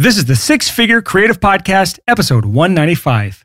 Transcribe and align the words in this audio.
This 0.00 0.16
is 0.16 0.24
the 0.24 0.34
Six 0.34 0.70
Figure 0.70 1.02
Creative 1.02 1.38
Podcast, 1.38 1.98
episode 2.08 2.46
195. 2.46 3.44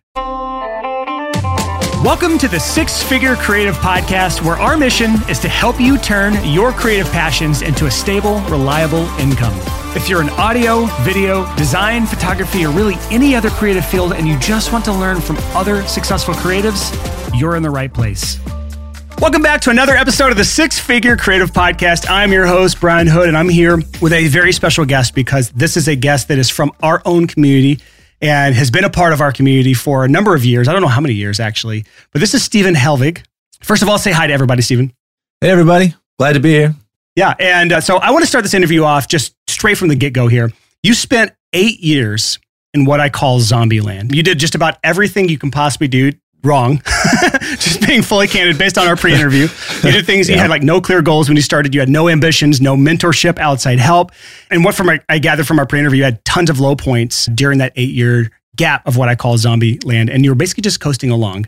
Welcome 2.01 2.37
to 2.37 2.47
the 2.47 2.61
Six 2.61 3.03
Figure 3.03 3.35
Creative 3.35 3.75
Podcast, 3.75 4.41
where 4.41 4.55
our 4.55 4.77
mission 4.77 5.15
is 5.29 5.37
to 5.39 5.49
help 5.49 5.81
you 5.81 5.97
turn 5.97 6.33
your 6.45 6.71
creative 6.71 7.11
passions 7.11 7.61
into 7.61 7.87
a 7.87 7.91
stable, 7.91 8.39
reliable 8.43 9.03
income. 9.19 9.53
If 9.97 10.07
you're 10.07 10.21
in 10.21 10.29
audio, 10.29 10.85
video, 11.01 11.53
design, 11.57 12.05
photography, 12.05 12.63
or 12.63 12.71
really 12.71 12.95
any 13.11 13.35
other 13.35 13.49
creative 13.49 13.85
field 13.85 14.13
and 14.13 14.25
you 14.25 14.39
just 14.39 14.71
want 14.71 14.85
to 14.85 14.93
learn 14.93 15.19
from 15.19 15.35
other 15.57 15.85
successful 15.87 16.35
creatives, 16.35 16.89
you're 17.37 17.57
in 17.57 17.63
the 17.63 17.69
right 17.69 17.93
place. 17.93 18.39
Welcome 19.19 19.41
back 19.41 19.61
to 19.61 19.69
another 19.69 19.93
episode 19.95 20.31
of 20.31 20.37
the 20.37 20.43
Six 20.43 20.77
Figure 20.77 21.15
Creative 21.17 21.51
Podcast. 21.51 22.05
I'm 22.09 22.31
your 22.31 22.45
host, 22.45 22.79
Brian 22.79 23.07
Hood, 23.07 23.27
and 23.27 23.35
I'm 23.35 23.49
here 23.49 23.77
with 24.01 24.13
a 24.13 24.27
very 24.27 24.51
special 24.51 24.85
guest 24.85 25.15
because 25.15 25.49
this 25.51 25.77
is 25.77 25.87
a 25.87 25.95
guest 25.95 26.27
that 26.27 26.37
is 26.37 26.49
from 26.49 26.71
our 26.83 27.01
own 27.05 27.25
community 27.25 27.79
and 28.21 28.53
has 28.53 28.69
been 28.69 28.83
a 28.83 28.89
part 28.89 29.13
of 29.13 29.21
our 29.21 29.31
community 29.31 29.73
for 29.73 30.05
a 30.05 30.07
number 30.07 30.35
of 30.35 30.45
years. 30.45 30.67
I 30.67 30.73
don't 30.73 30.81
know 30.81 30.89
how 30.89 31.01
many 31.01 31.15
years 31.15 31.39
actually, 31.39 31.85
but 32.11 32.19
this 32.19 32.33
is 32.33 32.43
Stephen 32.43 32.75
Helvig. 32.75 33.25
First 33.61 33.81
of 33.81 33.89
all, 33.89 33.97
say 33.97 34.11
hi 34.11 34.27
to 34.27 34.33
everybody, 34.33 34.61
Stephen. 34.61 34.93
Hey, 35.41 35.49
everybody. 35.49 35.95
Glad 36.19 36.33
to 36.33 36.39
be 36.39 36.51
here. 36.51 36.75
Yeah. 37.15 37.33
And 37.39 37.71
uh, 37.71 37.81
so 37.81 37.97
I 37.97 38.11
want 38.11 38.23
to 38.23 38.27
start 38.27 38.43
this 38.43 38.53
interview 38.53 38.83
off 38.83 39.07
just 39.07 39.33
straight 39.47 39.77
from 39.77 39.87
the 39.87 39.95
get 39.95 40.13
go 40.13 40.27
here. 40.27 40.51
You 40.83 40.93
spent 40.93 41.31
eight 41.53 41.79
years 41.79 42.37
in 42.73 42.85
what 42.85 42.99
I 42.99 43.09
call 43.09 43.39
zombie 43.39 43.81
land. 43.81 44.13
You 44.13 44.21
did 44.21 44.37
just 44.37 44.53
about 44.53 44.77
everything 44.83 45.29
you 45.29 45.37
can 45.37 45.49
possibly 45.49 45.87
do 45.87 46.11
wrong. 46.45 46.81
Just 47.57 47.85
being 47.85 48.01
fully 48.01 48.27
candid 48.27 48.57
based 48.57 48.77
on 48.77 48.87
our 48.87 48.95
pre 48.95 49.13
interview. 49.13 49.47
You 49.83 49.91
did 49.91 50.05
things, 50.05 50.29
yeah. 50.29 50.35
you 50.35 50.41
had 50.41 50.49
like 50.49 50.63
no 50.63 50.81
clear 50.81 51.01
goals 51.01 51.27
when 51.27 51.35
you 51.35 51.41
started. 51.41 51.73
You 51.73 51.79
had 51.79 51.89
no 51.89 52.09
ambitions, 52.09 52.61
no 52.61 52.75
mentorship, 52.75 53.39
outside 53.39 53.79
help. 53.79 54.11
And 54.49 54.63
what 54.63 54.75
from 54.75 54.89
I 55.09 55.19
gathered 55.19 55.47
from 55.47 55.59
our 55.59 55.65
pre 55.65 55.79
interview, 55.79 55.99
you 55.99 56.03
had 56.03 56.23
tons 56.25 56.49
of 56.49 56.59
low 56.59 56.75
points 56.75 57.25
during 57.27 57.59
that 57.59 57.73
eight 57.75 57.93
year 57.93 58.31
gap 58.55 58.85
of 58.87 58.97
what 58.97 59.09
I 59.09 59.15
call 59.15 59.37
zombie 59.37 59.79
land. 59.79 60.09
And 60.09 60.23
you 60.23 60.31
were 60.31 60.35
basically 60.35 60.61
just 60.61 60.79
coasting 60.79 61.11
along. 61.11 61.45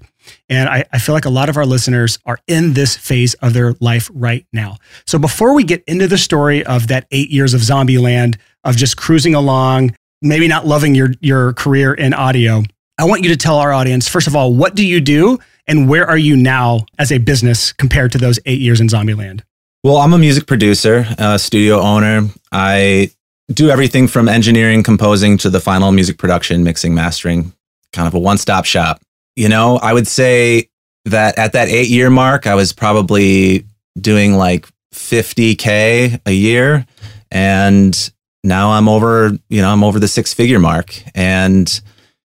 And 0.50 0.68
I, 0.68 0.84
I, 0.92 1.00
feel 1.00 1.16
like 1.16 1.24
a 1.24 1.30
lot 1.30 1.48
of 1.48 1.56
our 1.56 1.66
listeners 1.66 2.20
are 2.26 2.38
in 2.48 2.74
this 2.74 2.98
phase 2.98 3.34
of 3.36 3.54
their 3.54 3.76
life 3.80 4.10
right 4.14 4.46
now. 4.52 4.78
So 5.06 5.18
before 5.18 5.54
we 5.54 5.64
get 5.64 5.84
into 5.88 6.08
the 6.08 6.18
story 6.18 6.66
of 6.66 6.88
that 6.88 7.08
eight 7.12 7.30
years 7.30 7.54
of 7.54 7.64
zombie 7.64 7.98
land, 7.98 8.38
of 8.66 8.76
just 8.76 8.98
cruising 8.98 9.36
along, 9.36 9.96
maybe 10.22 10.48
not 10.48 10.68
loving 10.68 10.96
your, 10.96 11.12
your 11.22 11.54
career 11.54 11.94
in 11.94 12.14
audio, 12.14 12.64
I 13.00 13.06
want 13.06 13.24
you 13.24 13.30
to 13.30 13.38
tell 13.38 13.58
our 13.60 13.72
audience, 13.72 14.10
first 14.10 14.26
of 14.26 14.36
all, 14.36 14.54
what 14.54 14.74
do 14.74 14.86
you 14.86 15.00
do 15.00 15.38
and 15.68 15.88
where 15.88 16.08
are 16.08 16.18
you 16.18 16.36
now 16.36 16.86
as 16.98 17.12
a 17.12 17.20
business 17.20 17.72
compared 17.72 18.12
to 18.14 18.18
those 18.18 18.40
eight 18.46 18.60
years 18.60 18.82
in 18.82 18.88
Zombieland? 18.88 19.42
Well, 19.84 19.98
I'm 19.98 20.14
a 20.14 20.18
music 20.18 20.48
producer, 20.48 21.06
a 21.20 21.38
studio 21.38 21.80
owner. 21.80 22.28
I 22.52 23.12
do 23.54 23.70
everything 23.70 24.08
from 24.08 24.28
engineering, 24.28 24.82
composing 24.82 25.38
to 25.40 25.50
the 25.50 25.60
final 25.60 25.92
music 25.92 26.18
production, 26.18 26.64
mixing, 26.64 26.96
mastering, 26.96 27.54
kind 27.94 28.08
of 28.08 28.16
a 28.16 28.20
one 28.20 28.40
stop 28.40 28.66
shop. 28.66 29.00
You 29.36 29.48
know, 29.48 29.78
I 29.78 29.94
would 29.94 30.08
say 30.08 30.70
that 31.06 31.38
at 31.38 31.54
that 31.54 31.70
eight 31.70 31.90
year 31.90 32.10
mark, 32.10 32.48
I 32.48 32.56
was 32.56 32.74
probably 32.74 33.66
doing 34.00 34.34
like 34.34 34.68
50K 34.94 36.20
a 36.26 36.32
year. 36.32 36.86
And 37.30 38.12
now 38.44 38.72
I'm 38.72 38.90
over, 38.90 39.38
you 39.50 39.62
know, 39.62 39.70
I'm 39.70 39.84
over 39.84 40.00
the 40.00 40.08
six 40.08 40.34
figure 40.34 40.60
mark. 40.60 41.00
And 41.14 41.82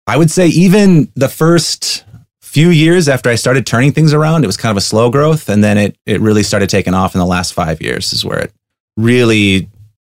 I 0.09 0.17
would 0.17 0.31
say 0.31 0.49
even 0.49 1.13
the 1.15 1.29
first 1.29 2.05
few 2.41 2.71
years 2.71 3.11
after 3.11 3.29
I 3.29 3.35
started 3.35 3.67
turning 3.67 3.93
things 3.93 4.15
around, 4.15 4.43
it 4.43 4.47
was 4.47 4.57
kind 4.57 4.71
of 4.71 4.79
a 4.79 4.81
slow 4.81 5.11
growth. 5.11 5.51
And 5.51 5.63
then 5.63 5.77
it, 5.77 5.99
it 6.07 6.19
really 6.23 6.43
started 6.43 6.71
taking 6.71 6.95
off 6.95 7.15
in 7.15 7.19
the 7.19 7.27
last 7.27 7.53
five 7.53 7.83
years 7.83 8.15
is 8.15 8.25
where 8.25 8.39
it 8.39 8.53
really, 8.97 9.69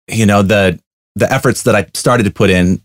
you 0.09 0.27
know, 0.27 0.42
the, 0.42 0.81
the 1.15 1.33
efforts 1.33 1.62
that 1.62 1.77
I 1.77 1.87
started 1.95 2.25
to 2.25 2.33
put 2.33 2.50
in 2.50 2.83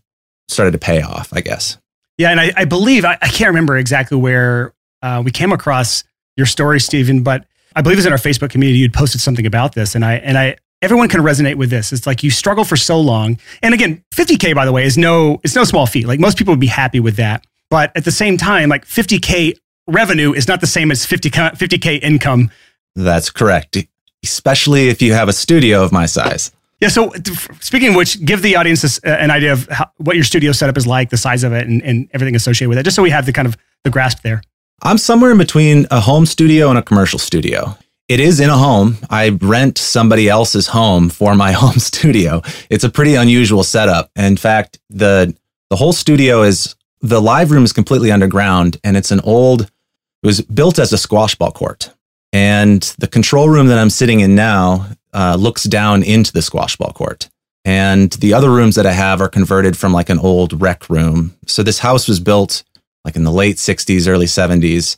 started 0.50 0.72
to 0.74 0.78
pay 0.78 1.02
off, 1.02 1.34
I 1.34 1.42
guess. 1.42 1.80
Yeah. 2.20 2.30
And 2.30 2.40
I, 2.40 2.54
I 2.56 2.66
believe, 2.66 3.04
I, 3.06 3.18
I, 3.20 3.28
can't 3.28 3.50
remember 3.50 3.76
exactly 3.76 4.18
where 4.18 4.74
uh, 5.02 5.24
we 5.26 5.32
came 5.32 5.52
across 5.52 6.04
your 6.38 6.46
story, 6.46 6.80
Stephen, 6.80 7.24
but 7.24 7.44
I 7.76 7.82
believe 7.82 7.98
it 7.98 8.00
was 8.00 8.06
in 8.06 8.12
our 8.12 8.20
Facebook 8.20 8.52
community. 8.52 8.78
You'd 8.78 8.94
posted 8.94 9.20
something 9.20 9.48
about 9.48 9.74
this. 9.74 9.96
And 9.96 10.06
I, 10.06 10.16
and 10.16 10.38
I, 10.38 10.58
everyone 10.82 11.10
can 11.10 11.22
resonate 11.22 11.56
with 11.56 11.70
this. 11.70 11.92
It's 11.92 12.08
like 12.08 12.24
you 12.24 12.32
struggle 12.32 12.64
for 12.64 12.78
so 12.78 13.00
long. 13.00 13.40
And 13.62 13.74
again, 13.74 14.04
50K, 14.16 14.56
by 14.56 14.66
the 14.66 14.72
way, 14.72 14.86
is 14.86 14.98
no, 14.98 15.40
it's 15.44 15.56
no 15.56 15.64
small 15.64 15.86
feat. 15.86 16.08
Like 16.08 16.20
most 16.20 16.38
people 16.38 16.54
would 16.54 16.60
be 16.60 16.68
happy 16.68 17.00
with 17.00 17.18
that. 17.18 17.46
But 17.70 17.92
at 17.96 18.06
the 18.06 18.12
same 18.12 18.38
time, 18.38 18.70
like 18.70 18.86
50K 18.86 19.58
revenue 19.88 20.34
is 20.34 20.48
not 20.48 20.62
the 20.62 20.68
same 20.68 20.92
as 20.92 21.06
50, 21.06 21.30
50K 21.30 22.02
income. 22.02 22.52
That's 22.96 23.30
correct. 23.30 23.78
Especially 24.24 24.90
if 24.90 25.02
you 25.02 25.14
have 25.14 25.30
a 25.30 25.34
studio 25.34 25.84
of 25.84 25.92
my 25.92 26.06
size. 26.06 26.52
Yeah. 26.82 26.88
So 26.88 27.12
speaking 27.60 27.90
of 27.90 27.96
which, 27.96 28.24
give 28.24 28.42
the 28.42 28.56
audience 28.56 28.82
this, 28.82 29.00
uh, 29.06 29.10
an 29.10 29.32
idea 29.32 29.52
of 29.52 29.68
how, 29.68 29.92
what 29.98 30.16
your 30.16 30.24
studio 30.24 30.52
setup 30.54 30.78
is 30.78 30.88
like, 30.88 31.10
the 31.10 31.18
size 31.18 31.44
of 31.44 31.52
it, 31.52 31.68
and, 31.68 31.84
and 31.84 32.10
everything 32.14 32.36
associated 32.36 32.70
with 32.70 32.78
it, 32.78 32.84
just 32.84 32.96
so 32.96 33.04
we 33.04 33.10
have 33.10 33.26
the 33.26 33.34
kind 33.34 33.48
of 33.48 33.58
the 33.84 33.90
grasp 33.90 34.22
there. 34.24 34.42
I'm 34.82 34.98
somewhere 34.98 35.32
in 35.32 35.38
between 35.38 35.88
a 35.92 36.00
home 36.00 36.26
studio 36.26 36.70
and 36.70 36.78
a 36.78 36.82
commercial 36.82 37.20
studio. 37.20 37.78
It 38.10 38.20
is 38.20 38.40
in 38.40 38.50
a 38.50 38.58
home. 38.58 38.98
I 39.12 39.30
rent 39.30 39.78
somebody 39.78 40.28
else's 40.28 40.66
home 40.66 41.10
for 41.10 41.36
my 41.36 41.52
home 41.64 41.78
studio. 41.78 42.42
It's 42.72 42.84
a 42.84 42.90
pretty 42.90 43.14
unusual 43.14 43.64
setup. 43.64 44.10
In 44.16 44.36
fact, 44.36 44.80
the 44.90 45.36
the 45.70 45.76
whole 45.76 45.94
studio 45.94 46.42
is 46.42 46.76
the 47.02 47.22
live 47.22 47.52
room 47.52 47.64
is 47.64 47.72
completely 47.72 48.12
underground 48.12 48.78
and 48.84 48.98
it's 48.98 49.12
an 49.12 49.20
old 49.22 49.62
it 49.62 50.28
was 50.28 50.42
built 50.42 50.80
as 50.80 50.92
a 50.92 50.98
squash 50.98 51.36
ball 51.36 51.52
court. 51.52 51.92
And 52.34 52.82
the 52.98 53.08
control 53.08 53.48
room 53.48 53.68
that 53.68 53.78
I'm 53.78 53.92
sitting 53.92 54.20
in 54.20 54.36
now 54.36 54.88
uh, 55.14 55.38
looks 55.40 55.64
down 55.64 56.04
into 56.04 56.34
the 56.34 56.42
squash 56.42 56.76
ball 56.76 56.92
court. 56.92 57.30
And 57.64 58.12
the 58.14 58.34
other 58.34 58.50
rooms 58.50 58.76
that 58.76 58.86
I 58.86 58.92
have 58.92 59.22
are 59.22 59.30
converted 59.30 59.78
from 59.78 59.94
like 59.94 60.10
an 60.10 60.20
old 60.20 60.60
rec 60.60 60.90
room. 60.90 61.36
So 61.46 61.62
this 61.62 61.80
house 61.80 62.08
was 62.08 62.20
built 62.20 62.64
like 63.06 63.16
in 63.16 63.24
the 63.24 63.32
late 63.32 63.58
60s, 63.58 64.08
early 64.08 64.26
70s. 64.26 64.98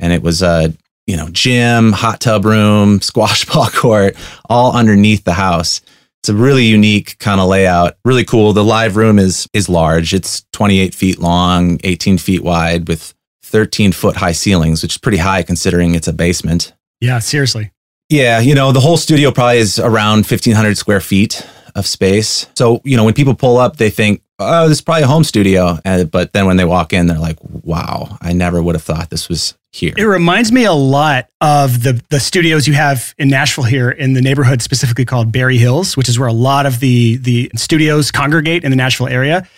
And 0.00 0.12
it 0.12 0.22
was 0.22 0.42
a 0.42 0.72
you 1.06 1.16
know, 1.16 1.28
gym, 1.30 1.92
hot 1.92 2.20
tub 2.20 2.44
room, 2.44 3.00
squash 3.02 3.44
ball 3.46 3.68
court, 3.68 4.16
all 4.48 4.76
underneath 4.76 5.24
the 5.24 5.34
house. 5.34 5.80
It's 6.22 6.28
a 6.28 6.34
really 6.34 6.64
unique 6.64 7.18
kind 7.18 7.40
of 7.40 7.48
layout. 7.48 7.96
Really 8.04 8.24
cool. 8.24 8.52
The 8.52 8.62
live 8.62 8.96
room 8.96 9.18
is 9.18 9.48
is 9.52 9.68
large. 9.68 10.14
It's 10.14 10.44
28 10.52 10.94
feet 10.94 11.18
long, 11.18 11.80
18 11.82 12.18
feet 12.18 12.44
wide, 12.44 12.86
with 12.86 13.12
13 13.42 13.90
foot 13.92 14.16
high 14.16 14.32
ceilings, 14.32 14.82
which 14.82 14.94
is 14.94 14.98
pretty 14.98 15.18
high 15.18 15.42
considering 15.42 15.94
it's 15.94 16.06
a 16.06 16.12
basement. 16.12 16.72
Yeah, 17.00 17.18
seriously. 17.18 17.72
Yeah, 18.08 18.38
you 18.38 18.54
know, 18.54 18.72
the 18.72 18.80
whole 18.80 18.98
studio 18.98 19.32
probably 19.32 19.58
is 19.58 19.78
around 19.78 20.26
1,500 20.26 20.76
square 20.76 21.00
feet 21.00 21.44
of 21.74 21.86
space. 21.86 22.46
So, 22.54 22.80
you 22.84 22.96
know, 22.96 23.04
when 23.04 23.14
people 23.14 23.34
pull 23.34 23.58
up, 23.58 23.76
they 23.76 23.90
think, 23.90 24.22
oh, 24.38 24.68
this 24.68 24.78
is 24.78 24.82
probably 24.82 25.04
a 25.04 25.06
home 25.06 25.24
studio. 25.24 25.78
And, 25.84 26.10
but 26.10 26.32
then 26.32 26.46
when 26.46 26.56
they 26.56 26.64
walk 26.64 26.92
in, 26.92 27.06
they're 27.06 27.18
like, 27.18 27.38
wow, 27.42 28.18
I 28.20 28.32
never 28.32 28.62
would 28.62 28.74
have 28.74 28.82
thought 28.82 29.10
this 29.10 29.28
was 29.28 29.56
here. 29.72 29.94
It 29.96 30.04
reminds 30.04 30.52
me 30.52 30.64
a 30.64 30.72
lot 30.72 31.28
of 31.40 31.82
the 31.82 32.02
the 32.10 32.20
studios 32.20 32.68
you 32.68 32.74
have 32.74 33.14
in 33.18 33.28
Nashville 33.28 33.64
here 33.64 33.90
in 33.90 34.12
the 34.12 34.20
neighborhood 34.20 34.60
specifically 34.60 35.04
called 35.04 35.32
Berry 35.32 35.56
Hills, 35.56 35.96
which 35.96 36.08
is 36.08 36.18
where 36.18 36.28
a 36.28 36.32
lot 36.32 36.66
of 36.66 36.80
the 36.80 37.16
the 37.16 37.50
studios 37.56 38.10
congregate 38.10 38.64
in 38.64 38.70
the 38.70 38.76
Nashville 38.76 39.08
area. 39.08 39.48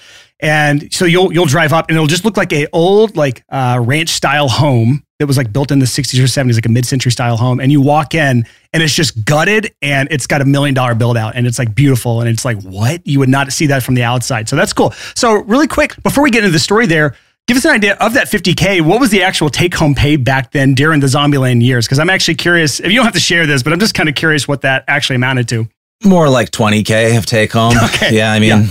And 0.45 0.93
so 0.93 1.07
you'll 1.07 1.33
you'll 1.33 1.47
drive 1.47 1.73
up 1.73 1.89
and 1.89 1.97
it'll 1.97 2.07
just 2.07 2.25
look 2.25 2.37
like 2.37 2.53
a 2.53 2.67
old 2.73 3.17
like 3.17 3.45
uh, 3.49 3.83
ranch 3.83 4.11
style 4.11 4.49
home 4.49 5.03
that 5.19 5.27
was 5.27 5.37
like 5.37 5.53
built 5.53 5.71
in 5.71 5.79
the 5.79 5.87
60s 5.87 6.19
or 6.19 6.25
70s, 6.25 6.55
like 6.55 6.67
a 6.67 6.69
mid 6.69 6.85
century 6.85 7.11
style 7.11 7.37
home. 7.37 7.61
And 7.61 7.73
you 7.73 7.81
walk 7.81 8.15
in 8.15 8.45
and 8.73 8.83
it's 8.83 8.95
just 8.95 9.25
gutted 9.25 9.73
and 9.81 10.07
it's 10.11 10.27
got 10.27 10.43
a 10.43 10.45
million 10.45 10.75
dollar 10.75 10.95
build 10.95 11.17
out 11.17 11.35
and 11.35 11.47
it's 11.47 11.59
like 11.59 11.75
beautiful 11.75 12.21
and 12.21 12.29
it's 12.29 12.45
like 12.45 12.61
what 12.63 13.07
you 13.07 13.21
would 13.21 13.31
not 13.31 13.53
see 13.53 13.67
that 13.69 13.83
from 13.83 13.95
the 13.95 14.03
outside. 14.03 14.49
So 14.49 14.57
that's 14.57 14.73
cool. 14.73 14.93
So 15.15 15.37
really 15.45 15.67
quick 15.69 16.01
before 16.03 16.23
we 16.23 16.31
get 16.31 16.45
into 16.45 16.53
the 16.53 16.59
story 16.59 16.87
there, 16.87 17.15
Give 17.47 17.59
us 17.59 17.65
an 17.67 17.73
idea 17.73 17.95
of 18.01 18.15
that 18.15 18.29
50K. 18.29 18.81
What 18.81 19.01
was 19.01 19.11
the 19.11 19.23
actual 19.23 19.51
take 19.51 19.75
home 19.75 19.95
pay 19.95 20.17
back 20.17 20.53
then 20.53 20.73
during 20.73 21.01
the 21.01 21.09
Zombieland 21.09 21.63
years? 21.63 21.87
Because 21.87 21.99
I'm 21.99 22.09
actually 22.09 22.37
curious. 22.37 22.81
If 22.81 22.87
you 22.87 22.95
don't 22.95 23.05
have 23.05 23.13
to 23.13 23.21
share 23.21 23.47
this, 23.47 23.63
but 23.63 23.75
I'm 23.75 23.79
just 23.79 23.93
kind 23.93 24.09
of 24.09 24.15
curious 24.15 24.49
what 24.49 24.63
that 24.63 24.83
actually 24.89 25.17
amounted 25.17 25.47
to. 25.49 25.69
More 26.03 26.31
like 26.31 26.53
20K 26.53 27.19
of 27.19 27.27
take 27.27 27.53
home. 27.53 27.75
Okay. 27.85 28.17
Yeah. 28.17 28.33
I 28.33 28.39
mean, 28.39 28.49
yeah. 28.49 28.67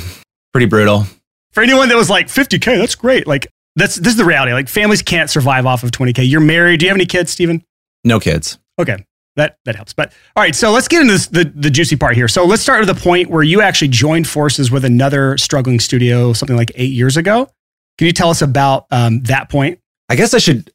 pretty 0.54 0.66
brutal. 0.66 1.06
For 1.54 1.62
anyone 1.64 1.90
that 1.90 1.98
was 1.98 2.10
like 2.10 2.28
50K, 2.28 2.78
that's 2.78 2.96
great. 2.96 3.28
Like, 3.28 3.48
that's 3.76 3.96
this 3.96 4.14
is 4.14 4.18
the 4.18 4.26
reality. 4.26 4.54
Like, 4.54 4.70
families 4.70 5.02
can't 5.02 5.30
survive 5.30 5.66
off 5.66 5.84
of 5.84 5.92
20K. 5.92 6.30
You're 6.30 6.42
married. 6.42 6.80
Do 6.80 6.86
you 6.86 6.90
have 6.90 6.98
any 6.98 7.06
kids, 7.06 7.32
Stephen? 7.32 7.64
No 8.04 8.20
kids. 8.20 8.60
Okay. 8.80 8.98
That, 9.36 9.58
that 9.66 9.76
helps. 9.76 9.94
But 9.94 10.14
all 10.36 10.44
right, 10.44 10.54
so 10.54 10.72
let's 10.72 10.88
get 10.88 11.02
into 11.02 11.14
this, 11.14 11.28
the, 11.28 11.46
the 11.46 11.72
juicy 11.72 11.96
part 11.96 12.16
here. 12.16 12.28
So 12.28 12.46
let's 12.46 12.62
start 12.62 12.86
with 12.86 12.96
the 12.96 13.02
point 13.02 13.30
where 13.30 13.42
you 13.42 13.62
actually 13.62 13.88
joined 13.88 14.28
forces 14.28 14.70
with 14.70 14.86
another 14.86 15.38
struggling 15.40 15.80
studio 15.80 16.34
something 16.34 16.56
like 16.56 16.72
eight 16.76 16.92
years 16.92 17.18
ago. 17.18 17.50
Can 17.98 18.08
you 18.08 18.14
tell 18.14 18.30
us 18.30 18.42
about 18.42 18.86
um, 18.92 19.22
that 19.24 19.50
point? 19.50 19.80
I 20.10 20.16
guess 20.16 20.34
I 20.34 20.38
should 20.38 20.72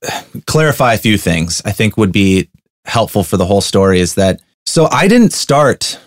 clarify 0.47 0.95
a 0.95 0.99
few 0.99 1.19
things 1.19 1.63
I 1.65 1.71
think 1.71 1.97
would 1.97 2.11
be 2.11 2.49
helpful 2.85 3.23
for 3.23 3.37
the 3.37 3.45
whole 3.45 3.61
story 3.61 4.01
is 4.01 4.15
that 4.15 4.41
so 4.67 4.89
I 4.91 5.09
didn't 5.09 5.33
start, 5.33 5.99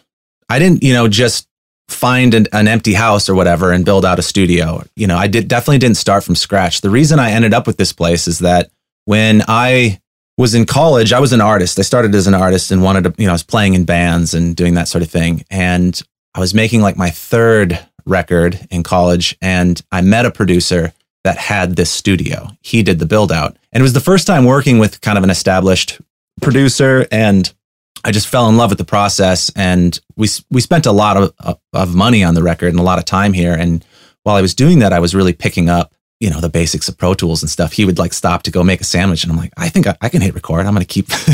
I 0.49 0.59
didn't, 0.59 0.83
you 0.83 0.93
know, 0.93 1.07
just 1.07 1.47
find 1.91 2.33
an, 2.33 2.47
an, 2.53 2.67
empty 2.67 2.93
house 2.93 3.29
or 3.29 3.35
whatever 3.35 3.71
and 3.71 3.85
build 3.85 4.05
out 4.05 4.19
a 4.19 4.21
studio. 4.21 4.83
You 4.95 5.07
know, 5.07 5.17
I 5.17 5.27
did 5.27 5.47
definitely 5.47 5.79
didn't 5.79 5.97
start 5.97 6.23
from 6.23 6.35
scratch. 6.35 6.81
The 6.81 6.89
reason 6.89 7.19
I 7.19 7.31
ended 7.31 7.53
up 7.53 7.67
with 7.67 7.77
this 7.77 7.93
place 7.93 8.27
is 8.27 8.39
that 8.39 8.71
when 9.05 9.43
I 9.47 9.99
was 10.37 10.55
in 10.55 10.65
college, 10.65 11.13
I 11.13 11.19
was 11.19 11.33
an 11.33 11.41
artist. 11.41 11.79
I 11.79 11.83
started 11.83 12.15
as 12.15 12.27
an 12.27 12.33
artist 12.33 12.71
and 12.71 12.81
wanted 12.81 13.03
to, 13.03 13.13
you 13.17 13.25
know, 13.25 13.31
I 13.31 13.33
was 13.33 13.43
playing 13.43 13.73
in 13.73 13.85
bands 13.85 14.33
and 14.33 14.55
doing 14.55 14.75
that 14.75 14.87
sort 14.87 15.03
of 15.03 15.09
thing. 15.09 15.43
And 15.49 16.01
I 16.33 16.39
was 16.39 16.53
making 16.53 16.81
like 16.81 16.97
my 16.97 17.09
third 17.09 17.79
record 18.05 18.59
in 18.71 18.83
college 18.83 19.37
and 19.41 19.81
I 19.91 20.01
met 20.01 20.25
a 20.25 20.31
producer 20.31 20.93
that 21.23 21.37
had 21.37 21.75
this 21.75 21.91
studio. 21.91 22.47
He 22.61 22.81
did 22.83 22.99
the 22.99 23.05
build 23.05 23.31
out. 23.31 23.57
And 23.71 23.81
it 23.81 23.83
was 23.83 23.93
the 23.93 23.99
first 23.99 24.25
time 24.25 24.45
working 24.45 24.79
with 24.79 25.01
kind 25.01 25.17
of 25.17 25.23
an 25.23 25.29
established 25.29 26.01
producer 26.41 27.07
and 27.11 27.53
I 28.03 28.11
just 28.11 28.27
fell 28.27 28.49
in 28.49 28.57
love 28.57 28.71
with 28.71 28.77
the 28.77 28.85
process 28.85 29.51
and 29.55 29.99
we 30.15 30.27
we 30.49 30.61
spent 30.61 30.85
a 30.85 30.91
lot 30.91 31.17
of 31.17 31.57
of 31.73 31.95
money 31.95 32.23
on 32.23 32.33
the 32.33 32.43
record 32.43 32.69
and 32.69 32.79
a 32.79 32.83
lot 32.83 32.99
of 32.99 33.05
time 33.05 33.33
here 33.33 33.53
and 33.53 33.85
while 34.23 34.35
I 34.35 34.41
was 34.41 34.53
doing 34.53 34.79
that 34.79 34.93
I 34.93 34.99
was 34.99 35.15
really 35.15 35.33
picking 35.33 35.69
up 35.69 35.93
you 36.19 36.29
know 36.29 36.39
the 36.39 36.49
basics 36.49 36.87
of 36.87 36.97
pro 36.97 37.13
tools 37.13 37.41
and 37.41 37.49
stuff. 37.49 37.73
He 37.73 37.85
would 37.85 37.97
like 37.97 38.13
stop 38.13 38.43
to 38.43 38.51
go 38.51 38.63
make 38.63 38.81
a 38.81 38.85
sandwich 38.85 39.23
and 39.23 39.31
i'm 39.31 39.37
like 39.37 39.51
i 39.57 39.69
think 39.69 39.87
i, 39.87 39.97
I 40.01 40.09
can 40.09 40.21
hit 40.21 40.35
record. 40.35 40.65
I'm 40.65 40.73
gonna 40.73 40.85
keep 40.85 41.07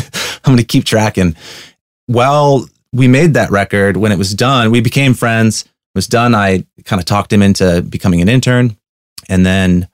i'm 0.45 0.53
gonna 0.53 0.63
keep 0.63 0.85
tracking. 0.85 1.35
Well 2.07 2.67
we 2.93 3.07
made 3.07 3.33
that 3.33 3.51
record. 3.51 3.97
When 3.97 4.11
it 4.11 4.17
was 4.17 4.33
done 4.33 4.71
we 4.71 4.81
became 4.81 5.13
friends. 5.13 5.63
It 5.63 5.97
was 5.97 6.07
done. 6.07 6.35
I 6.35 6.65
kind 6.85 6.99
of 6.99 7.05
talked 7.05 7.33
him 7.33 7.41
into 7.41 7.81
becoming 7.81 8.21
an 8.21 8.29
intern 8.29 8.77
and 9.29 9.45
then 9.45 9.87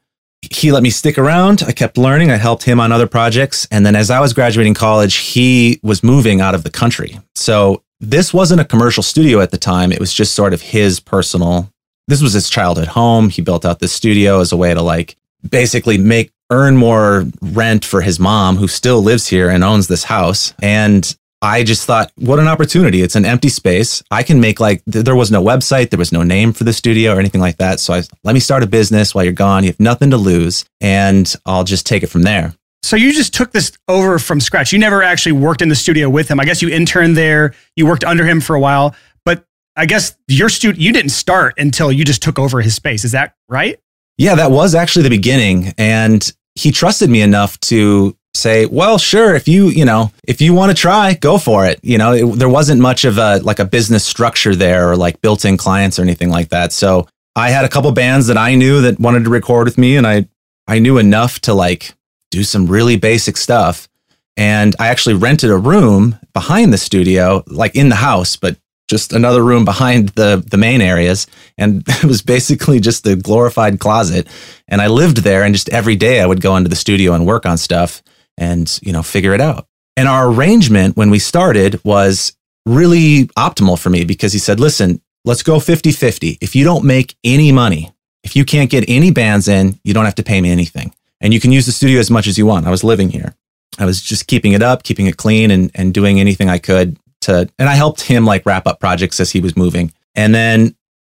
he 0.52 0.72
let 0.72 0.84
me 0.84 0.90
stick 0.90 1.18
around. 1.18 1.64
I 1.66 1.72
kept 1.72 1.98
learning. 1.98 2.32
I 2.32 2.38
helped 2.38 2.64
him 2.64 2.80
on 2.80 2.92
other 2.92 3.08
projects. 3.08 3.68
And 3.72 3.86
then 3.86 3.96
as 3.96 4.10
i 4.10 4.20
was 4.20 4.34
graduating 4.34 4.74
college 4.74 5.16
he 5.16 5.80
was 5.84 6.04
moving 6.04 6.42
out 6.42 6.56
of 6.56 6.64
the 6.64 6.70
country. 6.70 7.20
So 7.36 7.84
this 8.00 8.34
wasn't 8.34 8.62
a 8.62 8.66
commercial 8.66 9.04
studio 9.04 9.40
at 9.40 9.52
the 9.52 9.58
time. 9.58 9.92
It 9.92 10.00
was 10.00 10.14
just 10.14 10.34
sort 10.34 10.54
of 10.54 10.62
his 10.62 11.00
personal. 11.00 11.70
This 12.08 12.22
was 12.22 12.34
his 12.34 12.50
childhood 12.50 12.88
home. 12.88 13.30
He 13.30 13.42
built 13.42 13.66
out 13.66 13.80
this 13.80 13.94
studio 13.94 14.42
as 14.42 14.52
a 14.52 14.58
way 14.58 14.74
to 14.74 14.82
like 14.82 15.16
basically 15.50 15.98
make 15.98 16.32
earn 16.50 16.78
more 16.78 17.26
rent 17.42 17.84
for 17.86 18.02
his 18.02 18.20
mom 18.20 18.58
who 18.58 18.68
still 18.68 19.02
lives 19.02 19.28
here 19.28 19.50
and 19.50 19.64
owns 19.64 19.88
this 19.88 20.04
house. 20.04 20.54
And 20.62 21.16
I 21.44 21.64
just 21.64 21.86
thought, 21.86 22.10
what 22.16 22.40
an 22.40 22.48
opportunity. 22.48 23.02
It's 23.02 23.18
an 23.18 23.26
empty 23.26 23.50
space. 23.50 24.02
I 24.10 24.24
can 24.24 24.40
make 24.40 24.62
like, 24.62 24.82
th- 24.86 25.04
there 25.04 25.16
was 25.16 25.30
no 25.30 25.44
website, 25.44 25.90
there 25.90 26.00
was 26.00 26.14
no 26.14 26.24
name 26.24 26.54
for 26.54 26.64
the 26.64 26.72
studio 26.72 27.14
or 27.14 27.20
anything 27.20 27.42
like 27.42 27.58
that. 27.58 27.82
So 27.82 27.94
I 27.94 28.04
let 28.24 28.32
me 28.32 28.40
start 28.40 28.64
a 28.64 28.68
business 28.68 29.14
while 29.14 29.26
you're 29.26 29.34
gone. 29.34 29.66
You 29.66 29.70
have 29.72 29.80
nothing 29.80 30.10
to 30.12 30.18
lose 30.18 30.64
and 30.80 31.32
I'll 31.46 31.66
just 31.66 31.86
take 31.86 32.02
it 32.02 32.08
from 32.08 32.22
there. 32.22 32.56
So 32.82 32.96
you 32.96 33.12
just 33.12 33.34
took 33.34 33.52
this 33.52 33.74
over 33.90 34.20
from 34.20 34.40
scratch. 34.40 34.72
You 34.72 34.80
never 34.80 35.04
actually 35.04 35.34
worked 35.34 35.62
in 35.62 35.68
the 35.68 35.76
studio 35.76 36.10
with 36.10 36.30
him. 36.30 36.40
I 36.40 36.46
guess 36.46 36.62
you 36.62 36.70
interned 36.70 37.18
there, 37.18 37.54
you 37.76 37.86
worked 37.86 38.06
under 38.06 38.26
him 38.26 38.40
for 38.40 38.56
a 38.56 38.60
while, 38.62 38.96
but 39.26 39.46
I 39.76 39.86
guess 39.86 40.16
your 40.30 40.48
student, 40.48 40.80
you 40.80 40.94
didn't 40.94 41.12
start 41.12 41.56
until 41.58 41.92
you 41.92 42.06
just 42.06 42.24
took 42.24 42.40
over 42.40 42.62
his 42.62 42.74
space. 42.74 43.04
Is 43.04 43.12
that 43.12 43.36
right? 43.50 43.78
Yeah, 44.18 44.36
that 44.36 44.52
was 44.52 44.76
actually 44.76 45.04
the 45.04 45.10
beginning. 45.10 45.74
And 45.78 46.32
he 46.56 46.72
trusted 46.72 47.10
me 47.10 47.22
enough 47.22 47.60
to 47.62 48.16
say, 48.36 48.66
well, 48.66 48.98
sure, 48.98 49.36
if 49.36 49.48
you, 49.48 49.68
you 49.68 49.86
know, 49.86 50.12
if 50.28 50.42
you 50.42 50.54
want 50.54 50.76
to 50.76 50.80
try, 50.80 51.14
go 51.14 51.38
for 51.38 51.66
it. 51.66 51.80
You 51.84 51.98
know, 51.98 52.14
it, 52.14 52.26
there 52.40 52.50
wasn't 52.50 52.82
much 52.82 53.06
of 53.06 53.18
a, 53.18 53.38
like 53.40 53.60
a 53.60 53.66
business 53.66 54.06
structure 54.06 54.56
there 54.56 54.92
or 54.92 54.98
like 54.98 55.22
built 55.22 55.46
in 55.46 55.58
clients 55.58 56.00
or 56.00 56.02
anything 56.02 56.30
like 56.30 56.50
that. 56.50 56.74
So 56.74 57.08
I 57.36 57.50
had 57.50 57.66
a 57.66 57.70
couple 57.70 57.92
bands 57.92 58.28
that 58.28 58.38
I 58.38 58.56
knew 58.56 58.82
that 58.82 59.00
wanted 59.00 59.26
to 59.26 59.30
record 59.30 59.66
with 59.66 59.78
me 59.78 59.98
and 59.98 60.08
I, 60.08 60.28
I 60.68 60.80
knew 60.80 60.98
enough 60.98 61.40
to 61.42 61.54
like 61.54 61.94
do 62.32 62.44
some 62.44 62.68
really 62.68 62.98
basic 62.98 63.38
stuff. 63.38 63.88
And 64.36 64.76
I 64.80 64.88
actually 64.88 65.16
rented 65.16 65.52
a 65.52 65.58
room 65.58 66.18
behind 66.34 66.74
the 66.74 66.78
studio, 66.80 67.44
like 67.46 67.76
in 67.76 67.90
the 67.90 67.96
house, 67.96 68.36
but 68.36 68.58
just 68.90 69.14
another 69.14 69.44
room 69.44 69.64
behind 69.64 70.10
the 70.10 70.44
the 70.46 70.58
main 70.58 70.82
areas 70.82 71.26
and 71.58 71.84
it 71.88 72.04
was 72.04 72.22
basically 72.22 72.80
just 72.80 73.04
the 73.04 73.16
glorified 73.16 73.80
closet 73.80 74.28
and 74.68 74.82
I 74.82 74.88
lived 74.88 75.18
there 75.18 75.44
and 75.44 75.56
just 75.56 75.70
every 75.70 75.96
day 75.96 76.20
I 76.20 76.26
would 76.26 76.42
go 76.42 76.58
into 76.58 76.70
the 76.70 76.76
studio 76.76 77.14
and 77.14 77.26
work 77.26 77.46
on 77.46 77.58
stuff 77.58 78.04
and 78.38 78.80
you 78.82 78.92
know 78.92 79.04
figure 79.04 79.34
it 79.34 79.42
out. 79.42 79.68
And 79.96 80.08
our 80.08 80.28
arrangement 80.28 80.98
when 80.98 81.10
we 81.10 81.20
started 81.20 81.84
was 81.84 82.36
really 82.66 83.26
optimal 83.38 83.78
for 83.80 83.90
me 83.90 84.06
because 84.06 84.34
he 84.34 84.40
said, 84.40 84.60
"Listen, 84.60 85.02
let's 85.26 85.44
go 85.44 85.60
50-50. 85.60 86.38
If 86.42 86.56
you 86.56 86.64
don't 86.64 86.84
make 86.84 87.16
any 87.24 87.52
money, 87.52 87.92
if 88.24 88.36
you 88.36 88.46
can't 88.46 88.70
get 88.70 88.86
any 88.88 89.12
bands 89.12 89.48
in, 89.48 89.80
you 89.84 89.94
don't 89.94 90.06
have 90.06 90.16
to 90.16 90.24
pay 90.24 90.42
me 90.42 90.50
anything. 90.52 90.94
And 91.22 91.34
you 91.34 91.40
can 91.40 91.52
use 91.52 91.66
the 91.66 91.72
studio 91.72 92.00
as 92.00 92.10
much 92.12 92.28
as 92.28 92.38
you 92.38 92.46
want." 92.46 92.68
I 92.68 92.72
was 92.72 92.84
living 92.84 93.10
here. 93.10 93.36
I 93.80 93.86
was 93.86 94.02
just 94.02 94.28
keeping 94.28 94.54
it 94.54 94.62
up, 94.62 94.84
keeping 94.84 95.08
it 95.08 95.18
clean 95.18 95.52
and 95.52 95.72
and 95.74 95.94
doing 95.94 96.20
anything 96.20 96.50
I 96.50 96.60
could 96.60 96.98
to, 97.22 97.50
and 97.58 97.70
I 97.70 97.76
helped 97.76 98.02
him 98.02 98.26
like 98.26 98.46
wrap 98.46 98.68
up 98.68 98.80
projects 98.80 99.20
as 99.20 99.32
he 99.32 99.40
was 99.40 99.56
moving. 99.56 99.92
And 100.16 100.34
then 100.36 100.76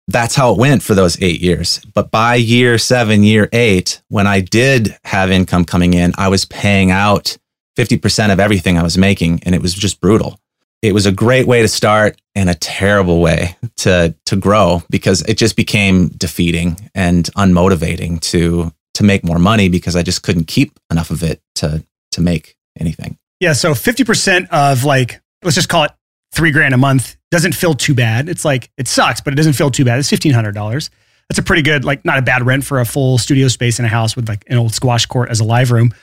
that's 0.08 0.34
how 0.34 0.52
it 0.52 0.58
went 0.58 0.82
for 0.82 0.94
those 0.94 1.20
eight 1.22 1.40
years. 1.40 1.80
But 1.94 2.10
by 2.10 2.34
year 2.36 2.78
seven, 2.78 3.22
year 3.22 3.48
eight, 3.52 4.02
when 4.08 4.26
I 4.26 4.40
did 4.40 4.96
have 5.04 5.30
income 5.30 5.64
coming 5.64 5.94
in, 5.94 6.12
I 6.18 6.28
was 6.28 6.44
paying 6.44 6.90
out 6.90 7.36
50% 7.76 8.32
of 8.32 8.40
everything 8.40 8.78
I 8.78 8.82
was 8.82 8.98
making. 8.98 9.40
And 9.44 9.54
it 9.54 9.62
was 9.62 9.74
just 9.74 10.00
brutal. 10.00 10.38
It 10.82 10.92
was 10.92 11.06
a 11.06 11.12
great 11.12 11.46
way 11.46 11.62
to 11.62 11.68
start 11.68 12.20
and 12.34 12.50
a 12.50 12.54
terrible 12.54 13.20
way 13.20 13.56
to, 13.76 14.14
to 14.26 14.36
grow 14.36 14.82
because 14.90 15.22
it 15.22 15.38
just 15.38 15.56
became 15.56 16.08
defeating 16.08 16.76
and 16.94 17.24
unmotivating 17.36 18.20
to, 18.20 18.72
to 18.94 19.02
make 19.02 19.24
more 19.24 19.38
money 19.38 19.70
because 19.70 19.96
I 19.96 20.02
just 20.02 20.22
couldn't 20.22 20.46
keep 20.46 20.78
enough 20.90 21.10
of 21.10 21.22
it 21.22 21.40
to, 21.56 21.82
to 22.12 22.20
make 22.20 22.56
anything. 22.78 23.16
Yeah. 23.40 23.54
So 23.54 23.72
50% 23.72 24.48
of 24.50 24.84
like 24.84 25.20
let's 25.42 25.54
just 25.54 25.68
call 25.68 25.84
it 25.84 25.92
three 26.34 26.50
grand 26.50 26.74
a 26.74 26.76
month 26.76 27.16
doesn't 27.30 27.52
feel 27.52 27.74
too 27.74 27.94
bad. 27.94 28.28
It's 28.28 28.44
like 28.44 28.70
it 28.76 28.88
sucks, 28.88 29.20
but 29.20 29.32
it 29.32 29.36
doesn't 29.36 29.54
feel 29.54 29.70
too 29.70 29.84
bad. 29.84 29.98
It's 29.98 30.10
fifteen 30.10 30.32
hundred 30.32 30.54
dollars. 30.54 30.90
That's 31.28 31.38
a 31.38 31.42
pretty 31.42 31.62
good, 31.62 31.84
like 31.84 32.04
not 32.04 32.18
a 32.18 32.22
bad 32.22 32.44
rent 32.44 32.64
for 32.64 32.80
a 32.80 32.84
full 32.84 33.16
studio 33.16 33.48
space 33.48 33.78
in 33.78 33.84
a 33.84 33.88
house 33.88 34.14
with 34.14 34.28
like 34.28 34.44
an 34.48 34.58
old 34.58 34.74
squash 34.74 35.06
court 35.06 35.30
as 35.30 35.40
a 35.40 35.44
live 35.44 35.70
room. 35.70 35.94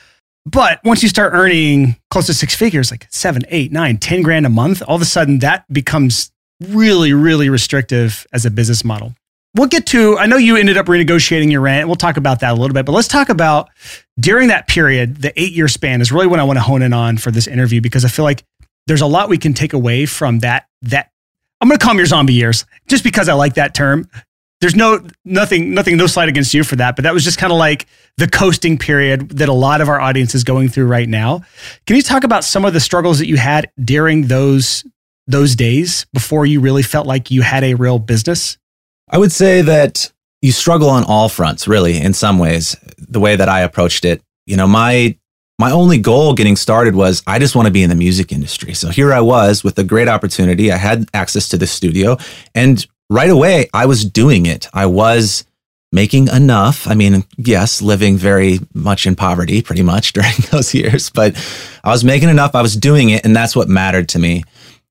But 0.44 0.80
once 0.84 1.02
you 1.02 1.08
start 1.08 1.32
earning 1.34 1.96
close 2.10 2.26
to 2.26 2.34
six 2.34 2.54
figures, 2.56 2.90
like 2.90 3.06
seven, 3.10 3.42
eight, 3.48 3.70
nine, 3.70 3.98
ten 3.98 4.22
grand 4.22 4.46
a 4.46 4.48
month, 4.48 4.82
all 4.86 4.96
of 4.96 5.02
a 5.02 5.06
sudden 5.06 5.38
that 5.38 5.72
becomes 5.72 6.32
really, 6.60 7.12
really 7.12 7.48
restrictive 7.48 8.26
as 8.32 8.44
a 8.44 8.50
business 8.50 8.84
model. 8.84 9.14
We'll 9.54 9.68
get 9.68 9.86
to, 9.88 10.16
I 10.16 10.26
know 10.26 10.38
you 10.38 10.56
ended 10.56 10.78
up 10.78 10.86
renegotiating 10.86 11.52
your 11.52 11.60
rent. 11.60 11.86
We'll 11.86 11.96
talk 11.96 12.16
about 12.16 12.40
that 12.40 12.52
a 12.52 12.54
little 12.54 12.72
bit, 12.72 12.86
but 12.86 12.92
let's 12.92 13.08
talk 13.08 13.28
about 13.28 13.68
during 14.18 14.48
that 14.48 14.66
period, 14.66 15.16
the 15.16 15.38
eight 15.40 15.52
year 15.52 15.68
span 15.68 16.00
is 16.00 16.10
really 16.10 16.26
what 16.26 16.40
I 16.40 16.44
want 16.44 16.56
to 16.56 16.62
hone 16.62 16.80
in 16.80 16.94
on 16.94 17.18
for 17.18 17.30
this 17.30 17.46
interview 17.46 17.82
because 17.82 18.04
I 18.04 18.08
feel 18.08 18.24
like 18.24 18.44
there's 18.86 19.00
a 19.00 19.06
lot 19.06 19.28
we 19.28 19.38
can 19.38 19.54
take 19.54 19.72
away 19.72 20.06
from 20.06 20.40
that 20.40 20.68
that 20.82 21.10
I'm 21.60 21.68
going 21.68 21.78
to 21.78 21.82
call 21.82 21.92
them 21.92 21.98
your 21.98 22.06
zombie 22.06 22.34
years 22.34 22.64
just 22.88 23.04
because 23.04 23.28
I 23.28 23.34
like 23.34 23.54
that 23.54 23.74
term. 23.74 24.08
There's 24.60 24.74
no 24.76 25.04
nothing 25.24 25.74
nothing 25.74 25.96
no 25.96 26.06
slight 26.06 26.28
against 26.28 26.54
you 26.54 26.62
for 26.62 26.76
that, 26.76 26.96
but 26.96 27.02
that 27.02 27.14
was 27.14 27.24
just 27.24 27.38
kind 27.38 27.52
of 27.52 27.58
like 27.58 27.86
the 28.16 28.28
coasting 28.28 28.78
period 28.78 29.28
that 29.38 29.48
a 29.48 29.52
lot 29.52 29.80
of 29.80 29.88
our 29.88 30.00
audience 30.00 30.34
is 30.34 30.44
going 30.44 30.68
through 30.68 30.86
right 30.86 31.08
now. 31.08 31.42
Can 31.86 31.96
you 31.96 32.02
talk 32.02 32.22
about 32.24 32.44
some 32.44 32.64
of 32.64 32.72
the 32.72 32.80
struggles 32.80 33.18
that 33.18 33.26
you 33.26 33.36
had 33.36 33.70
during 33.82 34.28
those 34.28 34.84
those 35.26 35.56
days 35.56 36.06
before 36.12 36.46
you 36.46 36.60
really 36.60 36.82
felt 36.82 37.06
like 37.06 37.30
you 37.30 37.42
had 37.42 37.64
a 37.64 37.74
real 37.74 37.98
business? 37.98 38.58
I 39.08 39.18
would 39.18 39.32
say 39.32 39.62
that 39.62 40.12
you 40.40 40.52
struggle 40.52 40.90
on 40.90 41.04
all 41.04 41.28
fronts, 41.28 41.68
really, 41.68 42.00
in 42.00 42.12
some 42.12 42.38
ways. 42.38 42.76
The 42.98 43.20
way 43.20 43.36
that 43.36 43.48
I 43.48 43.60
approached 43.60 44.04
it, 44.04 44.22
you 44.46 44.56
know, 44.56 44.66
my 44.66 45.16
my 45.58 45.70
only 45.70 45.98
goal 45.98 46.34
getting 46.34 46.56
started 46.56 46.94
was 46.94 47.22
I 47.26 47.38
just 47.38 47.54
want 47.54 47.66
to 47.66 47.72
be 47.72 47.82
in 47.82 47.90
the 47.90 47.96
music 47.96 48.32
industry. 48.32 48.74
So 48.74 48.88
here 48.88 49.12
I 49.12 49.20
was 49.20 49.62
with 49.62 49.78
a 49.78 49.84
great 49.84 50.08
opportunity. 50.08 50.72
I 50.72 50.76
had 50.76 51.08
access 51.14 51.48
to 51.50 51.56
the 51.56 51.66
studio 51.66 52.16
and 52.54 52.84
right 53.10 53.30
away 53.30 53.68
I 53.72 53.86
was 53.86 54.04
doing 54.04 54.46
it. 54.46 54.68
I 54.72 54.86
was 54.86 55.44
making 55.92 56.28
enough. 56.28 56.88
I 56.88 56.94
mean, 56.94 57.24
yes, 57.36 57.82
living 57.82 58.16
very 58.16 58.60
much 58.72 59.06
in 59.06 59.14
poverty 59.14 59.62
pretty 59.62 59.82
much 59.82 60.12
during 60.14 60.32
those 60.50 60.74
years, 60.74 61.10
but 61.10 61.36
I 61.84 61.90
was 61.90 62.04
making 62.04 62.30
enough. 62.30 62.54
I 62.54 62.62
was 62.62 62.76
doing 62.76 63.10
it 63.10 63.24
and 63.24 63.36
that's 63.36 63.54
what 63.54 63.68
mattered 63.68 64.08
to 64.10 64.18
me. 64.18 64.44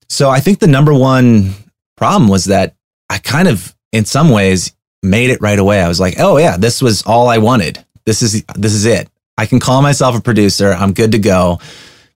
So 0.09 0.29
I 0.29 0.39
think 0.39 0.59
the 0.59 0.67
number 0.67 0.93
one 0.93 1.53
problem 1.97 2.29
was 2.29 2.45
that 2.45 2.75
I 3.09 3.17
kind 3.17 3.47
of 3.47 3.75
in 3.91 4.05
some 4.05 4.29
ways 4.29 4.73
made 5.03 5.31
it 5.31 5.41
right 5.41 5.59
away. 5.59 5.81
I 5.81 5.87
was 5.87 5.99
like, 5.99 6.15
"Oh 6.19 6.37
yeah, 6.37 6.57
this 6.57 6.81
was 6.81 7.01
all 7.03 7.27
I 7.27 7.39
wanted. 7.39 7.83
This 8.05 8.21
is 8.21 8.43
this 8.55 8.73
is 8.73 8.85
it. 8.85 9.09
I 9.37 9.45
can 9.45 9.59
call 9.59 9.81
myself 9.81 10.15
a 10.17 10.21
producer. 10.21 10.71
I'm 10.71 10.93
good 10.93 11.11
to 11.13 11.19
go. 11.19 11.59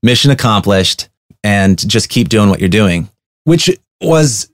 Mission 0.03 0.31
accomplished 0.31 1.09
and 1.43 1.77
just 1.89 2.09
keep 2.09 2.29
doing 2.29 2.49
what 2.49 2.59
you're 2.59 2.69
doing, 2.69 3.09
which 3.43 3.69
was 4.01 4.49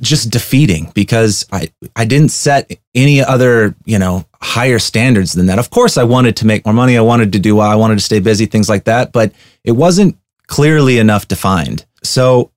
just 0.00 0.30
defeating 0.30 0.90
because 0.94 1.46
I, 1.50 1.70
I 1.96 2.04
didn't 2.04 2.30
set 2.30 2.70
any 2.94 3.22
other, 3.22 3.74
you 3.84 3.98
know, 3.98 4.26
higher 4.40 4.78
standards 4.78 5.32
than 5.32 5.46
that. 5.46 5.58
Of 5.58 5.70
course, 5.70 5.96
I 5.96 6.04
wanted 6.04 6.36
to 6.36 6.46
make 6.46 6.64
more 6.64 6.74
money. 6.74 6.96
I 6.96 7.02
wanted 7.02 7.32
to 7.32 7.38
do 7.38 7.56
well. 7.56 7.68
I 7.68 7.74
wanted 7.74 7.94
to 7.94 8.04
stay 8.04 8.20
busy, 8.20 8.46
things 8.46 8.68
like 8.68 8.84
that, 8.84 9.12
but 9.12 9.32
it 9.64 9.72
wasn't 9.72 10.16
clearly 10.46 10.98
enough 10.98 11.28
defined. 11.28 11.86
So, 12.02 12.50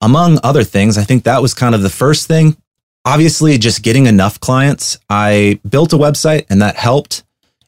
among 0.00 0.38
other 0.42 0.62
things, 0.62 0.98
I 0.98 1.04
think 1.04 1.24
that 1.24 1.40
was 1.40 1.54
kind 1.54 1.74
of 1.74 1.82
the 1.82 1.90
first 1.90 2.28
thing. 2.28 2.56
Obviously, 3.04 3.56
just 3.56 3.82
getting 3.82 4.06
enough 4.06 4.38
clients. 4.40 4.98
I 5.08 5.60
built 5.68 5.92
a 5.92 5.96
website 5.96 6.46
and 6.50 6.60
that 6.60 6.76
helped. 6.76 7.24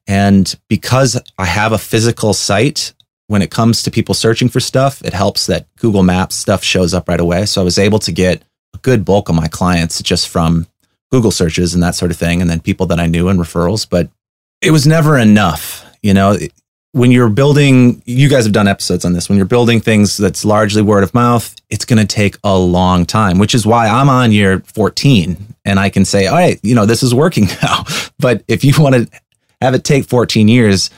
And 0.08 0.58
because 0.68 1.20
I 1.38 1.44
have 1.44 1.72
a 1.72 1.78
physical 1.78 2.32
site, 2.32 2.94
when 3.26 3.42
it 3.42 3.50
comes 3.50 3.82
to 3.82 3.90
people 3.90 4.14
searching 4.14 4.48
for 4.48 4.58
stuff, 4.58 5.02
it 5.04 5.12
helps 5.12 5.46
that 5.46 5.66
Google 5.76 6.02
Maps 6.02 6.34
stuff 6.34 6.64
shows 6.64 6.94
up 6.94 7.08
right 7.08 7.20
away. 7.20 7.44
So 7.44 7.60
I 7.60 7.64
was 7.64 7.78
able 7.78 7.98
to 8.00 8.10
get 8.10 8.42
a 8.74 8.78
good 8.78 9.04
bulk 9.04 9.28
of 9.28 9.34
my 9.34 9.48
clients 9.48 10.02
just 10.02 10.28
from 10.28 10.66
Google 11.12 11.30
searches 11.30 11.74
and 11.74 11.82
that 11.82 11.94
sort 11.94 12.10
of 12.10 12.16
thing, 12.16 12.40
and 12.40 12.50
then 12.50 12.60
people 12.60 12.86
that 12.86 12.98
I 12.98 13.06
knew 13.06 13.28
and 13.28 13.38
referrals. 13.38 13.88
But 13.88 14.10
it 14.62 14.70
was 14.70 14.86
never 14.86 15.18
enough. 15.18 15.84
You 16.02 16.14
know, 16.14 16.38
when 16.92 17.12
you're 17.12 17.28
building, 17.28 18.02
you 18.06 18.28
guys 18.28 18.44
have 18.44 18.52
done 18.52 18.66
episodes 18.66 19.04
on 19.04 19.12
this. 19.12 19.28
When 19.28 19.36
you're 19.36 19.46
building 19.46 19.80
things 19.80 20.16
that's 20.16 20.44
largely 20.44 20.80
word 20.80 21.02
of 21.02 21.12
mouth, 21.12 21.54
it's 21.68 21.84
going 21.84 21.98
to 21.98 22.06
take 22.06 22.36
a 22.44 22.56
long 22.56 23.04
time, 23.04 23.38
which 23.38 23.54
is 23.54 23.66
why 23.66 23.88
I'm 23.88 24.08
on 24.08 24.32
year 24.32 24.60
14 24.60 25.36
and 25.64 25.78
I 25.78 25.90
can 25.90 26.04
say, 26.04 26.26
all 26.26 26.36
right, 26.36 26.58
you 26.62 26.74
know, 26.74 26.86
this 26.86 27.02
is 27.02 27.14
working 27.14 27.44
now. 27.62 27.84
But 28.18 28.42
if 28.48 28.64
you 28.64 28.72
want 28.78 28.94
to 28.94 29.20
have 29.60 29.74
it 29.74 29.84
take 29.84 30.04
14 30.04 30.48
years, 30.48 30.90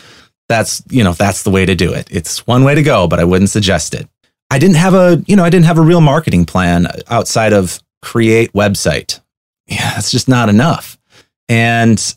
that's, 0.49 0.83
you 0.91 1.05
know, 1.05 1.13
that's 1.13 1.43
the 1.43 1.51
way 1.51 1.65
to 1.65 1.75
do 1.75 1.93
it. 1.93 2.09
It's 2.11 2.47
one 2.47 2.65
way 2.65 2.75
to 2.75 2.83
go, 2.83 3.07
but 3.07 3.21
I 3.21 3.25
wouldn't 3.25 3.51
suggest 3.51 3.95
it. 3.95 4.09
I 4.51 4.59
didn't 4.59 4.77
have 4.77 4.95
a, 4.95 5.23
you 5.27 5.37
know, 5.37 5.45
I 5.45 5.51
didn't 5.51 5.67
have 5.67 5.79
a 5.79 5.83
real 5.83 6.01
marketing 6.01 6.45
plan 6.45 6.89
outside 7.09 7.53
of 7.53 7.81
create 8.03 8.53
website. 8.53 9.21
Yeah, 9.67 9.95
that's 9.95 10.11
just 10.11 10.29
not 10.29 10.49
enough. 10.49 10.99
And 11.49 12.15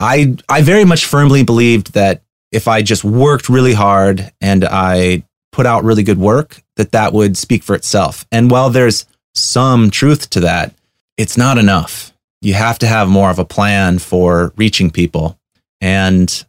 I 0.00 0.36
I 0.48 0.62
very 0.62 0.84
much 0.84 1.06
firmly 1.06 1.44
believed 1.44 1.92
that 1.92 2.22
if 2.52 2.68
I 2.68 2.82
just 2.82 3.04
worked 3.04 3.48
really 3.48 3.74
hard 3.74 4.32
and 4.40 4.64
I 4.64 5.24
put 5.52 5.66
out 5.66 5.84
really 5.84 6.02
good 6.02 6.18
work, 6.18 6.62
that 6.76 6.92
that 6.92 7.12
would 7.12 7.36
speak 7.36 7.62
for 7.62 7.74
itself. 7.74 8.26
And 8.30 8.50
while 8.50 8.70
there's 8.70 9.06
some 9.34 9.90
truth 9.90 10.30
to 10.30 10.40
that, 10.40 10.74
it's 11.16 11.36
not 11.36 11.58
enough. 11.58 12.12
You 12.40 12.54
have 12.54 12.78
to 12.80 12.86
have 12.86 13.08
more 13.08 13.30
of 13.30 13.38
a 13.38 13.44
plan 13.44 13.98
for 13.98 14.52
reaching 14.56 14.90
people. 14.90 15.38
And, 15.80 16.44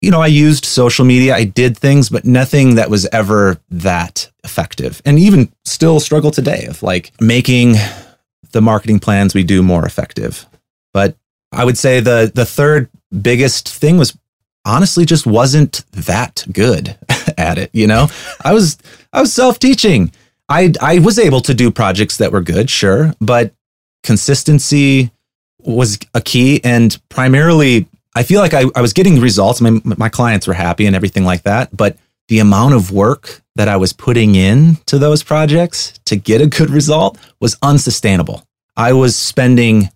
you 0.00 0.10
know, 0.10 0.20
I 0.20 0.28
used 0.28 0.64
social 0.64 1.04
media, 1.04 1.34
I 1.34 1.44
did 1.44 1.76
things, 1.76 2.08
but 2.08 2.24
nothing 2.24 2.76
that 2.76 2.90
was 2.90 3.06
ever 3.06 3.58
that 3.70 4.30
effective. 4.44 5.02
And 5.04 5.18
even 5.18 5.52
still 5.64 6.00
struggle 6.00 6.30
today 6.30 6.66
of 6.66 6.82
like 6.82 7.12
making 7.20 7.74
the 8.52 8.60
marketing 8.60 8.98
plans 8.98 9.34
we 9.34 9.44
do 9.44 9.62
more 9.62 9.84
effective. 9.84 10.46
But 10.92 11.16
I 11.52 11.64
would 11.64 11.78
say 11.78 12.00
the 12.00 12.30
the 12.34 12.44
third 12.44 12.90
biggest 13.22 13.68
thing 13.68 13.98
was 13.98 14.16
honestly 14.64 15.04
just 15.04 15.26
wasn't 15.26 15.84
that 15.92 16.44
good 16.52 16.96
at 17.38 17.58
it. 17.58 17.70
You 17.72 17.86
know, 17.86 18.08
I 18.42 18.52
was 18.52 18.78
I 19.12 19.20
was 19.20 19.32
self 19.32 19.58
teaching. 19.58 20.12
I 20.48 20.72
I 20.80 20.98
was 20.98 21.18
able 21.18 21.40
to 21.42 21.54
do 21.54 21.70
projects 21.70 22.18
that 22.18 22.32
were 22.32 22.40
good, 22.40 22.70
sure, 22.70 23.14
but 23.20 23.52
consistency 24.02 25.10
was 25.58 25.98
a 26.14 26.20
key, 26.20 26.62
and 26.64 26.98
primarily, 27.08 27.86
I 28.18 28.24
feel 28.24 28.40
like 28.40 28.52
I, 28.52 28.64
I 28.74 28.80
was 28.80 28.92
getting 28.92 29.20
results. 29.20 29.60
My 29.60 29.80
my 29.84 30.08
clients 30.08 30.48
were 30.48 30.54
happy 30.54 30.86
and 30.86 30.96
everything 30.96 31.24
like 31.24 31.44
that, 31.44 31.76
but 31.76 31.96
the 32.26 32.40
amount 32.40 32.74
of 32.74 32.90
work 32.90 33.42
that 33.54 33.68
I 33.68 33.76
was 33.76 33.92
putting 33.92 34.34
in 34.34 34.76
to 34.86 34.98
those 34.98 35.22
projects 35.22 35.98
to 36.06 36.16
get 36.16 36.40
a 36.40 36.48
good 36.48 36.68
result 36.68 37.16
was 37.40 37.56
unsustainable. 37.62 38.44
I 38.76 38.92
was 38.92 39.14
spending 39.14 39.90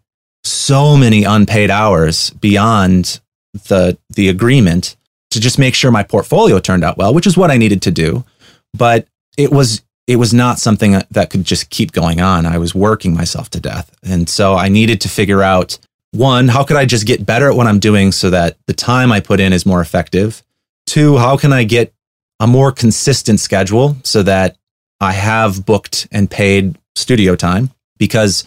so 0.44 0.96
many 0.96 1.24
unpaid 1.24 1.68
hours 1.68 2.30
beyond 2.30 3.20
the 3.66 3.98
the 4.10 4.28
agreement 4.28 4.94
to 5.32 5.40
just 5.40 5.58
make 5.58 5.74
sure 5.74 5.90
my 5.90 6.04
portfolio 6.04 6.60
turned 6.60 6.84
out 6.84 6.96
well, 6.96 7.12
which 7.12 7.26
is 7.26 7.36
what 7.36 7.50
I 7.50 7.56
needed 7.56 7.82
to 7.82 7.90
do. 7.90 8.24
But 8.72 9.08
it 9.36 9.50
was 9.50 9.82
it 10.06 10.16
was 10.16 10.32
not 10.32 10.60
something 10.60 11.02
that 11.10 11.30
could 11.30 11.42
just 11.42 11.70
keep 11.70 11.90
going 11.90 12.20
on. 12.20 12.46
I 12.46 12.58
was 12.58 12.72
working 12.72 13.14
myself 13.14 13.50
to 13.50 13.60
death. 13.60 13.90
And 14.04 14.28
so 14.28 14.54
I 14.54 14.68
needed 14.68 15.00
to 15.00 15.08
figure 15.08 15.42
out 15.42 15.78
one, 16.12 16.48
how 16.48 16.62
could 16.62 16.76
I 16.76 16.84
just 16.84 17.06
get 17.06 17.26
better 17.26 17.48
at 17.48 17.56
what 17.56 17.66
I'm 17.66 17.78
doing 17.78 18.12
so 18.12 18.30
that 18.30 18.56
the 18.66 18.74
time 18.74 19.10
I 19.10 19.20
put 19.20 19.40
in 19.40 19.52
is 19.52 19.66
more 19.66 19.80
effective? 19.80 20.42
Two, 20.86 21.16
how 21.16 21.36
can 21.36 21.52
I 21.52 21.64
get 21.64 21.92
a 22.38 22.46
more 22.46 22.70
consistent 22.70 23.40
schedule 23.40 23.96
so 24.04 24.22
that 24.22 24.56
I 25.00 25.12
have 25.12 25.64
booked 25.64 26.06
and 26.12 26.30
paid 26.30 26.78
studio 26.94 27.34
time? 27.34 27.70
Because 27.98 28.44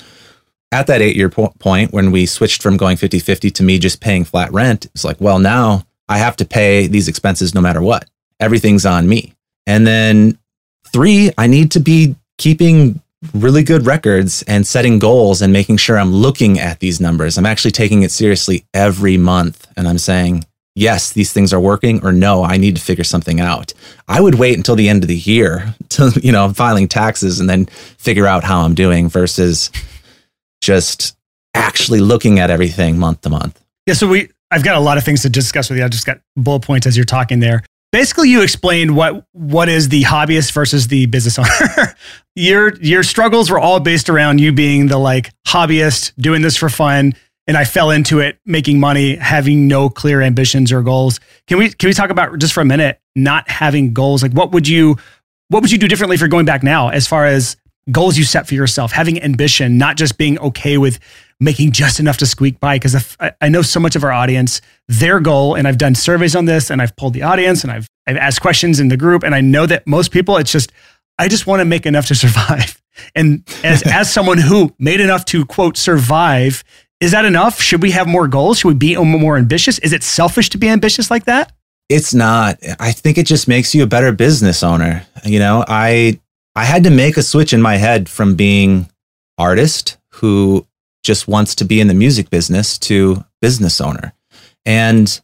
at 0.71 0.87
that 0.87 1.01
eight 1.01 1.15
year 1.15 1.29
po- 1.29 1.53
point 1.59 1.91
when 1.91 2.11
we 2.11 2.25
switched 2.25 2.61
from 2.61 2.77
going 2.77 2.97
50 2.97 3.19
50 3.19 3.49
to 3.51 3.63
me 3.63 3.79
just 3.79 3.99
paying 3.99 4.25
flat 4.25 4.51
rent, 4.51 4.85
it's 4.87 5.03
like, 5.03 5.19
well, 5.19 5.39
now 5.39 5.85
I 6.07 6.19
have 6.19 6.35
to 6.37 6.45
pay 6.45 6.87
these 6.87 7.07
expenses 7.07 7.55
no 7.55 7.61
matter 7.61 7.81
what. 7.81 8.07
Everything's 8.39 8.85
on 8.85 9.07
me. 9.07 9.33
And 9.65 9.87
then 9.87 10.37
three, 10.87 11.31
I 11.37 11.47
need 11.47 11.71
to 11.71 11.79
be 11.79 12.15
keeping 12.37 13.01
really 13.33 13.63
good 13.63 13.85
records 13.85 14.43
and 14.43 14.65
setting 14.65 14.99
goals 14.99 15.41
and 15.41 15.51
making 15.51 15.77
sure 15.77 15.97
I'm 15.97 16.11
looking 16.11 16.59
at 16.59 16.79
these 16.79 16.99
numbers. 16.99 17.37
I'm 17.37 17.45
actually 17.45 17.71
taking 17.71 18.03
it 18.03 18.11
seriously 18.11 18.65
every 18.73 19.17
month 19.17 19.67
and 19.77 19.87
I'm 19.87 19.97
saying, 19.97 20.43
yes, 20.75 21.13
these 21.13 21.31
things 21.31 21.53
are 21.53 21.59
working 21.59 22.03
or 22.05 22.11
no, 22.11 22.43
I 22.43 22.57
need 22.57 22.75
to 22.75 22.81
figure 22.81 23.03
something 23.03 23.39
out. 23.39 23.73
I 24.07 24.21
would 24.21 24.35
wait 24.35 24.57
until 24.57 24.75
the 24.75 24.89
end 24.89 25.03
of 25.03 25.07
the 25.07 25.17
year 25.17 25.73
to, 25.89 26.11
you 26.21 26.31
know, 26.31 26.51
filing 26.53 26.87
taxes 26.87 27.39
and 27.39 27.49
then 27.49 27.65
figure 27.65 28.27
out 28.27 28.43
how 28.43 28.61
I'm 28.61 28.75
doing 28.75 29.09
versus 29.09 29.71
just 30.61 31.15
actually 31.53 31.99
looking 31.99 32.39
at 32.39 32.49
everything 32.49 32.97
month 32.97 33.21
to 33.21 33.29
month. 33.29 33.61
Yeah. 33.85 33.93
So 33.93 34.07
we, 34.07 34.29
I've 34.51 34.63
got 34.63 34.75
a 34.75 34.79
lot 34.79 34.97
of 34.97 35.03
things 35.03 35.21
to 35.23 35.29
discuss 35.29 35.69
with 35.69 35.79
you. 35.79 35.85
I 35.85 35.87
just 35.87 36.05
got 36.05 36.19
bullet 36.35 36.63
points 36.63 36.85
as 36.87 36.97
you're 36.97 37.05
talking 37.05 37.39
there. 37.39 37.63
Basically, 37.95 38.29
you 38.29 38.41
explained 38.41 38.93
what 38.93 39.25
what 39.31 39.69
is 39.69 39.87
the 39.87 40.03
hobbyist 40.03 40.51
versus 40.51 40.89
the 40.89 41.05
business 41.05 41.39
owner. 41.39 41.95
your 42.35 42.75
your 42.81 43.03
struggles 43.03 43.49
were 43.49 43.57
all 43.57 43.79
based 43.79 44.09
around 44.09 44.41
you 44.41 44.51
being 44.51 44.87
the 44.87 44.97
like 44.97 45.31
hobbyist, 45.47 46.11
doing 46.17 46.41
this 46.41 46.57
for 46.57 46.67
fun, 46.67 47.13
and 47.47 47.55
I 47.55 47.63
fell 47.63 47.91
into 47.91 48.19
it 48.19 48.37
making 48.45 48.81
money, 48.81 49.15
having 49.15 49.69
no 49.69 49.87
clear 49.87 50.21
ambitions 50.21 50.73
or 50.73 50.81
goals. 50.81 51.21
Can 51.47 51.57
we 51.57 51.69
can 51.69 51.87
we 51.87 51.93
talk 51.93 52.09
about 52.09 52.37
just 52.37 52.51
for 52.51 52.59
a 52.59 52.65
minute 52.65 52.99
not 53.15 53.49
having 53.49 53.93
goals? 53.93 54.21
Like, 54.21 54.33
what 54.33 54.51
would 54.51 54.67
you 54.67 54.97
what 55.47 55.61
would 55.61 55.71
you 55.71 55.77
do 55.77 55.87
differently 55.87 56.15
if 56.15 56.19
you're 56.19 56.27
going 56.27 56.45
back 56.45 56.63
now, 56.63 56.89
as 56.89 57.07
far 57.07 57.25
as 57.25 57.55
goals 57.91 58.17
you 58.17 58.25
set 58.25 58.45
for 58.45 58.55
yourself, 58.55 58.91
having 58.91 59.23
ambition, 59.23 59.77
not 59.77 59.95
just 59.95 60.17
being 60.17 60.37
okay 60.39 60.77
with 60.77 60.99
making 61.39 61.71
just 61.71 61.99
enough 61.99 62.17
to 62.17 62.25
squeak 62.25 62.59
by. 62.59 62.77
Because 62.77 63.17
I 63.41 63.49
know 63.49 63.61
so 63.61 63.79
much 63.79 63.95
of 63.95 64.03
our 64.03 64.11
audience, 64.11 64.61
their 64.87 65.19
goal, 65.19 65.55
and 65.55 65.67
I've 65.67 65.77
done 65.77 65.95
surveys 65.95 66.35
on 66.35 66.45
this, 66.45 66.69
and 66.69 66.81
I've 66.81 66.95
pulled 66.95 67.13
the 67.13 67.23
audience, 67.23 67.63
and 67.63 67.71
I've 67.71 67.87
I've 68.07 68.17
asked 68.17 68.41
questions 68.41 68.79
in 68.79 68.89
the 68.89 68.97
group, 68.97 69.23
and 69.23 69.33
I 69.33 69.41
know 69.41 69.65
that 69.65 69.87
most 69.87 70.11
people, 70.11 70.37
it's 70.37 70.51
just 70.51 70.71
I 71.17 71.27
just 71.27 71.47
want 71.47 71.61
to 71.61 71.65
make 71.65 71.85
enough 71.85 72.07
to 72.07 72.15
survive. 72.25 72.81
And 73.13 73.43
as 73.63 73.83
as 73.85 74.11
someone 74.11 74.37
who 74.37 74.73
made 74.79 75.01
enough 75.01 75.25
to 75.25 75.45
quote 75.45 75.77
survive, 75.77 76.63
is 76.99 77.11
that 77.11 77.25
enough? 77.25 77.61
Should 77.61 77.81
we 77.81 77.91
have 77.91 78.07
more 78.07 78.27
goals? 78.27 78.59
Should 78.59 78.69
we 78.69 78.73
be 78.73 78.95
more 78.95 79.37
ambitious? 79.37 79.79
Is 79.79 79.93
it 79.93 80.03
selfish 80.03 80.49
to 80.51 80.57
be 80.57 80.69
ambitious 80.69 81.11
like 81.11 81.25
that? 81.25 81.51
It's 81.89 82.13
not. 82.13 82.57
I 82.79 82.91
think 82.93 83.17
it 83.17 83.27
just 83.27 83.47
makes 83.47 83.75
you 83.75 83.83
a 83.83 83.87
better 83.87 84.11
business 84.11 84.63
owner. 84.63 85.05
You 85.23 85.39
know, 85.39 85.63
I 85.67 86.19
I 86.55 86.63
had 86.63 86.83
to 86.85 86.89
make 86.89 87.17
a 87.17 87.23
switch 87.23 87.53
in 87.53 87.61
my 87.61 87.75
head 87.75 88.07
from 88.09 88.35
being 88.35 88.89
artist 89.37 89.97
who 90.09 90.65
just 91.05 91.27
wants 91.27 91.55
to 91.55 91.65
be 91.65 91.79
in 91.79 91.87
the 91.87 91.93
music 91.93 92.29
business 92.29 92.77
to 92.79 93.23
business 93.41 93.79
owner. 93.79 94.13
And, 94.65 95.21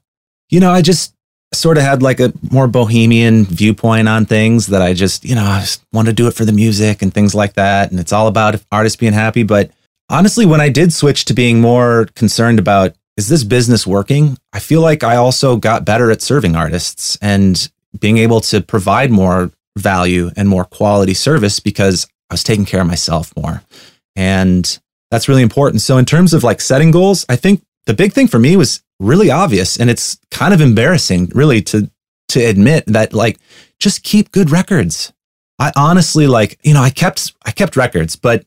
you 0.49 0.59
know, 0.59 0.71
I 0.71 0.81
just 0.81 1.13
sort 1.53 1.77
of 1.77 1.83
had 1.83 2.01
like 2.01 2.19
a 2.19 2.31
more 2.49 2.67
bohemian 2.67 3.43
viewpoint 3.45 4.07
on 4.07 4.25
things 4.25 4.67
that 4.67 4.81
I 4.81 4.93
just, 4.93 5.25
you 5.25 5.35
know, 5.35 5.43
I 5.43 5.59
just 5.59 5.83
want 5.91 6.07
to 6.07 6.13
do 6.13 6.27
it 6.27 6.35
for 6.35 6.45
the 6.45 6.53
music 6.53 7.01
and 7.01 7.13
things 7.13 7.35
like 7.35 7.53
that. 7.53 7.91
And 7.91 7.99
it's 7.99 8.13
all 8.13 8.27
about 8.27 8.61
artists 8.71 8.95
being 8.95 9.11
happy. 9.11 9.43
But 9.43 9.71
honestly, 10.09 10.45
when 10.45 10.61
I 10.61 10.69
did 10.69 10.93
switch 10.93 11.25
to 11.25 11.33
being 11.33 11.59
more 11.59 12.05
concerned 12.15 12.59
about, 12.59 12.95
is 13.17 13.27
this 13.27 13.43
business 13.43 13.85
working? 13.85 14.37
I 14.53 14.59
feel 14.59 14.81
like 14.81 15.03
I 15.03 15.17
also 15.17 15.57
got 15.57 15.83
better 15.83 16.11
at 16.11 16.21
serving 16.21 16.55
artists 16.55 17.17
and 17.21 17.69
being 17.99 18.17
able 18.17 18.39
to 18.41 18.61
provide 18.61 19.11
more 19.11 19.51
value 19.77 20.29
and 20.37 20.47
more 20.47 20.63
quality 20.63 21.13
service 21.13 21.59
because 21.59 22.07
I 22.29 22.35
was 22.35 22.43
taking 22.43 22.65
care 22.65 22.81
of 22.81 22.87
myself 22.87 23.33
more. 23.35 23.61
And 24.15 24.79
that's 25.11 25.29
really 25.29 25.43
important. 25.43 25.81
So 25.81 25.97
in 25.97 26.05
terms 26.05 26.33
of 26.33 26.43
like 26.43 26.61
setting 26.61 26.89
goals, 26.89 27.25
I 27.29 27.35
think 27.35 27.63
the 27.85 27.93
big 27.93 28.13
thing 28.13 28.27
for 28.27 28.39
me 28.39 28.57
was 28.57 28.81
really 28.99 29.29
obvious 29.29 29.79
and 29.79 29.89
it's 29.89 30.19
kind 30.31 30.53
of 30.53 30.61
embarrassing 30.61 31.31
really 31.35 31.61
to 31.63 31.91
to 32.29 32.39
admit 32.39 32.85
that 32.87 33.13
like 33.13 33.39
just 33.79 34.03
keep 34.03 34.31
good 34.31 34.49
records. 34.49 35.11
I 35.59 35.71
honestly 35.75 36.27
like, 36.27 36.59
you 36.63 36.73
know, 36.73 36.81
I 36.81 36.89
kept 36.89 37.33
I 37.45 37.51
kept 37.51 37.75
records, 37.75 38.15
but 38.15 38.45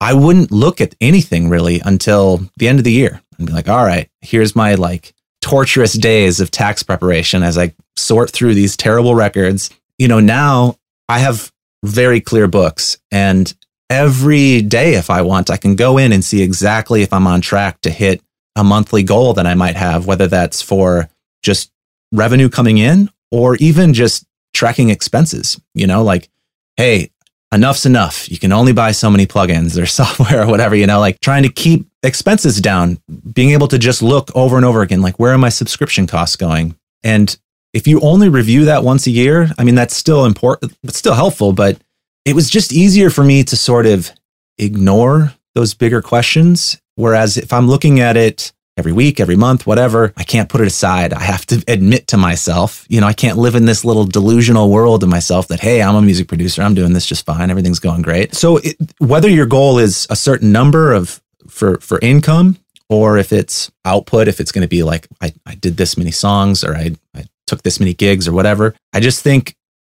I 0.00 0.14
wouldn't 0.14 0.50
look 0.50 0.80
at 0.80 0.94
anything 1.00 1.50
really 1.50 1.80
until 1.84 2.48
the 2.56 2.68
end 2.68 2.78
of 2.78 2.84
the 2.84 2.92
year 2.92 3.20
and 3.36 3.46
be 3.46 3.52
like, 3.52 3.68
all 3.68 3.84
right, 3.84 4.08
here's 4.22 4.56
my 4.56 4.74
like 4.76 5.14
torturous 5.42 5.92
days 5.92 6.40
of 6.40 6.50
tax 6.50 6.82
preparation 6.82 7.42
as 7.42 7.58
I 7.58 7.74
sort 7.96 8.30
through 8.30 8.54
these 8.54 8.76
terrible 8.76 9.14
records 9.14 9.70
you 9.98 10.08
know, 10.08 10.20
now 10.20 10.76
I 11.08 11.18
have 11.18 11.52
very 11.84 12.20
clear 12.20 12.46
books 12.46 12.98
and 13.10 13.52
every 13.90 14.62
day 14.62 14.94
if 14.94 15.10
I 15.10 15.22
want, 15.22 15.50
I 15.50 15.56
can 15.56 15.76
go 15.76 15.98
in 15.98 16.12
and 16.12 16.24
see 16.24 16.42
exactly 16.42 17.02
if 17.02 17.12
I'm 17.12 17.26
on 17.26 17.40
track 17.40 17.80
to 17.82 17.90
hit 17.90 18.22
a 18.56 18.64
monthly 18.64 19.02
goal 19.02 19.34
that 19.34 19.46
I 19.46 19.54
might 19.54 19.76
have, 19.76 20.06
whether 20.06 20.26
that's 20.26 20.62
for 20.62 21.08
just 21.42 21.70
revenue 22.12 22.48
coming 22.48 22.78
in 22.78 23.10
or 23.30 23.56
even 23.56 23.92
just 23.94 24.24
tracking 24.54 24.90
expenses, 24.90 25.60
you 25.74 25.86
know, 25.86 26.02
like, 26.02 26.28
hey, 26.76 27.10
enough's 27.52 27.86
enough. 27.86 28.30
You 28.30 28.38
can 28.38 28.52
only 28.52 28.72
buy 28.72 28.92
so 28.92 29.10
many 29.10 29.26
plugins 29.26 29.80
or 29.80 29.86
software 30.00 30.42
or 30.42 30.46
whatever, 30.46 30.74
you 30.74 30.86
know, 30.86 31.00
like 31.00 31.20
trying 31.20 31.42
to 31.42 31.48
keep 31.48 31.86
expenses 32.02 32.60
down, 32.60 32.98
being 33.32 33.50
able 33.50 33.68
to 33.68 33.78
just 33.78 34.02
look 34.02 34.30
over 34.34 34.56
and 34.56 34.64
over 34.64 34.82
again, 34.82 35.02
like, 35.02 35.18
where 35.18 35.32
are 35.32 35.38
my 35.38 35.48
subscription 35.48 36.06
costs 36.06 36.36
going? 36.36 36.76
And 37.02 37.36
if 37.72 37.88
you 37.88 38.00
only 38.00 38.28
review 38.28 38.66
that 38.66 38.84
once 38.84 39.06
a 39.06 39.10
year, 39.10 39.50
I 39.58 39.64
mean, 39.64 39.74
that's 39.74 39.96
still 39.96 40.24
important, 40.24 40.76
it's 40.84 40.98
still 40.98 41.14
helpful, 41.14 41.52
but 41.52 41.78
it 42.24 42.34
was 42.34 42.50
just 42.50 42.72
easier 42.72 43.10
for 43.10 43.24
me 43.24 43.44
to 43.44 43.56
sort 43.56 43.86
of 43.86 44.10
ignore 44.58 45.34
those 45.54 45.74
bigger 45.74 46.02
questions. 46.02 46.80
Whereas 46.96 47.36
if 47.36 47.52
I'm 47.52 47.68
looking 47.68 48.00
at 48.00 48.16
it 48.16 48.52
every 48.76 48.92
week, 48.92 49.20
every 49.20 49.36
month, 49.36 49.66
whatever. 49.66 50.12
I 50.16 50.24
can't 50.24 50.48
put 50.48 50.60
it 50.60 50.66
aside. 50.66 51.12
I 51.12 51.22
have 51.22 51.46
to 51.46 51.62
admit 51.68 52.08
to 52.08 52.16
myself, 52.16 52.84
you 52.88 53.00
know, 53.00 53.06
I 53.06 53.12
can't 53.12 53.38
live 53.38 53.54
in 53.54 53.66
this 53.66 53.84
little 53.84 54.04
delusional 54.04 54.70
world 54.70 55.02
of 55.02 55.08
myself 55.08 55.48
that, 55.48 55.60
hey, 55.60 55.82
I'm 55.82 55.94
a 55.94 56.02
music 56.02 56.28
producer. 56.28 56.62
I'm 56.62 56.74
doing 56.74 56.92
this 56.92 57.06
just 57.06 57.24
fine. 57.24 57.50
Everything's 57.50 57.78
going 57.78 58.02
great. 58.02 58.34
So 58.34 58.58
it, 58.58 58.76
whether 58.98 59.28
your 59.28 59.46
goal 59.46 59.78
is 59.78 60.06
a 60.10 60.16
certain 60.16 60.50
number 60.50 60.92
of 60.92 61.22
for 61.48 61.78
for 61.80 61.98
income 62.00 62.58
or 62.88 63.18
if 63.18 63.32
it's 63.32 63.70
output, 63.84 64.28
if 64.28 64.40
it's 64.40 64.50
going 64.50 64.62
to 64.62 64.68
be 64.68 64.82
like 64.82 65.06
I, 65.20 65.32
I 65.46 65.54
did 65.54 65.76
this 65.76 65.96
many 65.96 66.10
songs 66.10 66.64
or 66.64 66.74
I, 66.74 66.96
I 67.14 67.26
took 67.46 67.62
this 67.62 67.78
many 67.78 67.94
gigs 67.94 68.26
or 68.26 68.32
whatever, 68.32 68.74
I 68.92 69.00
just 69.00 69.22
think 69.22 69.54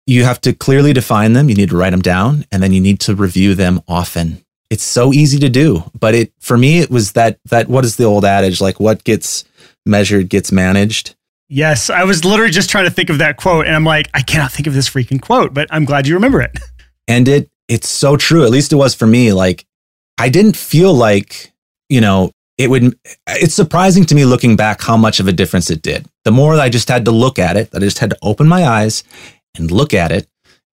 you 0.07 0.23
have 0.23 0.41
to 0.41 0.53
clearly 0.53 0.93
define 0.93 1.33
them. 1.33 1.49
You 1.49 1.55
need 1.55 1.69
to 1.69 1.77
write 1.77 1.91
them 1.91 2.01
down 2.01 2.45
and 2.51 2.63
then 2.63 2.73
you 2.73 2.81
need 2.81 2.99
to 3.01 3.13
review 3.13 3.53
them 3.53 3.81
often. 3.87 4.41
It's 4.69 4.83
so 4.83 5.13
easy 5.13 5.37
to 5.39 5.49
do 5.49 5.83
but 5.97 6.15
it 6.15 6.33
for 6.39 6.57
me 6.57 6.79
it 6.79 6.89
was 6.89 7.11
that 7.11 7.39
that 7.45 7.67
what 7.67 7.85
is 7.85 7.97
the 7.97 8.05
old 8.05 8.25
adage? 8.25 8.59
Like 8.59 8.79
what 8.79 9.03
gets 9.03 9.43
measured 9.85 10.29
gets 10.29 10.51
managed. 10.51 11.15
Yes 11.49 11.89
i 11.89 12.03
was 12.03 12.25
literally 12.25 12.51
just 12.51 12.69
trying 12.69 12.85
to 12.85 12.91
think 12.91 13.09
of 13.09 13.19
that 13.19 13.37
quote 13.37 13.67
and 13.67 13.75
i'm 13.75 13.85
like 13.85 14.09
i 14.13 14.21
cannot 14.21 14.51
think 14.51 14.67
of 14.67 14.73
this 14.73 14.89
freaking 14.89 15.21
quote 15.21 15.53
but 15.53 15.67
i'm 15.71 15.85
glad 15.85 16.07
you 16.07 16.15
remember 16.15 16.41
it. 16.41 16.57
And 17.09 17.25
it 17.29 17.49
it's 17.69 17.87
so 17.87 18.17
true. 18.17 18.43
At 18.43 18.51
least 18.51 18.73
it 18.73 18.75
was 18.75 18.93
for 18.93 19.07
me. 19.07 19.31
Like 19.31 19.65
i 20.17 20.27
didn't 20.27 20.57
feel 20.57 20.93
like 20.93 21.53
you 21.87 22.01
know 22.01 22.31
it 22.57 22.69
would 22.69 22.99
it's 23.27 23.53
surprising 23.53 24.03
to 24.05 24.15
me 24.15 24.25
looking 24.25 24.57
back 24.57 24.81
how 24.81 24.97
much 24.97 25.21
of 25.21 25.27
a 25.27 25.31
difference 25.31 25.69
it 25.69 25.81
did. 25.81 26.05
The 26.25 26.31
more 26.31 26.55
i 26.55 26.67
just 26.67 26.89
had 26.89 27.05
to 27.05 27.11
look 27.11 27.39
at 27.39 27.55
it 27.55 27.69
i 27.73 27.79
just 27.79 27.99
had 27.99 28.09
to 28.09 28.17
open 28.21 28.47
my 28.49 28.65
eyes 28.65 29.05
and 29.55 29.71
look 29.71 29.93
at 29.93 30.11
it 30.11 30.27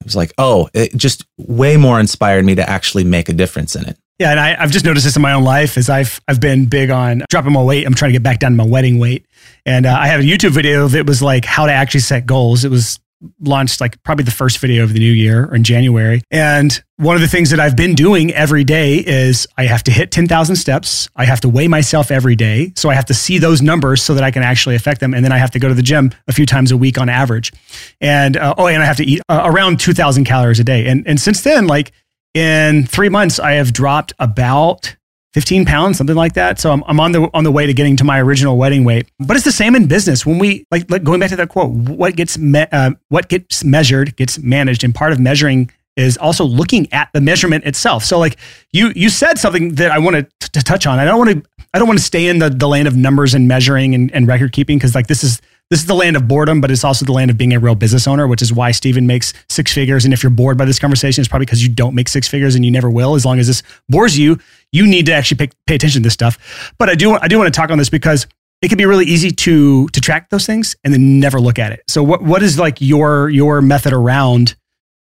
it 0.04 0.08
was 0.08 0.16
like, 0.16 0.34
oh, 0.36 0.68
it 0.74 0.94
just 0.94 1.24
way 1.38 1.78
more 1.78 1.98
inspired 1.98 2.44
me 2.44 2.54
to 2.56 2.68
actually 2.68 3.04
make 3.04 3.30
a 3.30 3.32
difference 3.32 3.74
in 3.74 3.86
it. 3.86 3.96
Yeah, 4.18 4.32
and 4.32 4.38
I, 4.38 4.54
have 4.54 4.70
just 4.70 4.84
noticed 4.84 5.06
this 5.06 5.16
in 5.16 5.22
my 5.22 5.32
own 5.32 5.44
life 5.44 5.78
as 5.78 5.88
I've 5.88 6.20
I've 6.28 6.40
been 6.40 6.66
big 6.66 6.90
on 6.90 7.22
dropping 7.30 7.52
my 7.52 7.62
weight. 7.62 7.86
I'm 7.86 7.94
trying 7.94 8.10
to 8.10 8.12
get 8.12 8.22
back 8.22 8.38
down 8.38 8.52
to 8.52 8.56
my 8.56 8.66
wedding 8.66 8.98
weight, 8.98 9.26
and 9.64 9.86
uh, 9.86 9.96
I 9.98 10.06
have 10.08 10.20
a 10.20 10.22
YouTube 10.22 10.50
video 10.50 10.86
that 10.88 11.06
was 11.06 11.22
like 11.22 11.46
how 11.46 11.66
to 11.66 11.72
actually 11.72 12.00
set 12.00 12.26
goals. 12.26 12.64
It 12.66 12.70
was 12.70 13.00
launched 13.40 13.80
like 13.80 14.02
probably 14.02 14.24
the 14.24 14.30
first 14.30 14.58
video 14.58 14.82
of 14.82 14.92
the 14.92 14.98
new 14.98 15.12
year 15.12 15.46
or 15.46 15.54
in 15.54 15.64
January. 15.64 16.22
And 16.30 16.82
one 16.96 17.16
of 17.16 17.22
the 17.22 17.28
things 17.28 17.50
that 17.50 17.60
I've 17.60 17.76
been 17.76 17.94
doing 17.94 18.32
every 18.32 18.64
day 18.64 18.96
is 18.96 19.46
I 19.56 19.64
have 19.64 19.82
to 19.84 19.90
hit 19.90 20.10
10,000 20.10 20.56
steps. 20.56 21.08
I 21.16 21.24
have 21.24 21.40
to 21.40 21.48
weigh 21.48 21.68
myself 21.68 22.10
every 22.10 22.36
day. 22.36 22.72
So 22.76 22.90
I 22.90 22.94
have 22.94 23.06
to 23.06 23.14
see 23.14 23.38
those 23.38 23.62
numbers 23.62 24.02
so 24.02 24.14
that 24.14 24.24
I 24.24 24.30
can 24.30 24.42
actually 24.42 24.74
affect 24.74 25.00
them. 25.00 25.14
And 25.14 25.24
then 25.24 25.32
I 25.32 25.38
have 25.38 25.50
to 25.52 25.58
go 25.58 25.68
to 25.68 25.74
the 25.74 25.82
gym 25.82 26.12
a 26.28 26.32
few 26.32 26.46
times 26.46 26.70
a 26.70 26.76
week 26.76 26.98
on 26.98 27.08
average. 27.08 27.52
And 28.00 28.36
uh, 28.36 28.54
oh, 28.58 28.66
and 28.66 28.82
I 28.82 28.86
have 28.86 28.98
to 28.98 29.04
eat 29.04 29.22
uh, 29.28 29.42
around 29.44 29.80
2,000 29.80 30.24
calories 30.24 30.60
a 30.60 30.64
day. 30.64 30.86
And, 30.86 31.06
and 31.06 31.20
since 31.20 31.42
then, 31.42 31.66
like 31.66 31.92
in 32.34 32.86
three 32.86 33.08
months, 33.08 33.38
I 33.38 33.52
have 33.52 33.72
dropped 33.72 34.12
about 34.18 34.96
15 35.34 35.64
pounds, 35.64 35.98
something 35.98 36.14
like 36.14 36.34
that. 36.34 36.60
So 36.60 36.70
I'm, 36.70 36.84
I'm 36.86 37.00
on 37.00 37.10
the 37.10 37.28
on 37.34 37.42
the 37.42 37.50
way 37.50 37.66
to 37.66 37.74
getting 37.74 37.96
to 37.96 38.04
my 38.04 38.20
original 38.20 38.56
wedding 38.56 38.84
weight. 38.84 39.10
But 39.18 39.36
it's 39.36 39.44
the 39.44 39.52
same 39.52 39.74
in 39.74 39.88
business. 39.88 40.24
When 40.24 40.38
we 40.38 40.64
like, 40.70 40.88
like 40.88 41.02
going 41.02 41.18
back 41.18 41.30
to 41.30 41.36
that 41.36 41.48
quote, 41.48 41.70
what 41.70 42.14
gets 42.14 42.38
me, 42.38 42.64
uh, 42.70 42.92
what 43.08 43.28
gets 43.28 43.64
measured 43.64 44.16
gets 44.16 44.38
managed, 44.38 44.84
and 44.84 44.94
part 44.94 45.12
of 45.12 45.18
measuring 45.18 45.70
is 45.96 46.16
also 46.16 46.44
looking 46.44 46.92
at 46.92 47.08
the 47.12 47.20
measurement 47.20 47.64
itself. 47.64 48.04
So 48.04 48.18
like 48.18 48.38
you 48.72 48.92
you 48.94 49.08
said 49.08 49.38
something 49.38 49.74
that 49.74 49.90
I 49.90 49.98
wanted 49.98 50.30
to 50.40 50.62
touch 50.62 50.86
on. 50.86 51.00
I 51.00 51.04
don't 51.04 51.18
want 51.18 51.30
to 51.30 51.50
I 51.74 51.78
don't 51.78 51.88
want 51.88 51.98
to 51.98 52.04
stay 52.04 52.28
in 52.28 52.38
the 52.38 52.48
the 52.48 52.68
land 52.68 52.86
of 52.86 52.96
numbers 52.96 53.34
and 53.34 53.48
measuring 53.48 53.94
and, 53.94 54.12
and 54.12 54.28
record 54.28 54.52
keeping 54.52 54.78
because 54.78 54.94
like 54.94 55.08
this 55.08 55.24
is 55.24 55.40
this 55.70 55.80
is 55.80 55.86
the 55.86 55.94
land 55.94 56.16
of 56.16 56.28
boredom, 56.28 56.60
but 56.60 56.70
it's 56.70 56.84
also 56.84 57.06
the 57.06 57.12
land 57.12 57.30
of 57.30 57.38
being 57.38 57.54
a 57.54 57.58
real 57.58 57.74
business 57.74 58.06
owner, 58.06 58.28
which 58.28 58.42
is 58.42 58.52
why 58.52 58.70
Stephen 58.70 59.06
makes 59.06 59.32
six 59.48 59.72
figures. 59.72 60.04
And 60.04 60.12
if 60.12 60.22
you're 60.22 60.30
bored 60.30 60.58
by 60.58 60.66
this 60.66 60.78
conversation, 60.78 61.22
it's 61.22 61.28
probably 61.28 61.46
because 61.46 61.62
you 61.62 61.72
don't 61.72 61.94
make 61.94 62.08
six 62.08 62.28
figures 62.28 62.54
and 62.54 62.64
you 62.64 62.70
never 62.70 62.90
will. 62.90 63.14
As 63.14 63.24
long 63.24 63.38
as 63.38 63.46
this 63.46 63.62
bores 63.88 64.18
you, 64.18 64.38
you 64.72 64.86
need 64.86 65.06
to 65.06 65.12
actually 65.12 65.38
pay, 65.38 65.50
pay 65.66 65.74
attention 65.76 66.02
to 66.02 66.06
this 66.06 66.12
stuff. 66.12 66.72
But 66.78 66.90
I 66.90 66.94
do 66.94 67.14
I 67.14 67.28
do 67.28 67.38
want 67.38 67.52
to 67.52 67.58
talk 67.58 67.70
on 67.70 67.78
this 67.78 67.88
because 67.88 68.26
it 68.60 68.68
can 68.68 68.78
be 68.78 68.84
really 68.84 69.06
easy 69.06 69.30
to 69.30 69.88
to 69.88 70.00
track 70.00 70.28
those 70.30 70.44
things 70.44 70.76
and 70.84 70.92
then 70.92 71.18
never 71.18 71.40
look 71.40 71.58
at 71.58 71.72
it. 71.72 71.82
So 71.88 72.02
what 72.02 72.22
what 72.22 72.42
is 72.42 72.58
like 72.58 72.80
your 72.80 73.30
your 73.30 73.62
method 73.62 73.94
around 73.94 74.56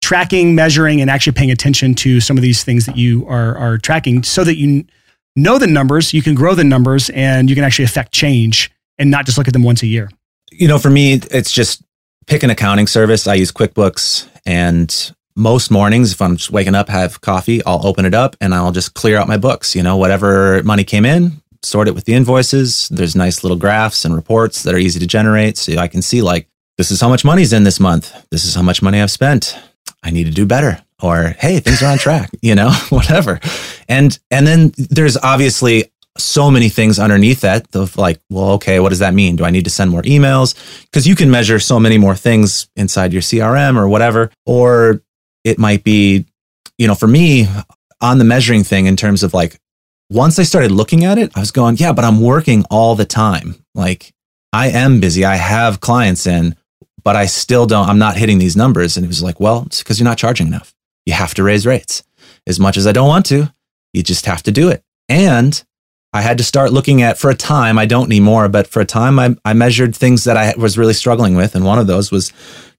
tracking, 0.03 0.55
measuring, 0.55 1.01
and 1.01 1.11
actually 1.11 1.33
paying 1.33 1.51
attention 1.51 1.95
to 1.95 2.21
some 2.21 2.37
of 2.37 2.43
these 2.43 2.65
things 2.65 2.85
that 2.87 2.97
you 2.97 3.27
are 3.27 3.57
are 3.57 3.79
tracking 3.79 4.23
so 4.23 4.45
that 4.45 4.57
you 4.57 4.85
know 5.37 5.59
the 5.59 5.67
numbers, 5.67 6.13
you 6.13 6.21
can 6.21 6.35
grow 6.35 6.55
the 6.55 6.65
numbers, 6.65 7.09
and 7.11 7.49
you 7.49 7.57
can 7.57 7.65
actually 7.65 7.85
affect 7.87 8.13
change 8.13 8.71
and 8.99 9.11
not 9.11 9.25
just 9.25 9.39
look 9.39 9.49
at 9.49 9.55
them 9.55 9.63
once 9.63 9.83
a 9.83 9.87
year 9.87 10.11
you 10.51 10.69
know, 10.69 10.79
for 10.79 10.91
me, 10.91 11.15
it's 11.31 11.53
just 11.53 11.83
pick 12.27 12.43
an 12.43 12.51
accounting 12.51 12.87
service. 12.87 13.27
I 13.27 13.35
use 13.35 13.53
QuickBooks 13.53 14.29
and 14.47 15.13
most 15.37 15.71
mornings, 15.71 16.13
if 16.13 16.21
I'm 16.21 16.37
just 16.37 16.51
waking 16.51 16.75
up, 16.75 16.89
have 16.89 17.21
coffee, 17.21 17.65
I'll 17.65 17.87
open 17.87 18.05
it 18.05 18.15
up 18.15 18.37
and 18.41 18.55
I'll 18.55 18.73
just 18.73 18.95
clear 18.95 19.17
out 19.17 19.29
my 19.29 19.37
books. 19.37 19.75
You 19.75 19.83
know, 19.83 19.97
whatever 19.97 20.63
money 20.63 20.85
came 20.85 21.05
in, 21.05 21.41
sort 21.63 21.89
it 21.89 21.95
with 21.95 22.05
the 22.05 22.15
invoices. 22.15 22.89
There's 22.89 23.17
nice 23.17 23.43
little 23.43 23.57
graphs 23.57 24.05
and 24.05 24.15
reports 24.15 24.63
that 24.63 24.75
are 24.75 24.79
easy 24.79 24.99
to 25.01 25.07
generate. 25.07 25.57
So 25.57 25.77
I 25.77 25.89
can 25.89 26.03
see 26.03 26.23
like, 26.23 26.49
this 26.79 26.91
is 26.91 27.01
how 27.01 27.09
much 27.09 27.25
money's 27.25 27.53
in 27.53 27.65
this 27.65 27.81
month. 27.81 28.13
This 28.31 28.45
is 28.45 28.55
how 28.55 28.63
much 28.63 28.83
money 28.83 29.01
I've 29.01 29.11
spent. 29.11 29.57
I 30.03 30.11
need 30.11 30.25
to 30.25 30.31
do 30.31 30.47
better. 30.47 30.83
Or, 31.03 31.35
hey, 31.39 31.61
things 31.61 31.83
are 31.83 31.91
on 31.91 31.99
track, 31.99 32.31
you 32.43 32.55
know, 32.55 32.71
whatever. 32.91 33.41
And 33.89 34.19
and 34.31 34.47
then 34.47 34.73
there's 34.77 35.17
obviously 35.17 35.91
so 36.19 36.51
many 36.51 36.69
things 36.69 36.99
underneath 36.99 37.41
that 37.43 37.75
of 37.75 37.97
like, 37.97 38.21
well, 38.31 38.51
okay, 38.53 38.81
what 38.81 38.89
does 38.89 38.99
that 38.99 39.15
mean? 39.15 39.37
Do 39.37 39.45
I 39.45 39.51
need 39.51 39.65
to 39.65 39.71
send 39.71 39.91
more 39.91 40.03
emails? 40.03 40.55
Because 40.83 41.07
you 41.07 41.15
can 41.15 41.31
measure 41.31 41.59
so 41.59 41.79
many 41.79 41.99
more 41.99 42.17
things 42.17 42.69
inside 42.77 43.13
your 43.13 43.23
CRM 43.23 43.77
or 43.77 43.89
whatever. 43.89 44.31
Or 44.45 45.03
it 45.45 45.59
might 45.59 45.85
be, 45.85 46.27
you 46.79 46.87
know, 46.87 46.95
for 46.95 47.07
me 47.07 47.47
on 48.01 48.19
the 48.19 48.25
measuring 48.25 48.65
thing 48.65 48.87
in 48.87 48.97
terms 48.97 49.23
of 49.23 49.35
like, 49.35 49.61
once 50.11 50.39
I 50.39 50.43
started 50.43 50.73
looking 50.73 51.05
at 51.05 51.19
it, 51.19 51.31
I 51.37 51.41
was 51.41 51.53
going, 51.53 51.77
yeah, 51.77 51.93
but 51.93 52.05
I'm 52.05 52.21
working 52.21 52.65
all 52.71 52.97
the 52.97 53.05
time. 53.05 53.65
Like 53.75 54.13
I 54.53 54.69
am 54.71 55.01
busy. 55.01 55.25
I 55.25 55.37
have 55.37 55.81
clients 55.81 56.27
in, 56.27 56.57
but 57.05 57.15
I 57.15 57.27
still 57.27 57.67
don't, 57.67 57.89
I'm 57.89 57.99
not 57.99 58.17
hitting 58.17 58.39
these 58.39 58.57
numbers. 58.57 58.97
And 58.97 59.05
it 59.05 59.09
was 59.09 59.23
like, 59.23 59.39
well, 59.39 59.65
it's 59.67 59.83
because 59.83 60.01
you're 60.01 60.09
not 60.09 60.19
charging 60.19 60.49
enough. 60.49 60.75
You 61.07 61.13
have 61.13 61.35
to 61.35 61.45
raise 61.45 61.67
rates. 61.67 62.03
As 62.47 62.59
much 62.59 62.77
as 62.77 62.87
I 62.87 62.93
don't 62.93 63.09
want 63.09 63.27
to, 63.27 63.53
you 63.93 64.03
just 64.03 64.27
have 64.27 64.43
to 64.43 64.53
do 64.53 64.69
it. 64.69 64.83
And 65.09 65.63
I 66.13 66.23
had 66.23 66.39
to 66.39 66.45
start 66.45 66.73
looking 66.73 67.03
at 67.03 67.19
for 67.19 67.31
a 67.31 67.37
time, 67.37 67.79
I 67.79 67.87
don't 67.87 68.09
need 68.09 68.21
more, 68.21 68.49
but 68.49 68.67
for 68.67 68.81
a 68.81 68.85
time 68.85 69.19
I, 69.19 69.37
I 69.45 69.53
measured 69.53 69.95
things 69.95 70.25
that 70.25 70.37
I 70.37 70.55
was 70.57 70.77
really 70.77 70.93
struggling 70.93 71.37
with. 71.37 71.55
And 71.55 71.65
one 71.65 71.79
of 71.79 71.87
those 71.87 72.11
was 72.11 72.33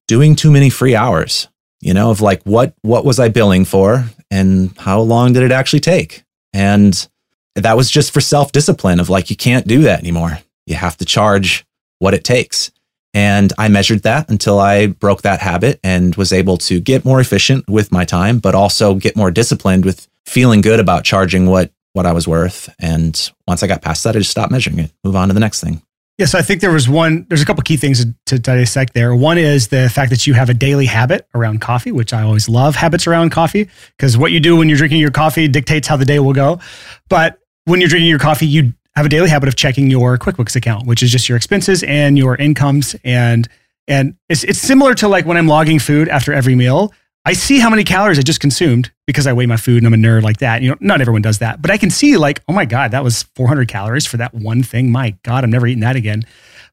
doing 0.08 0.36
too 0.36 0.52
many 0.52 0.70
free 0.70 0.96
hours, 0.96 1.48
you 1.80 1.94
know, 1.94 2.12
of 2.12 2.20
like 2.20 2.44
what 2.44 2.74
what 2.82 3.06
was 3.06 3.20
I 3.20 3.30
billing 3.30 3.66
for 3.66 4.06
and 4.30 4.78
how 4.78 5.00
long 5.00 5.34
did 5.34 5.44
it 5.44 5.52
actually 5.52 5.80
take? 5.80 6.24
And 6.54 7.08
that 7.56 7.78
was 7.78 7.90
just 7.90 8.12
for 8.14 8.22
self-discipline 8.22 9.00
of 9.00 9.10
like 9.10 9.30
you 9.30 9.36
can't 9.36 9.68
do 9.68 9.82
that 9.84 10.00
anymore. 10.00 10.40
You 10.66 10.76
have 10.76 10.98
to 10.98 11.06
charge 11.06 11.66
what 12.00 12.14
it 12.14 12.24
takes. 12.24 12.72
And 13.14 13.52
I 13.58 13.68
measured 13.68 14.04
that 14.04 14.30
until 14.30 14.60
I 14.60 14.88
broke 14.88 15.22
that 15.24 15.42
habit 15.42 15.80
and 15.84 16.16
was 16.16 16.32
able 16.32 16.58
to 16.60 16.80
get 16.80 17.04
more 17.04 17.20
efficient 17.20 17.70
with 17.70 17.92
my 17.92 18.06
time, 18.06 18.40
but 18.40 18.56
also 18.56 18.96
get 18.96 19.18
more 19.18 19.32
disciplined 19.32 19.84
with 19.84 20.08
feeling 20.26 20.62
good 20.62 20.80
about 20.80 21.04
charging 21.04 21.46
what 21.48 21.72
what 21.94 22.06
I 22.06 22.14
was 22.14 22.28
worth. 22.28 22.74
And 22.80 23.32
once 23.48 23.64
I 23.64 23.68
got 23.68 23.82
past 23.82 24.04
that, 24.04 24.16
I 24.16 24.20
just 24.20 24.32
stopped 24.32 24.52
measuring 24.52 24.80
it, 24.80 24.92
move 25.04 25.16
on 25.16 25.28
to 25.28 25.34
the 25.34 25.40
next 25.40 25.62
thing. 25.62 25.82
Yeah, 26.18 26.26
so 26.26 26.38
I 26.38 26.44
think 26.44 26.62
there 26.62 26.72
was 26.72 26.88
one, 26.88 27.26
there's 27.30 27.42
a 27.42 27.46
couple 27.46 27.64
key 27.64 27.78
things 27.78 28.06
to, 28.06 28.14
to, 28.28 28.38
dissect 28.38 28.94
there. 28.94 29.16
One 29.16 29.38
is 29.38 29.70
the 29.70 29.90
fact 29.90 30.12
that 30.12 30.28
you 30.28 30.34
have 30.36 30.50
a 30.50 30.54
daily 30.54 30.86
habit 30.86 31.28
around 31.34 31.62
coffee, 31.62 31.92
which 31.92 32.14
I 32.14 32.22
always 32.22 32.48
love 32.48 32.76
habits 32.76 33.08
around 33.08 33.32
coffee, 33.32 33.70
because 33.98 34.18
what 34.18 34.32
you 34.32 34.40
do 34.40 34.56
when 34.56 34.70
you're 34.70 34.78
drinking 34.78 35.00
your 35.00 35.10
coffee 35.10 35.48
dictates 35.48 35.88
how 35.88 35.98
the 35.98 36.06
day 36.06 36.20
will 36.20 36.34
go. 36.34 36.60
But 37.10 37.40
when 37.66 37.80
you're 37.80 37.90
drinking 37.90 38.10
your 38.10 38.20
coffee, 38.20 38.46
you 38.46 38.74
have 38.96 39.06
a 39.06 39.10
daily 39.10 39.30
habit 39.30 39.48
of 39.48 39.56
checking 39.56 39.90
your 39.90 40.18
QuickBooks 40.18 40.56
account, 40.56 40.86
which 40.86 41.02
is 41.02 41.12
just 41.12 41.28
your 41.28 41.38
expenses 41.38 41.82
and 41.84 42.18
your 42.18 42.36
incomes. 42.36 42.96
And 43.04 43.48
and 43.88 44.16
it's, 44.30 44.44
it's 44.44 44.60
similar 44.60 44.94
to 44.96 45.08
like 45.08 45.26
when 45.26 45.38
I'm 45.38 45.48
logging 45.48 45.80
food 45.80 46.08
after 46.08 46.34
every 46.34 46.56
meal. 46.56 46.94
I 47.24 47.34
see 47.34 47.60
how 47.60 47.70
many 47.70 47.84
calories 47.84 48.18
I 48.18 48.24
just 48.24 48.40
consumed 48.40 48.92
because 49.06 49.28
I 49.28 49.34
weigh 49.34 49.46
my 49.46 49.58
food 49.58 49.78
and 49.78 49.88
I'm 49.88 49.94
a 49.94 49.98
nerd 49.98 50.24
like 50.24 50.38
that. 50.38 50.64
You 50.64 50.72
know, 50.72 50.78
not 50.80 51.02
everyone 51.02 51.22
does 51.22 51.38
that, 51.40 51.62
but 51.62 51.70
I 51.70 51.78
can 51.78 51.92
see 51.92 52.18
like, 52.18 52.42
oh 52.48 52.54
my 52.54 52.66
God, 52.66 52.92
that 52.92 53.04
was 53.04 53.24
400 53.36 53.68
calories 53.68 54.08
for 54.08 54.18
that 54.18 54.34
one 54.34 54.64
thing. 54.64 54.92
My 54.92 55.16
God, 55.24 55.44
I'm 55.44 55.52
never 55.52 55.68
eating 55.68 55.82
that 55.82 55.96
again. 55.96 56.26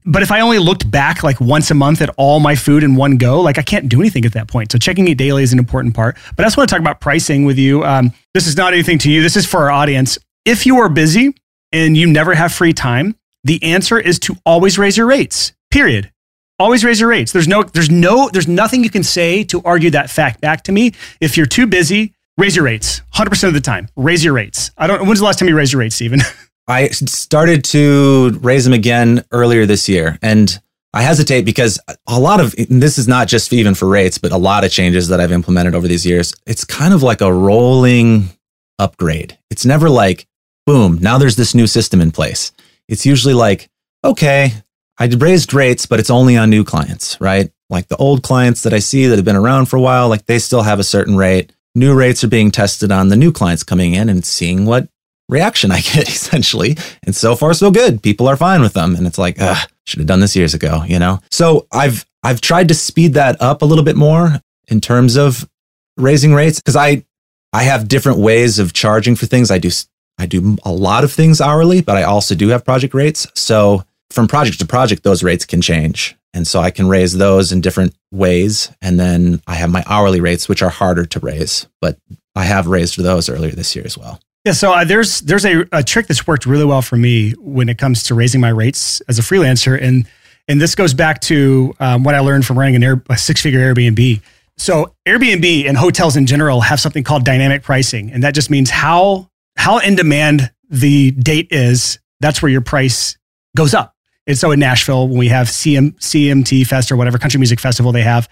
But 0.07 0.23
if 0.23 0.31
I 0.31 0.41
only 0.41 0.59
looked 0.59 0.91
back 0.91 1.23
like 1.23 1.39
once 1.39 1.71
a 1.71 1.75
month 1.75 2.01
at 2.01 2.09
all 2.17 2.41
my 2.41 2.55
food 2.55 2.83
in 2.83 2.97
one 2.97 3.19
go, 3.19 3.43
like 3.43 3.59
I 3.59 3.63
can't 3.63 3.91
do 3.91 4.01
anything 4.01 4.25
at 4.25 4.33
that 4.33 4.49
point. 4.49 4.73
So 4.73 4.79
checking 4.79 5.07
it 5.09 5.19
daily 5.19 5.43
is 5.43 5.53
an 5.53 5.59
important 5.59 5.95
part. 5.95 6.17
But 6.35 6.45
I 6.45 6.47
just 6.47 6.57
want 6.57 6.71
to 6.71 6.75
talk 6.75 6.81
about 6.81 7.01
pricing 7.01 7.45
with 7.45 7.59
you. 7.59 7.85
Um, 7.85 8.13
this 8.33 8.47
is 8.47 8.57
not 8.57 8.73
anything 8.73 8.99
to 9.01 9.11
you. 9.11 9.23
This 9.23 9.37
is 9.37 9.45
for 9.45 9.61
our 9.61 9.71
audience. 9.71 10.19
If 10.47 10.65
you 10.65 10.79
are 10.79 10.89
busy 10.89 11.35
and 11.73 11.95
you 11.95 12.07
never 12.07 12.35
have 12.35 12.55
free 12.55 12.73
time, 12.73 13.17
the 13.45 13.63
answer 13.63 13.99
is 13.99 14.19
to 14.21 14.37
always 14.47 14.79
raise 14.79 14.97
your 14.97 15.07
rates. 15.07 15.53
Period. 15.71 16.11
Always 16.59 16.85
raise 16.85 16.99
your 16.99 17.09
rates. 17.09 17.33
There's 17.33 17.47
no, 17.47 17.63
there's 17.63 17.91
no, 17.91 18.29
there's 18.33 18.49
nothing 18.49 18.83
you 18.83 18.91
can 18.91 19.05
say 19.05 19.45
to 19.45 19.63
argue 19.65 19.91
that 19.91 20.11
fact 20.11 20.41
back 20.41 20.65
to 20.65 20.73
me. 20.73 20.93
If 21.21 21.37
you're 21.37 21.47
too 21.47 21.67
busy, 21.67 22.15
raise 22.37 22.57
your 22.57 22.65
rates. 22.65 23.03
100% 23.15 23.49
of 23.49 23.55
the 23.55 23.61
time, 23.61 23.89
raise 23.95 24.25
your 24.25 24.33
rates. 24.33 24.73
I 24.77 24.87
don't, 24.87 25.07
when's 25.07 25.21
the 25.21 25.25
last 25.25 25.39
time 25.39 25.49
you 25.49 25.57
raised 25.57 25.73
your 25.73 25.81
rates, 25.81 25.95
Stephen? 25.95 26.21
I 26.69 26.89
started 26.89 27.65
to 27.67 28.39
raise 28.43 28.65
them 28.65 28.75
again 28.75 29.25
earlier 29.31 29.67
this 29.67 29.89
year. 29.89 30.19
And 30.21 30.59
I 30.93 31.03
hesitate 31.03 31.45
because 31.45 31.79
a 32.07 32.19
lot 32.19 32.41
of 32.41 32.55
this 32.57 32.99
is 32.99 33.07
not 33.07 33.29
just 33.29 33.53
even 33.53 33.75
for 33.75 33.87
rates, 33.87 34.19
but 34.19 34.33
a 34.33 34.37
lot 34.37 34.65
of 34.65 34.71
changes 34.71 35.09
that 35.09 35.21
I've 35.21 35.33
implemented 35.33 35.75
over 35.75 35.87
these 35.87 36.05
years. 36.05 36.35
It's 36.47 36.65
kind 36.65 36.93
of 36.93 37.03
like 37.03 37.21
a 37.21 37.33
rolling 37.33 38.31
upgrade. 38.79 39.39
It's 39.51 39.65
never 39.65 39.89
like, 39.89 40.27
boom, 40.67 40.99
now 41.01 41.19
there's 41.19 41.37
this 41.37 41.55
new 41.55 41.67
system 41.67 42.01
in 42.01 42.11
place. 42.11 42.53
it's 42.89 43.07
usually 43.07 43.35
like, 43.35 43.69
okay, 44.05 44.53
I 44.99 45.07
raised 45.07 45.55
rates, 45.55 45.87
but 45.87 46.01
it's 46.01 46.11
only 46.11 46.37
on 46.37 46.51
new 46.51 46.65
clients, 46.65 47.21
right? 47.21 47.51
Like 47.71 47.89
the 47.89 47.97
old 47.97 48.23
clients 48.23 48.63
that 48.63 48.73
I 48.73 48.81
see 48.81 49.07
that 49.07 49.17
have 49.17 49.25
been 49.25 49.37
around 49.37 49.67
for 49.67 49.77
a 49.77 49.81
while, 49.81 50.09
like 50.09 50.27
they 50.27 50.39
still 50.39 50.63
have 50.63 50.81
a 50.81 50.85
certain 50.85 51.17
rate. 51.17 51.53
New 51.75 51.95
rates 51.95 52.25
are 52.25 52.29
being 52.29 52.51
tested 52.51 52.91
on 52.91 53.09
the 53.09 53.17
new 53.17 53.31
clients 53.31 53.63
coming 53.63 53.95
in 53.95 54.09
and 54.09 54.25
seeing 54.25 54.67
what 54.67 54.89
reaction 55.29 55.71
I 55.73 55.81
get 55.81 56.09
essentially. 56.09 56.77
And 57.05 57.15
so 57.15 57.37
far, 57.37 57.55
so 57.55 57.71
good. 57.71 58.03
People 58.03 58.27
are 58.29 58.37
fine 58.37 58.61
with 58.61 58.73
them. 58.73 58.97
And 58.97 59.07
it's 59.07 59.19
like, 59.19 59.37
ugh, 59.41 59.69
should 59.85 60.01
have 60.01 60.09
done 60.09 60.21
this 60.21 60.35
years 60.35 60.55
ago, 60.55 60.83
you 60.87 60.99
know? 60.99 61.21
So 61.31 61.67
I've, 61.71 62.05
I've 62.23 62.41
tried 62.41 62.69
to 62.69 62.75
speed 62.75 63.15
that 63.15 63.41
up 63.41 63.63
a 63.63 63.65
little 63.65 63.85
bit 63.85 63.97
more 63.97 64.41
in 64.67 64.81
terms 64.81 65.17
of 65.17 65.49
raising 65.97 66.35
rates 66.35 66.59
because 66.59 66.77
I, 66.77 67.05
I 67.53 67.63
have 67.63 67.89
different 67.89 68.19
ways 68.19 68.59
of 68.59 68.73
charging 68.73 69.15
for 69.15 69.27
things. 69.27 69.51
I 69.51 69.59
do, 69.59 69.71
I 70.19 70.27
do 70.27 70.57
a 70.65 70.73
lot 70.73 71.05
of 71.05 71.13
things 71.13 71.41
hourly, 71.41 71.81
but 71.81 71.97
I 71.97 72.03
also 72.03 72.35
do 72.35 72.49
have 72.49 72.65
project 72.65 72.93
rates. 72.93 73.27
So 73.35 73.85
from 74.11 74.29
project 74.29 74.59
to 74.61 74.67
project, 74.67 75.03
those 75.03 75.23
rates 75.23 75.45
can 75.45 75.61
change. 75.61 76.17
And 76.35 76.47
so 76.47 76.61
I 76.61 76.71
can 76.71 76.89
raise 76.89 77.17
those 77.17 77.53
in 77.53 77.61
different 77.61 77.95
ways. 78.13 78.71
And 78.83 79.01
then 79.01 79.41
I 79.47 79.55
have 79.55 79.71
my 79.71 79.83
hourly 79.87 80.21
rates, 80.21 80.49
which 80.49 80.63
are 80.63 80.69
harder 80.69 81.05
to 81.07 81.21
raise, 81.21 81.67
but 81.81 81.99
I 82.35 82.45
have 82.45 82.67
raised 82.67 82.99
those 82.99 83.29
earlier 83.29 83.53
this 83.53 83.75
year 83.75 83.85
as 83.85 83.97
well. 83.97 84.21
Yeah, 84.45 84.53
so 84.53 84.73
uh, 84.73 84.85
there's 84.85 85.21
there's 85.23 85.45
a, 85.45 85.67
a 85.73 85.83
trick 85.83 86.07
that's 86.07 86.27
worked 86.27 86.47
really 86.47 86.65
well 86.65 86.81
for 86.81 86.97
me 86.97 87.33
when 87.33 87.69
it 87.69 87.77
comes 87.77 88.05
to 88.05 88.15
raising 88.15 88.41
my 88.41 88.49
rates 88.51 89.01
as 89.09 89.19
a 89.19 89.23
freelancer, 89.23 89.79
and 89.83 90.07
and 90.47 90.61
this 90.61 90.75
goes 90.75 90.95
back 90.95 91.21
to 91.23 91.75
um, 91.81 92.05
what 92.05 92.15
I 92.15 92.21
learned 92.21 92.47
from 92.47 92.59
running 92.59 92.77
an 92.77 92.83
Air, 92.83 93.03
a 93.11 93.19
six 93.19 93.43
figure 93.43 93.61
Airbnb. 93.61 94.23
So 94.57 94.95
Airbnb 95.07 95.69
and 95.69 95.77
hotels 95.77 96.17
in 96.17 96.27
general 96.27 96.61
have 96.63 96.81
something 96.81 97.05
called 97.05 97.25
dynamic 97.25 97.63
pricing, 97.63 98.11
and 98.13 98.23
that 98.23 98.35
just 98.35 98.49
means 98.49 98.71
how 98.71 99.29
how 99.57 99.79
in 99.79 99.97
demand 99.97 100.51
the 100.71 101.11
date 101.11 101.49
is. 101.51 101.99
That's 102.21 102.41
where 102.41 102.51
your 102.51 102.63
price 102.63 103.19
goes 103.57 103.75
up. 103.75 103.95
And 104.29 104.39
so 104.39 104.53
in 104.53 104.61
Nashville, 104.61 105.09
when 105.09 105.19
we 105.19 105.29
have 105.29 105.49
CM, 105.49 105.95
CMT 105.99 106.67
Fest 106.67 106.93
or 106.93 106.97
whatever 106.97 107.19
country 107.19 107.39
music 107.39 107.59
festival 107.59 107.91
they 107.91 108.03
have, 108.03 108.29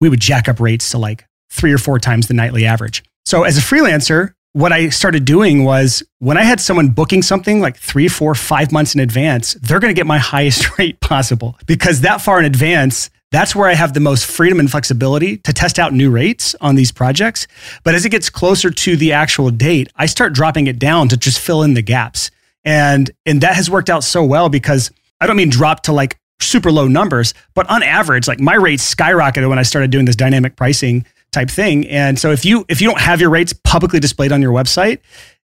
we 0.00 0.08
would 0.08 0.20
jack 0.20 0.46
up 0.46 0.60
rates 0.60 0.90
to 0.90 0.98
like 0.98 1.26
three 1.50 1.72
or 1.72 1.78
four 1.78 1.98
times 1.98 2.28
the 2.28 2.34
nightly 2.34 2.66
average. 2.66 3.02
So 3.24 3.44
as 3.44 3.56
a 3.56 3.62
freelancer, 3.62 4.34
what 4.52 4.72
I 4.72 4.90
started 4.90 5.24
doing 5.24 5.64
was 5.64 6.02
when 6.18 6.36
I 6.36 6.42
had 6.42 6.60
someone 6.60 6.88
booking 6.88 7.22
something 7.22 7.60
like 7.60 7.78
three, 7.78 8.08
four, 8.08 8.34
five 8.34 8.72
months 8.72 8.94
in 8.94 9.00
advance, 9.00 9.54
they're 9.54 9.80
going 9.80 9.92
to 9.92 9.98
get 9.98 10.06
my 10.06 10.18
highest 10.34 10.78
rate 10.78 11.00
possible 11.00 11.58
because 11.66 12.02
that 12.02 12.20
far 12.20 12.38
in 12.38 12.44
advance, 12.44 13.08
that's 13.30 13.56
where 13.56 13.68
I 13.68 13.74
have 13.74 13.94
the 13.94 14.00
most 14.00 14.26
freedom 14.26 14.60
and 14.60 14.70
flexibility 14.70 15.38
to 15.38 15.52
test 15.52 15.78
out 15.78 15.94
new 15.94 16.10
rates 16.10 16.54
on 16.60 16.74
these 16.74 16.92
projects. 16.92 17.46
But 17.84 17.94
as 17.94 18.04
it 18.04 18.10
gets 18.10 18.28
closer 18.28 18.70
to 18.70 18.96
the 18.96 19.12
actual 19.12 19.50
date, 19.50 19.90
I 19.96 20.06
start 20.06 20.34
dropping 20.34 20.66
it 20.66 20.78
down 20.78 21.08
to 21.08 21.16
just 21.16 21.38
fill 21.38 21.62
in 21.62 21.74
the 21.74 21.82
gaps. 21.82 22.30
And, 22.64 23.10
and 23.24 23.40
that 23.40 23.54
has 23.54 23.70
worked 23.70 23.88
out 23.88 24.04
so 24.04 24.24
well 24.24 24.48
because 24.48 24.90
I 25.20 25.26
don't 25.26 25.36
mean 25.36 25.50
drop 25.50 25.82
to 25.84 25.92
like 25.92 26.18
super 26.40 26.70
low 26.70 26.88
numbers, 26.88 27.34
but 27.54 27.68
on 27.68 27.82
average, 27.82 28.28
like 28.28 28.40
my 28.40 28.54
rates 28.54 28.94
skyrocketed 28.94 29.48
when 29.48 29.58
I 29.58 29.62
started 29.62 29.90
doing 29.90 30.04
this 30.04 30.16
dynamic 30.16 30.56
pricing 30.56 31.04
type 31.32 31.50
thing. 31.50 31.86
And 31.88 32.18
so 32.18 32.30
if 32.30 32.44
you 32.44 32.64
if 32.68 32.80
you 32.80 32.88
don't 32.88 33.00
have 33.00 33.20
your 33.20 33.30
rates 33.30 33.52
publicly 33.52 34.00
displayed 34.00 34.32
on 34.32 34.40
your 34.40 34.52
website, 34.52 35.00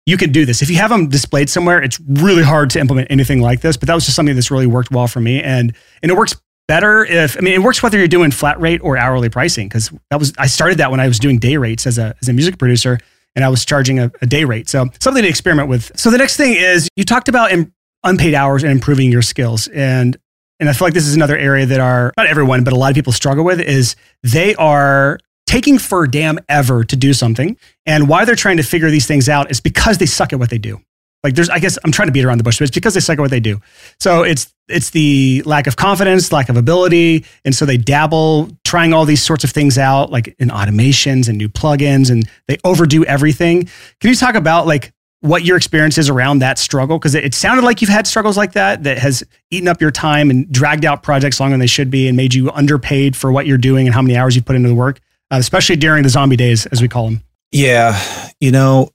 you 0.06 0.18
can 0.18 0.32
do 0.32 0.46
this. 0.46 0.62
If 0.62 0.70
you 0.70 0.78
have 0.78 0.90
them 0.90 1.10
displayed 1.10 1.50
somewhere, 1.50 1.82
it's 1.82 2.00
really 2.08 2.44
hard 2.44 2.70
to 2.72 2.80
implement 2.80 3.10
anything 3.10 3.42
like 3.42 3.62
this. 3.62 3.78
But 3.78 3.88
that 3.88 3.96
was 3.96 4.06
just 4.06 4.16
something 4.16 4.36
that's 4.36 4.52
really 4.52 4.68
worked 4.68 4.92
well 4.92 5.08
for 5.08 5.20
me, 5.20 5.42
and 5.42 5.76
and 6.02 6.12
it 6.12 6.16
works 6.16 6.36
better 6.68 7.04
if 7.04 7.38
I 7.38 7.42
mean 7.42 7.54
it 7.54 7.62
works 7.62 7.84
whether 7.84 7.98
you're 7.98 8.08
doing 8.08 8.32
flat 8.32 8.60
rate 8.60 8.82
or 8.82 8.98
hourly 8.98 9.30
pricing 9.30 9.68
because 9.68 9.92
that 10.10 10.20
was 10.20 10.34
I 10.38 10.48
started 10.48 10.78
that 10.78 10.92
when 10.92 11.00
I 11.00 11.08
was 11.08 11.20
doing 11.20 11.38
day 11.38 11.58
rates 11.58 11.86
as 11.86 11.98
a 11.98 12.16
as 12.22 12.30
a 12.30 12.34
music 12.34 12.58
producer 12.58 13.00
and 13.36 13.44
I 13.44 13.50
was 13.50 13.66
charging 13.66 14.00
a, 14.00 14.12
a 14.22 14.26
day 14.26 14.46
rate. 14.46 14.70
So 14.70 14.90
something 15.00 15.24
to 15.24 15.30
experiment 15.30 15.68
with. 15.68 15.92
So 15.98 16.12
the 16.12 16.18
next 16.18 16.38
thing 16.38 16.54
is 16.54 16.88
you 16.96 17.04
talked 17.04 17.30
about 17.30 17.52
in, 17.52 17.74
unpaid 18.04 18.34
hours 18.34 18.64
and 18.64 18.72
improving 18.72 19.12
your 19.12 19.22
skills 19.22 19.68
and 19.68 20.18
and 20.60 20.70
I 20.70 20.74
feel 20.74 20.86
like 20.86 20.94
this 20.94 21.08
is 21.08 21.16
another 21.16 21.38
area 21.38 21.66
that 21.66 21.82
are 21.82 22.14
not 22.16 22.28
everyone, 22.28 22.64
but 22.64 22.72
a 22.72 22.78
lot 22.78 22.90
of 22.90 22.96
people 22.96 23.12
struggle 23.12 23.44
with 23.44 23.60
is 23.60 23.98
they 24.22 24.56
are 24.56 25.20
taking 25.46 25.78
for 25.78 26.08
damn 26.08 26.40
ever 26.48 26.84
to 26.86 26.96
do 26.96 27.12
something. 27.14 27.58
And 27.86 28.08
why 28.08 28.24
they're 28.24 28.36
trying 28.36 28.58
to 28.58 28.64
figure 28.64 28.90
these 28.90 29.06
things 29.06 29.28
out 29.28 29.52
is 29.52 29.60
because 29.60 29.98
they 29.98 30.06
suck 30.06 30.32
at 30.32 30.40
what 30.40 30.50
they 30.50 30.58
do. 30.58 30.82
Like 31.24 31.36
there's, 31.36 31.50
I 31.50 31.60
guess 31.60 31.78
I'm 31.84 31.92
trying 31.92 32.08
to 32.08 32.12
beat 32.12 32.26
around 32.26 32.38
the 32.38 32.44
bush, 32.44 32.60
but 32.60 32.64
it's 32.64 32.76
because 32.76 32.94
they 32.94 33.00
suck 33.00 33.18
at 33.18 33.22
what 33.22 33.32
they 33.32 33.40
do. 33.40 33.62
So 34.00 34.24
it's 34.24 34.54
it's 34.70 34.92
the 34.92 35.44
lack 35.46 35.68
of 35.68 35.76
confidence, 35.76 36.32
lack 36.32 36.50
of 36.50 36.56
ability, 36.56 37.26
and 37.44 37.54
so 37.54 37.66
they 37.66 37.78
dabble 37.78 38.50
trying 38.64 38.94
all 38.94 39.06
these 39.06 39.22
sorts 39.22 39.44
of 39.44 39.52
things 39.52 39.78
out, 39.78 40.12
like 40.12 40.36
in 40.40 40.50
automations 40.50 41.28
and 41.28 41.38
new 41.38 41.50
plugins, 41.50 42.10
and 42.10 42.30
they 42.48 42.58
overdo 42.64 43.04
everything. 43.06 43.70
Can 44.00 44.10
you 44.10 44.16
talk 44.16 44.36
about 44.36 44.66
like 44.66 44.94
what 45.24 45.44
your 45.44 45.58
experience 45.58 45.98
is 45.98 46.10
around 46.10 46.40
that 46.40 46.58
struggle? 46.58 47.00
Because 47.00 47.16
it, 47.16 47.26
it 47.26 47.34
sounded 47.34 47.66
like 47.66 47.82
you've 47.82 47.90
had 47.90 48.08
struggles 48.08 48.38
like 48.38 48.54
that 48.54 48.84
that 48.84 49.00
has 49.00 49.24
eaten 49.52 49.68
up 49.68 49.82
your 49.82 49.92
time 49.92 50.30
and 50.30 50.50
dragged 50.52 50.86
out 50.86 51.04
projects 51.04 51.40
longer 51.40 51.54
than 51.54 51.60
they 51.60 51.68
should 51.68 51.90
be, 51.90 52.08
and 52.08 52.16
made 52.16 52.34
you 52.34 52.52
underpaid 52.52 53.16
for 53.16 53.32
what 53.32 53.46
you're 53.46 53.58
doing 53.58 53.88
and 53.88 53.94
how 53.94 54.02
many 54.02 54.16
hours 54.16 54.36
you 54.36 54.42
put 54.42 54.56
into 54.56 54.70
the 54.70 54.76
work 54.76 55.02
uh, 55.34 55.38
especially 55.38 55.76
during 55.76 56.04
the 56.04 56.10
zombie 56.10 56.36
days, 56.36 56.68
as 56.68 56.82
we 56.82 56.88
call 56.88 57.06
them. 57.06 57.24
Yeah. 57.52 58.00
You 58.40 58.52
know, 58.52 58.92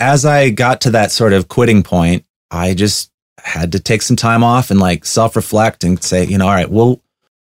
as 0.00 0.24
I 0.24 0.50
got 0.50 0.80
to 0.82 0.90
that 0.92 1.12
sort 1.12 1.34
of 1.34 1.48
quitting 1.48 1.82
point, 1.82 2.24
I 2.50 2.74
just 2.74 3.10
had 3.38 3.72
to 3.72 3.80
take 3.80 4.02
some 4.02 4.16
time 4.16 4.42
off 4.42 4.70
and 4.70 4.80
like 4.80 5.04
self 5.04 5.36
reflect 5.36 5.84
and 5.84 6.02
say, 6.02 6.24
you 6.24 6.38
know, 6.38 6.46
all 6.46 6.54
right, 6.54 6.70
well, 6.70 7.00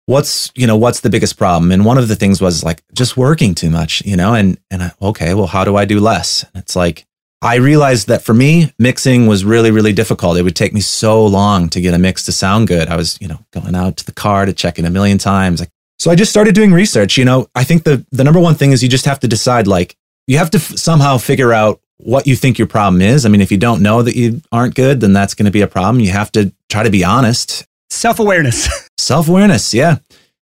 what's, 0.07 0.53
you 0.55 0.67
know, 0.67 0.77
what's 0.77 1.01
the 1.01 1.11
biggest 1.11 1.39
problem? 1.39 1.73
And 1.73 1.85
one 1.85 1.97
of 1.97 2.09
the 2.09 2.17
things 2.17 2.41
was 2.41 2.63
like 2.63 2.83
just 2.93 3.17
working 3.17 3.55
too 3.55 3.71
much, 3.71 4.05
you 4.05 4.17
know, 4.17 4.35
and, 4.35 4.59
and 4.71 4.83
I, 4.83 4.93
okay, 5.01 5.33
well, 5.33 5.47
how 5.47 5.65
do 5.65 5.77
I 5.77 5.87
do 5.87 6.01
less? 6.01 6.43
and 6.43 6.63
it's 6.63 6.77
like, 6.77 7.07
I 7.45 7.57
realized 7.57 8.09
that 8.09 8.23
for 8.23 8.33
me, 8.33 8.73
mixing 8.79 9.27
was 9.27 9.45
really, 9.45 9.71
really 9.71 9.93
difficult. 9.93 10.39
It 10.39 10.43
would 10.43 10.57
take 10.57 10.73
me 10.73 10.81
so 10.81 11.27
long 11.27 11.69
to 11.69 11.81
get 11.83 11.93
a 11.93 11.99
mix 11.99 12.25
to 12.25 12.33
sound 12.33 12.69
good. 12.69 12.89
I 12.89 12.97
was, 12.97 13.19
you 13.21 13.29
know, 13.29 13.39
going 13.53 13.75
out 13.75 13.99
to 13.99 14.07
the 14.07 14.13
car 14.13 14.47
to 14.47 14.53
check 14.55 14.79
it 14.79 14.87
a 14.87 14.91
million 14.91 15.19
times. 15.19 15.63
So 15.99 16.11
I 16.11 16.15
just 16.15 16.31
started 16.31 16.55
doing 16.55 16.73
research. 16.73 17.19
You 17.19 17.27
know, 17.27 17.47
I 17.55 17.63
think 17.63 17.85
the 17.85 18.05
the 18.11 18.25
number 18.25 18.41
one 18.41 18.55
thing 18.55 18.73
is 18.73 18.83
you 18.83 18.89
just 18.89 19.05
have 19.05 19.21
to 19.21 19.29
decide 19.29 19.67
like 19.67 19.95
you 20.27 20.39
have 20.39 20.51
to 20.51 20.59
f- 20.59 20.79
somehow 20.79 21.19
figure 21.19 21.53
out 21.53 21.81
what 21.99 22.27
you 22.27 22.35
think 22.35 22.59
your 22.59 22.67
problem 22.67 23.03
is. 23.03 23.27
I 23.27 23.29
mean, 23.29 23.43
if 23.43 23.53
you 23.53 23.59
don't 23.59 23.83
know 23.83 24.01
that 24.01 24.17
you 24.17 24.41
aren't 24.51 24.75
good, 24.75 25.01
then 25.01 25.13
that's 25.13 25.35
going 25.35 25.45
to 25.45 25.53
be 25.53 25.61
a 25.61 25.69
problem. 25.69 26.01
You 26.01 26.13
have 26.13 26.33
to 26.33 26.51
try 26.71 26.83
to 26.83 26.91
be 26.91 27.05
honest. 27.05 27.67
Self 27.91 28.21
awareness. 28.21 28.89
Self 28.99 29.29
awareness, 29.29 29.75
yeah. 29.75 29.99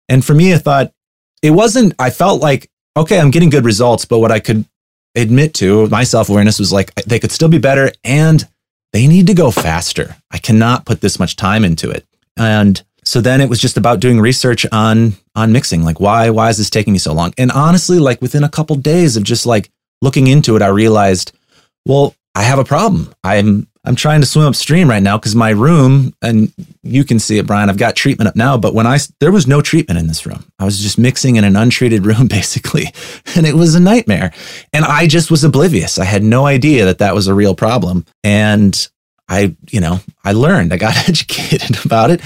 And 0.08 0.24
for 0.24 0.36
me, 0.36 0.54
I 0.54 0.60
thought 0.60 0.94
it 1.42 1.52
wasn't. 1.52 1.96
I 1.98 2.12
felt 2.12 2.42
like 2.42 2.70
okay, 2.96 3.20
I'm 3.20 3.32
getting 3.32 3.50
good 3.50 3.66
results, 3.66 4.06
but 4.06 4.20
what 4.20 4.32
I 4.32 4.40
could 4.40 4.66
admit 5.16 5.54
to 5.56 5.88
my 5.88 6.04
self 6.04 6.30
awareness 6.30 6.60
was 6.60 6.72
like 6.72 6.94
they 6.96 7.20
could 7.20 7.32
still 7.32 7.50
be 7.50 7.58
better, 7.60 7.92
and 8.04 8.48
they 8.94 9.08
need 9.08 9.28
to 9.28 9.34
go 9.34 9.52
faster. 9.52 10.16
I 10.32 10.38
cannot 10.38 10.86
put 10.86 11.02
this 11.02 11.20
much 11.20 11.36
time 11.36 11.64
into 11.64 11.90
it, 11.90 12.06
and 12.38 12.82
so 13.04 13.20
then 13.20 13.42
it 13.42 13.50
was 13.50 13.60
just 13.60 13.78
about 13.78 14.00
doing 14.00 14.20
research 14.20 14.66
on 14.72 15.14
on 15.36 15.52
mixing. 15.52 15.84
Like 15.84 16.00
why 16.00 16.30
why 16.30 16.50
is 16.50 16.58
this 16.58 16.70
taking 16.70 16.94
me 16.94 17.00
so 17.00 17.14
long? 17.14 17.34
And 17.38 17.52
honestly 17.52 18.00
like 18.00 18.22
within 18.22 18.44
a 18.44 18.50
couple 18.50 18.76
days 18.76 19.18
of 19.18 19.24
just 19.24 19.46
like 19.46 19.70
looking 20.02 20.26
into 20.26 20.56
it 20.56 20.64
i 20.64 20.68
realized 20.68 21.32
well 21.86 22.16
i 22.36 22.44
have 22.44 22.60
a 22.60 22.64
problem. 22.64 23.14
I'm 23.24 23.68
i'm 23.86 23.96
trying 23.96 24.22
to 24.22 24.28
swim 24.28 24.46
upstream 24.46 24.90
right 24.90 25.04
now 25.04 25.18
because 25.18 25.36
my 25.36 25.50
room 25.50 26.14
and 26.22 26.52
you 26.84 27.04
can 27.04 27.20
see 27.20 27.38
it 27.38 27.48
brian 27.48 27.70
i've 27.70 27.78
got 27.78 27.96
treatment 27.96 28.28
up 28.28 28.36
now 28.36 28.58
but 28.58 28.74
when 28.74 28.88
i 28.88 28.98
there 29.20 29.32
was 29.32 29.48
no 29.48 29.62
treatment 29.62 30.00
in 30.00 30.08
this 30.08 30.26
room. 30.26 30.44
I 30.60 30.66
was 30.66 30.80
just 30.80 30.98
mixing 30.98 31.36
in 31.36 31.44
an 31.44 31.56
untreated 31.56 32.06
room 32.10 32.28
basically 32.28 32.88
and 33.36 33.46
it 33.46 33.56
was 33.56 33.76
a 33.76 33.80
nightmare. 33.80 34.32
And 34.74 34.86
i 34.86 35.08
just 35.08 35.32
was 35.32 35.44
oblivious. 35.44 35.98
I 35.98 36.06
had 36.06 36.24
no 36.24 36.46
idea 36.46 36.86
that 36.86 37.00
that 37.00 37.16
was 37.16 37.28
a 37.28 37.34
real 37.34 37.56
problem. 37.56 38.06
And 38.24 38.76
i 39.30 39.56
you 39.70 39.80
know 39.80 40.00
i 40.24 40.34
learned. 40.34 40.74
I 40.74 40.78
got 40.78 40.98
educated 41.10 41.84
about 41.86 42.12
it. 42.12 42.22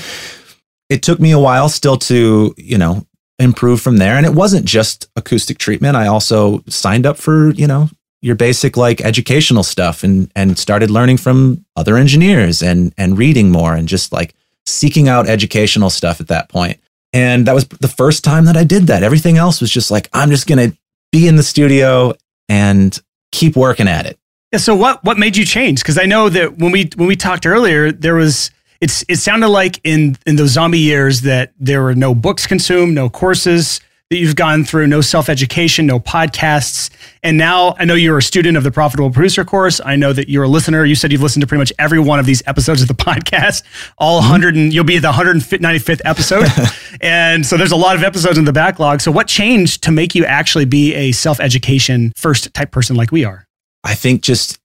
It 0.89 1.01
took 1.01 1.19
me 1.19 1.31
a 1.31 1.39
while 1.39 1.69
still 1.69 1.97
to, 1.97 2.53
you 2.57 2.77
know, 2.77 3.05
improve 3.39 3.81
from 3.81 3.97
there. 3.97 4.15
And 4.15 4.25
it 4.25 4.33
wasn't 4.33 4.65
just 4.65 5.09
acoustic 5.15 5.57
treatment. 5.57 5.97
I 5.97 6.07
also 6.07 6.63
signed 6.67 7.05
up 7.05 7.17
for, 7.17 7.49
you 7.51 7.67
know, 7.67 7.89
your 8.25 8.35
basic 8.35 8.75
like 8.75 9.01
educational 9.01 9.61
stuff 9.61 10.03
and 10.03 10.31
and 10.35 10.57
started 10.57 10.89
learning 10.89 11.15
from 11.15 11.63
other 11.75 11.95
engineers 11.95 12.63
and 12.63 12.91
and 12.97 13.19
reading 13.19 13.51
more 13.51 13.75
and 13.75 13.87
just 13.87 14.11
like 14.11 14.33
seeking 14.65 15.07
out 15.07 15.29
educational 15.29 15.91
stuff 15.91 16.19
at 16.19 16.27
that 16.27 16.49
point. 16.49 16.79
And 17.13 17.45
that 17.45 17.53
was 17.53 17.67
the 17.67 17.87
first 17.87 18.23
time 18.23 18.45
that 18.45 18.57
I 18.57 18.63
did 18.63 18.87
that. 18.87 19.03
Everything 19.03 19.37
else 19.37 19.61
was 19.61 19.69
just 19.69 19.91
like 19.91 20.09
I'm 20.11 20.31
just 20.31 20.47
going 20.47 20.71
to 20.71 20.75
be 21.11 21.27
in 21.27 21.35
the 21.35 21.43
studio 21.43 22.15
and 22.49 22.99
keep 23.31 23.55
working 23.55 23.87
at 23.87 24.07
it. 24.07 24.17
Yeah, 24.51 24.57
so 24.57 24.75
what 24.75 25.03
what 25.03 25.19
made 25.19 25.37
you 25.37 25.45
change? 25.45 25.83
Cuz 25.83 25.99
I 25.99 26.07
know 26.07 26.27
that 26.29 26.57
when 26.57 26.71
we 26.71 26.89
when 26.95 27.07
we 27.07 27.15
talked 27.15 27.45
earlier 27.45 27.91
there 27.91 28.15
was 28.15 28.49
it's 28.81 29.05
it 29.07 29.17
sounded 29.17 29.49
like 29.49 29.79
in 29.83 30.17
in 30.25 30.35
those 30.35 30.49
zombie 30.49 30.79
years 30.79 31.21
that 31.21 31.53
there 31.59 31.83
were 31.83 31.93
no 31.93 32.15
books 32.15 32.47
consumed, 32.47 32.95
no 32.95 33.07
courses 33.07 33.81
that 34.11 34.17
you've 34.17 34.35
gone 34.35 34.63
through, 34.63 34.85
no 34.85 35.01
self 35.01 35.29
education, 35.29 35.87
no 35.87 35.99
podcasts. 35.99 36.91
And 37.23 37.37
now 37.37 37.75
I 37.79 37.85
know 37.85 37.95
you're 37.95 38.19
a 38.19 38.23
student 38.23 38.55
of 38.55 38.63
the 38.63 38.71
Profitable 38.71 39.09
Producer 39.09 39.43
course. 39.43 39.81
I 39.83 39.95
know 39.95 40.13
that 40.13 40.29
you're 40.29 40.43
a 40.43 40.47
listener. 40.47 40.85
You 40.85 40.93
said 40.93 41.11
you've 41.11 41.23
listened 41.23 41.41
to 41.41 41.47
pretty 41.47 41.59
much 41.59 41.73
every 41.79 41.99
one 41.99 42.19
of 42.19 42.27
these 42.27 42.43
episodes 42.45 42.83
of 42.83 42.87
the 42.87 42.93
podcast, 42.93 43.63
all 43.97 44.19
mm-hmm. 44.19 44.31
100, 44.31 44.55
and 44.55 44.73
you'll 44.73 44.83
be 44.83 44.97
at 44.97 45.01
the 45.01 45.11
195th 45.11 46.01
episode. 46.05 46.45
and 47.01 47.45
so 47.45 47.57
there's 47.57 47.71
a 47.71 47.75
lot 47.75 47.95
of 47.95 48.03
episodes 48.03 48.37
in 48.37 48.45
the 48.45 48.53
backlog. 48.53 49.01
So, 49.01 49.11
what 49.11 49.27
changed 49.27 49.83
to 49.83 49.91
make 49.91 50.13
you 50.13 50.23
actually 50.25 50.65
be 50.65 50.93
a 50.93 51.11
self 51.11 51.39
education 51.39 52.13
first 52.15 52.53
type 52.53 52.71
person 52.71 52.95
like 52.95 53.11
we 53.11 53.25
are? 53.25 53.47
I 53.83 53.95
think 53.95 54.21
just 54.21 54.59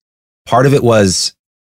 part 0.47 0.67
of 0.67 0.75
it 0.75 0.83
was 0.83 1.35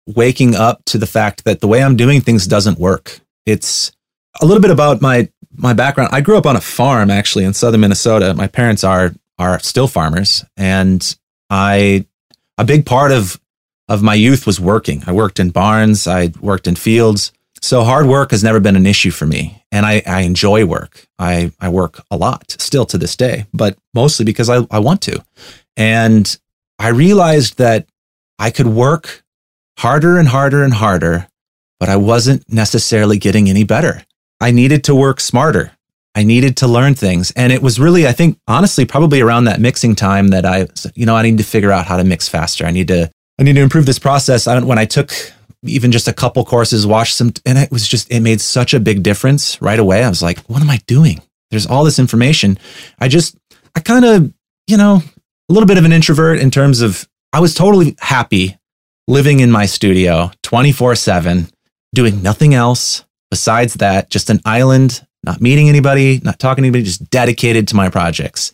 waking 0.07 0.57
up 0.57 0.85
to 0.87 0.99
the 0.99 1.07
fact 1.07 1.45
that 1.45 1.61
the 1.61 1.69
way 1.69 1.83
I'm 1.83 1.97
doing 1.97 2.21
things 2.21 2.47
doesn't 2.47 2.79
work. 2.79 3.21
It's 3.47 3.93
a 4.41 4.47
little 4.47 4.61
bit 4.61 4.71
about 4.71 5.01
my 5.01 5.29
my 5.57 5.73
background. 5.73 6.11
I 6.13 6.21
grew 6.21 6.39
up 6.39 6.47
on 6.47 6.57
a 6.57 6.61
farm 6.61 7.11
actually 7.11 7.45
in 7.45 7.55
southern 7.55 7.81
Minnesota. 7.81 8.35
My 8.35 8.47
parents 8.47 8.85
are 8.85 9.13
are 9.39 9.59
still 9.61 9.89
farmers 9.89 10.45
and 10.57 11.17
I 11.51 12.07
a 12.59 12.65
big 12.65 12.87
part 12.87 13.13
of 13.13 13.41
of 13.89 14.03
my 14.03 14.15
youth 14.15 14.47
was 14.47 14.61
working. 14.61 15.03
I 15.07 15.13
worked 15.13 15.41
in 15.41 15.51
barns, 15.51 16.07
I 16.07 16.33
worked 16.41 16.67
in 16.67 16.77
fields. 16.77 17.33
So 17.61 17.85
hard 17.85 18.07
work 18.07 18.33
has 18.33 18.43
never 18.43 18.59
been 18.59 18.75
an 18.75 18.87
issue 18.87 19.13
for 19.13 19.27
me. 19.27 19.63
And 19.71 19.87
I, 19.87 20.03
I 20.05 20.23
enjoy 20.23 20.67
work. 20.67 21.07
I, 21.19 21.53
I 21.61 21.69
work 21.69 22.01
a 22.11 22.17
lot 22.17 22.57
still 22.59 22.85
to 22.87 22.99
this 22.99 23.15
day, 23.15 23.47
but 23.55 23.79
mostly 23.95 24.25
because 24.25 24.51
I, 24.51 24.67
I 24.71 24.81
want 24.81 25.01
to. 25.03 25.25
And 25.77 26.37
I 26.81 26.89
realized 26.89 27.59
that 27.59 27.87
I 28.39 28.51
could 28.51 28.67
work 28.67 29.23
harder 29.79 30.19
and 30.19 30.27
harder 30.27 30.65
and 30.65 30.75
harder, 30.75 31.29
but 31.79 31.89
I 31.89 31.97
wasn't 31.97 32.51
necessarily 32.53 33.17
getting 33.17 33.49
any 33.49 33.63
better. 33.63 34.05
I 34.43 34.51
needed 34.51 34.85
to 34.85 34.95
work 34.95 35.21
smarter. 35.21 35.73
I 36.15 36.25
needed 36.25 36.57
to 36.59 36.67
learn 36.67 36.95
things. 36.95 37.31
And 37.37 37.53
it 37.53 37.63
was 37.63 37.81
really, 37.81 38.07
I 38.07 38.13
think, 38.13 38.39
honestly, 38.47 38.85
probably 38.85 39.21
around 39.21 39.45
that 39.45 39.61
mixing 39.61 39.95
time 39.95 40.29
that 40.29 40.45
I, 40.45 40.67
you 40.95 41.07
know, 41.07 41.17
I 41.17 41.23
need 41.23 41.39
to 41.39 41.45
figure 41.45 41.71
out 41.73 41.87
how 41.87 41.97
to 41.97 42.05
mix 42.05 42.29
faster. 42.29 42.67
I 42.67 42.73
need 42.73 42.89
to, 42.89 43.11
I 43.39 43.43
need 43.45 43.55
to 43.55 43.63
improve 43.63 43.87
this 43.87 43.99
process. 44.01 44.47
I, 44.47 44.59
when 44.61 44.79
I 44.79 44.85
took 44.85 45.13
even 45.63 45.93
just 45.93 46.09
a 46.09 46.13
couple 46.13 46.45
courses, 46.45 46.87
watched 46.87 47.15
some, 47.15 47.33
and 47.47 47.57
it 47.57 47.71
was 47.71 47.87
just, 47.87 48.11
it 48.11 48.21
made 48.21 48.41
such 48.41 48.75
a 48.75 48.81
big 48.81 49.03
difference 49.03 49.63
right 49.63 49.79
away. 49.79 50.03
I 50.03 50.09
was 50.09 50.23
like, 50.23 50.39
what 50.47 50.61
am 50.61 50.71
I 50.71 50.81
doing? 50.87 51.23
There's 51.51 51.67
all 51.67 51.85
this 51.85 51.99
information. 52.01 52.59
I 52.99 53.09
just, 53.09 53.37
I 53.77 53.81
kind 53.81 54.05
of, 54.05 54.35
you 54.67 54.77
know, 54.77 55.03
a 55.49 55.53
little 55.53 55.69
bit 55.69 55.79
of 55.79 55.85
an 55.85 55.93
introvert 55.93 56.41
in 56.41 56.51
terms 56.51 56.81
of, 56.83 57.09
I 57.33 57.41
was 57.41 57.55
totally 57.55 57.97
happy 58.01 58.59
living 59.07 59.41
in 59.41 59.51
my 59.51 59.67
studio 59.67 60.33
24 60.43 60.97
7, 60.97 61.49
doing 61.95 62.23
nothing 62.23 62.55
else 62.55 63.05
besides 63.33 63.73
that, 63.75 64.11
just 64.11 64.29
an 64.29 64.43
island, 64.45 65.07
not 65.25 65.41
meeting 65.41 65.71
anybody, 65.71 66.21
not 66.23 66.39
talking 66.39 66.61
to 66.61 66.67
anybody, 66.67 66.85
just 66.85 67.09
dedicated 67.09 67.67
to 67.67 67.75
my 67.75 67.89
projects. 67.89 68.53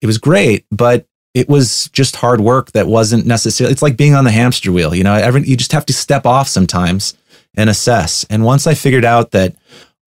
It 0.00 0.06
was 0.06 0.16
great, 0.16 0.64
but 0.70 1.06
it 1.34 1.46
was 1.46 1.90
just 1.90 2.16
hard 2.16 2.40
work 2.40 2.72
that 2.72 2.86
wasn't 2.86 3.26
necessarily 3.26 3.70
it's 3.70 3.82
like 3.82 3.98
being 3.98 4.14
on 4.14 4.24
the 4.24 4.30
hamster 4.30 4.72
wheel 4.72 4.94
you 4.94 5.04
know? 5.04 5.12
Every, 5.12 5.46
you 5.46 5.58
just 5.58 5.72
have 5.72 5.84
to 5.86 5.92
step 5.92 6.24
off 6.24 6.48
sometimes 6.48 7.12
and 7.54 7.68
assess. 7.68 8.24
And 8.30 8.44
once 8.44 8.66
i 8.66 8.72
figured 8.72 9.04
out 9.04 9.32
that 9.32 9.56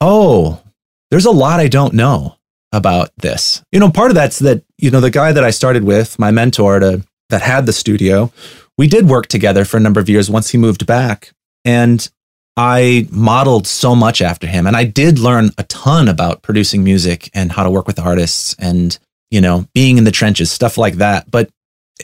oh 0.01 0.63
there's 1.11 1.25
a 1.25 1.31
lot 1.31 1.59
i 1.59 1.67
don't 1.67 1.93
know 1.93 2.37
about 2.71 3.11
this. 3.17 3.61
You 3.71 3.79
know 3.79 3.91
part 3.91 4.09
of 4.09 4.15
that's 4.15 4.39
that 4.39 4.63
you 4.79 4.89
know 4.89 4.99
the 4.99 5.11
guy 5.11 5.31
that 5.31 5.43
i 5.43 5.51
started 5.51 5.83
with 5.83 6.17
my 6.17 6.31
mentor 6.31 6.79
to, 6.79 7.03
that 7.29 7.43
had 7.43 7.67
the 7.67 7.73
studio 7.73 8.31
we 8.79 8.87
did 8.87 9.07
work 9.07 9.27
together 9.27 9.63
for 9.63 9.77
a 9.77 9.81
number 9.81 9.99
of 9.99 10.09
years 10.09 10.27
once 10.27 10.49
he 10.49 10.57
moved 10.57 10.87
back. 10.87 11.33
And 11.65 12.09
i 12.57 13.07
modeled 13.11 13.65
so 13.65 13.95
much 13.95 14.21
after 14.21 14.47
him 14.47 14.67
and 14.67 14.75
i 14.75 14.83
did 14.83 15.19
learn 15.19 15.51
a 15.57 15.63
ton 15.63 16.09
about 16.09 16.41
producing 16.41 16.83
music 16.83 17.29
and 17.33 17.51
how 17.51 17.63
to 17.63 17.71
work 17.71 17.87
with 17.87 17.99
artists 17.99 18.55
and 18.59 18.99
you 19.29 19.41
know, 19.41 19.67
being 19.73 19.97
in 19.97 20.03
the 20.03 20.11
trenches, 20.11 20.51
stuff 20.51 20.77
like 20.77 20.95
that. 20.95 21.29
But 21.29 21.49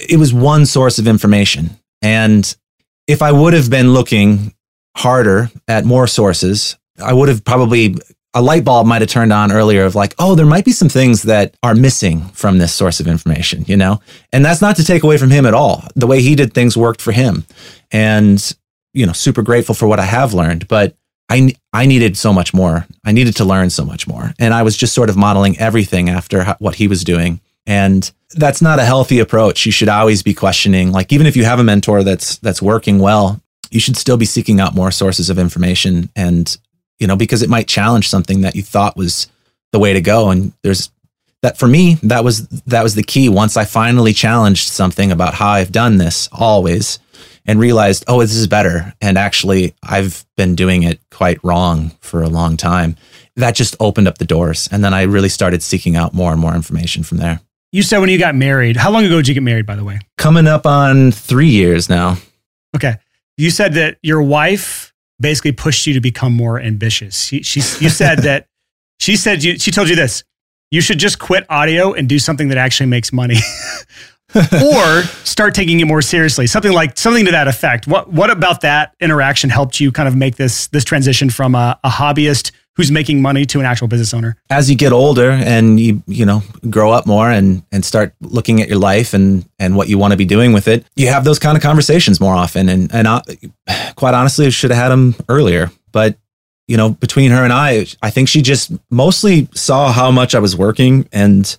it 0.09 0.17
was 0.17 0.33
one 0.33 0.65
source 0.65 0.99
of 0.99 1.07
information. 1.07 1.77
And 2.01 2.55
if 3.07 3.21
I 3.21 3.31
would 3.31 3.53
have 3.53 3.69
been 3.69 3.93
looking 3.93 4.53
harder 4.97 5.49
at 5.67 5.85
more 5.85 6.07
sources, 6.07 6.77
I 7.01 7.13
would 7.13 7.29
have 7.29 7.43
probably 7.43 7.95
a 8.35 8.41
light 8.41 8.65
bulb 8.65 8.87
might 8.87 9.01
have 9.01 9.09
turned 9.09 9.31
on 9.31 9.51
earlier 9.51 9.85
of 9.85 9.93
like, 9.93 10.15
oh, 10.17 10.33
there 10.33 10.45
might 10.45 10.65
be 10.65 10.71
some 10.71 10.89
things 10.89 11.23
that 11.23 11.55
are 11.61 11.75
missing 11.75 12.21
from 12.29 12.57
this 12.57 12.73
source 12.73 12.99
of 12.99 13.07
information, 13.07 13.63
you 13.67 13.77
know? 13.77 14.01
And 14.31 14.43
that's 14.43 14.61
not 14.61 14.75
to 14.77 14.83
take 14.83 15.03
away 15.03 15.17
from 15.17 15.29
him 15.29 15.45
at 15.45 15.53
all. 15.53 15.83
The 15.95 16.07
way 16.07 16.21
he 16.21 16.33
did 16.33 16.53
things 16.53 16.75
worked 16.75 17.01
for 17.01 17.11
him. 17.11 17.45
And, 17.91 18.55
you 18.93 19.05
know, 19.05 19.13
super 19.13 19.41
grateful 19.41 19.75
for 19.75 19.87
what 19.87 19.99
I 19.99 20.05
have 20.05 20.33
learned. 20.33 20.67
But 20.67 20.95
I, 21.29 21.55
I 21.71 21.85
needed 21.85 22.17
so 22.17 22.33
much 22.33 22.53
more. 22.53 22.85
I 23.03 23.11
needed 23.11 23.35
to 23.37 23.45
learn 23.45 23.69
so 23.69 23.85
much 23.85 24.07
more. 24.07 24.33
And 24.39 24.53
I 24.53 24.63
was 24.63 24.77
just 24.77 24.93
sort 24.93 25.09
of 25.09 25.17
modeling 25.17 25.57
everything 25.57 26.09
after 26.09 26.55
what 26.59 26.75
he 26.75 26.87
was 26.87 27.03
doing. 27.03 27.39
And 27.65 28.09
that's 28.35 28.61
not 28.61 28.79
a 28.79 28.85
healthy 28.85 29.19
approach. 29.19 29.65
You 29.65 29.71
should 29.71 29.89
always 29.89 30.21
be 30.21 30.33
questioning, 30.33 30.91
like 30.91 31.13
even 31.13 31.27
if 31.27 31.35
you 31.35 31.45
have 31.45 31.59
a 31.59 31.63
mentor 31.63 32.03
that's 32.03 32.37
that's 32.37 32.61
working 32.61 32.99
well, 32.99 33.41
you 33.71 33.79
should 33.79 33.97
still 33.97 34.17
be 34.17 34.25
seeking 34.25 34.59
out 34.59 34.75
more 34.75 34.91
sources 34.91 35.29
of 35.29 35.39
information 35.39 36.09
and 36.15 36.57
you 36.99 37.07
know, 37.07 37.15
because 37.15 37.41
it 37.41 37.49
might 37.49 37.67
challenge 37.67 38.07
something 38.07 38.41
that 38.41 38.55
you 38.55 38.61
thought 38.61 38.95
was 38.95 39.27
the 39.71 39.79
way 39.79 39.93
to 39.93 40.01
go 40.01 40.29
and 40.29 40.53
there's 40.61 40.91
that 41.41 41.57
for 41.57 41.67
me 41.67 41.95
that 42.03 42.23
was 42.23 42.47
that 42.47 42.83
was 42.83 42.95
the 42.95 43.03
key 43.03 43.27
once 43.27 43.57
I 43.57 43.65
finally 43.65 44.13
challenged 44.13 44.69
something 44.69 45.11
about 45.11 45.33
how 45.33 45.49
I've 45.49 45.71
done 45.71 45.97
this 45.97 46.29
always 46.31 46.99
and 47.45 47.59
realized, 47.59 48.05
oh, 48.07 48.21
this 48.21 48.35
is 48.35 48.47
better. 48.47 48.93
And 49.01 49.17
actually, 49.17 49.75
I've 49.83 50.25
been 50.37 50.55
doing 50.55 50.83
it 50.83 50.99
quite 51.11 51.43
wrong 51.43 51.91
for 51.99 52.21
a 52.21 52.29
long 52.29 52.57
time. 52.57 52.95
That 53.35 53.55
just 53.55 53.75
opened 53.79 54.07
up 54.07 54.17
the 54.17 54.25
doors. 54.25 54.69
And 54.71 54.83
then 54.83 54.93
I 54.93 55.03
really 55.03 55.29
started 55.29 55.61
seeking 55.63 55.95
out 55.95 56.13
more 56.13 56.31
and 56.31 56.39
more 56.39 56.55
information 56.55 57.03
from 57.03 57.17
there. 57.17 57.41
You 57.71 57.81
said 57.81 57.99
when 57.99 58.09
you 58.09 58.19
got 58.19 58.35
married, 58.35 58.77
how 58.77 58.91
long 58.91 59.03
ago 59.03 59.17
did 59.17 59.27
you 59.27 59.33
get 59.33 59.43
married, 59.43 59.65
by 59.65 59.75
the 59.75 59.83
way? 59.83 59.99
Coming 60.17 60.47
up 60.47 60.65
on 60.65 61.11
three 61.11 61.49
years 61.49 61.89
now. 61.89 62.17
Okay. 62.75 62.95
You 63.37 63.49
said 63.49 63.73
that 63.73 63.97
your 64.03 64.21
wife 64.21 64.93
basically 65.19 65.53
pushed 65.53 65.87
you 65.87 65.93
to 65.95 66.01
become 66.01 66.33
more 66.33 66.59
ambitious. 66.59 67.23
She, 67.23 67.41
she 67.41 67.59
you 67.83 67.89
said 67.89 68.19
that 68.19 68.47
she 68.99 69.15
said 69.15 69.43
you, 69.43 69.57
she 69.57 69.71
told 69.71 69.89
you 69.89 69.95
this 69.95 70.23
you 70.69 70.81
should 70.81 70.97
just 70.97 71.19
quit 71.19 71.45
audio 71.49 71.93
and 71.93 72.09
do 72.09 72.17
something 72.17 72.47
that 72.49 72.57
actually 72.57 72.87
makes 72.87 73.13
money. 73.13 73.37
or 74.63 75.03
start 75.23 75.53
taking 75.53 75.79
it 75.79 75.85
more 75.85 76.01
seriously. 76.01 76.47
Something 76.47 76.73
like 76.73 76.97
something 76.97 77.25
to 77.25 77.31
that 77.31 77.47
effect. 77.47 77.87
What 77.87 78.11
what 78.11 78.29
about 78.29 78.61
that 78.61 78.95
interaction 78.99 79.49
helped 79.49 79.79
you 79.79 79.91
kind 79.91 80.07
of 80.07 80.15
make 80.15 80.35
this 80.35 80.67
this 80.67 80.83
transition 80.83 81.29
from 81.29 81.55
a, 81.55 81.79
a 81.83 81.89
hobbyist 81.89 82.51
who's 82.75 82.91
making 82.91 83.21
money 83.21 83.45
to 83.45 83.59
an 83.59 83.65
actual 83.65 83.87
business 83.87 84.13
owner? 84.13 84.35
As 84.49 84.69
you 84.69 84.75
get 84.75 84.91
older 84.91 85.29
and 85.29 85.79
you 85.79 86.01
you 86.07 86.25
know 86.25 86.41
grow 86.69 86.91
up 86.91 87.05
more 87.05 87.29
and 87.29 87.63
and 87.71 87.85
start 87.85 88.13
looking 88.21 88.61
at 88.61 88.67
your 88.67 88.79
life 88.79 89.13
and 89.13 89.47
and 89.59 89.75
what 89.75 89.87
you 89.87 89.97
want 89.97 90.11
to 90.11 90.17
be 90.17 90.25
doing 90.25 90.53
with 90.53 90.67
it, 90.67 90.85
you 90.95 91.07
have 91.09 91.23
those 91.23 91.39
kind 91.39 91.55
of 91.55 91.63
conversations 91.63 92.19
more 92.19 92.33
often. 92.33 92.69
And 92.69 92.93
and 92.93 93.07
I, 93.07 93.21
quite 93.95 94.13
honestly, 94.13 94.47
I 94.47 94.49
should 94.49 94.71
have 94.71 94.79
had 94.79 94.89
them 94.89 95.15
earlier, 95.29 95.71
but. 95.91 96.17
You 96.65 96.77
know, 96.77 96.91
between 96.91 97.31
her 97.31 97.43
and 97.43 97.51
I, 97.51 97.87
I 98.01 98.09
think 98.09 98.29
she 98.29 98.41
just 98.41 98.71
mostly 98.89 99.49
saw 99.53 99.91
how 99.91 100.11
much 100.11 100.33
I 100.33 100.39
was 100.39 100.55
working 100.55 101.09
and 101.11 101.57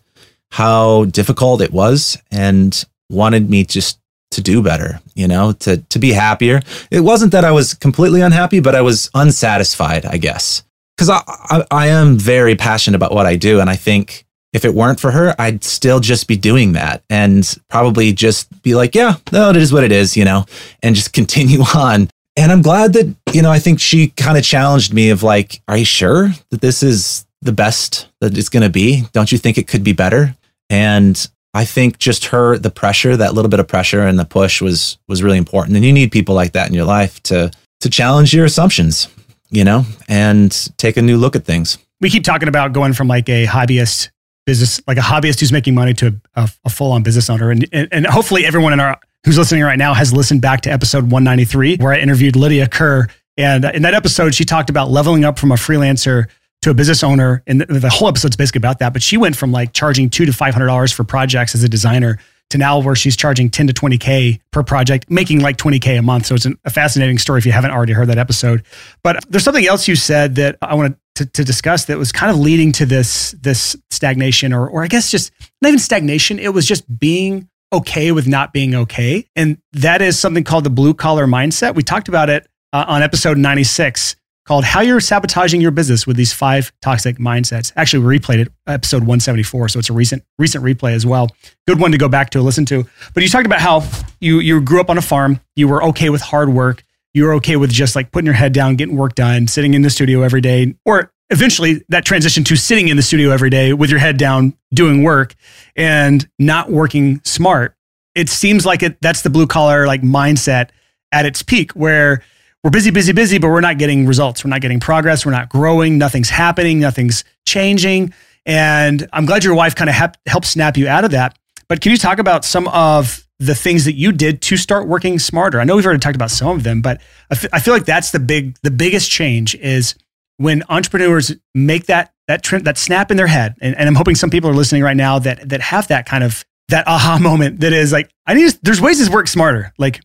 how 0.54 1.04
difficult 1.06 1.60
it 1.60 1.72
was 1.72 2.16
and 2.30 2.84
wanted 3.10 3.50
me 3.50 3.64
just 3.64 3.98
to 4.30 4.40
do 4.40 4.62
better, 4.62 5.00
you 5.16 5.26
know, 5.26 5.50
to 5.50 5.78
to 5.78 5.98
be 5.98 6.12
happier. 6.12 6.60
It 6.92 7.00
wasn't 7.00 7.32
that 7.32 7.44
I 7.44 7.50
was 7.50 7.74
completely 7.74 8.20
unhappy, 8.20 8.60
but 8.60 8.76
I 8.76 8.80
was 8.80 9.10
unsatisfied, 9.14 10.06
I 10.06 10.16
guess. 10.16 10.62
Cuz 10.96 11.10
I, 11.10 11.20
I, 11.26 11.64
I 11.72 11.86
am 11.88 12.16
very 12.16 12.54
passionate 12.54 12.94
about 12.94 13.12
what 13.12 13.26
I 13.26 13.34
do 13.34 13.58
and 13.58 13.68
I 13.68 13.74
think 13.74 14.26
if 14.52 14.64
it 14.64 14.72
weren't 14.72 15.00
for 15.00 15.10
her, 15.10 15.34
I'd 15.40 15.64
still 15.64 15.98
just 15.98 16.28
be 16.28 16.36
doing 16.36 16.74
that 16.74 17.02
and 17.10 17.42
probably 17.68 18.12
just 18.12 18.62
be 18.62 18.76
like, 18.76 18.94
yeah, 18.94 19.16
no, 19.32 19.50
it 19.50 19.56
is 19.56 19.72
what 19.72 19.82
it 19.82 19.90
is, 19.90 20.16
you 20.16 20.24
know, 20.24 20.46
and 20.84 20.94
just 20.94 21.12
continue 21.20 21.62
on. 21.74 22.08
And 22.36 22.52
I'm 22.52 22.62
glad 22.62 22.92
that, 22.92 23.12
you 23.32 23.42
know, 23.42 23.50
I 23.50 23.58
think 23.58 23.80
she 23.80 24.10
kind 24.10 24.38
of 24.38 24.44
challenged 24.44 24.94
me 24.94 25.10
of 25.10 25.24
like, 25.24 25.60
are 25.66 25.76
you 25.76 25.84
sure 25.84 26.32
that 26.50 26.60
this 26.60 26.84
is 26.84 27.26
the 27.42 27.52
best 27.52 28.06
that 28.20 28.38
it's 28.38 28.48
going 28.48 28.62
to 28.62 28.70
be? 28.70 29.02
Don't 29.12 29.32
you 29.32 29.38
think 29.38 29.58
it 29.58 29.66
could 29.66 29.82
be 29.82 29.92
better? 29.92 30.36
And 30.70 31.29
I 31.55 31.64
think 31.64 31.98
just 31.98 32.27
her, 32.27 32.59
the 32.59 32.70
pressure, 32.70 33.16
that 33.16 33.35
little 33.35 33.48
bit 33.48 33.61
of 33.61 33.68
pressure 33.68 34.03
and 34.03 34.18
the 34.18 34.24
push 34.24 34.61
was 34.61 34.98
was 35.09 35.22
really 35.22 35.38
important. 35.38 35.77
And 35.77 35.85
you 35.85 35.92
need 35.92 36.11
people 36.11 36.35
like 36.35 36.53
that 36.53 36.68
in 36.68 36.74
your 36.74 36.85
life 36.85 37.22
to 37.24 37.53
to 37.81 37.90
challenge 37.90 38.35
your 38.35 38.44
assumptions, 38.44 39.09
you 39.50 39.64
know, 39.64 39.85
and 40.09 40.50
take 40.79 40.96
a 40.96 41.03
new 41.03 41.16
look 41.16 41.37
at 41.37 41.44
things. 41.44 41.79
We 42.00 42.11
keep 42.11 42.24
talking 42.24 42.48
about 42.48 42.72
going 42.72 42.92
from 42.92 43.09
like 43.09 43.29
a 43.29 43.46
hobbyist 43.46 44.11
business, 44.46 44.81
like 44.87 44.98
a 44.98 45.03
hobbyist 45.03 45.40
who's 45.40 45.53
making 45.53 45.74
money 45.74 45.94
to 45.94 46.20
a, 46.35 46.50
a 46.64 46.70
full 46.70 46.92
on 46.92 47.03
business 47.03 47.31
owner. 47.31 47.50
And, 47.50 47.68
and 47.72 47.88
and 47.92 48.07
hopefully 48.07 48.44
everyone 48.44 48.72
in 48.72 48.81
our 48.81 48.98
who's 49.24 49.38
listening 49.38 49.62
right 49.62 49.79
now 49.79 49.94
has 49.94 50.12
listened 50.12 50.42
back 50.42 50.62
to 50.62 50.72
episode 50.72 51.05
193 51.05 51.77
where 51.77 51.92
I 51.92 51.98
interviewed 51.98 52.37
Lydia 52.37 52.68
Kerr. 52.68 53.07
And 53.37 53.64
in 53.64 53.83
that 53.83 53.94
episode, 53.94 54.35
she 54.35 54.44
talked 54.44 54.70
about 54.70 54.90
leveling 54.90 55.24
up 55.24 55.38
from 55.38 55.50
a 55.50 55.57
freelancer 55.57 56.27
to 56.64 56.70
a 56.70 56.74
business 56.74 57.05
owner, 57.05 57.42
and 57.46 57.61
the, 57.61 57.90
whole 57.90 58.09
episode's 58.09 58.37
basically 58.37 58.59
about 58.59 58.79
that. 58.79 58.94
But 58.94 59.03
she 59.03 59.18
went 59.18 59.37
from 59.37 59.53
like 59.53 59.74
charging 59.74 60.09
two 60.09 60.24
to 60.24 60.33
five 60.33 60.55
hundred 60.55 60.66
dollars 60.66 60.92
for 60.92 61.05
projects 61.05 61.55
as 61.55 61.62
a 61.62 61.68
designer 61.68 62.18
to 62.50 62.59
now 62.59 62.79
where 62.79 62.94
she's 62.94 63.16
charging 63.16 63.48
10 63.50 63.68
to 63.68 63.72
20K 63.72 64.40
per 64.50 64.62
project, 64.62 65.11
making 65.11 65.40
like 65.40 65.57
20K 65.57 65.98
a 65.98 66.03
month. 66.03 66.27
So 66.27 66.35
it's 66.35 66.44
an, 66.44 66.59
a 66.64 66.70
fascinating 66.70 67.18
story 67.18 67.38
if 67.38 67.46
you 67.46 67.53
haven't 67.53 67.70
already 67.70 67.92
heard 67.94 68.09
that 68.09 68.18
episode. 68.18 68.64
But 69.03 69.24
there's 69.31 69.44
something 69.44 69.66
else 69.66 69.88
you 69.88 69.96
said 69.96 70.35
that 70.37 70.59
I 70.61 70.74
wanted 70.74 70.96
to, 71.16 71.27
to 71.27 71.44
discuss 71.44 71.87
that 71.87 71.98
was 71.98 72.12
kind 72.12 72.31
of 72.31 72.38
leading 72.38 72.70
to 72.72 72.87
this, 72.87 73.33
this 73.40 73.77
stagnation, 73.90 74.53
or, 74.53 74.68
or 74.68 74.85
I 74.85 74.88
guess 74.88 75.11
just 75.11 75.33
not 75.62 75.68
even 75.68 75.79
stagnation. 75.79 76.38
It 76.38 76.53
was 76.53 76.66
just 76.66 76.85
being 76.98 77.48
okay 77.72 78.12
with 78.12 78.27
not 78.27 78.53
being 78.53 78.74
okay. 78.74 79.27
And 79.35 79.59
that 79.72 80.03
is 80.03 80.18
something 80.18 80.44
called 80.44 80.64
the 80.64 80.70
blue 80.70 80.94
collar 80.94 81.27
mindset. 81.27 81.74
We 81.74 81.83
talked 81.83 82.09
about 82.09 82.31
it 82.31 82.46
uh, 82.72 82.85
on 82.87 83.03
episode 83.03 83.38
96 83.38 84.16
called 84.44 84.64
How 84.64 84.80
You're 84.80 85.00
Sabotaging 85.00 85.61
Your 85.61 85.70
Business 85.70 86.07
with 86.07 86.16
These 86.16 86.33
Five 86.33 86.72
Toxic 86.83 87.16
Mindsets. 87.16 87.72
Actually, 87.76 88.04
we 88.04 88.18
replayed 88.18 88.38
it, 88.38 88.52
episode 88.66 88.98
174. 89.00 89.70
So 89.70 89.78
it's 89.78 89.88
a 89.88 89.92
recent, 89.92 90.22
recent 90.38 90.62
replay 90.62 90.92
as 90.92 91.07
well. 91.07 91.28
Good 91.66 91.80
one 91.80 91.92
to 91.92 91.98
go 91.98 92.09
back 92.09 92.30
to 92.30 92.42
listen 92.42 92.66
to. 92.66 92.85
But 93.14 93.22
you 93.22 93.28
talked 93.28 93.46
about 93.46 93.61
how 93.61 93.88
you, 94.20 94.40
you 94.40 94.61
grew 94.61 94.80
up 94.80 94.90
on 94.90 94.98
a 94.98 95.02
farm, 95.02 95.40
you 95.57 95.66
were 95.66 95.83
okay 95.85 96.11
with 96.11 96.20
hard 96.20 96.50
work, 96.50 96.83
you 97.14 97.24
were 97.24 97.35
okay 97.35 97.57
with 97.57 97.70
just 97.70 97.96
like 97.96 98.12
putting 98.12 98.26
your 98.26 98.35
head 98.35 98.52
down, 98.52 98.76
getting 98.76 98.96
work 98.96 99.14
done, 99.14 99.46
sitting 99.46 99.72
in 99.72 99.83
the 99.83 99.90
studio 99.90 100.22
every 100.22 100.40
day, 100.40 100.74
or 100.85 101.11
eventually 101.30 101.83
that 101.88 102.04
transition 102.04 102.44
to 102.44 102.57
sitting 102.57 102.88
in 102.88 102.96
the 102.96 103.02
studio 103.02 103.30
every 103.30 103.50
day 103.50 103.72
with 103.72 103.88
your 103.88 103.98
head 103.98 104.18
down, 104.18 104.54
doing 104.74 105.02
work 105.02 105.35
and 105.74 106.28
not 106.38 106.70
working 106.70 107.20
smart. 107.24 107.74
It 108.14 108.28
seems 108.28 108.66
like 108.66 108.83
it 108.83 109.00
that's 109.00 109.22
the 109.22 109.30
blue 109.30 109.46
collar 109.46 109.87
like 109.87 110.02
mindset 110.02 110.68
at 111.12 111.24
its 111.24 111.42
peak 111.42 111.72
where 111.72 112.22
we're 112.64 112.70
busy, 112.70 112.90
busy, 112.90 113.12
busy, 113.12 113.38
but 113.38 113.48
we're 113.48 113.61
not 113.61 113.77
getting 113.77 114.07
results. 114.07 114.42
We're 114.42 114.48
not 114.48 114.62
getting 114.62 114.81
progress. 114.81 115.27
We're 115.27 115.33
not 115.33 115.50
growing. 115.50 115.98
Nothing's 115.98 116.31
happening. 116.31 116.81
Nothing's 116.81 117.22
changing. 117.46 118.14
And 118.46 119.07
I'm 119.12 119.27
glad 119.27 119.44
your 119.44 119.55
wife 119.55 119.74
kind 119.74 119.90
of 119.90 119.96
helped 120.27 120.46
snap 120.46 120.79
you 120.79 120.88
out 120.88 121.05
of 121.05 121.11
that. 121.11 121.38
But 121.68 121.83
can 121.83 121.92
you 121.92 121.98
talk 121.98 122.18
about 122.18 122.42
some 122.42 122.66
of 122.68 123.27
the 123.38 123.55
things 123.55 123.85
that 123.85 123.94
you 123.94 124.12
did 124.12 124.40
to 124.42 124.57
start 124.57 124.88
working 124.88 125.18
smarter? 125.18 125.61
I 125.61 125.64
know 125.64 125.77
we've 125.77 125.85
already 125.85 126.00
talked 126.00 126.16
about 126.16 126.31
some 126.31 126.57
of 126.57 126.62
them, 126.62 126.81
but 126.81 127.03
I, 127.31 127.35
f- 127.35 127.46
I 127.53 127.61
feel 127.61 127.74
like 127.74 127.85
that's 127.85 128.12
the 128.12 128.18
big, 128.18 128.57
the 128.62 128.70
biggest 128.70 129.11
change 129.11 129.55
is 129.57 129.94
when 130.38 130.62
entrepreneurs 130.70 131.33
make 131.55 131.87
that 131.87 132.12
that 132.29 132.42
trend, 132.42 132.64
that 132.64 132.79
snap 132.79 133.11
in 133.11 133.18
their 133.18 133.27
head. 133.27 133.55
And, 133.61 133.77
and 133.77 133.87
I'm 133.87 133.94
hoping 133.94 134.14
some 134.14 134.31
people 134.31 134.48
are 134.48 134.55
listening 134.55 134.83
right 134.83 134.96
now 134.96 135.18
that 135.18 135.50
that 135.50 135.61
have 135.61 135.88
that 135.88 136.07
kind 136.07 136.24
of 136.24 136.42
that 136.68 136.88
aha 136.88 137.18
moment 137.22 137.61
that 137.61 137.74
is 137.74 137.92
like, 137.92 138.11
I 138.27 138.33
need. 138.33 138.50
To, 138.50 138.59
there's 138.62 138.81
ways 138.81 139.05
to 139.05 139.12
work 139.12 139.29
smarter. 139.29 139.74
Like, 139.77 140.00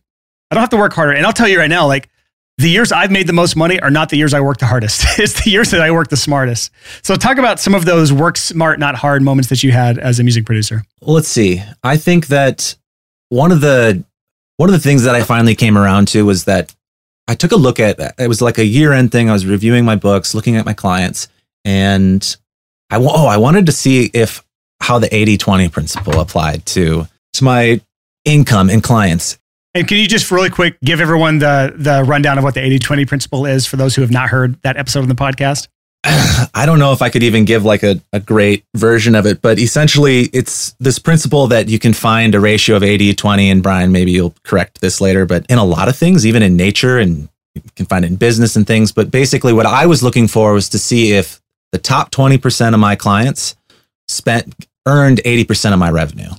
I 0.50 0.54
don't 0.54 0.60
have 0.60 0.70
to 0.70 0.76
work 0.76 0.92
harder. 0.92 1.12
And 1.12 1.24
I'll 1.24 1.32
tell 1.32 1.48
you 1.48 1.58
right 1.58 1.70
now, 1.70 1.86
like 1.86 2.10
the 2.60 2.68
years 2.68 2.92
I've 2.92 3.10
made 3.10 3.26
the 3.26 3.32
most 3.32 3.56
money 3.56 3.80
are 3.80 3.90
not 3.90 4.10
the 4.10 4.16
years 4.16 4.34
I 4.34 4.40
work 4.40 4.58
the 4.58 4.66
hardest. 4.66 5.04
it's 5.18 5.44
the 5.44 5.50
years 5.50 5.70
that 5.70 5.80
I 5.80 5.90
work 5.90 6.08
the 6.08 6.16
smartest. 6.16 6.70
So 7.02 7.16
talk 7.16 7.38
about 7.38 7.58
some 7.58 7.74
of 7.74 7.84
those 7.84 8.12
work 8.12 8.36
smart, 8.36 8.78
not 8.78 8.94
hard 8.94 9.22
moments 9.22 9.48
that 9.48 9.62
you 9.62 9.72
had 9.72 9.98
as 9.98 10.20
a 10.20 10.22
music 10.22 10.44
producer. 10.44 10.84
Well, 11.00 11.14
let's 11.14 11.28
see. 11.28 11.62
I 11.82 11.96
think 11.96 12.26
that 12.26 12.76
one 13.30 13.50
of 13.52 13.60
the 13.60 14.04
one 14.58 14.68
of 14.68 14.74
the 14.74 14.80
things 14.80 15.04
that 15.04 15.14
I 15.14 15.22
finally 15.22 15.54
came 15.54 15.78
around 15.78 16.08
to 16.08 16.26
was 16.26 16.44
that 16.44 16.74
I 17.26 17.34
took 17.34 17.52
a 17.52 17.56
look 17.56 17.80
at 17.80 17.98
it 18.18 18.28
was 18.28 18.42
like 18.42 18.58
a 18.58 18.64
year 18.64 18.92
end 18.92 19.10
thing. 19.10 19.30
I 19.30 19.32
was 19.32 19.46
reviewing 19.46 19.84
my 19.84 19.96
books, 19.96 20.34
looking 20.34 20.56
at 20.56 20.66
my 20.66 20.74
clients, 20.74 21.28
and 21.64 22.36
I 22.90 22.96
oh, 22.96 23.26
I 23.26 23.38
wanted 23.38 23.66
to 23.66 23.72
see 23.72 24.10
if 24.12 24.44
how 24.82 24.98
the 24.98 25.08
80-20 25.08 25.70
principle 25.70 26.20
applied 26.20 26.66
to 26.66 27.06
to 27.34 27.44
my 27.44 27.80
income 28.24 28.68
and 28.68 28.82
clients. 28.82 29.38
And 29.74 29.86
can 29.86 29.98
you 29.98 30.08
just 30.08 30.30
really 30.30 30.50
quick 30.50 30.78
give 30.80 31.00
everyone 31.00 31.38
the 31.38 31.72
the 31.76 32.02
rundown 32.04 32.38
of 32.38 32.44
what 32.44 32.54
the 32.54 32.60
80-20 32.60 33.06
principle 33.06 33.46
is 33.46 33.66
for 33.66 33.76
those 33.76 33.94
who 33.94 34.02
have 34.02 34.10
not 34.10 34.28
heard 34.28 34.60
that 34.62 34.76
episode 34.76 35.00
of 35.00 35.08
the 35.08 35.14
podcast? 35.14 35.68
I 36.04 36.64
don't 36.66 36.78
know 36.78 36.92
if 36.92 37.02
I 37.02 37.10
could 37.10 37.22
even 37.22 37.44
give 37.44 37.64
like 37.64 37.82
a, 37.82 38.00
a 38.12 38.20
great 38.20 38.64
version 38.74 39.14
of 39.14 39.26
it, 39.26 39.42
but 39.42 39.58
essentially 39.58 40.22
it's 40.32 40.74
this 40.80 40.98
principle 40.98 41.46
that 41.48 41.68
you 41.68 41.78
can 41.78 41.92
find 41.92 42.34
a 42.34 42.40
ratio 42.40 42.76
of 42.76 42.82
80 42.82 43.14
20. 43.14 43.50
And 43.50 43.62
Brian, 43.62 43.92
maybe 43.92 44.10
you'll 44.10 44.34
correct 44.42 44.80
this 44.80 45.00
later, 45.00 45.26
but 45.26 45.46
in 45.48 45.58
a 45.58 45.64
lot 45.64 45.88
of 45.88 45.96
things, 45.96 46.26
even 46.26 46.42
in 46.42 46.56
nature 46.56 46.98
and 46.98 47.28
you 47.54 47.62
can 47.76 47.86
find 47.86 48.04
it 48.04 48.08
in 48.08 48.16
business 48.16 48.56
and 48.56 48.66
things. 48.66 48.92
But 48.92 49.10
basically, 49.10 49.52
what 49.52 49.66
I 49.66 49.86
was 49.86 50.02
looking 50.02 50.28
for 50.28 50.52
was 50.52 50.68
to 50.70 50.78
see 50.78 51.12
if 51.12 51.40
the 51.72 51.78
top 51.78 52.10
20% 52.10 52.74
of 52.74 52.80
my 52.80 52.96
clients 52.96 53.56
spent 54.08 54.66
earned 54.86 55.20
80% 55.24 55.72
of 55.72 55.78
my 55.78 55.90
revenue. 55.90 56.30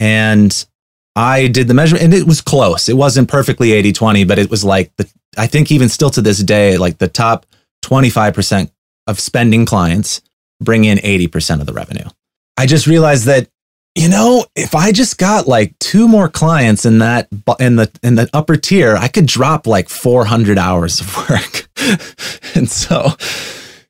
And 0.00 0.66
I 1.14 1.48
did 1.48 1.68
the 1.68 1.74
measurement 1.74 2.04
and 2.04 2.14
it 2.14 2.26
was 2.26 2.40
close. 2.40 2.88
It 2.88 2.96
wasn't 2.96 3.28
perfectly 3.28 3.72
80 3.72 3.92
20, 3.92 4.24
but 4.24 4.38
it 4.38 4.50
was 4.50 4.64
like 4.64 4.94
the, 4.96 5.10
I 5.36 5.46
think 5.46 5.70
even 5.70 5.88
still 5.88 6.10
to 6.10 6.22
this 6.22 6.42
day, 6.42 6.78
like 6.78 6.98
the 6.98 7.08
top 7.08 7.46
25% 7.84 8.70
of 9.06 9.20
spending 9.20 9.66
clients 9.66 10.22
bring 10.60 10.84
in 10.84 10.98
80% 10.98 11.60
of 11.60 11.66
the 11.66 11.72
revenue. 11.72 12.08
I 12.56 12.66
just 12.66 12.86
realized 12.86 13.26
that, 13.26 13.48
you 13.94 14.08
know, 14.08 14.46
if 14.56 14.74
I 14.74 14.92
just 14.92 15.18
got 15.18 15.46
like 15.46 15.78
two 15.78 16.08
more 16.08 16.28
clients 16.28 16.86
in 16.86 16.98
that, 16.98 17.28
in 17.60 17.76
the, 17.76 17.90
in 18.02 18.14
the 18.14 18.30
upper 18.32 18.56
tier, 18.56 18.96
I 18.96 19.08
could 19.08 19.26
drop 19.26 19.66
like 19.66 19.88
400 19.88 20.56
hours 20.56 21.00
of 21.00 21.28
work. 21.28 21.68
and 22.54 22.70
so, 22.70 23.08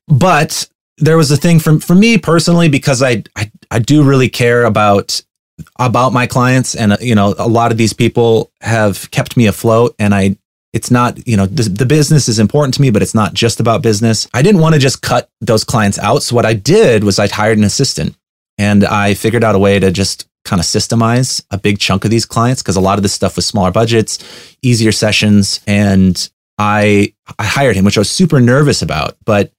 but 0.07 0.67
there 0.97 1.17
was 1.17 1.31
a 1.31 1.37
thing 1.37 1.59
for, 1.59 1.79
for 1.79 1.95
me 1.95 2.17
personally, 2.17 2.67
because 2.67 3.01
I, 3.01 3.23
I, 3.35 3.51
I 3.71 3.79
do 3.79 4.03
really 4.03 4.29
care 4.29 4.65
about 4.65 5.21
about 5.79 6.13
my 6.13 6.27
clients 6.27 6.75
and 6.75 6.93
uh, 6.93 6.97
you 6.99 7.15
know 7.15 7.35
a 7.37 7.47
lot 7.47 7.71
of 7.71 7.77
these 7.77 7.93
people 7.93 8.51
have 8.61 9.09
kept 9.11 9.37
me 9.37 9.45
afloat 9.45 9.95
and 9.99 10.13
i 10.13 10.35
it's 10.73 10.89
not 10.89 11.25
you 11.27 11.37
know 11.37 11.45
the, 11.45 11.63
the 11.63 11.85
business 11.85 12.27
is 12.27 12.39
important 12.39 12.73
to 12.73 12.81
me 12.81 12.89
but 12.89 13.01
it's 13.01 13.15
not 13.15 13.33
just 13.33 13.59
about 13.59 13.81
business. 13.83 14.27
I 14.33 14.41
didn't 14.41 14.61
want 14.61 14.73
to 14.73 14.79
just 14.79 15.01
cut 15.01 15.29
those 15.39 15.63
clients 15.63 15.99
out 15.99 16.23
so 16.23 16.35
what 16.35 16.45
i 16.45 16.53
did 16.53 17.03
was 17.03 17.19
i 17.19 17.27
hired 17.27 17.57
an 17.57 17.63
assistant 17.63 18.17
and 18.57 18.83
i 18.83 19.13
figured 19.13 19.43
out 19.43 19.55
a 19.55 19.59
way 19.59 19.79
to 19.79 19.91
just 19.91 20.27
kind 20.43 20.59
of 20.59 20.65
systemize 20.65 21.43
a 21.51 21.57
big 21.57 21.79
chunk 21.79 22.03
of 22.03 22.11
these 22.11 22.25
clients 22.25 22.61
because 22.61 22.75
a 22.75 22.81
lot 22.81 22.97
of 22.97 23.03
this 23.03 23.13
stuff 23.13 23.35
was 23.35 23.45
smaller 23.45 23.71
budgets 23.71 24.19
easier 24.61 24.91
sessions 24.91 25.61
and 25.67 26.29
i 26.57 27.13
i 27.39 27.45
hired 27.45 27.75
him 27.75 27.85
which 27.85 27.97
i 27.97 28.01
was 28.01 28.11
super 28.11 28.41
nervous 28.41 28.81
about 28.81 29.15
but 29.25 29.51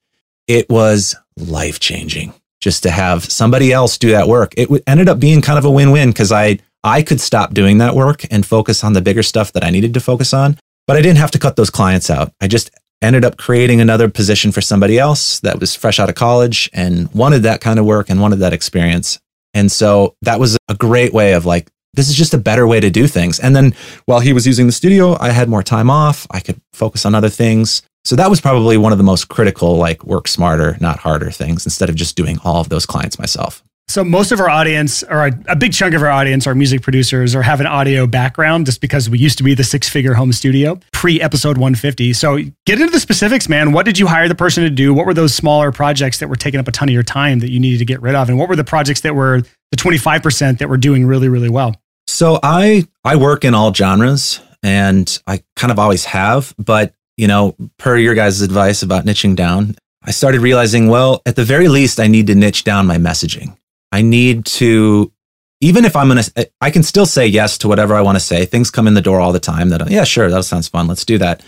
it 0.46 0.68
was 0.68 1.14
life 1.36 1.80
changing 1.80 2.34
just 2.64 2.82
to 2.82 2.90
have 2.90 3.24
somebody 3.24 3.72
else 3.72 3.98
do 3.98 4.10
that 4.12 4.26
work. 4.26 4.54
It 4.56 4.68
ended 4.86 5.08
up 5.08 5.20
being 5.20 5.42
kind 5.42 5.58
of 5.58 5.66
a 5.66 5.70
win-win 5.70 6.08
because 6.08 6.32
I 6.32 6.58
I 6.82 7.02
could 7.02 7.20
stop 7.20 7.52
doing 7.52 7.78
that 7.78 7.94
work 7.94 8.24
and 8.30 8.44
focus 8.44 8.82
on 8.82 8.94
the 8.94 9.02
bigger 9.02 9.22
stuff 9.22 9.52
that 9.52 9.62
I 9.62 9.70
needed 9.70 9.94
to 9.94 10.00
focus 10.00 10.32
on, 10.34 10.58
but 10.86 10.96
I 10.96 11.02
didn't 11.02 11.18
have 11.18 11.30
to 11.32 11.38
cut 11.38 11.56
those 11.56 11.70
clients 11.70 12.08
out. 12.08 12.32
I 12.40 12.48
just 12.48 12.70
ended 13.02 13.24
up 13.24 13.36
creating 13.36 13.82
another 13.82 14.08
position 14.08 14.50
for 14.50 14.62
somebody 14.62 14.98
else 14.98 15.40
that 15.40 15.60
was 15.60 15.74
fresh 15.74 16.00
out 16.00 16.08
of 16.08 16.14
college 16.14 16.70
and 16.72 17.12
wanted 17.12 17.42
that 17.42 17.60
kind 17.60 17.78
of 17.78 17.84
work 17.84 18.08
and 18.08 18.20
wanted 18.20 18.36
that 18.36 18.54
experience. 18.54 19.18
And 19.52 19.70
so 19.70 20.16
that 20.22 20.40
was 20.40 20.56
a 20.68 20.74
great 20.74 21.12
way 21.12 21.34
of 21.34 21.44
like 21.44 21.70
this 21.92 22.08
is 22.08 22.16
just 22.16 22.34
a 22.34 22.38
better 22.38 22.66
way 22.66 22.80
to 22.80 22.90
do 22.90 23.06
things. 23.06 23.38
And 23.38 23.54
then 23.54 23.74
while 24.06 24.20
he 24.20 24.32
was 24.32 24.46
using 24.46 24.66
the 24.66 24.72
studio, 24.72 25.16
I 25.20 25.30
had 25.30 25.48
more 25.48 25.62
time 25.62 25.90
off. 25.90 26.26
I 26.30 26.40
could 26.40 26.60
focus 26.72 27.04
on 27.04 27.14
other 27.14 27.28
things. 27.28 27.82
So 28.04 28.16
that 28.16 28.28
was 28.28 28.40
probably 28.40 28.76
one 28.76 28.92
of 28.92 28.98
the 28.98 29.04
most 29.04 29.28
critical, 29.28 29.76
like 29.76 30.04
work 30.04 30.28
smarter, 30.28 30.76
not 30.80 30.98
harder 30.98 31.30
things 31.30 31.64
instead 31.64 31.88
of 31.88 31.94
just 31.94 32.16
doing 32.16 32.38
all 32.44 32.60
of 32.60 32.68
those 32.68 32.84
clients 32.84 33.18
myself. 33.18 33.64
So 33.86 34.02
most 34.02 34.32
of 34.32 34.40
our 34.40 34.48
audience, 34.48 35.02
or 35.02 35.26
a, 35.26 35.32
a, 35.48 35.56
big 35.56 35.74
chunk 35.74 35.94
of 35.94 36.02
our 36.02 36.08
audience, 36.08 36.46
are 36.46 36.54
music 36.54 36.80
producers 36.80 37.34
or 37.34 37.42
have 37.42 37.60
an 37.60 37.66
audio 37.66 38.06
background, 38.06 38.64
just 38.64 38.80
because 38.80 39.10
we 39.10 39.18
used 39.18 39.36
to 39.38 39.44
be 39.44 39.52
the 39.54 39.64
six-figure 39.64 40.14
home 40.14 40.32
studio 40.32 40.80
pre 40.92 41.20
episode 41.20 41.58
150. 41.58 42.14
So 42.14 42.38
get 42.64 42.80
into 42.80 42.90
the 42.90 43.00
specifics, 43.00 43.46
man. 43.46 43.72
What 43.72 43.84
did 43.84 43.98
you 43.98 44.06
hire 44.06 44.26
the 44.26 44.34
person 44.34 44.64
to 44.64 44.70
do? 44.70 44.94
What 44.94 45.04
were 45.04 45.12
those 45.12 45.34
smaller 45.34 45.70
projects 45.70 46.18
that 46.20 46.28
were 46.28 46.36
taking 46.36 46.58
up 46.58 46.66
a 46.66 46.72
ton 46.72 46.88
of 46.88 46.94
your 46.94 47.02
time 47.02 47.40
that 47.40 47.50
you 47.50 47.60
needed 47.60 47.78
to 47.78 47.84
get 47.84 48.00
rid 48.00 48.14
of, 48.14 48.30
and 48.30 48.38
what 48.38 48.48
were 48.48 48.56
the 48.56 48.64
projects 48.64 49.02
that 49.02 49.14
were 49.14 49.42
the 49.70 49.76
25% 49.76 50.58
that 50.58 50.68
were 50.68 50.78
doing 50.78 51.06
really, 51.06 51.28
really 51.28 51.50
well? 51.50 51.76
So 52.06 52.40
I 52.42 52.88
I 53.04 53.16
work 53.16 53.44
in 53.44 53.54
all 53.54 53.72
genres, 53.74 54.40
and 54.62 55.20
I 55.26 55.42
kind 55.56 55.70
of 55.70 55.78
always 55.78 56.06
have, 56.06 56.54
but 56.58 56.94
you 57.16 57.26
know, 57.26 57.54
per 57.78 57.96
your 57.96 58.14
guys' 58.14 58.40
advice 58.40 58.82
about 58.82 59.04
niching 59.04 59.36
down, 59.36 59.76
I 60.02 60.10
started 60.10 60.40
realizing, 60.40 60.88
well, 60.88 61.22
at 61.24 61.36
the 61.36 61.44
very 61.44 61.68
least, 61.68 61.98
I 61.98 62.06
need 62.06 62.26
to 62.26 62.34
niche 62.34 62.64
down 62.64 62.86
my 62.86 62.98
messaging. 62.98 63.56
I 63.92 64.02
need 64.02 64.44
to, 64.46 65.12
even 65.60 65.84
if 65.84 65.96
I'm 65.96 66.08
going 66.08 66.22
to, 66.22 66.50
I 66.60 66.70
can 66.70 66.82
still 66.82 67.06
say 67.06 67.26
yes 67.26 67.56
to 67.58 67.68
whatever 67.68 67.94
I 67.94 68.02
want 68.02 68.16
to 68.16 68.24
say. 68.24 68.44
Things 68.44 68.70
come 68.70 68.86
in 68.86 68.94
the 68.94 69.00
door 69.00 69.20
all 69.20 69.32
the 69.32 69.40
time 69.40 69.70
that, 69.70 69.88
yeah, 69.90 70.04
sure, 70.04 70.30
that 70.30 70.44
sounds 70.44 70.68
fun. 70.68 70.88
Let's 70.88 71.04
do 71.04 71.16
that. 71.18 71.42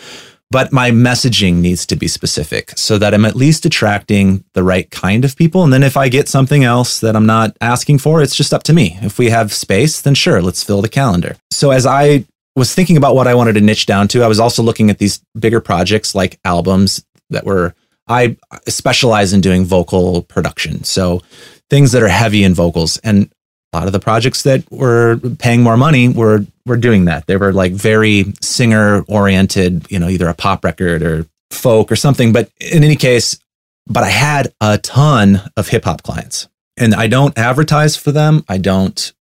But 0.51 0.73
my 0.73 0.93
messaging 0.93 1.57
needs 1.57 1.85
to 1.87 1.97
be 1.97 2.07
specific 2.07 2.73
so 2.77 2.99
that 2.99 3.13
I'm 3.13 3.25
at 3.25 3.35
least 3.35 3.67
attracting 3.67 4.45
the 4.55 4.63
right 4.63 4.89
kind 4.91 5.25
of 5.25 5.37
people. 5.37 5.65
And 5.65 5.73
then 5.73 5.83
if 5.83 5.97
I 5.97 6.09
get 6.09 6.29
something 6.29 6.63
else 6.63 7.01
that 7.01 7.17
I'm 7.17 7.27
not 7.27 7.57
asking 7.61 7.99
for, 7.99 8.23
it's 8.23 8.37
just 8.37 8.55
up 8.55 8.63
to 8.65 8.73
me. 8.73 8.97
If 9.03 9.19
we 9.19 9.31
have 9.31 9.53
space, 9.53 10.01
then 10.01 10.15
sure, 10.15 10.41
let's 10.41 10.63
fill 10.63 10.83
the 10.83 10.89
calendar. 10.89 11.37
So 11.51 11.73
as 11.73 11.85
I 11.85 12.27
was 12.57 12.75
thinking 12.75 12.97
about 12.97 13.15
what 13.15 13.27
I 13.27 13.35
wanted 13.35 13.55
to 13.55 13.61
niche 13.61 13.87
down 13.87 14.09
to. 14.09 14.23
I 14.23 14.29
was 14.29 14.41
also 14.41 14.63
looking 14.63 14.91
at 14.91 14.99
these 14.99 15.23
bigger 15.39 15.61
projects 15.61 16.15
like 16.15 16.41
albums 16.45 17.05
that 17.31 17.45
were 17.45 17.75
I 18.09 18.37
specialize 18.69 19.33
in 19.33 19.41
doing 19.41 19.65
vocal 19.65 20.23
production. 20.23 20.85
So 20.85 21.23
things 21.71 21.93
that 21.93 22.03
are 22.03 22.09
heavy 22.09 22.45
in 22.45 22.55
vocals 22.55 22.99
and 22.99 23.31
a 23.73 23.79
lot 23.79 23.87
of 23.87 23.93
the 23.93 24.01
projects 24.01 24.43
that 24.45 24.65
were 24.71 25.19
paying 25.39 25.63
more 25.63 25.77
money 25.77 26.09
were 26.09 26.47
were 26.65 26.77
doing 26.77 27.07
that. 27.07 27.27
They 27.27 27.37
were 27.37 27.53
like 27.53 27.73
very 27.73 28.33
singer 28.41 29.05
oriented, 29.09 29.91
you 29.91 29.99
know, 29.99 30.09
either 30.09 30.29
a 30.29 30.35
pop 30.35 30.65
record 30.65 31.03
or 31.03 31.27
folk 31.51 31.91
or 31.91 31.97
something, 31.97 32.33
but 32.33 32.51
in 32.61 32.85
any 32.85 32.97
case, 32.97 33.39
but 33.87 34.03
I 34.03 34.09
had 34.09 34.53
a 34.61 34.79
ton 34.79 35.43
of 35.57 35.69
hip 35.69 35.85
hop 35.85 36.03
clients. 36.03 36.49
And 36.77 36.95
I 36.95 37.07
don't 37.07 37.37
advertise 37.39 37.97
for 37.97 38.13
them. 38.13 38.45
I 38.49 38.59
don't 38.59 39.13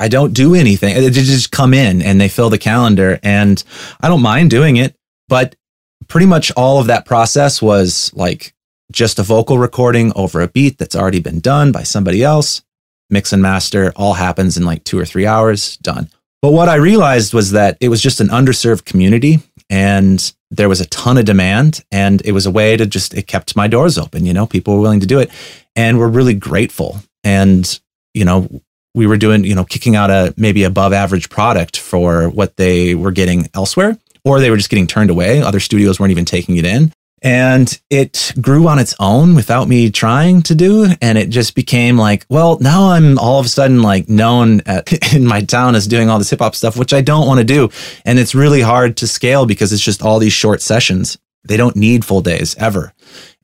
I 0.00 0.08
don't 0.08 0.32
do 0.32 0.54
anything. 0.54 0.94
They 0.94 1.10
just 1.10 1.52
come 1.52 1.74
in 1.74 2.00
and 2.00 2.18
they 2.18 2.28
fill 2.28 2.48
the 2.48 2.58
calendar 2.58 3.20
and 3.22 3.62
I 4.00 4.08
don't 4.08 4.22
mind 4.22 4.50
doing 4.50 4.78
it, 4.78 4.96
but 5.28 5.54
pretty 6.08 6.26
much 6.26 6.50
all 6.52 6.80
of 6.80 6.86
that 6.86 7.04
process 7.04 7.60
was 7.60 8.10
like 8.14 8.54
just 8.90 9.18
a 9.18 9.22
vocal 9.22 9.58
recording 9.58 10.12
over 10.16 10.40
a 10.40 10.48
beat 10.48 10.78
that's 10.78 10.96
already 10.96 11.20
been 11.20 11.38
done 11.38 11.70
by 11.70 11.82
somebody 11.82 12.22
else. 12.22 12.62
Mix 13.10 13.32
and 13.34 13.42
master 13.42 13.92
all 13.94 14.14
happens 14.14 14.56
in 14.56 14.64
like 14.64 14.84
two 14.84 14.98
or 14.98 15.04
three 15.04 15.26
hours, 15.26 15.76
done. 15.78 16.08
But 16.40 16.52
what 16.52 16.70
I 16.70 16.76
realized 16.76 17.34
was 17.34 17.50
that 17.50 17.76
it 17.80 17.90
was 17.90 18.00
just 18.00 18.20
an 18.20 18.28
underserved 18.28 18.86
community 18.86 19.40
and 19.68 20.32
there 20.50 20.70
was 20.70 20.80
a 20.80 20.88
ton 20.88 21.18
of 21.18 21.26
demand 21.26 21.84
and 21.92 22.22
it 22.24 22.32
was 22.32 22.46
a 22.46 22.50
way 22.50 22.78
to 22.78 22.86
just, 22.86 23.12
it 23.12 23.26
kept 23.26 23.54
my 23.54 23.68
doors 23.68 23.98
open. 23.98 24.24
You 24.24 24.32
know, 24.32 24.46
people 24.46 24.74
were 24.74 24.80
willing 24.80 25.00
to 25.00 25.06
do 25.06 25.18
it 25.18 25.30
and 25.76 25.98
we're 25.98 26.08
really 26.08 26.34
grateful. 26.34 27.02
And, 27.22 27.78
you 28.14 28.24
know, 28.24 28.48
we 28.94 29.06
were 29.06 29.16
doing, 29.16 29.44
you 29.44 29.54
know, 29.54 29.64
kicking 29.64 29.96
out 29.96 30.10
a 30.10 30.34
maybe 30.36 30.64
above 30.64 30.92
average 30.92 31.28
product 31.30 31.78
for 31.78 32.28
what 32.28 32.56
they 32.56 32.94
were 32.94 33.12
getting 33.12 33.48
elsewhere. 33.54 33.98
or 34.22 34.38
they 34.40 34.50
were 34.50 34.56
just 34.58 34.68
getting 34.68 34.86
turned 34.86 35.08
away. 35.08 35.40
Other 35.40 35.60
studios 35.60 35.98
weren't 35.98 36.10
even 36.10 36.26
taking 36.26 36.56
it 36.58 36.66
in. 36.66 36.92
And 37.22 37.78
it 37.90 38.32
grew 38.40 38.66
on 38.66 38.78
its 38.78 38.94
own 38.98 39.34
without 39.34 39.68
me 39.68 39.90
trying 39.90 40.42
to 40.42 40.54
do. 40.54 40.86
And 41.02 41.18
it 41.18 41.28
just 41.28 41.54
became 41.54 41.98
like, 41.98 42.24
well, 42.28 42.58
now 42.60 42.90
I'm 42.90 43.18
all 43.18 43.38
of 43.38 43.46
a 43.46 43.48
sudden 43.48 43.82
like 43.82 44.08
known 44.08 44.62
at, 44.66 45.14
in 45.14 45.26
my 45.26 45.42
town 45.42 45.74
as 45.74 45.86
doing 45.86 46.08
all 46.08 46.18
this 46.18 46.30
hip 46.30 46.40
hop 46.40 46.54
stuff, 46.54 46.76
which 46.76 46.94
I 46.94 47.02
don't 47.02 47.26
want 47.26 47.38
to 47.38 47.44
do. 47.44 47.70
And 48.04 48.18
it's 48.18 48.34
really 48.34 48.62
hard 48.62 48.96
to 48.98 49.06
scale 49.06 49.46
because 49.46 49.72
it's 49.72 49.82
just 49.82 50.02
all 50.02 50.18
these 50.18 50.32
short 50.32 50.62
sessions. 50.62 51.18
They 51.44 51.56
don't 51.56 51.76
need 51.76 52.04
full 52.04 52.20
days 52.20 52.54
ever. 52.56 52.92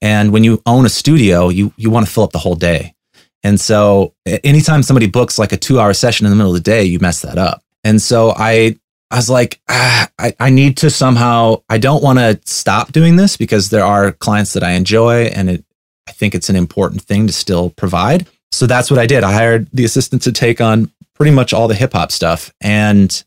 And 0.03 0.32
when 0.32 0.44
you 0.44 0.62
own 0.66 0.84
a 0.84 0.90
studio, 0.90 1.49
you, 1.49 1.72
you 1.76 1.90
want 1.90 2.07
to 2.07 2.12
fill 2.12 2.24
up 2.24 2.32
the 2.32 2.38
whole 2.38 2.57
day. 2.57 2.94
And 3.43 3.61
so 3.61 4.14
anytime 4.45 4.82
somebody 4.82 5.07
books 5.07 5.39
like 5.39 5.53
a 5.53 5.57
two 5.57 5.78
hour 5.78 5.95
session 5.95 6.26
in 6.26 6.30
the 6.30 6.37
middle 6.37 6.55
of 6.55 6.62
the 6.62 6.70
day, 6.70 6.84
you 6.84 6.99
mess 6.99 7.22
that 7.22 7.39
up. 7.39 7.62
And 7.84 8.03
so 8.03 8.32
I 8.37 8.76
I 9.11 9.16
was 9.16 9.30
like, 9.30 9.61
ah, 9.68 10.09
I, 10.18 10.34
I 10.41 10.51
need 10.51 10.76
to 10.78 10.91
somehow, 10.91 11.62
I 11.68 11.78
don't 11.78 12.03
want 12.03 12.18
to 12.18 12.41
stop 12.45 12.91
doing 12.93 13.16
this 13.16 13.37
because 13.37 13.70
there 13.70 13.84
are 13.84 14.12
clients 14.12 14.53
that 14.55 14.64
I 14.64 14.72
enjoy 14.72 15.26
and 15.26 15.49
it, 15.49 15.64
I 16.09 16.12
think 16.12 16.34
it's 16.34 16.49
an 16.49 16.57
important 16.57 17.03
thing 17.03 17.26
to 17.28 17.32
still 17.32 17.70
provide. 17.70 18.26
So 18.51 18.66
that's 18.66 18.91
what 18.91 18.99
I 18.99 19.07
did. 19.07 19.22
I 19.22 19.32
hired 19.32 19.68
the 19.72 19.84
assistant 19.84 20.22
to 20.22 20.32
take 20.32 20.61
on 20.61 20.91
pretty 21.14 21.30
much 21.30 21.53
all 21.53 21.68
the 21.68 21.74
hip 21.74 21.93
hop 21.93 22.11
stuff. 22.11 22.53
And 22.61 23.24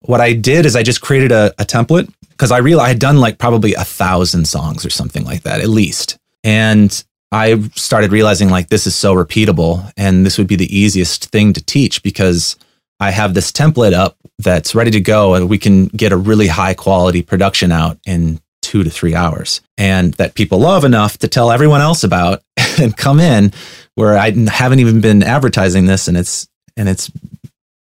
what 0.00 0.20
I 0.20 0.32
did 0.32 0.66
is 0.66 0.76
I 0.76 0.82
just 0.82 1.00
created 1.00 1.32
a, 1.32 1.52
a 1.58 1.64
template 1.64 2.12
because 2.30 2.50
I 2.50 2.58
realized 2.58 2.86
I 2.86 2.88
had 2.88 2.98
done 2.98 3.18
like 3.18 3.38
probably 3.38 3.74
a 3.74 3.84
thousand 3.84 4.46
songs 4.46 4.84
or 4.84 4.90
something 4.90 5.24
like 5.24 5.42
that, 5.44 5.60
at 5.60 5.68
least. 5.68 6.18
And 6.44 7.04
I 7.32 7.58
started 7.74 8.12
realizing 8.12 8.50
like 8.50 8.68
this 8.68 8.86
is 8.86 8.94
so 8.94 9.14
repeatable 9.14 9.90
and 9.96 10.24
this 10.24 10.36
would 10.36 10.46
be 10.46 10.56
the 10.56 10.78
easiest 10.78 11.30
thing 11.30 11.54
to 11.54 11.64
teach 11.64 12.02
because 12.02 12.56
I 13.00 13.10
have 13.10 13.32
this 13.32 13.50
template 13.50 13.94
up 13.94 14.16
that's 14.38 14.74
ready 14.74 14.90
to 14.90 15.00
go 15.00 15.34
and 15.34 15.48
we 15.48 15.56
can 15.56 15.86
get 15.86 16.12
a 16.12 16.16
really 16.16 16.46
high 16.46 16.74
quality 16.74 17.22
production 17.22 17.72
out 17.72 17.98
in 18.06 18.38
two 18.60 18.84
to 18.84 18.90
three 18.90 19.14
hours 19.14 19.62
and 19.78 20.12
that 20.14 20.34
people 20.34 20.58
love 20.58 20.84
enough 20.84 21.18
to 21.18 21.28
tell 21.28 21.50
everyone 21.50 21.80
else 21.80 22.04
about 22.04 22.42
and 22.80 22.96
come 22.96 23.18
in 23.18 23.52
where 23.94 24.16
I 24.18 24.30
haven't 24.30 24.80
even 24.80 25.00
been 25.00 25.22
advertising 25.22 25.86
this 25.86 26.08
and 26.08 26.18
it's 26.18 26.46
and 26.76 26.88
it's 26.88 27.10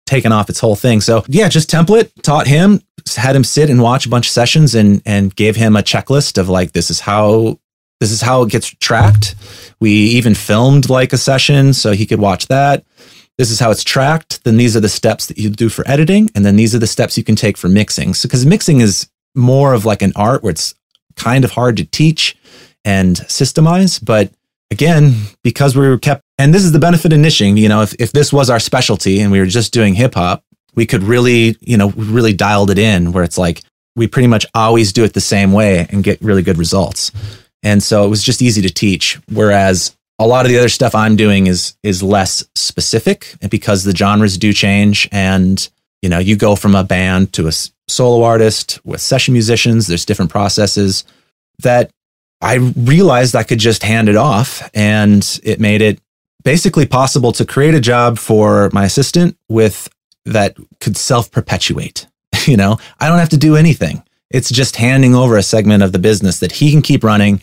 taken 0.06 0.34
off 0.34 0.49
its 0.49 0.60
whole 0.60 0.76
thing. 0.76 0.99
So 0.99 1.24
yeah, 1.28 1.47
just 1.47 1.70
template, 1.70 2.10
taught 2.22 2.47
him, 2.47 2.82
had 3.16 3.36
him 3.36 3.45
sit 3.45 3.70
and 3.70 3.82
watch 3.82 4.06
a 4.06 4.10
bunch 4.10 4.28
of 4.28 4.32
sessions 4.32 4.76
and 4.76 5.02
and 5.06 5.36
gave 5.36 5.56
him 5.56 5.76
a 5.76 5.82
checklist 5.82 6.38
of 6.38 6.49
like 6.49 6.72
this 6.72 6.89
is 6.89 6.99
how 7.02 7.60
this 8.02 8.12
is 8.12 8.20
how 8.20 8.41
it 8.41 8.49
gets 8.49 8.68
tracked. 8.68 9.36
We 9.80 9.91
even 9.91 10.36
filmed 10.36 10.89
like 10.89 11.14
a 11.14 11.18
session 11.18 11.72
so 11.72 11.93
he 11.93 12.06
could 12.06 12.20
watch 12.20 12.47
that 12.47 12.84
this 13.41 13.49
is 13.49 13.60
how 13.60 13.72
it's 13.72 13.84
tracked. 13.84 14.43
Then 14.43 14.58
these 14.58 14.78
are 14.78 14.80
the 14.80 14.88
steps 14.88 15.26
that 15.26 15.39
you 15.39 15.49
do 15.49 15.68
for 15.68 15.84
editing. 15.89 16.30
And 16.36 16.45
then 16.45 16.58
these 16.58 16.76
are 16.76 16.80
the 16.80 16.86
steps 16.86 17.18
you 17.18 17.24
can 17.24 17.36
take 17.36 17.58
for 17.58 17.68
mixing. 17.68 18.14
So, 18.14 18.28
because 18.28 18.45
mixing 18.45 18.82
is 18.82 19.10
more 19.34 19.74
of 19.74 19.84
like 19.84 20.04
an 20.04 20.14
art 20.16 20.43
where 20.43 20.52
it's 20.52 20.76
kind 21.16 21.43
of 21.43 21.52
hard 21.52 21.78
to 21.78 21.86
teach 21.86 22.38
and 22.86 23.16
systemize. 23.16 24.04
But 24.04 24.32
again, 24.70 25.16
because 25.43 25.76
we 25.76 25.88
were 25.88 25.97
kept, 25.97 26.22
and 26.38 26.54
this 26.54 26.64
is 26.64 26.72
the 26.72 26.78
benefit 26.78 27.14
of 27.14 27.20
niching, 27.20 27.58
you 27.58 27.68
know, 27.68 27.82
if, 27.82 27.95
if 27.99 28.12
this 28.12 28.32
was 28.32 28.52
our 28.52 28.60
specialty 28.60 29.22
and 29.22 29.32
we 29.32 29.39
were 29.39 29.47
just 29.47 29.74
doing 29.74 29.95
hip 29.95 30.14
hop, 30.14 30.43
we 30.76 30.86
could 30.86 31.02
really, 31.02 31.58
you 31.62 31.78
know, 31.78 31.89
really 31.95 32.34
dialed 32.34 32.70
it 32.70 32.78
in 32.78 33.12
where 33.12 33.24
it's 33.24 33.39
like 33.39 33.64
we 33.95 34.08
pretty 34.08 34.28
much 34.28 34.45
always 34.54 34.93
do 34.93 35.04
it 35.04 35.14
the 35.14 35.20
same 35.20 35.52
way 35.52 35.88
and 35.89 36.04
get 36.04 36.22
really 36.22 36.43
good 36.43 36.60
results. 36.60 37.12
And 37.64 37.82
so 37.82 38.05
it 38.05 38.09
was 38.09 38.24
just 38.24 38.41
easy 38.41 38.62
to 38.62 38.70
teach. 38.70 39.20
Whereas 39.32 39.95
a 40.20 40.28
lot 40.28 40.45
of 40.45 40.51
the 40.51 40.57
other 40.57 40.70
stuff 40.70 40.95
I'm 40.95 41.16
doing 41.16 41.47
is 41.47 41.76
is 41.84 42.03
less 42.03 42.43
specific 42.55 43.36
because 43.49 43.84
the 43.84 43.95
genres 43.95 44.38
do 44.38 44.53
change. 44.53 45.07
And 45.12 45.68
you 46.01 46.09
know 46.09 46.20
you 46.20 46.36
go 46.36 46.55
from 46.55 46.76
a 46.76 46.84
band 46.84 47.34
to 47.34 47.47
a 47.47 47.51
solo 47.88 48.24
artist 48.24 48.80
with 48.86 49.01
session 49.01 49.34
musicians 49.34 49.88
there's 49.88 50.05
different 50.05 50.32
processes 50.32 51.03
that 51.59 51.91
I 52.39 52.55
realized 52.55 53.36
I 53.36 53.43
could 53.43 53.59
just 53.59 53.84
hand 53.84 54.09
it 54.09 54.16
off. 54.16 54.70
And 54.74 55.39
it 55.43 55.59
made 55.59 55.82
it 55.82 55.99
basically 56.43 56.88
possible 56.88 57.32
to 57.34 57.45
create 57.45 57.76
a 57.76 57.80
job 57.80 58.18
for 58.18 58.72
my 58.74 58.86
assistant 58.86 59.38
with 59.47 59.88
that 60.26 60.55
could 60.80 60.97
self-perpetuate 60.97 62.07
you 62.47 62.57
know? 62.57 62.78
I 62.99 63.07
don't 63.07 63.20
have 63.20 63.30
to 63.30 63.38
do 63.38 63.55
anything 63.55 64.03
it's 64.34 64.49
just 64.49 64.75
handing 64.75 65.15
over 65.15 65.38
a 65.38 65.43
segment 65.43 65.84
of 65.84 65.91
the 65.91 65.99
business 65.99 66.39
that 66.39 66.51
he 66.51 66.71
can 66.71 66.82
keep 66.82 67.03
running 67.03 67.41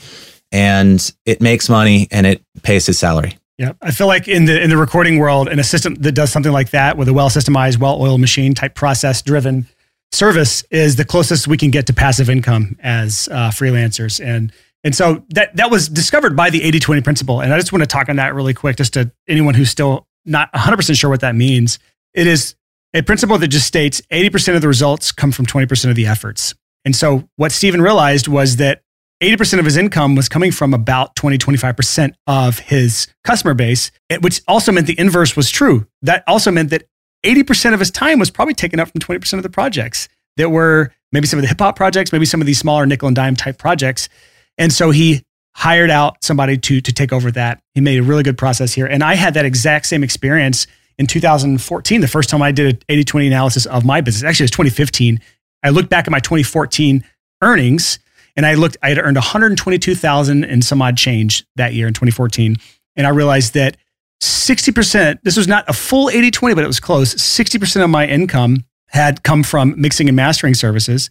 and 0.51 1.13
it 1.27 1.41
makes 1.41 1.69
money 1.69 2.09
and 2.11 2.27
it 2.27 2.43
pays 2.63 2.87
his 2.87 2.99
salary. 2.99 3.39
Yeah, 3.59 3.73
I 3.83 3.91
feel 3.91 4.07
like 4.07 4.29
in 4.29 4.45
the 4.45 4.63
in 4.63 4.71
the 4.71 4.77
recording 4.77 5.19
world, 5.19 5.49
an 5.49 5.59
assistant 5.59 6.03
that 6.03 6.13
does 6.13 6.31
something 6.31 6.53
like 6.53 6.71
that 6.71 6.97
with 6.97 7.09
a 7.09 7.13
well 7.13 7.29
systemized, 7.29 7.79
well 7.79 8.01
oiled 8.01 8.21
machine 8.21 8.55
type 8.55 8.75
process 8.75 9.21
driven 9.21 9.67
service 10.13 10.65
is 10.71 10.97
the 10.97 11.05
closest 11.05 11.49
we 11.49 11.57
can 11.57 11.71
get 11.71 11.87
to 11.87 11.93
passive 11.93 12.31
income 12.31 12.77
as 12.83 13.29
uh, 13.31 13.51
freelancers. 13.51 14.25
And 14.25 14.53
and 14.85 14.95
so 14.95 15.25
that 15.31 15.57
that 15.57 15.71
was 15.71 15.89
discovered 15.89 16.37
by 16.37 16.51
the 16.51 16.61
80-20 16.61 17.05
principle. 17.05 17.41
And 17.41 17.53
I 17.53 17.59
just 17.59 17.73
want 17.73 17.83
to 17.83 17.87
talk 17.87 18.09
on 18.09 18.17
that 18.17 18.35
really 18.35 18.55
quick, 18.55 18.77
just 18.77 18.95
to 18.95 19.11
anyone 19.27 19.55
who's 19.55 19.71
still 19.71 20.07
not 20.25 20.53
100% 20.53 20.99
sure 20.99 21.11
what 21.11 21.21
that 21.21 21.35
means. 21.35 21.79
It 22.15 22.27
is 22.27 22.55
a 22.95 23.03
principle 23.03 23.39
that 23.39 23.49
just 23.49 23.67
states 23.67 24.01
80% 24.13 24.55
of 24.55 24.63
the 24.63 24.69
results 24.69 25.11
come 25.11 25.33
from 25.33 25.47
20% 25.47 25.91
of 25.91 25.97
the 25.97 26.07
efforts. 26.07 26.55
And 26.85 26.95
so 26.95 27.29
what 27.37 27.53
Stephen 27.53 27.83
realized 27.83 28.29
was 28.29 28.57
that 28.57 28.83
80% 29.23 29.59
of 29.59 29.65
his 29.65 29.77
income 29.77 30.15
was 30.15 30.29
coming 30.29 30.53
from 30.53 30.73
about 30.73 31.17
20, 31.17 31.39
25% 31.39 32.15
of 32.27 32.61
his 32.61 33.09
customer 33.25 33.55
base, 33.55 33.91
which 34.21 34.41
also 34.47 34.71
meant 34.71 34.87
the 34.87 34.99
inverse 34.99 35.37
was 35.37 35.51
true. 35.51 35.87
That 36.03 36.23
also 36.29 36.53
meant 36.53 36.71
that 36.71 36.85
80% 37.25 37.75
of 37.75 37.81
his 37.81 37.91
time 37.91 38.19
was 38.19 38.31
probably 38.31 38.55
taken 38.55 38.79
up 38.79 38.89
from 38.91 39.01
20% 39.01 39.33
of 39.35 39.43
the 39.43 39.51
projects 39.51 40.09
that 40.37 40.51
were 40.51 40.93
maybe 41.11 41.27
some 41.27 41.39
of 41.39 41.43
the 41.43 41.49
hip 41.49 41.59
hop 41.59 41.75
projects, 41.75 42.13
maybe 42.13 42.27
some 42.27 42.41
of 42.41 42.47
these 42.47 42.59
smaller 42.59 42.87
nickel 42.87 43.09
and 43.09 43.17
dime 43.17 43.35
type 43.35 43.59
projects. 43.59 44.09
And 44.57 44.73
so 44.73 44.93
he 44.93 45.25
hired 45.57 45.91
out 45.91 46.23
somebody 46.23 46.57
to, 46.57 46.81
to 46.81 46.93
take 46.93 47.13
over 47.13 47.33
that. 47.33 47.61
He 47.75 47.81
made 47.81 47.99
a 47.99 48.03
really 48.05 48.23
good 48.23 48.39
process 48.39 48.73
here. 48.73 48.87
And 48.87 49.03
I 49.03 49.15
had 49.15 49.35
that 49.35 49.45
exact 49.45 49.87
same 49.87 50.05
experience 50.05 50.69
in 50.99 51.07
2014, 51.07 52.01
the 52.01 52.09
first 52.09 52.29
time 52.29 52.43
I 52.43 52.53
did 52.53 52.75
an 52.75 52.83
80 52.89 53.05
20 53.05 53.27
analysis 53.29 53.67
of 53.67 53.85
my 53.85 54.01
business. 54.01 54.25
Actually, 54.25 54.45
it 54.45 54.51
was 54.51 54.51
2015. 54.53 55.21
I 55.63 55.71
looked 55.71 55.91
back 55.91 56.07
at 56.07 56.11
my 56.11 56.21
2014 56.21 57.05
earnings 57.43 57.99
and 58.37 58.47
I 58.47 58.55
looked, 58.55 58.77
I 58.83 58.91
had 58.91 58.99
earned 58.99 59.17
122,000 59.17 60.45
and 60.45 60.65
some 60.65 60.81
odd 60.81 60.97
change 60.97 61.45
that 61.57 61.75
year 61.75 61.87
in 61.89 61.95
2014. 61.95 62.57
And 62.97 63.07
I 63.07 63.11
realized 63.11 63.55
that 63.55 63.77
60%, 64.23 65.21
this 65.23 65.37
was 65.37 65.49
not 65.49 65.65
a 65.69 65.73
full 65.73 66.11
80 66.11 66.31
20, 66.31 66.55
but 66.55 66.65
it 66.65 66.69
was 66.69 66.81
close. 66.81 67.15
60% 67.15 67.83
of 67.83 67.91
my 67.91 68.07
income 68.07 68.65
had 68.89 69.23
come 69.23 69.43
from 69.43 69.75
mixing 69.81 70.09
and 70.09 70.17
mastering 70.17 70.55
services. 70.55 71.11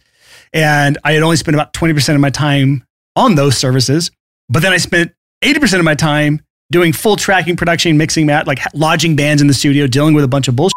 And 0.52 0.98
I 1.04 1.12
had 1.12 1.22
only 1.22 1.36
spent 1.36 1.54
about 1.54 1.72
20% 1.72 2.14
of 2.14 2.20
my 2.20 2.30
time 2.30 2.84
on 3.16 3.34
those 3.34 3.56
services. 3.56 4.10
But 4.48 4.62
then 4.62 4.72
I 4.72 4.78
spent 4.78 5.12
80% 5.42 5.78
of 5.78 5.84
my 5.84 5.94
time 5.94 6.40
doing 6.70 6.92
full 6.92 7.16
tracking, 7.16 7.56
production, 7.56 7.96
mixing, 7.96 8.26
mat, 8.26 8.46
like 8.46 8.60
lodging 8.74 9.16
bands 9.16 9.40
in 9.40 9.48
the 9.48 9.54
studio, 9.54 9.86
dealing 9.86 10.14
with 10.14 10.24
a 10.24 10.28
bunch 10.28 10.48
of 10.48 10.56
bullshit. 10.56 10.74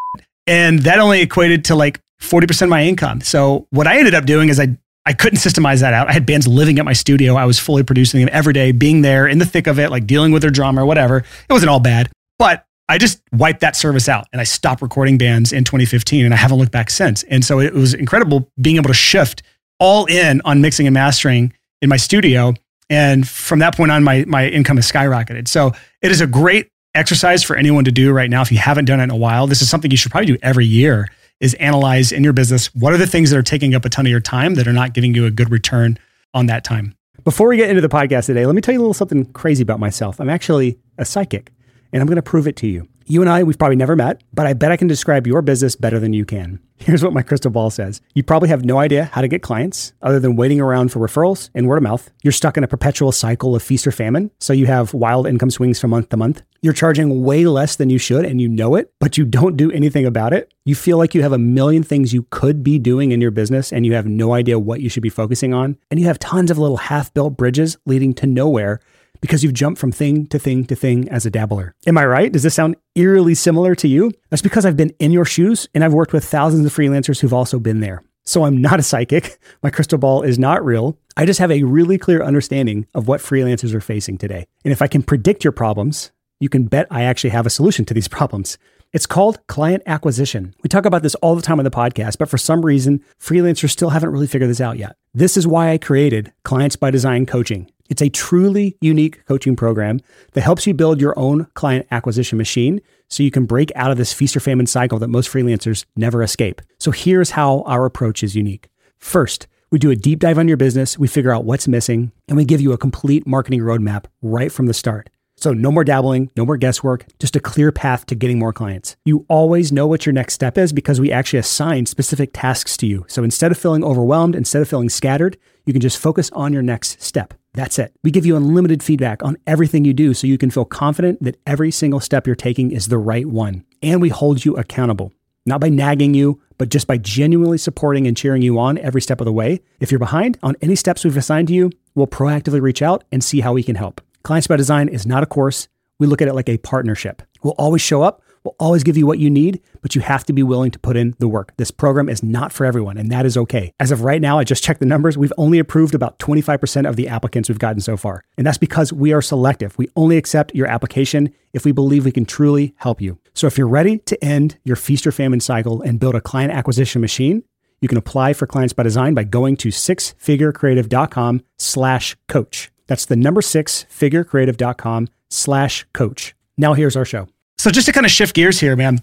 And 0.48 0.80
that 0.80 1.00
only 1.00 1.22
equated 1.22 1.66
to 1.66 1.76
like 1.76 2.00
40% 2.22 2.62
of 2.64 2.70
my 2.70 2.84
income. 2.84 3.22
So 3.22 3.68
what 3.72 3.88
I 3.88 3.98
ended 3.98 4.16
up 4.16 4.26
doing 4.26 4.50
is 4.50 4.60
I 4.60 4.78
I 5.04 5.14
couldn't 5.14 5.40
systemize 5.40 5.82
that 5.82 5.96
out. 5.96 6.10
I 6.10 6.14
had 6.14 6.28
bands 6.28 6.48
living 6.48 6.78
at 6.78 6.86
my 6.86 6.94
studio. 6.94 7.36
I 7.36 7.46
was 7.46 7.58
fully 7.58 7.82
producing 7.82 8.20
them 8.20 8.30
every 8.32 8.54
day, 8.54 8.72
being 8.72 9.02
there 9.02 9.26
in 9.26 9.40
the 9.40 9.46
thick 9.46 9.66
of 9.66 9.80
it, 9.80 9.90
like 9.90 10.06
dealing 10.06 10.32
with 10.32 10.44
their 10.44 10.52
drama 10.52 10.84
or 10.84 10.86
whatever. 10.86 11.18
It 11.18 11.52
wasn't 11.52 11.72
all 11.72 11.80
bad, 11.80 12.12
but 12.38 12.66
I 12.88 13.00
just 13.00 13.20
wiped 13.32 13.62
that 13.62 13.76
service 13.76 14.08
out 14.08 14.28
and 14.32 14.40
I 14.40 14.44
stopped 14.44 14.82
recording 14.82 15.18
bands 15.18 15.54
in 15.54 15.64
2015 15.64 16.24
and 16.24 16.34
I 16.34 16.38
haven't 16.38 16.60
looked 16.60 16.72
back 16.72 16.92
since. 16.92 17.24
And 17.24 17.44
so 17.44 17.60
it 17.60 17.74
was 17.74 17.96
incredible 17.96 18.52
being 18.62 18.76
able 18.76 18.90
to 18.90 18.94
shift 18.94 19.42
all 19.80 20.06
in 20.06 20.40
on 20.46 20.62
mixing 20.62 20.86
and 20.86 20.94
mastering 20.94 21.54
in 21.82 21.90
my 21.90 21.98
studio. 21.98 22.54
And 22.90 23.28
from 23.28 23.60
that 23.60 23.76
point 23.76 23.92
on, 23.92 24.04
my, 24.04 24.26
my 24.28 24.48
income 24.50 24.78
has 24.78 24.92
skyrocketed. 24.92 25.48
So 25.48 25.72
it 26.02 26.12
is 26.12 26.22
a 26.22 26.28
great 26.28 26.68
exercise 26.94 27.44
for 27.44 27.56
anyone 27.56 27.86
to 27.86 27.92
do 27.92 28.12
right 28.12 28.30
now. 28.30 28.42
If 28.42 28.52
you 28.52 28.60
haven't 28.60 28.86
done 28.86 29.00
it 29.00 29.06
in 29.06 29.10
a 29.10 29.16
while, 29.16 29.48
this 29.48 29.64
is 29.64 29.70
something 29.70 29.90
you 29.90 29.98
should 29.98 30.12
probably 30.12 30.28
do 30.28 30.38
every 30.44 30.66
year 30.66 31.08
is 31.42 31.54
analyze 31.56 32.14
in 32.14 32.24
your 32.24 32.32
business 32.32 32.74
what 32.76 32.94
are 32.94 32.98
the 32.98 33.08
things 33.08 33.32
that 33.32 33.38
are 33.38 33.44
taking 33.44 33.76
up 33.76 33.84
a 33.84 33.90
ton 33.90 34.06
of 34.06 34.10
your 34.10 34.22
time 34.22 34.54
that 34.56 34.68
are 34.68 34.74
not 34.74 34.94
giving 34.94 35.14
you 35.14 35.26
a 35.26 35.32
good 35.32 35.52
return 35.52 36.00
on 36.34 36.46
that 36.46 36.64
time. 36.64 36.96
Before 37.24 37.50
we 37.50 37.58
get 37.58 37.70
into 37.70 37.82
the 37.82 37.90
podcast 37.90 38.28
today, 38.28 38.46
let 38.46 38.56
me 38.56 38.62
tell 38.62 38.74
you 38.74 38.80
a 38.80 38.84
little 38.84 38.94
something 38.94 39.26
crazy 39.34 39.62
about 39.62 39.80
myself. 39.80 40.20
I'm 40.20 40.30
actually 40.30 40.80
a 40.98 41.06
psychic, 41.06 41.52
and 41.92 42.02
I'm 42.02 42.08
going 42.08 42.16
to 42.16 42.22
prove 42.22 42.48
it 42.48 42.56
to 42.58 42.68
you. 42.68 42.88
You 43.12 43.20
and 43.20 43.30
I, 43.30 43.44
we've 43.44 43.60
probably 43.60 43.76
never 43.76 43.98
met, 43.98 44.24
but 44.34 44.48
I 44.48 44.54
bet 44.54 44.72
I 44.72 44.78
can 44.78 44.88
describe 44.88 45.28
your 45.28 45.42
business 45.42 45.76
better 45.76 46.00
than 46.00 46.14
you 46.14 46.24
can. 46.24 46.62
Here's 46.78 47.04
what 47.04 47.12
my 47.12 47.22
crystal 47.22 47.52
ball 47.52 47.70
says. 47.70 48.00
You 48.16 48.24
probably 48.24 48.48
have 48.48 48.64
no 48.64 48.78
idea 48.78 49.10
how 49.12 49.20
to 49.20 49.28
get 49.28 49.42
clients 49.42 49.92
other 50.02 50.18
than 50.18 50.38
waiting 50.38 50.62
around 50.62 50.94
for 50.94 51.00
referrals 51.00 51.50
and 51.54 51.68
word 51.68 51.76
of 51.76 51.84
mouth. 51.84 52.10
You're 52.24 52.32
stuck 52.32 52.56
in 52.56 52.64
a 52.64 52.70
perpetual 52.70 53.12
cycle 53.12 53.54
of 53.54 53.62
feast 53.62 53.86
or 53.86 53.92
famine, 53.92 54.32
so 54.40 54.54
you 54.54 54.66
have 54.68 54.94
wild 54.94 55.28
income 55.28 55.52
swings 55.52 55.78
from 55.78 55.90
month 55.90 56.08
to 56.08 56.16
month. 56.16 56.42
You're 56.62 56.72
charging 56.72 57.22
way 57.22 57.46
less 57.46 57.76
than 57.76 57.90
you 57.90 57.98
should 57.98 58.24
and 58.24 58.40
you 58.40 58.48
know 58.48 58.76
it, 58.76 58.94
but 59.00 59.18
you 59.18 59.26
don't 59.26 59.58
do 59.58 59.70
anything 59.72 60.06
about 60.06 60.32
it. 60.32 60.54
You 60.64 60.76
feel 60.76 60.98
like 60.98 61.14
you 61.14 61.22
have 61.22 61.34
a 61.34 61.38
million 61.38 61.84
things 61.84 62.14
you 62.14 62.28
could 62.30 62.64
be 62.64 62.80
doing 62.80 63.12
in 63.12 63.20
your 63.20 63.32
business 63.32 63.74
and 63.74 63.86
you 63.86 63.94
have 63.94 64.06
no 64.06 64.34
idea 64.34 64.58
what 64.58 64.80
you 64.80 64.88
should 64.88 65.04
be 65.04 65.10
focusing 65.10 65.54
on. 65.54 65.78
And 65.90 66.00
you 66.00 66.06
have 66.06 66.20
tons 66.20 66.50
of 66.50 66.58
little 66.58 66.78
half 66.78 67.14
built 67.14 67.36
bridges 67.36 67.78
leading 67.86 68.14
to 68.14 68.26
nowhere 68.26 68.80
because 69.22 69.44
you've 69.44 69.54
jumped 69.54 69.80
from 69.80 69.92
thing 69.92 70.26
to 70.28 70.40
thing 70.40 70.66
to 70.66 70.76
thing 70.76 71.08
as 71.10 71.26
a 71.26 71.32
dabbler. 71.32 71.74
Am 71.88 71.98
I 71.98 72.06
right? 72.06 72.32
Does 72.32 72.44
this 72.44 72.56
sound 72.56 72.76
eerily 72.96 73.36
similar 73.36 73.76
to 73.76 73.88
you? 73.88 74.12
That's 74.30 74.42
because 74.42 74.66
I've 74.66 74.78
been 74.78 74.94
in 75.00 75.12
your 75.12 75.26
shoes 75.26 75.70
and 75.74 75.84
I've 75.84 75.94
worked 75.94 76.14
with 76.14 76.26
thousands 76.26 76.66
of 76.66 76.74
freelancers 76.74 77.22
who've 77.22 77.34
also 77.34 77.60
been 77.60 77.80
there. 77.80 78.04
So 78.26 78.46
I'm 78.46 78.62
not 78.62 78.80
a 78.80 78.84
psychic. 78.84 79.40
My 79.64 79.70
crystal 79.70 79.98
ball 79.98 80.22
is 80.22 80.38
not 80.38 80.64
real. 80.64 80.98
I 81.18 81.26
just 81.26 81.40
have 81.40 81.52
a 81.52 81.64
really 81.64 81.98
clear 81.98 82.24
understanding 82.24 82.88
of 82.94 83.08
what 83.08 83.22
freelancers 83.22 83.74
are 83.74 83.82
facing 83.82 84.18
today. 84.18 84.46
And 84.64 84.72
if 84.72 84.82
I 84.82 84.88
can 84.88 85.04
predict 85.04 85.44
your 85.44 85.54
problems, 85.54 86.12
you 86.40 86.50
can 86.50 86.66
bet 86.66 86.88
I 86.90 87.04
actually 87.04 87.30
have 87.32 87.46
a 87.46 87.52
solution 87.52 87.86
to 87.86 87.94
these 87.94 88.08
problems. 88.20 88.58
It's 88.94 89.06
called 89.06 89.46
client 89.48 89.84
acquisition. 89.86 90.54
We 90.64 90.68
talk 90.68 90.86
about 90.86 91.02
this 91.02 91.16
all 91.16 91.36
the 91.36 91.42
time 91.42 91.60
on 91.60 91.64
the 91.64 91.72
podcast, 91.72 92.18
but 92.18 92.28
for 92.28 92.38
some 92.38 92.66
reason, 92.66 93.02
freelancers 93.22 93.70
still 93.70 93.92
haven't 93.92 94.10
really 94.10 94.28
figured 94.28 94.50
this 94.50 94.60
out 94.60 94.78
yet. 94.78 94.98
This 95.14 95.38
is 95.38 95.48
why 95.48 95.72
I 95.72 95.78
created 95.78 96.34
Clients 96.44 96.76
by 96.76 96.92
Design 96.92 97.26
Coaching. 97.26 97.72
It's 97.92 98.02
a 98.02 98.08
truly 98.08 98.78
unique 98.80 99.26
coaching 99.26 99.58
program 99.58 100.00
that 100.32 100.42
helps 100.44 100.66
you 100.66 100.74
build 100.74 101.02
your 101.02 101.14
own 101.20 101.48
client 101.56 101.88
acquisition 101.92 102.38
machine 102.38 102.80
so 103.10 103.22
you 103.22 103.32
can 103.32 103.46
break 103.46 103.70
out 103.76 103.92
of 103.92 103.98
this 103.98 104.14
feast 104.14 104.38
or 104.38 104.40
famine 104.40 104.66
cycle 104.66 104.98
that 105.00 105.10
most 105.10 105.30
freelancers 105.30 105.84
never 105.98 106.24
escape. 106.24 106.62
So 106.80 106.92
here's 106.92 107.32
how 107.32 107.64
our 107.64 107.86
approach 107.86 108.24
is 108.24 108.34
unique. 108.34 108.70
First, 108.98 109.46
we 109.72 109.78
do 109.78 109.92
a 109.92 109.98
deep 109.98 110.20
dive 110.20 110.40
on 110.40 110.48
your 110.48 110.56
business, 110.56 110.98
we 110.98 111.10
figure 111.10 111.34
out 111.34 111.44
what's 111.44 111.68
missing, 111.68 112.14
and 112.30 112.38
we 112.38 112.46
give 112.46 112.62
you 112.62 112.72
a 112.72 112.78
complete 112.78 113.28
marketing 113.28 113.60
roadmap 113.60 114.06
right 114.22 114.54
from 114.54 114.68
the 114.68 114.74
start. 114.74 115.10
So, 115.42 115.54
no 115.54 115.72
more 115.72 115.84
dabbling, 115.84 116.30
no 116.38 116.46
more 116.46 116.56
guesswork, 116.56 117.08
just 117.18 117.36
a 117.36 117.40
clear 117.40 117.72
path 117.72 118.06
to 118.06 118.16
getting 118.16 118.38
more 118.38 118.54
clients. 118.54 118.96
You 119.06 119.26
always 119.28 119.72
know 119.72 119.88
what 119.88 120.06
your 120.06 120.14
next 120.14 120.36
step 120.36 120.56
is 120.56 120.72
because 120.72 121.02
we 121.02 121.12
actually 121.12 121.40
assign 121.40 121.88
specific 121.88 122.30
tasks 122.32 122.78
to 122.78 122.86
you. 122.86 123.06
So, 123.08 123.24
instead 123.24 123.52
of 123.52 123.58
feeling 123.58 123.84
overwhelmed, 123.84 124.36
instead 124.36 124.62
of 124.62 124.70
feeling 124.70 124.90
scattered, 124.90 125.40
you 125.66 125.74
can 125.74 125.82
just 125.82 125.98
focus 125.98 126.30
on 126.34 126.54
your 126.54 126.62
next 126.62 127.02
step. 127.02 127.34
That's 127.56 127.80
it. 127.80 127.92
We 128.04 128.12
give 128.12 128.24
you 128.24 128.36
unlimited 128.36 128.84
feedback 128.84 129.24
on 129.24 129.36
everything 129.48 129.84
you 129.84 129.94
do 129.94 130.14
so 130.14 130.28
you 130.28 130.38
can 130.38 130.52
feel 130.52 130.64
confident 130.64 131.24
that 131.24 131.42
every 131.48 131.72
single 131.72 132.00
step 132.00 132.28
you're 132.28 132.36
taking 132.36 132.70
is 132.70 132.90
the 132.90 133.00
right 133.00 133.26
one. 133.26 133.66
And 133.82 134.00
we 134.00 134.10
hold 134.10 134.46
you 134.46 134.56
accountable, 134.58 135.12
not 135.48 135.60
by 135.60 135.70
nagging 135.70 136.14
you, 136.14 136.40
but 136.60 136.70
just 136.70 136.86
by 136.86 137.00
genuinely 137.00 137.58
supporting 137.58 138.06
and 138.06 138.16
cheering 138.16 138.44
you 138.44 138.60
on 138.60 138.78
every 138.78 139.02
step 139.02 139.20
of 139.20 139.26
the 139.26 139.34
way. 139.34 139.62
If 139.80 139.92
you're 139.92 139.98
behind 139.98 140.38
on 140.44 140.56
any 140.62 140.76
steps 140.76 141.04
we've 141.04 141.18
assigned 141.18 141.48
to 141.48 141.56
you, 141.56 141.72
we'll 141.96 142.06
proactively 142.06 142.62
reach 142.62 142.84
out 142.84 143.04
and 143.12 143.24
see 143.24 143.40
how 143.40 143.54
we 143.54 143.64
can 143.64 143.76
help. 143.76 144.02
Clients 144.24 144.48
by 144.48 144.56
Design 144.56 144.88
is 144.88 145.06
not 145.06 145.24
a 145.24 145.26
course. 145.26 145.68
We 145.98 146.08
look 146.08 146.22
at 146.22 146.28
it 146.28 146.36
like 146.36 146.50
a 146.50 146.58
partnership. 146.58 147.24
We'll 147.44 147.56
always 147.58 147.82
show 147.82 148.04
up. 148.04 148.22
We'll 148.44 148.56
always 148.60 148.84
give 148.84 148.98
you 148.98 149.06
what 149.06 149.20
you 149.20 149.30
need, 149.30 149.62
but 149.82 149.94
you 149.94 150.02
have 150.02 150.24
to 150.26 150.34
be 150.34 150.42
willing 150.42 150.72
to 150.72 150.80
put 150.80 150.98
in 150.98 151.14
the 151.20 151.28
work. 151.28 151.54
This 151.58 151.70
program 151.70 152.10
is 152.10 152.24
not 152.24 152.52
for 152.52 152.66
everyone, 152.66 152.98
and 152.98 153.12
that 153.12 153.26
is 153.26 153.38
okay. 153.38 153.72
As 153.80 153.92
of 153.92 154.04
right 154.04 154.22
now, 154.22 154.40
I 154.40 154.44
just 154.44 154.64
checked 154.64 154.80
the 154.80 154.86
numbers. 154.86 155.18
We've 155.18 155.34
only 155.38 155.60
approved 155.60 155.94
about 155.94 156.18
25% 156.18 156.90
of 156.90 156.96
the 156.96 157.08
applicants 157.08 157.50
we've 157.50 157.60
gotten 157.60 157.82
so 157.82 157.98
far. 157.98 158.24
And 158.38 158.48
that's 158.48 158.58
because 158.58 158.92
we 158.92 159.14
are 159.14 159.22
selective. 159.22 159.78
We 159.78 159.90
only 159.96 160.18
accept 160.18 160.56
your 160.56 160.68
application 160.68 161.34
if 161.54 161.66
we 161.66 161.72
believe 161.72 162.06
we 162.06 162.12
can 162.12 162.26
truly 162.26 162.74
help 162.78 163.00
you. 163.00 163.20
So 163.34 163.46
if 163.46 163.58
you're 163.58 163.68
ready 163.68 164.00
to 164.00 164.24
end 164.24 164.58
your 164.64 164.76
feast 164.76 165.06
or 165.06 165.12
famine 165.12 165.40
cycle 165.40 165.82
and 165.82 166.00
build 166.00 166.16
a 166.16 166.22
client 166.22 166.52
acquisition 166.52 167.00
machine, 167.00 167.44
you 167.80 167.88
can 167.88 167.98
apply 167.98 168.34
for 168.34 168.48
Clients 168.48 168.74
by 168.74 168.84
Design 168.84 169.14
by 169.14 169.24
going 169.24 169.58
to 169.58 169.70
sixfigurecreative.com 169.70 171.42
slash 171.58 172.16
coach. 172.28 172.71
That's 172.88 173.06
the 173.06 173.16
number 173.16 173.42
six 173.42 173.86
figurecreative.com 173.90 175.08
slash 175.30 175.86
coach. 175.94 176.36
Now 176.58 176.74
here's 176.74 176.96
our 176.96 177.06
show. 177.06 177.28
So 177.58 177.70
just 177.70 177.86
to 177.88 177.94
kind 177.94 178.06
of 178.06 178.12
shift 178.12 178.36
gears 178.36 178.60
here, 178.60 178.76
man, 178.76 179.00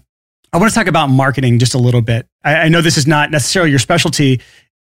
I 0.51 0.57
want 0.57 0.71
to 0.71 0.75
talk 0.75 0.87
about 0.87 1.07
marketing 1.07 1.59
just 1.59 1.73
a 1.73 1.77
little 1.77 2.01
bit. 2.01 2.27
I, 2.43 2.55
I 2.55 2.67
know 2.69 2.81
this 2.81 2.97
is 2.97 3.07
not 3.07 3.31
necessarily 3.31 3.69
your 3.69 3.79
specialty, 3.79 4.41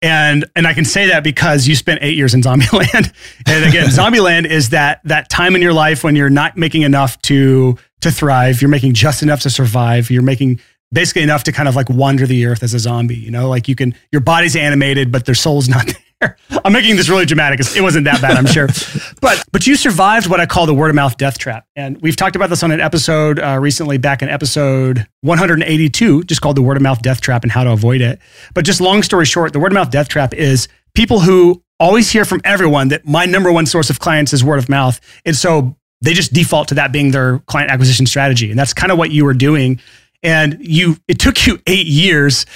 and 0.03 0.45
and 0.57 0.67
I 0.67 0.73
can 0.73 0.85
say 0.85 1.09
that 1.09 1.23
because 1.23 1.69
you 1.69 1.77
spent 1.77 2.01
eight 2.03 2.17
years 2.17 2.35
in 2.35 2.41
Zombieland. 2.41 3.13
and 3.47 3.65
again, 3.65 3.87
Zombieland 3.89 4.47
is 4.47 4.71
that 4.71 5.01
that 5.05 5.29
time 5.29 5.55
in 5.55 5.63
your 5.63 5.73
life 5.73 6.03
when 6.03 6.17
you're 6.17 6.31
not 6.31 6.57
making 6.57 6.83
enough 6.83 7.21
to 7.23 7.77
to 8.01 8.11
thrive. 8.11 8.63
You're 8.63 8.71
making 8.71 8.95
just 8.95 9.23
enough 9.23 9.41
to 9.43 9.51
survive. 9.51 10.11
You're 10.11 10.23
making 10.23 10.61
basically 10.93 11.23
enough 11.23 11.45
to 11.45 11.53
kind 11.53 11.69
of 11.69 11.77
like 11.77 11.89
wander 11.91 12.27
the 12.27 12.47
earth 12.47 12.63
as 12.63 12.75
a 12.75 12.79
zombie. 12.79 13.17
You 13.17 13.31
know, 13.31 13.49
like 13.49 13.69
you 13.69 13.75
can 13.77 13.95
your 14.11 14.21
body's 14.21 14.57
animated, 14.57 15.13
but 15.13 15.27
their 15.27 15.35
soul's 15.35 15.69
not 15.69 15.87
there. 15.87 15.97
I'm 16.65 16.73
making 16.73 16.97
this 16.97 17.09
really 17.09 17.25
dramatic. 17.25 17.61
It 17.75 17.81
wasn't 17.81 18.05
that 18.05 18.21
bad, 18.21 18.37
I'm 18.37 18.47
sure. 18.47 18.69
But 19.21 19.45
but 19.53 19.67
you 19.67 19.77
survived 19.77 20.29
what 20.29 20.41
I 20.41 20.47
call 20.47 20.65
the 20.65 20.75
word 20.75 20.89
of 20.89 20.95
mouth 20.95 21.19
death 21.19 21.37
trap, 21.37 21.67
and 21.77 22.01
we've 22.01 22.17
talked 22.17 22.37
about 22.37 22.49
this 22.49 22.63
on 22.63 22.71
an 22.71 22.81
episode 22.81 23.39
uh, 23.39 23.59
recently, 23.61 23.99
back 23.99 24.23
in 24.23 24.31
episode 24.31 25.07
182, 25.21 26.25
just 26.25 26.41
called 26.41 26.57
the 26.57 26.63
word 26.63 26.79
of 26.79 26.83
mouth 26.83 27.03
death 27.03 27.21
trap 27.21 27.43
and 27.43 27.53
how 27.53 27.65
to 27.65 27.71
avoid 27.71 28.01
it. 28.01 28.19
But 28.55 28.65
just 28.65 28.81
long 28.81 29.03
story 29.03 29.27
short, 29.27 29.53
the 29.53 29.59
word 29.59 29.73
of 29.73 29.75
mouth 29.75 29.91
death 29.91 30.09
trap 30.09 30.33
is 30.33 30.69
people 30.95 31.21
who 31.21 31.63
always 31.79 32.11
hear 32.11 32.25
from 32.25 32.41
everyone 32.45 32.89
that 32.89 33.07
my 33.07 33.27
number 33.27 33.53
one 33.53 33.67
source 33.67 33.91
of 33.91 34.01
clients 34.01 34.33
is 34.33 34.43
word 34.43 34.59
of 34.59 34.71
mouth, 34.71 35.01
and 35.27 35.37
so 35.37 35.77
they 36.01 36.15
just 36.15 36.33
default 36.33 36.69
to 36.69 36.75
that 36.75 36.93
being 36.93 37.11
their 37.11 37.41
client 37.41 37.71
acquisition 37.71 38.07
strategy, 38.07 38.51
and 38.51 38.59
that's 38.59 38.73
kind 38.73 38.91
of 38.91 38.97
what 38.97 39.11
you 39.11 39.25
were 39.25 39.35
doing. 39.35 39.81
And 40.23 40.59
you, 40.61 40.97
it 41.09 41.19
took 41.19 41.47
you 41.47 41.61
eight 41.67 41.87
years 41.87 42.47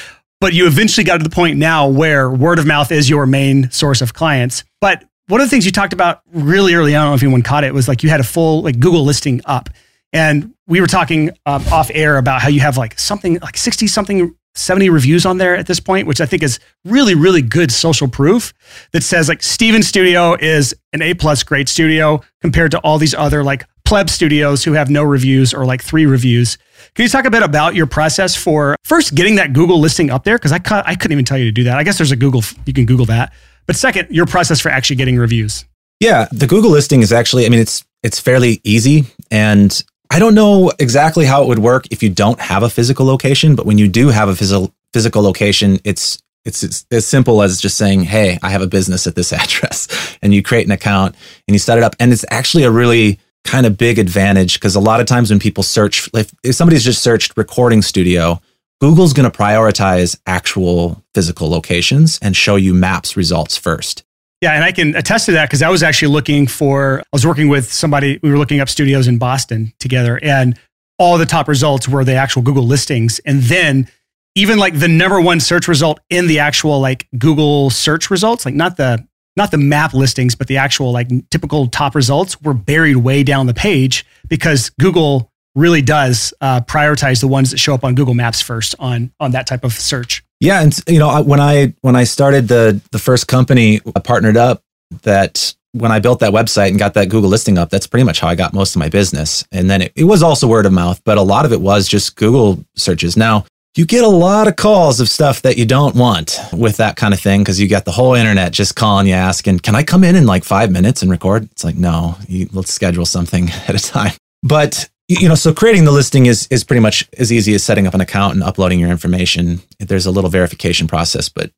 but 0.45 0.53
you 0.53 0.67
eventually 0.67 1.05
got 1.05 1.17
to 1.17 1.25
the 1.25 1.31
point 1.31 1.57
now 1.57 1.89
where 1.89 2.31
word 2.31 2.59
of 2.59 2.67
mouth 2.67 2.93
is 2.93 3.09
your 3.09 3.25
main 3.25 3.71
source 3.71 4.03
of 4.03 4.13
clients. 4.13 4.63
But 4.79 5.03
one 5.29 5.41
of 5.41 5.47
the 5.47 5.51
things 5.51 5.65
you 5.65 5.73
talked 5.73 5.95
about 5.95 6.21
really 6.35 6.75
early 6.75 6.95
on, 6.95 7.01
I 7.01 7.05
don't 7.05 7.13
know 7.13 7.15
if 7.15 7.23
anyone 7.23 7.41
caught 7.41 7.65
it, 7.65 7.73
was 7.73 7.89
like 7.89 8.03
you 8.03 8.11
had 8.11 8.21
a 8.21 8.25
full 8.25 8.61
like 8.61 8.79
Google 8.79 9.07
listing 9.07 9.41
up. 9.47 9.71
And 10.13 10.53
we 10.67 10.83
were 10.83 10.87
talking 10.87 11.31
um, 11.47 11.65
off 11.73 11.91
air 11.95 12.19
about 12.19 12.43
how 12.43 12.49
you 12.49 12.61
have 12.61 12.77
like 12.77 12.99
something 12.99 13.39
like 13.39 13.57
60 13.57 13.87
something 13.87 14.37
70 14.55 14.91
reviews 14.91 15.25
on 15.25 15.39
there 15.39 15.57
at 15.57 15.67
this 15.67 15.81
point, 15.81 16.07
which 16.07 16.21
I 16.21 16.27
think 16.27 16.43
is 16.43 16.61
really, 16.85 17.15
really 17.15 17.41
good 17.41 17.73
social 17.73 18.07
proof 18.07 18.53
that 18.93 19.03
says 19.03 19.31
like 19.31 19.43
Steven 19.43 19.83
Studio 19.83 20.35
is 20.35 20.75
an 20.93 21.01
A 21.01 21.15
plus 21.15 21.43
great 21.43 21.71
studio 21.71 22.21
compared 22.43 22.71
to 22.73 22.79
all 22.81 22.99
these 22.99 23.15
other 23.15 23.43
like 23.43 23.65
pleb 23.87 24.11
studios 24.11 24.63
who 24.63 24.75
have 24.75 24.91
no 24.91 25.05
reviews 25.05 25.55
or 25.55 25.65
like 25.65 25.83
three 25.83 26.05
reviews. 26.05 26.59
Can 26.95 27.03
you 27.03 27.09
talk 27.09 27.25
a 27.25 27.31
bit 27.31 27.43
about 27.43 27.75
your 27.75 27.87
process 27.87 28.37
for 28.37 28.77
first 28.85 29.17
getting 29.17 29.35
that 29.35 29.53
Google 29.53 29.81
listing 29.81 30.11
up 30.11 30.23
there? 30.23 30.39
Because 30.39 30.53
I, 30.53 30.61
I 30.87 30.95
couldn't 30.95 31.11
even 31.11 31.25
tell 31.25 31.37
you 31.37 31.47
to 31.47 31.51
do 31.51 31.65
that. 31.65 31.77
I 31.77 31.83
guess 31.83 31.99
there's 31.99 32.13
a 32.13 32.17
Google, 32.17 32.45
you 32.67 32.73
can 32.73 32.87
Google 32.87 33.07
that. 33.07 33.33
But 33.67 33.75
second, 33.75 34.11
your 34.11 34.27
process 34.27 34.61
for 34.61 34.69
actually 34.69 34.97
getting 34.97 35.17
reviews. 35.17 35.65
Yeah, 35.99 36.29
the 36.31 36.47
Google 36.47 36.71
listing 36.71 37.03
is 37.03 37.13
actually, 37.13 37.47
I 37.47 37.49
mean, 37.49 37.59
it's 37.59 37.85
it's 38.05 38.21
fairly 38.21 38.61
easy, 38.63 39.07
and 39.31 39.83
I 40.11 40.19
don't 40.19 40.35
know 40.35 40.71
exactly 40.79 41.25
how 41.25 41.43
it 41.43 41.49
would 41.49 41.61
work 41.61 41.87
if 41.91 42.03
you 42.03 42.11
don't 42.11 42.39
have 42.39 42.63
a 42.63 42.69
physical 42.69 43.07
location. 43.07 43.57
But 43.57 43.65
when 43.65 43.79
you 43.79 43.89
do 43.89 44.09
have 44.09 44.29
a 44.29 44.37
physical 44.37 44.75
physical 44.93 45.23
location, 45.23 45.81
it's 45.85 46.19
it's, 46.45 46.63
it's 46.63 46.85
as 46.91 47.07
simple 47.07 47.43
as 47.43 47.61
just 47.61 47.79
saying, 47.79 48.03
"Hey, 48.03 48.39
I 48.43 48.51
have 48.51 48.61
a 48.61 48.67
business 48.67 49.07
at 49.07 49.15
this 49.15 49.33
address," 49.33 50.19
and 50.21 50.35
you 50.35 50.43
create 50.43 50.67
an 50.67 50.73
account 50.73 51.15
and 51.49 51.55
you 51.55 51.59
set 51.59 51.79
it 51.79 51.85
up, 51.85 51.97
and 51.99 52.13
it's 52.13 52.27
actually 52.31 52.65
a 52.65 52.71
really 52.71 53.19
kind 53.45 53.67
of 53.67 53.77
big 53.77 53.99
advantage 53.99 54.55
because 54.55 54.75
a 54.75 54.81
lot 54.81 55.01
of 55.01 55.07
times 55.07 55.31
when 55.31 55.39
people 55.39 55.63
search, 55.63 56.09
if, 56.15 56.35
if 56.43 56.55
somebody's 56.55 56.85
just 56.85 57.03
searched 57.03 57.37
recording 57.37 57.83
studio, 57.83 58.41
Google's 58.81 59.13
going 59.13 59.31
to 59.31 59.37
prioritize 59.37 60.19
actual 60.27 61.03
physical 61.15 61.49
locations 61.49 62.19
and 62.21 62.37
show 62.37 62.57
you 62.57 62.75
maps 62.75 63.17
results 63.17 63.57
first. 63.57 64.05
Yeah, 64.41 64.53
and 64.53 64.65
I 64.65 64.73
can 64.73 64.95
attest 64.95 65.27
to 65.27 65.33
that 65.33 65.49
because 65.49 65.63
I 65.63 65.71
was 65.71 65.83
actually 65.83 66.13
looking 66.13 66.47
for, 66.47 67.01
I 67.01 67.05
was 67.13 67.27
working 67.27 67.49
with 67.49 67.73
somebody, 67.73 68.19
we 68.23 68.31
were 68.31 68.37
looking 68.37 68.61
up 68.61 68.69
studios 68.69 69.07
in 69.07 69.17
Boston 69.17 69.73
together, 69.79 70.19
and 70.23 70.59
all 70.99 71.17
the 71.17 71.27
top 71.27 71.49
results 71.49 71.89
were 71.89 72.05
the 72.05 72.15
actual 72.15 72.43
Google 72.43 72.67
listings. 72.67 73.21
And 73.21 73.43
then 73.43 73.89
even 74.35 74.59
like 74.59 74.79
the 74.79 74.89
number 74.89 75.21
one 75.21 75.41
search 75.41 75.69
result 75.69 76.01
in 76.11 76.27
the 76.27 76.41
actual 76.41 76.81
like 76.81 77.09
Google 77.17 77.71
search 77.71 78.11
results, 78.11 78.45
like 78.45 78.55
not 78.55 78.77
the 78.77 79.07
not 79.37 79.51
the 79.51 79.59
map 79.59 79.95
listings, 79.95 80.35
but 80.35 80.47
the 80.47 80.57
actual 80.57 80.93
like 80.93 81.09
typical 81.31 81.67
top 81.67 81.95
results 81.95 82.41
were 82.43 82.55
buried 82.55 82.97
way 82.97 83.23
down 83.23 83.47
the 83.47 83.55
page 83.55 84.07
because 84.29 84.71
Google 84.81 85.31
really 85.55 85.83
does 85.83 86.35
uh, 86.41 86.61
prioritize 86.63 87.21
the 87.21 87.29
ones 87.29 87.51
that 87.51 87.59
show 87.59 87.75
up 87.75 87.85
on 87.85 87.95
Google 87.95 88.15
Maps 88.15 88.41
first 88.41 88.75
on 88.79 89.13
on 89.21 89.33
that 89.33 89.47
type 89.47 89.65
of 89.65 89.73
search. 89.73 90.25
Yeah, 90.41 90.63
and 90.63 90.79
you 90.87 90.99
know 90.99 91.23
when 91.23 91.41
I 91.41 91.75
when 91.81 91.97
I 91.97 92.05
started 92.05 92.49
the 92.49 92.81
the 92.93 92.99
first 92.99 93.29
company, 93.29 93.81
I 93.95 94.01
partnered 94.01 94.37
up 94.37 94.63
that 95.03 95.55
when 95.73 95.91
I 95.91 95.99
built 95.99 96.21
that 96.21 96.33
website 96.33 96.69
and 96.69 96.79
got 96.79 96.95
that 96.95 97.09
Google 97.09 97.29
listing 97.29 97.59
up, 97.59 97.69
that's 97.69 97.87
pretty 97.87 98.05
much 98.05 98.21
how 98.21 98.29
I 98.29 98.37
got 98.37 98.53
most 98.53 98.77
of 98.77 98.81
my 98.81 98.89
business. 98.89 99.45
And 99.51 99.69
then 99.69 99.83
it, 99.83 99.93
it 99.97 100.05
was 100.05 100.23
also 100.23 100.47
word 100.47 100.67
of 100.67 100.73
mouth, 100.73 101.03
but 101.05 101.19
a 101.19 101.23
lot 101.23 101.45
of 101.45 101.53
it 101.53 101.61
was 101.61 101.89
just 101.89 102.15
Google 102.15 102.65
searches. 102.77 103.17
Now, 103.17 103.45
you 103.77 103.85
get 103.85 104.05
a 104.05 104.09
lot 104.09 104.47
of 104.47 104.57
calls 104.57 105.01
of 105.01 105.09
stuff 105.09 105.43
that 105.43 105.59
you 105.59 105.67
don't 105.67 105.97
want 105.97 106.39
with 106.53 106.77
that 106.77 106.97
kind 106.97 107.13
of 107.13 107.21
thing 107.21 107.41
because 107.41 107.61
you 107.61 107.69
got 107.69 107.85
the 107.85 107.91
whole 107.91 108.15
internet 108.15 108.53
just 108.53 108.77
calling 108.77 109.07
you 109.07 109.15
asking, 109.15 109.59
Can 109.61 109.75
I 109.75 109.83
come 109.83 110.05
in 110.05 110.15
in 110.15 110.27
like 110.27 110.45
five 110.45 110.71
minutes 110.71 111.03
and 111.03 111.11
record? 111.11 111.45
It's 111.51 111.65
like, 111.65 111.77
No, 111.77 112.17
you, 112.29 112.49
let's 112.53 112.73
schedule 112.73 113.07
something 113.07 113.51
at 113.69 113.75
a 113.75 113.79
time. 113.79 114.13
But 114.43 114.89
you 115.09 115.29
know, 115.29 115.35
so 115.35 115.53
creating 115.53 115.85
the 115.85 115.93
listing 115.93 116.27
is 116.27 116.47
is 116.51 116.65
pretty 116.65 116.81
much 116.81 117.09
as 117.19 117.33
easy 117.33 117.55
as 117.55 117.65
setting 117.65 117.87
up 117.87 117.95
an 117.95 118.01
account 118.01 118.35
and 118.35 118.43
uploading 118.43 118.79
your 118.79 118.91
information. 118.91 119.61
There's 119.79 120.07
a 120.07 120.11
little 120.11 120.31
verification 120.31 120.87
process, 120.87 121.29
but 121.29 121.51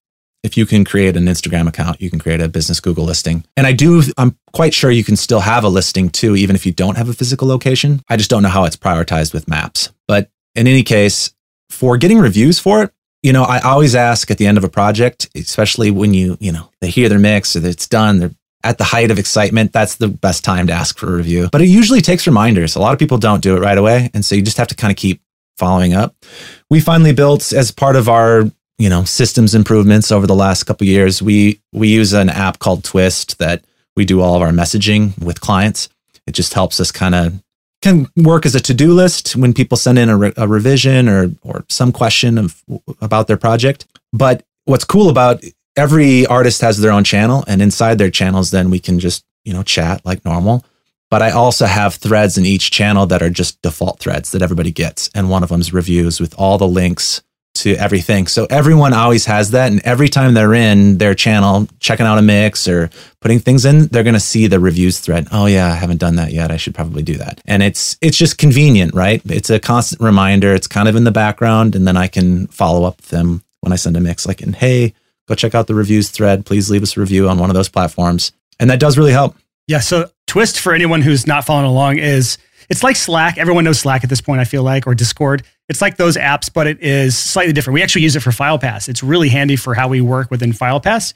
if 0.42 0.56
you 0.56 0.64
can 0.64 0.84
create 0.84 1.16
an 1.16 1.24
Instagram 1.24 1.68
account, 1.68 2.00
you 2.00 2.08
can 2.08 2.18
create 2.18 2.40
a 2.40 2.48
business 2.48 2.80
Google 2.80 3.04
listing. 3.04 3.44
And 3.56 3.66
I 3.66 3.72
do, 3.72 4.02
I'm 4.16 4.38
quite 4.52 4.74
sure 4.74 4.90
you 4.90 5.02
can 5.02 5.16
still 5.16 5.40
have 5.40 5.64
a 5.64 5.68
listing 5.68 6.08
too, 6.08 6.36
even 6.36 6.54
if 6.54 6.64
you 6.64 6.72
don't 6.72 6.96
have 6.96 7.08
a 7.08 7.12
physical 7.12 7.48
location. 7.48 8.00
I 8.08 8.16
just 8.16 8.30
don't 8.30 8.44
know 8.44 8.48
how 8.48 8.64
it's 8.64 8.76
prioritized 8.76 9.34
with 9.34 9.48
maps. 9.48 9.90
But 10.06 10.30
in 10.54 10.68
any 10.68 10.84
case, 10.84 11.34
for 11.70 11.96
getting 11.96 12.18
reviews 12.18 12.58
for 12.58 12.82
it, 12.82 12.92
you 13.22 13.32
know, 13.32 13.42
I 13.42 13.60
always 13.60 13.94
ask 13.94 14.30
at 14.30 14.38
the 14.38 14.46
end 14.46 14.58
of 14.58 14.64
a 14.64 14.68
project, 14.68 15.28
especially 15.34 15.90
when 15.90 16.14
you, 16.14 16.36
you 16.40 16.52
know, 16.52 16.70
they 16.80 16.90
hear 16.90 17.08
their 17.08 17.18
mix 17.18 17.56
or 17.56 17.66
it's 17.66 17.88
done, 17.88 18.18
they're 18.18 18.34
at 18.62 18.78
the 18.78 18.84
height 18.84 19.10
of 19.10 19.18
excitement, 19.18 19.72
that's 19.72 19.96
the 19.96 20.08
best 20.08 20.44
time 20.44 20.66
to 20.66 20.72
ask 20.72 20.98
for 20.98 21.12
a 21.12 21.16
review. 21.16 21.48
But 21.52 21.60
it 21.62 21.68
usually 21.68 22.00
takes 22.00 22.26
reminders. 22.26 22.74
A 22.74 22.80
lot 22.80 22.92
of 22.92 22.98
people 22.98 23.18
don't 23.18 23.42
do 23.42 23.56
it 23.56 23.60
right 23.60 23.78
away. 23.78 24.10
And 24.12 24.24
so 24.24 24.34
you 24.34 24.42
just 24.42 24.56
have 24.58 24.68
to 24.68 24.74
kind 24.74 24.90
of 24.90 24.96
keep 24.96 25.20
following 25.56 25.94
up. 25.94 26.16
We 26.68 26.80
finally 26.80 27.12
built, 27.12 27.52
as 27.52 27.70
part 27.70 27.96
of 27.96 28.08
our 28.08 28.50
you 28.78 28.88
know 28.88 29.04
systems 29.04 29.54
improvements 29.54 30.12
over 30.12 30.26
the 30.26 30.34
last 30.34 30.64
couple 30.64 30.86
years. 30.86 31.22
We 31.22 31.60
we 31.72 31.88
use 31.88 32.12
an 32.12 32.28
app 32.28 32.58
called 32.58 32.84
Twist 32.84 33.38
that 33.38 33.64
we 33.96 34.04
do 34.04 34.20
all 34.20 34.34
of 34.34 34.42
our 34.42 34.50
messaging 34.50 35.18
with 35.22 35.40
clients. 35.40 35.88
It 36.26 36.32
just 36.32 36.54
helps 36.54 36.80
us 36.80 36.90
kind 36.90 37.14
of 37.14 37.42
can 37.86 38.10
work 38.16 38.44
as 38.44 38.56
a 38.56 38.60
to-do 38.60 38.92
list 38.92 39.36
when 39.36 39.54
people 39.54 39.76
send 39.76 39.96
in 39.96 40.08
a, 40.08 40.16
re- 40.16 40.32
a 40.36 40.48
revision 40.48 41.08
or 41.08 41.30
or 41.42 41.64
some 41.68 41.92
question 41.92 42.36
of 42.36 42.64
about 43.00 43.28
their 43.28 43.36
project. 43.36 43.86
But 44.12 44.42
what's 44.64 44.84
cool 44.84 45.08
about 45.08 45.44
every 45.76 46.26
artist 46.26 46.62
has 46.62 46.78
their 46.78 46.90
own 46.90 47.04
channel 47.04 47.44
and 47.46 47.62
inside 47.62 47.98
their 47.98 48.10
channels 48.10 48.50
then 48.50 48.70
we 48.70 48.80
can 48.80 48.98
just, 48.98 49.24
you 49.44 49.52
know, 49.52 49.62
chat 49.62 50.04
like 50.04 50.24
normal. 50.24 50.64
But 51.10 51.22
I 51.22 51.30
also 51.30 51.66
have 51.66 51.94
threads 51.94 52.36
in 52.36 52.44
each 52.44 52.72
channel 52.72 53.06
that 53.06 53.22
are 53.22 53.30
just 53.30 53.62
default 53.62 54.00
threads 54.00 54.32
that 54.32 54.42
everybody 54.42 54.72
gets 54.72 55.08
and 55.14 55.30
one 55.30 55.44
of 55.44 55.50
them 55.50 55.60
is 55.60 55.72
reviews 55.72 56.18
with 56.18 56.34
all 56.36 56.58
the 56.58 56.66
links 56.66 57.22
to 57.62 57.74
everything. 57.76 58.26
So 58.26 58.46
everyone 58.50 58.92
always 58.92 59.26
has 59.26 59.50
that. 59.52 59.70
And 59.72 59.80
every 59.84 60.08
time 60.08 60.34
they're 60.34 60.54
in 60.54 60.98
their 60.98 61.14
channel, 61.14 61.68
checking 61.80 62.06
out 62.06 62.18
a 62.18 62.22
mix 62.22 62.66
or 62.68 62.90
putting 63.20 63.38
things 63.38 63.64
in, 63.64 63.86
they're 63.86 64.02
going 64.02 64.14
to 64.14 64.20
see 64.20 64.46
the 64.46 64.60
reviews 64.60 65.00
thread. 65.00 65.28
Oh 65.32 65.46
yeah, 65.46 65.66
I 65.66 65.74
haven't 65.74 65.98
done 65.98 66.16
that 66.16 66.32
yet. 66.32 66.50
I 66.50 66.56
should 66.56 66.74
probably 66.74 67.02
do 67.02 67.14
that. 67.14 67.40
And 67.44 67.62
it's, 67.62 67.96
it's 68.00 68.16
just 68.16 68.38
convenient, 68.38 68.94
right? 68.94 69.20
It's 69.26 69.50
a 69.50 69.60
constant 69.60 70.00
reminder. 70.00 70.54
It's 70.54 70.66
kind 70.66 70.88
of 70.88 70.96
in 70.96 71.04
the 71.04 71.10
background. 71.10 71.74
And 71.74 71.86
then 71.86 71.96
I 71.96 72.08
can 72.08 72.46
follow 72.48 72.84
up 72.84 72.96
with 72.98 73.08
them 73.08 73.42
when 73.60 73.72
I 73.72 73.76
send 73.76 73.96
a 73.96 74.00
mix 74.00 74.26
like, 74.26 74.42
and 74.42 74.54
hey, 74.54 74.94
go 75.28 75.34
check 75.34 75.54
out 75.54 75.66
the 75.66 75.74
reviews 75.74 76.10
thread. 76.10 76.46
Please 76.46 76.70
leave 76.70 76.82
us 76.82 76.96
a 76.96 77.00
review 77.00 77.28
on 77.28 77.38
one 77.38 77.50
of 77.50 77.54
those 77.54 77.68
platforms. 77.68 78.32
And 78.58 78.70
that 78.70 78.80
does 78.80 78.96
really 78.96 79.12
help. 79.12 79.36
Yeah. 79.66 79.80
So 79.80 80.10
twist 80.26 80.60
for 80.60 80.72
anyone 80.72 81.02
who's 81.02 81.26
not 81.26 81.44
following 81.44 81.66
along 81.66 81.98
is 81.98 82.38
it's 82.68 82.82
like 82.82 82.96
Slack. 82.96 83.38
Everyone 83.38 83.64
knows 83.64 83.80
Slack 83.80 84.04
at 84.04 84.10
this 84.10 84.20
point, 84.20 84.40
I 84.40 84.44
feel 84.44 84.62
like, 84.62 84.86
or 84.86 84.94
Discord. 84.94 85.42
It's 85.68 85.82
like 85.82 85.96
those 85.96 86.16
apps, 86.16 86.52
but 86.52 86.66
it 86.66 86.80
is 86.80 87.18
slightly 87.18 87.52
different. 87.52 87.74
We 87.74 87.82
actually 87.82 88.02
use 88.02 88.14
it 88.14 88.20
for 88.20 88.30
FilePass. 88.30 88.88
It's 88.88 89.02
really 89.02 89.28
handy 89.28 89.56
for 89.56 89.74
how 89.74 89.88
we 89.88 90.00
work 90.00 90.30
within 90.30 90.52
FilePass 90.52 91.12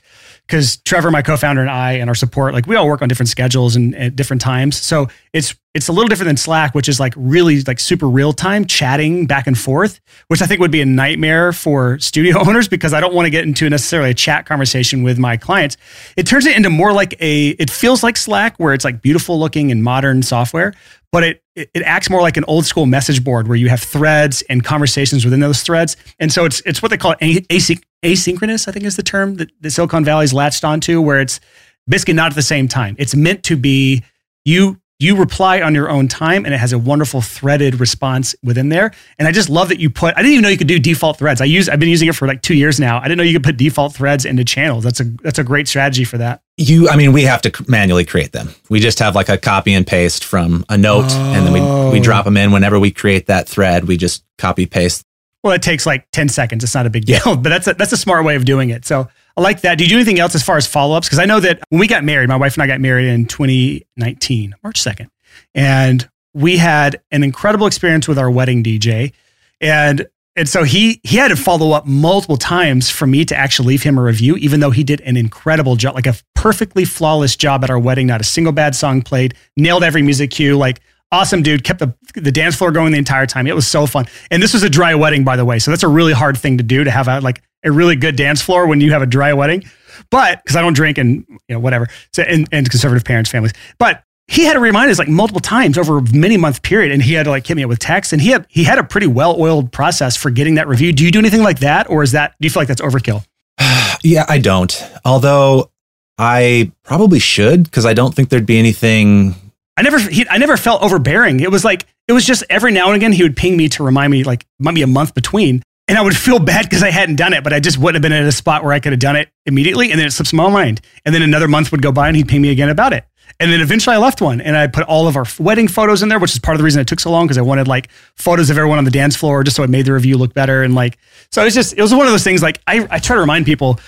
because 0.47 0.79
Trevor, 0.79 1.13
my 1.13 1.23
co-founder, 1.23 1.61
and 1.61 1.71
I, 1.71 1.93
and 1.93 2.11
our 2.11 2.15
support, 2.17 2.53
like 2.53 2.67
we 2.67 2.75
all 2.75 2.89
work 2.89 3.03
on 3.03 3.09
different 3.09 3.29
schedules 3.29 3.77
and 3.77 3.95
at 3.95 4.17
different 4.17 4.43
times. 4.43 4.77
So 4.77 5.07
it's 5.33 5.55
it's 5.73 5.87
a 5.87 5.93
little 5.93 6.09
different 6.09 6.27
than 6.27 6.37
Slack, 6.37 6.75
which 6.75 6.89
is 6.89 6.99
like 6.99 7.15
really 7.17 7.61
like 7.63 7.79
super 7.79 8.09
real 8.09 8.33
time 8.33 8.65
chatting 8.65 9.27
back 9.27 9.47
and 9.47 9.57
forth, 9.57 10.01
which 10.27 10.43
I 10.43 10.47
think 10.47 10.61
would 10.61 10.73
be 10.73 10.81
a 10.81 10.87
nightmare 10.87 11.53
for 11.53 12.01
studio 12.01 12.41
owners 12.45 12.67
because 12.67 12.93
I 12.93 12.99
don't 12.99 13.15
want 13.15 13.27
to 13.27 13.31
get 13.31 13.45
into 13.45 13.71
necessarily 13.71 14.11
a 14.11 14.15
chat 14.15 14.47
conversation 14.47 15.05
with 15.05 15.17
my 15.17 15.37
clients. 15.37 15.77
It 16.17 16.27
turns 16.27 16.47
it 16.47 16.57
into 16.57 16.71
more 16.71 16.93
like 16.93 17.15
a. 17.21 17.51
It 17.51 17.71
feels 17.71 18.03
like 18.03 18.17
Slack, 18.17 18.57
where 18.57 18.75
it's 18.75 18.85
like 18.85 19.01
beautiful 19.01 19.39
looking 19.39 19.71
and 19.71 19.85
modern 19.85 20.25
software, 20.25 20.75
but 21.13 21.25
it 21.25 21.43
it 21.55 21.83
acts 21.85 22.09
more 22.09 22.23
like 22.23 22.37
an 22.37 22.45
old 22.45 22.65
school 22.65 22.87
message 22.87 23.23
board 23.23 23.49
where 23.49 23.57
you 23.57 23.69
have 23.69 23.81
threads 23.81 24.43
and 24.49 24.65
conversations 24.65 25.25
within 25.25 25.41
those 25.41 25.63
threads. 25.63 25.97
And 26.19 26.33
so 26.33 26.45
it's 26.45 26.61
it's 26.65 26.83
what 26.83 26.91
they 26.91 26.97
call 26.97 27.15
async, 27.17 27.83
asynchronous, 28.03 28.69
I 28.69 28.73
think 28.73 28.85
is 28.85 28.97
the 28.97 29.03
term 29.03 29.37
that 29.37 29.51
the 29.61 29.71
Silicon 29.71 30.05
Valley's 30.05 30.33
latched 30.33 30.65
onto, 30.65 31.01
where 31.01 31.21
it's 31.21 31.41
basically 31.89 32.15
not 32.15 32.33
at 32.33 32.37
the 32.37 32.43
same 32.43 32.69
time. 32.69 32.97
It's 32.99 33.15
meant 33.15 33.43
to 33.45 33.57
be 33.57 34.05
you 34.45 34.81
you 35.01 35.17
reply 35.17 35.63
on 35.63 35.75
your 35.75 35.91
own 35.91 36.07
time 36.09 36.45
and 36.45 36.53
it 36.53 36.59
has 36.59 36.75
a 36.75 36.79
wonderful 36.79 37.23
threaded 37.23 37.81
response 37.81 38.35
within 38.43 38.69
there. 38.69 38.93
And 39.19 39.27
I 39.27 39.33
just 39.33 39.49
love 39.49 39.71
that 39.71 39.81
you 39.81 39.89
put, 39.89 40.15
I 40.15 40.19
didn't 40.21 40.33
even 40.33 40.43
know 40.43 40.51
you 40.51 40.59
could 40.59 40.67
do 40.67 40.79
default 40.79 41.19
threads. 41.19 41.41
I 41.41 41.47
use, 41.47 41.71
I've 41.71 41.81
been 41.81 41.89
using 41.89 42.09
it 42.09 42.15
for 42.15 42.29
like 42.29 42.43
two 42.43 42.55
years 42.55 42.79
now. 42.79 42.99
I 42.99 43.05
didn't 43.05 43.17
know 43.17 43.25
you 43.25 43.33
could 43.33 43.45
put 43.45 43.57
default 43.57 43.95
threads 43.95 44.27
into 44.27 44.45
channels. 44.45 44.85
That's 44.85 45.01
a, 45.01 45.05
that's 45.05 45.39
a 45.39 45.45
great 45.45 45.69
strategy 45.69 46.05
for 46.05 46.19
that. 46.19 46.43
You, 46.59 46.91
I 46.91 46.97
mean, 46.97 47.15
we 47.15 47.23
have 47.23 47.41
to 47.43 47.65
manually 47.67 48.05
create 48.05 48.33
them. 48.33 48.51
We 48.69 48.79
just 48.79 48.99
have 48.99 49.15
like 49.15 49.31
a 49.31 49.39
copy 49.39 49.73
and 49.73 49.87
paste 49.87 50.23
from 50.23 50.67
a 50.69 50.77
note 50.77 51.07
oh. 51.09 51.33
and 51.35 51.47
then 51.47 51.55
we, 51.55 51.61
we 51.93 52.01
oh. 52.01 52.03
drop 52.03 52.27
them 52.27 52.37
in 52.37 52.53
whenever 52.53 52.79
we 52.79 52.91
create 52.91 53.27
that 53.27 53.49
thread. 53.49 53.89
We 53.89 53.97
just 53.97 54.23
copy 54.37 54.67
paste. 54.67 55.03
Well, 55.43 55.55
it 55.55 55.63
takes 55.63 55.87
like 55.87 56.11
10 56.11 56.29
seconds. 56.29 56.63
It's 56.63 56.75
not 56.75 56.85
a 56.85 56.91
big 56.91 57.07
deal, 57.07 57.21
yeah. 57.25 57.35
but 57.37 57.49
that's 57.49 57.67
a, 57.67 57.73
that's 57.73 57.93
a 57.93 57.97
smart 57.97 58.27
way 58.27 58.37
of 58.37 58.45
doing 58.45 58.69
it. 58.69 58.85
So 58.85 59.09
I 59.37 59.41
like 59.41 59.63
that. 59.63 59.77
Do 59.77 59.85
you 59.85 59.91
do 59.91 59.97
anything 59.97 60.19
else 60.19 60.35
as 60.35 60.43
far 60.43 60.57
as 60.57 60.67
follow 60.67 60.97
ups? 60.97 61.09
Because 61.09 61.19
I 61.19 61.25
know 61.25 61.41
that 61.41 61.61
when 61.69 61.81
we 61.81 61.87
got 61.87 62.05
married, 62.05 62.29
my 62.29 62.37
wife 62.37 62.55
and 62.55 62.63
I 62.63 62.67
got 62.67 62.81
married 62.81 63.09
in 63.09 63.27
2019, 63.27 64.55
March 64.63 64.83
2nd. 64.83 65.09
And 65.55 66.09
we 66.35 66.57
had 66.57 67.01
an 67.11 67.23
incredible 67.23 67.67
experience 67.67 68.07
with 68.07 68.19
our 68.19 68.31
wedding 68.31 68.63
DJ. 68.63 69.13
And 69.61 70.07
and 70.37 70.49
so 70.49 70.63
he 70.63 71.01
he 71.03 71.17
had 71.17 71.29
to 71.29 71.37
follow 71.37 71.73
up 71.73 71.87
multiple 71.87 72.37
times 72.37 72.89
for 72.89 73.07
me 73.07 73.25
to 73.25 73.37
actually 73.37 73.69
leave 73.69 73.83
him 73.83 73.99
a 73.99 74.03
review, 74.03 74.37
even 74.37 74.61
though 74.61 74.71
he 74.71 74.85
did 74.85 75.01
an 75.03 75.17
incredible 75.17 75.77
job, 75.77 75.95
like 75.95 76.07
a 76.07 76.15
perfectly 76.35 76.85
flawless 76.85 77.35
job 77.37 77.65
at 77.65 77.71
our 77.71 77.79
wedding. 77.79 78.07
Not 78.07 78.21
a 78.21 78.25
single 78.25 78.53
bad 78.53 78.75
song 78.75 79.03
played, 79.03 79.35
nailed 79.57 79.83
every 79.83 80.03
music 80.03 80.31
cue, 80.31 80.57
like 80.57 80.81
awesome 81.13 81.43
dude, 81.43 81.65
kept 81.65 81.79
the 81.79 81.95
the 82.15 82.33
dance 82.33 82.57
floor 82.57 82.73
going 82.73 82.93
the 82.93 82.99
entire 82.99 83.27
time. 83.27 83.47
It 83.47 83.55
was 83.55 83.67
so 83.67 83.87
fun. 83.87 84.07
And 84.31 84.43
this 84.43 84.55
was 84.55 84.63
a 84.63 84.71
dry 84.71 84.95
wedding, 84.95 85.25
by 85.25 85.37
the 85.37 85.45
way. 85.45 85.59
So 85.59 85.71
that's 85.71 85.83
a 85.83 85.89
really 85.89 86.13
hard 86.13 86.37
thing 86.37 86.59
to 86.59 86.65
do 86.65 86.85
to 86.85 86.91
have 86.91 87.09
a 87.09 87.21
like 87.21 87.43
a 87.65 87.71
really 87.71 87.97
good 87.97 88.17
dance 88.17 88.41
floor 88.43 88.67
when 88.67 88.81
you 88.81 88.93
have 88.93 89.03
a 89.03 89.07
dry 89.07 89.33
wedding. 89.33 89.65
But 90.11 90.43
because 90.43 90.57
I 90.57 90.63
don't 90.63 90.73
drink 90.73 90.99
and 90.99 91.25
you 91.29 91.55
know 91.55 91.61
whatever, 91.61 91.89
so 92.13 92.23
and, 92.23 92.49
and 92.53 92.69
conservative 92.69 93.05
parents, 93.05 93.31
families. 93.31 93.53
But 93.79 94.03
he 94.31 94.45
had 94.45 94.53
to 94.53 94.61
remind 94.61 94.91
us 94.91 94.99
like 94.99 95.09
multiple 95.09 95.41
times 95.41 95.77
over 95.77 95.99
a 95.99 96.03
many 96.13 96.37
month 96.37 96.63
period 96.63 96.93
and 96.93 97.03
he 97.03 97.15
had 97.15 97.25
to 97.25 97.31
like 97.31 97.45
hit 97.45 97.57
me 97.57 97.65
up 97.65 97.69
with 97.69 97.81
text 97.81 98.13
and 98.13 98.23
he 98.23 98.31
had 98.31 98.47
he 98.49 98.63
had 98.63 98.79
a 98.79 98.85
pretty 98.85 99.09
well 99.09 99.35
oiled 99.41 99.73
process 99.73 100.17
for 100.17 100.31
getting 100.31 100.55
that 100.55 100.69
review 100.69 100.93
do 100.93 101.05
you 101.05 101.11
do 101.11 101.19
anything 101.19 101.43
like 101.43 101.59
that 101.59 101.91
or 101.91 102.05
is 102.05 102.13
that 102.13 102.37
do 102.41 102.47
you 102.47 102.51
feel 102.51 102.61
like 102.61 102.69
that's 102.69 102.81
overkill 102.81 103.25
yeah 104.05 104.25
i 104.29 104.39
don't 104.39 104.89
although 105.05 105.69
i 106.17 106.71
probably 106.85 107.19
should 107.19 107.65
because 107.65 107.85
i 107.85 107.93
don't 107.93 108.15
think 108.15 108.29
there'd 108.29 108.47
be 108.47 108.59
anything 108.59 109.35
i 109.77 109.83
never 109.83 109.99
he, 109.99 110.27
i 110.29 110.39
never 110.39 110.57
felt 110.57 110.83
overbearing 110.83 111.41
it 111.41 111.51
was 111.51 111.65
like 111.65 111.87
it 112.09 112.13
was 112.13 112.25
just 112.25 112.43
every 112.51 112.73
now 112.73 112.87
and 112.87 112.97
again 112.97 113.13
he 113.13 113.23
would 113.23 113.37
ping 113.37 113.57
me 113.57 113.69
to 113.69 113.83
remind 113.83 114.11
me 114.11 114.25
like 114.25 114.47
might 114.59 114.75
be 114.75 114.83
a 114.83 114.87
month 114.87 115.15
between 115.15 115.63
and 115.91 115.99
I 115.99 116.03
would 116.03 116.17
feel 116.17 116.39
bad 116.39 116.67
because 116.67 116.85
I 116.85 116.91
hadn't 116.93 117.17
done 117.17 117.33
it, 117.33 117.43
but 117.43 117.53
I 117.53 117.59
just 117.59 117.77
wouldn't 117.77 117.97
have 117.97 118.03
been 118.09 118.17
at 118.17 118.25
a 118.25 118.31
spot 118.31 118.63
where 118.63 118.73
I 118.73 118.79
could 118.79 118.93
have 118.93 119.01
done 119.01 119.17
it 119.17 119.29
immediately. 119.45 119.91
And 119.91 119.99
then 119.99 120.07
it 120.07 120.13
slips 120.13 120.33
my 120.33 120.49
mind. 120.49 120.81
And 121.05 121.13
then 121.13 121.21
another 121.21 121.49
month 121.49 121.73
would 121.73 121.83
go 121.83 121.91
by 121.91 122.07
and 122.07 122.17
he'd 122.17 122.29
ping 122.29 122.41
me 122.41 122.51
again 122.51 122.69
about 122.69 122.93
it. 122.93 123.05
And 123.41 123.51
then 123.51 123.61
eventually 123.61 123.97
I 123.97 123.99
left 123.99 124.21
one 124.21 124.41
and 124.41 124.57
I 124.57 124.69
put 124.69 124.85
all 124.85 125.09
of 125.09 125.17
our 125.17 125.25
wedding 125.41 125.67
photos 125.67 126.05
in 126.05 126.09
there, 126.09 126.21
which 126.21 126.33
is 126.33 126.39
part 126.39 126.55
of 126.55 126.59
the 126.59 126.65
reason 126.65 126.81
it 126.81 126.87
took 126.87 127.01
so 127.01 127.11
long 127.11 127.27
because 127.27 127.39
I 127.39 127.43
wanted 127.43 127.67
like 127.67 127.91
photos 128.15 128.51
of 128.51 128.57
everyone 128.57 128.79
on 128.79 128.85
the 128.85 128.93
dance 128.93 129.17
floor 129.17 129.43
just 129.43 129.57
so 129.57 129.65
it 129.65 129.71
made 129.71 129.85
the 129.85 129.93
review 129.93 130.17
look 130.17 130.33
better. 130.33 130.63
And 130.63 130.77
like, 130.77 130.97
so 131.33 131.45
it's 131.45 131.57
just, 131.57 131.73
it 131.77 131.83
was 131.83 131.93
one 131.93 132.07
of 132.07 132.13
those 132.13 132.23
things 132.23 132.41
like 132.41 132.61
I, 132.69 132.87
I 132.89 133.01
try 133.01 133.17
to 133.17 133.21
remind 133.21 133.45
people 133.45 133.81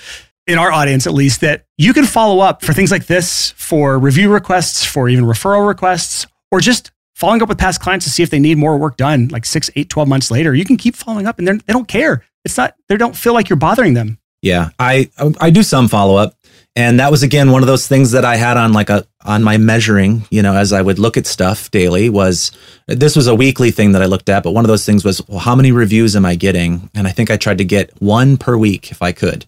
in 0.52 0.58
our 0.58 0.70
audience 0.70 1.06
at 1.06 1.14
least 1.14 1.40
that 1.40 1.64
you 1.78 1.92
can 1.92 2.04
follow 2.04 2.40
up 2.40 2.64
for 2.64 2.72
things 2.72 2.90
like 2.90 3.06
this 3.06 3.50
for 3.52 3.98
review 3.98 4.32
requests, 4.32 4.84
for 4.84 5.08
even 5.08 5.24
referral 5.24 5.66
requests, 5.66 6.26
or 6.50 6.60
just 6.60 6.92
following 7.14 7.42
up 7.42 7.48
with 7.48 7.58
past 7.58 7.80
clients 7.80 8.04
to 8.04 8.10
see 8.10 8.22
if 8.22 8.30
they 8.30 8.38
need 8.38 8.58
more 8.58 8.76
work 8.76 8.96
done 8.96 9.28
like 9.28 9.44
six, 9.44 9.70
eight, 9.76 9.88
12 9.88 10.08
months 10.08 10.30
later. 10.30 10.54
You 10.54 10.64
can 10.64 10.76
keep 10.76 10.94
following 10.94 11.26
up 11.26 11.38
and 11.38 11.48
they 11.48 11.72
don't 11.72 11.88
care. 11.88 12.24
It's 12.44 12.56
not, 12.56 12.74
they 12.88 12.96
don't 12.96 13.16
feel 13.16 13.32
like 13.34 13.48
you're 13.48 13.56
bothering 13.56 13.94
them. 13.94 14.18
Yeah. 14.42 14.70
I, 14.78 15.08
I 15.40 15.50
do 15.50 15.62
some 15.62 15.88
follow 15.88 16.16
up 16.16 16.34
and 16.74 17.00
that 17.00 17.10
was 17.10 17.22
again 17.22 17.50
one 17.50 17.62
of 17.62 17.66
those 17.66 17.86
things 17.86 18.12
that 18.12 18.24
I 18.24 18.36
had 18.36 18.56
on 18.56 18.72
like 18.72 18.88
a 18.88 19.06
on 19.24 19.42
my 19.42 19.58
measuring, 19.58 20.24
you 20.30 20.42
know, 20.42 20.54
as 20.54 20.72
I 20.72 20.80
would 20.80 20.98
look 20.98 21.16
at 21.16 21.26
stuff 21.26 21.70
daily 21.70 22.08
was 22.08 22.50
this 22.86 23.14
was 23.14 23.26
a 23.26 23.34
weekly 23.34 23.70
thing 23.70 23.92
that 23.92 24.02
I 24.02 24.06
looked 24.06 24.28
at, 24.28 24.42
but 24.42 24.52
one 24.52 24.64
of 24.64 24.68
those 24.68 24.86
things 24.86 25.04
was 25.04 25.26
well, 25.28 25.38
how 25.38 25.54
many 25.54 25.70
reviews 25.70 26.16
am 26.16 26.24
I 26.24 26.34
getting? 26.34 26.88
And 26.94 27.06
I 27.06 27.10
think 27.10 27.30
I 27.30 27.36
tried 27.36 27.58
to 27.58 27.64
get 27.64 27.90
one 28.00 28.36
per 28.36 28.56
week 28.56 28.90
if 28.90 29.02
I 29.02 29.12
could. 29.12 29.44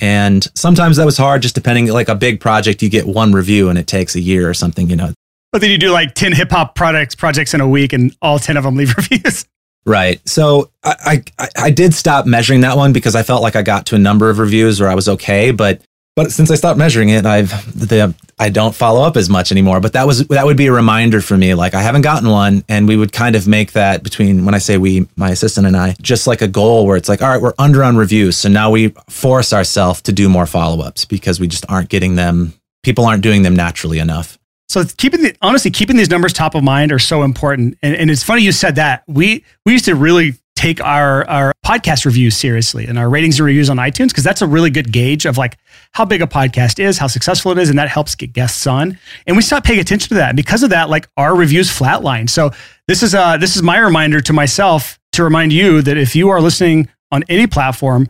And 0.00 0.46
sometimes 0.54 0.96
that 0.96 1.04
was 1.04 1.18
hard 1.18 1.42
just 1.42 1.54
depending 1.54 1.86
like 1.88 2.08
a 2.08 2.14
big 2.14 2.40
project 2.40 2.82
you 2.82 2.88
get 2.88 3.06
one 3.06 3.32
review 3.32 3.68
and 3.68 3.78
it 3.78 3.86
takes 3.86 4.14
a 4.14 4.20
year 4.20 4.48
or 4.48 4.54
something, 4.54 4.88
you 4.88 4.96
know. 4.96 5.12
But 5.52 5.60
then 5.60 5.70
you 5.70 5.78
do 5.78 5.90
like 5.90 6.14
10 6.14 6.32
hip 6.32 6.50
hop 6.50 6.74
products 6.74 7.14
projects 7.14 7.54
in 7.54 7.60
a 7.60 7.68
week 7.68 7.92
and 7.92 8.16
all 8.22 8.38
10 8.38 8.56
of 8.56 8.64
them 8.64 8.76
leave 8.76 8.94
reviews. 8.96 9.44
Right. 9.86 10.26
So 10.28 10.70
I, 10.84 11.22
I 11.38 11.48
I 11.56 11.70
did 11.70 11.94
stop 11.94 12.26
measuring 12.26 12.60
that 12.60 12.76
one 12.76 12.92
because 12.92 13.14
I 13.14 13.22
felt 13.22 13.42
like 13.42 13.56
I 13.56 13.62
got 13.62 13.86
to 13.86 13.96
a 13.96 13.98
number 13.98 14.28
of 14.28 14.38
reviews 14.38 14.80
where 14.80 14.90
I 14.90 14.94
was 14.94 15.08
okay, 15.08 15.52
but 15.52 15.80
but 16.16 16.32
since 16.32 16.50
I 16.50 16.54
stopped 16.56 16.78
measuring 16.78 17.08
it, 17.10 17.24
I've 17.24 17.50
the, 17.74 18.14
I 18.38 18.48
don't 18.48 18.74
follow 18.74 19.02
up 19.02 19.16
as 19.16 19.30
much 19.30 19.52
anymore. 19.52 19.80
But 19.80 19.92
that 19.92 20.06
was 20.06 20.26
that 20.28 20.44
would 20.44 20.56
be 20.56 20.66
a 20.66 20.72
reminder 20.72 21.20
for 21.20 21.36
me. 21.36 21.54
Like 21.54 21.74
I 21.74 21.82
haven't 21.82 22.02
gotten 22.02 22.28
one, 22.28 22.64
and 22.68 22.88
we 22.88 22.96
would 22.96 23.12
kind 23.12 23.36
of 23.36 23.46
make 23.46 23.72
that 23.72 24.02
between 24.02 24.44
when 24.44 24.54
I 24.54 24.58
say 24.58 24.76
we, 24.76 25.06
my 25.16 25.30
assistant 25.30 25.66
and 25.66 25.76
I, 25.76 25.94
just 26.02 26.26
like 26.26 26.42
a 26.42 26.48
goal 26.48 26.86
where 26.86 26.96
it's 26.96 27.08
like, 27.08 27.22
all 27.22 27.28
right, 27.28 27.40
we're 27.40 27.54
under 27.58 27.84
on 27.84 27.96
reviews, 27.96 28.36
so 28.36 28.48
now 28.48 28.70
we 28.70 28.88
force 29.08 29.52
ourselves 29.52 30.02
to 30.02 30.12
do 30.12 30.28
more 30.28 30.46
follow 30.46 30.82
ups 30.82 31.04
because 31.04 31.38
we 31.38 31.46
just 31.46 31.64
aren't 31.68 31.88
getting 31.88 32.16
them. 32.16 32.54
People 32.82 33.04
aren't 33.04 33.22
doing 33.22 33.42
them 33.42 33.54
naturally 33.54 33.98
enough. 33.98 34.38
So 34.68 34.84
keeping 34.84 35.22
the 35.22 35.36
honestly 35.42 35.70
keeping 35.70 35.96
these 35.96 36.10
numbers 36.10 36.32
top 36.32 36.54
of 36.54 36.62
mind 36.62 36.92
are 36.92 36.98
so 36.98 37.22
important. 37.22 37.76
And, 37.82 37.94
and 37.96 38.10
it's 38.10 38.22
funny 38.22 38.42
you 38.42 38.52
said 38.52 38.76
that. 38.76 39.04
We 39.06 39.44
we 39.66 39.72
used 39.72 39.84
to 39.86 39.94
really 39.94 40.34
take 40.54 40.80
our 40.80 41.26
our 41.28 41.52
podcast 41.64 42.04
reviews 42.04 42.36
seriously 42.36 42.86
and 42.86 42.98
our 42.98 43.08
ratings 43.08 43.40
and 43.40 43.46
reviews 43.46 43.70
on 43.70 43.78
iTunes 43.78 44.08
because 44.08 44.24
that's 44.24 44.42
a 44.42 44.46
really 44.46 44.70
good 44.70 44.92
gauge 44.92 45.24
of 45.24 45.38
like 45.38 45.56
how 45.92 46.04
big 46.04 46.22
a 46.22 46.26
podcast 46.26 46.78
is, 46.78 46.98
how 46.98 47.06
successful 47.06 47.52
it 47.52 47.58
is, 47.58 47.68
and 47.68 47.78
that 47.78 47.88
helps 47.88 48.14
get 48.14 48.32
guests 48.32 48.66
on. 48.66 48.98
And 49.26 49.36
we 49.36 49.42
stopped 49.42 49.66
paying 49.66 49.80
attention 49.80 50.08
to 50.10 50.14
that. 50.14 50.30
And 50.30 50.36
because 50.36 50.62
of 50.62 50.70
that, 50.70 50.88
like 50.88 51.08
our 51.16 51.34
reviews 51.34 51.68
flatline. 51.68 52.28
So 52.30 52.52
this 52.86 53.02
is 53.02 53.14
uh 53.14 53.36
this 53.36 53.56
is 53.56 53.62
my 53.62 53.78
reminder 53.78 54.20
to 54.20 54.32
myself 54.32 54.98
to 55.12 55.24
remind 55.24 55.52
you 55.52 55.82
that 55.82 55.96
if 55.96 56.14
you 56.14 56.30
are 56.30 56.40
listening 56.40 56.88
on 57.10 57.24
any 57.28 57.46
platform, 57.46 58.08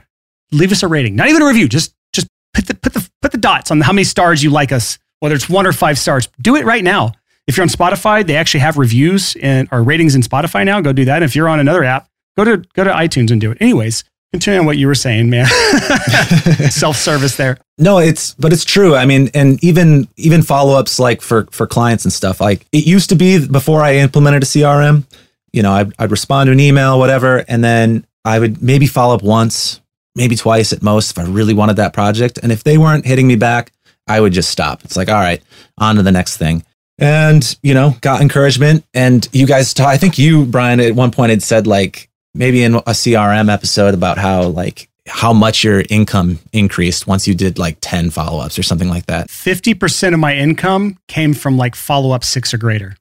leave 0.53 0.73
us 0.73 0.83
a 0.83 0.89
rating. 0.89 1.17
Not 1.17 1.29
even 1.29 1.43
a 1.43 1.47
review, 1.47 1.69
just 1.69 1.95
just 2.13 2.27
put 2.55 2.67
the 2.67 2.75
put 2.75 2.93
the 2.93 3.09
put 3.23 3.33
the 3.33 3.39
dots 3.39 3.71
on 3.71 3.81
how 3.81 3.93
many 3.93 4.05
stars 4.05 4.43
you 4.43 4.51
like 4.51 4.73
us, 4.73 4.99
whether 5.21 5.35
it's 5.35 5.49
one 5.49 5.67
or 5.67 5.73
five 5.73 5.99
stars. 5.99 6.29
Do 6.41 6.57
it 6.57 6.65
right 6.65 6.85
now. 6.85 7.13
If 7.47 7.57
you're 7.57 7.63
on 7.63 7.69
Spotify, 7.69 8.25
they 8.25 8.37
actually 8.37 8.61
have 8.61 8.77
reviews 8.79 9.37
and 9.43 9.69
our 9.73 9.83
ratings 9.83 10.15
in 10.15 10.23
Spotify 10.23 10.65
now. 10.65 10.81
Go 10.81 10.93
do 10.93 11.07
that. 11.07 11.23
If 11.23 11.35
you're 11.35 11.49
on 11.49 11.59
another 11.59 11.83
app, 11.83 12.11
Go 12.37 12.45
to 12.45 12.57
go 12.75 12.85
to 12.85 12.91
iTunes 12.91 13.31
and 13.31 13.41
do 13.41 13.51
it. 13.51 13.59
Anyways, 13.61 14.05
Continue 14.33 14.61
on 14.61 14.67
what 14.67 14.79
you 14.79 14.87
were 14.87 14.95
saying, 14.95 15.29
man. 15.29 15.47
Self 16.71 16.97
service 16.97 17.37
there. 17.37 17.59
No, 17.79 17.99
it's 17.99 18.35
but 18.35 18.53
it's 18.53 18.65
true. 18.65 18.95
I 18.95 19.05
mean, 19.05 19.29
and 19.35 19.63
even 19.65 20.07
even 20.17 20.43
follow 20.43 20.79
ups 20.79 21.01
like 21.01 21.21
for 21.21 21.47
for 21.51 21.67
clients 21.67 22.05
and 22.05 22.13
stuff. 22.13 22.41
Like 22.41 22.65
it 22.71 22.87
used 22.87 23.09
to 23.09 23.17
be 23.17 23.45
before 23.45 23.83
I 23.83 23.97
implemented 23.97 24.45
a 24.45 24.47
CRM. 24.47 25.05
You 25.53 25.65
know, 25.65 25.73
I'd, 25.73 25.93
I'd 25.99 26.11
respond 26.13 26.47
to 26.47 26.53
an 26.53 26.61
email, 26.61 26.99
whatever, 26.99 27.45
and 27.49 27.65
then 27.65 28.07
I 28.25 28.39
would 28.39 28.63
maybe 28.63 28.87
follow 28.87 29.17
up 29.17 29.23
once, 29.23 29.81
maybe 30.15 30.37
twice 30.37 30.73
at 30.73 30.83
most 30.83 31.11
if 31.11 31.19
I 31.19 31.25
really 31.25 31.55
wanted 31.55 31.77
that 31.77 31.93
project. 31.93 32.39
And 32.41 32.53
if 32.53 32.63
they 32.63 32.79
weren't 32.79 33.05
hitting 33.05 33.27
me 33.27 33.35
back, 33.35 33.73
I 34.07 34.21
would 34.21 34.33
just 34.33 34.51
stop. 34.51 34.85
It's 34.85 34.97
like, 34.97 35.09
all 35.09 35.15
right, 35.15 35.43
on 35.79 35.97
to 35.97 36.03
the 36.03 36.13
next 36.13 36.37
thing. 36.37 36.65
And, 36.99 37.59
you 37.63 37.73
know, 37.73 37.97
got 38.03 38.21
encouragement. 38.21 38.85
And 38.93 39.27
you 39.33 39.47
guys, 39.47 39.79
I 39.81 39.97
think 39.97 40.19
you, 40.19 40.45
Brian, 40.45 40.81
at 40.81 40.95
one 40.95 41.11
point 41.11 41.31
had 41.31 41.43
said 41.43 41.67
like 41.67 42.10
maybe 42.35 42.63
in 42.63 42.75
a 42.75 42.81
CRM 42.81 43.53
episode 43.53 43.95
about 43.95 44.19
how 44.19 44.45
like 44.45 44.89
how 45.07 45.33
much 45.33 45.65
your 45.65 45.83
income 45.91 46.39
increased 46.53 47.07
once 47.07 47.27
you 47.27 47.35
did 47.35 47.59
like 47.59 47.79
10 47.81 48.11
follow-ups 48.11 48.59
or 48.59 48.63
something 48.63 48.89
like 48.89 49.07
that. 49.07 49.29
50% 49.29 50.15
of 50.15 50.21
my 50.21 50.37
income 50.37 50.99
came 51.09 51.35
from 51.35 51.57
like 51.57 51.75
follow-up 51.75 52.23
6 52.23 52.55
or 52.55 52.59
greater. 52.59 52.97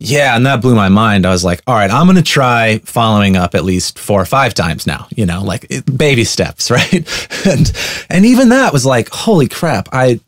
Yeah, 0.00 0.36
and 0.36 0.44
that 0.44 0.60
blew 0.60 0.74
my 0.74 0.88
mind. 0.88 1.24
I 1.24 1.30
was 1.30 1.44
like, 1.44 1.62
all 1.66 1.74
right, 1.74 1.90
I'm 1.90 2.06
going 2.06 2.16
to 2.16 2.22
try 2.22 2.78
following 2.78 3.36
up 3.36 3.54
at 3.54 3.64
least 3.64 3.98
four 3.98 4.20
or 4.20 4.26
five 4.26 4.52
times 4.52 4.86
now, 4.86 5.06
you 5.14 5.24
know, 5.24 5.42
like 5.42 5.66
it, 5.70 5.96
baby 5.96 6.24
steps, 6.24 6.70
right? 6.70 7.46
and 7.46 7.72
and 8.10 8.26
even 8.26 8.50
that 8.50 8.72
was 8.72 8.84
like, 8.84 9.08
holy 9.10 9.48
crap, 9.48 9.88
I 9.92 10.20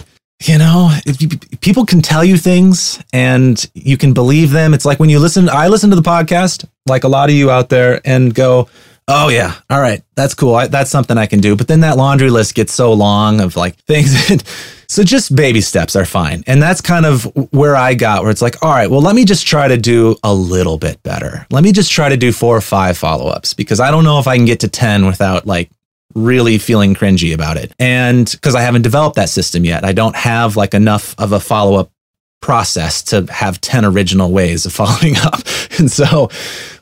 you 0.42 0.58
know, 0.58 0.94
you, 1.18 1.28
people 1.60 1.86
can 1.86 2.02
tell 2.02 2.22
you 2.24 2.36
things 2.36 3.02
and 3.12 3.68
you 3.74 3.96
can 3.96 4.12
believe 4.12 4.50
them. 4.50 4.74
It's 4.74 4.84
like 4.84 5.00
when 5.00 5.08
you 5.08 5.18
listen 5.18 5.48
I 5.48 5.68
listen 5.68 5.90
to 5.90 5.96
the 5.96 6.02
podcast 6.02 6.66
like 6.86 7.04
a 7.04 7.08
lot 7.08 7.28
of 7.28 7.34
you 7.34 7.50
out 7.50 7.68
there 7.68 8.00
and 8.04 8.34
go, 8.34 8.68
oh 9.08 9.28
yeah, 9.28 9.54
all 9.70 9.80
right, 9.80 10.02
that's 10.14 10.34
cool. 10.34 10.54
I, 10.54 10.66
that's 10.66 10.90
something 10.90 11.16
I 11.16 11.26
can 11.26 11.40
do. 11.40 11.56
But 11.56 11.68
then 11.68 11.80
that 11.80 11.96
laundry 11.96 12.30
list 12.30 12.54
gets 12.54 12.72
so 12.72 12.92
long 12.92 13.40
of 13.40 13.56
like 13.56 13.76
things. 13.86 14.42
so 14.88 15.02
just 15.02 15.34
baby 15.34 15.60
steps 15.60 15.96
are 15.96 16.04
fine. 16.04 16.44
And 16.46 16.60
that's 16.60 16.80
kind 16.80 17.06
of 17.06 17.24
where 17.52 17.76
I 17.76 17.94
got 17.94 18.22
where 18.22 18.30
it's 18.30 18.42
like, 18.42 18.62
all 18.62 18.70
right, 18.70 18.90
well, 18.90 19.02
let 19.02 19.14
me 19.14 19.24
just 19.24 19.46
try 19.46 19.68
to 19.68 19.76
do 19.76 20.16
a 20.22 20.34
little 20.34 20.78
bit 20.78 21.02
better. 21.02 21.46
Let 21.50 21.64
me 21.64 21.72
just 21.72 21.92
try 21.92 22.08
to 22.08 22.16
do 22.16 22.32
four 22.32 22.56
or 22.56 22.62
five 22.62 22.96
follow 22.98 23.26
ups 23.28 23.54
because 23.54 23.80
I 23.80 23.90
don't 23.90 24.04
know 24.04 24.18
if 24.18 24.26
I 24.26 24.36
can 24.36 24.46
get 24.46 24.60
to 24.60 24.68
10 24.68 25.06
without 25.06 25.46
like 25.46 25.70
really 26.14 26.56
feeling 26.58 26.94
cringy 26.94 27.34
about 27.34 27.56
it. 27.58 27.72
And 27.78 28.28
because 28.30 28.54
I 28.54 28.62
haven't 28.62 28.82
developed 28.82 29.16
that 29.16 29.28
system 29.28 29.64
yet, 29.64 29.84
I 29.84 29.92
don't 29.92 30.16
have 30.16 30.56
like 30.56 30.72
enough 30.72 31.14
of 31.18 31.32
a 31.32 31.40
follow 31.40 31.78
up 31.78 31.90
process 32.40 33.02
to 33.02 33.26
have 33.30 33.60
10 33.60 33.84
original 33.84 34.30
ways 34.30 34.66
of 34.66 34.72
following 34.80 35.16
up. 35.18 35.40
And 35.78 35.90
so 35.90 36.28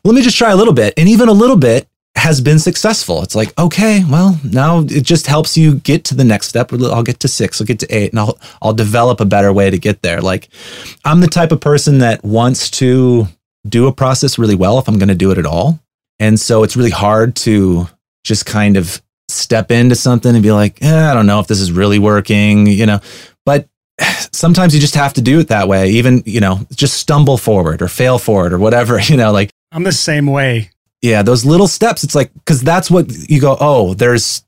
let 0.05 0.15
me 0.15 0.23
just 0.23 0.37
try 0.37 0.51
a 0.51 0.57
little 0.57 0.75
bit. 0.75 0.95
And 0.97 1.09
even 1.09 1.29
a 1.29 1.33
little 1.33 1.57
bit 1.57 1.89
has 2.17 2.41
been 2.41 2.59
successful. 2.59 3.23
It's 3.23 3.35
like, 3.35 3.59
okay, 3.59 4.05
well, 4.09 4.39
now 4.45 4.81
it 4.81 5.03
just 5.03 5.27
helps 5.27 5.57
you 5.57 5.77
get 5.77 6.05
to 6.05 6.15
the 6.15 6.25
next 6.25 6.49
step. 6.49 6.73
I'll 6.73 7.03
get 7.03 7.21
to 7.21 7.29
six, 7.29 7.61
I'll 7.61 7.67
get 7.67 7.81
to 7.81 7.95
eight, 7.95 8.13
and 8.13 8.21
I'll 8.21 8.39
I'll 8.63 8.73
develop 8.73 9.21
a 9.21 9.25
better 9.25 9.53
way 9.53 9.69
to 9.69 9.79
get 9.79 10.03
there. 10.03 10.21
Like 10.21 10.49
I'm 11.05 11.21
the 11.21 11.27
type 11.27 11.51
of 11.53 11.61
person 11.61 11.99
that 11.99 12.25
wants 12.25 12.71
to 12.73 13.27
do 13.69 13.89
a 13.89 13.93
process 13.93 14.39
really 14.39 14.55
well 14.55 14.79
if 14.79 14.89
I'm 14.89 14.99
going 14.99 15.09
to 15.09 15.15
do 15.15 15.33
it 15.33 15.39
at 15.39 15.47
all. 15.47 15.81
And 16.21 16.39
so 16.39 16.63
it's 16.63 16.77
really 16.77 16.91
hard 16.91 17.35
to 17.37 17.89
just 18.23 18.47
kind 18.47 18.77
of 18.77 19.03
step 19.29 19.71
into 19.71 19.97
something 19.97 20.35
and 20.35 20.43
be 20.43 20.53
like, 20.53 20.83
eh, 20.83 21.11
I 21.11 21.15
don't 21.15 21.27
know 21.27 21.41
if 21.41 21.47
this 21.47 21.61
is 21.61 21.73
really 21.73 21.99
working, 21.99 22.67
you 22.67 22.87
know. 22.87 23.01
But 23.45 23.69
sometimes 24.33 24.75
you 24.75 24.81
just 24.81 24.95
have 24.95 25.13
to 25.15 25.23
do 25.23 25.39
it 25.39 25.49
that 25.49 25.69
way. 25.69 25.91
Even, 25.91 26.23
you 26.27 26.41
know, 26.41 26.61
just 26.75 26.97
stumble 26.97 27.37
forward 27.37 27.83
or 27.83 27.89
fail 27.89 28.19
forward 28.19 28.53
or 28.53 28.59
whatever, 28.59 29.01
you 29.09 29.17
know, 29.17 29.33
like 29.33 29.51
I'm 29.73 29.85
the 29.85 29.93
same 29.93 30.27
way. 30.27 30.71
Yeah, 31.03 31.23
those 31.23 31.45
little 31.45 31.69
steps. 31.69 32.03
It's 32.03 32.15
like 32.15 32.33
because 32.33 32.63
that's 32.63 32.91
what 32.91 33.11
you 33.29 33.41
go. 33.41 33.57
Oh, 33.61 33.95
there's 33.95 34.43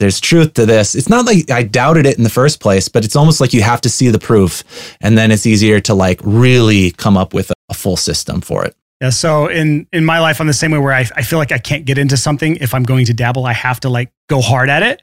there's 0.00 0.18
truth 0.18 0.54
to 0.54 0.66
this. 0.66 0.94
It's 0.94 1.08
not 1.08 1.26
like 1.26 1.50
I 1.50 1.62
doubted 1.62 2.06
it 2.06 2.16
in 2.16 2.24
the 2.24 2.30
first 2.30 2.58
place, 2.58 2.88
but 2.88 3.04
it's 3.04 3.14
almost 3.14 3.40
like 3.40 3.52
you 3.52 3.62
have 3.62 3.80
to 3.82 3.88
see 3.88 4.08
the 4.08 4.18
proof, 4.18 4.64
and 5.00 5.16
then 5.16 5.30
it's 5.30 5.46
easier 5.46 5.78
to 5.80 5.94
like 5.94 6.18
really 6.24 6.90
come 6.92 7.16
up 7.16 7.32
with 7.32 7.50
a, 7.50 7.54
a 7.68 7.74
full 7.74 7.96
system 7.96 8.40
for 8.40 8.64
it. 8.64 8.74
Yeah. 9.00 9.10
So 9.10 9.46
in 9.46 9.86
in 9.92 10.04
my 10.04 10.18
life, 10.18 10.40
I'm 10.40 10.46
the 10.46 10.52
same 10.52 10.72
way 10.72 10.78
where 10.78 10.92
I, 10.92 11.06
I 11.14 11.22
feel 11.22 11.38
like 11.38 11.52
I 11.52 11.58
can't 11.58 11.84
get 11.84 11.96
into 11.96 12.16
something 12.16 12.56
if 12.56 12.74
I'm 12.74 12.82
going 12.82 13.04
to 13.06 13.14
dabble. 13.14 13.46
I 13.46 13.52
have 13.52 13.78
to 13.80 13.88
like 13.88 14.10
go 14.28 14.40
hard 14.40 14.68
at 14.68 14.82
it. 14.82 15.02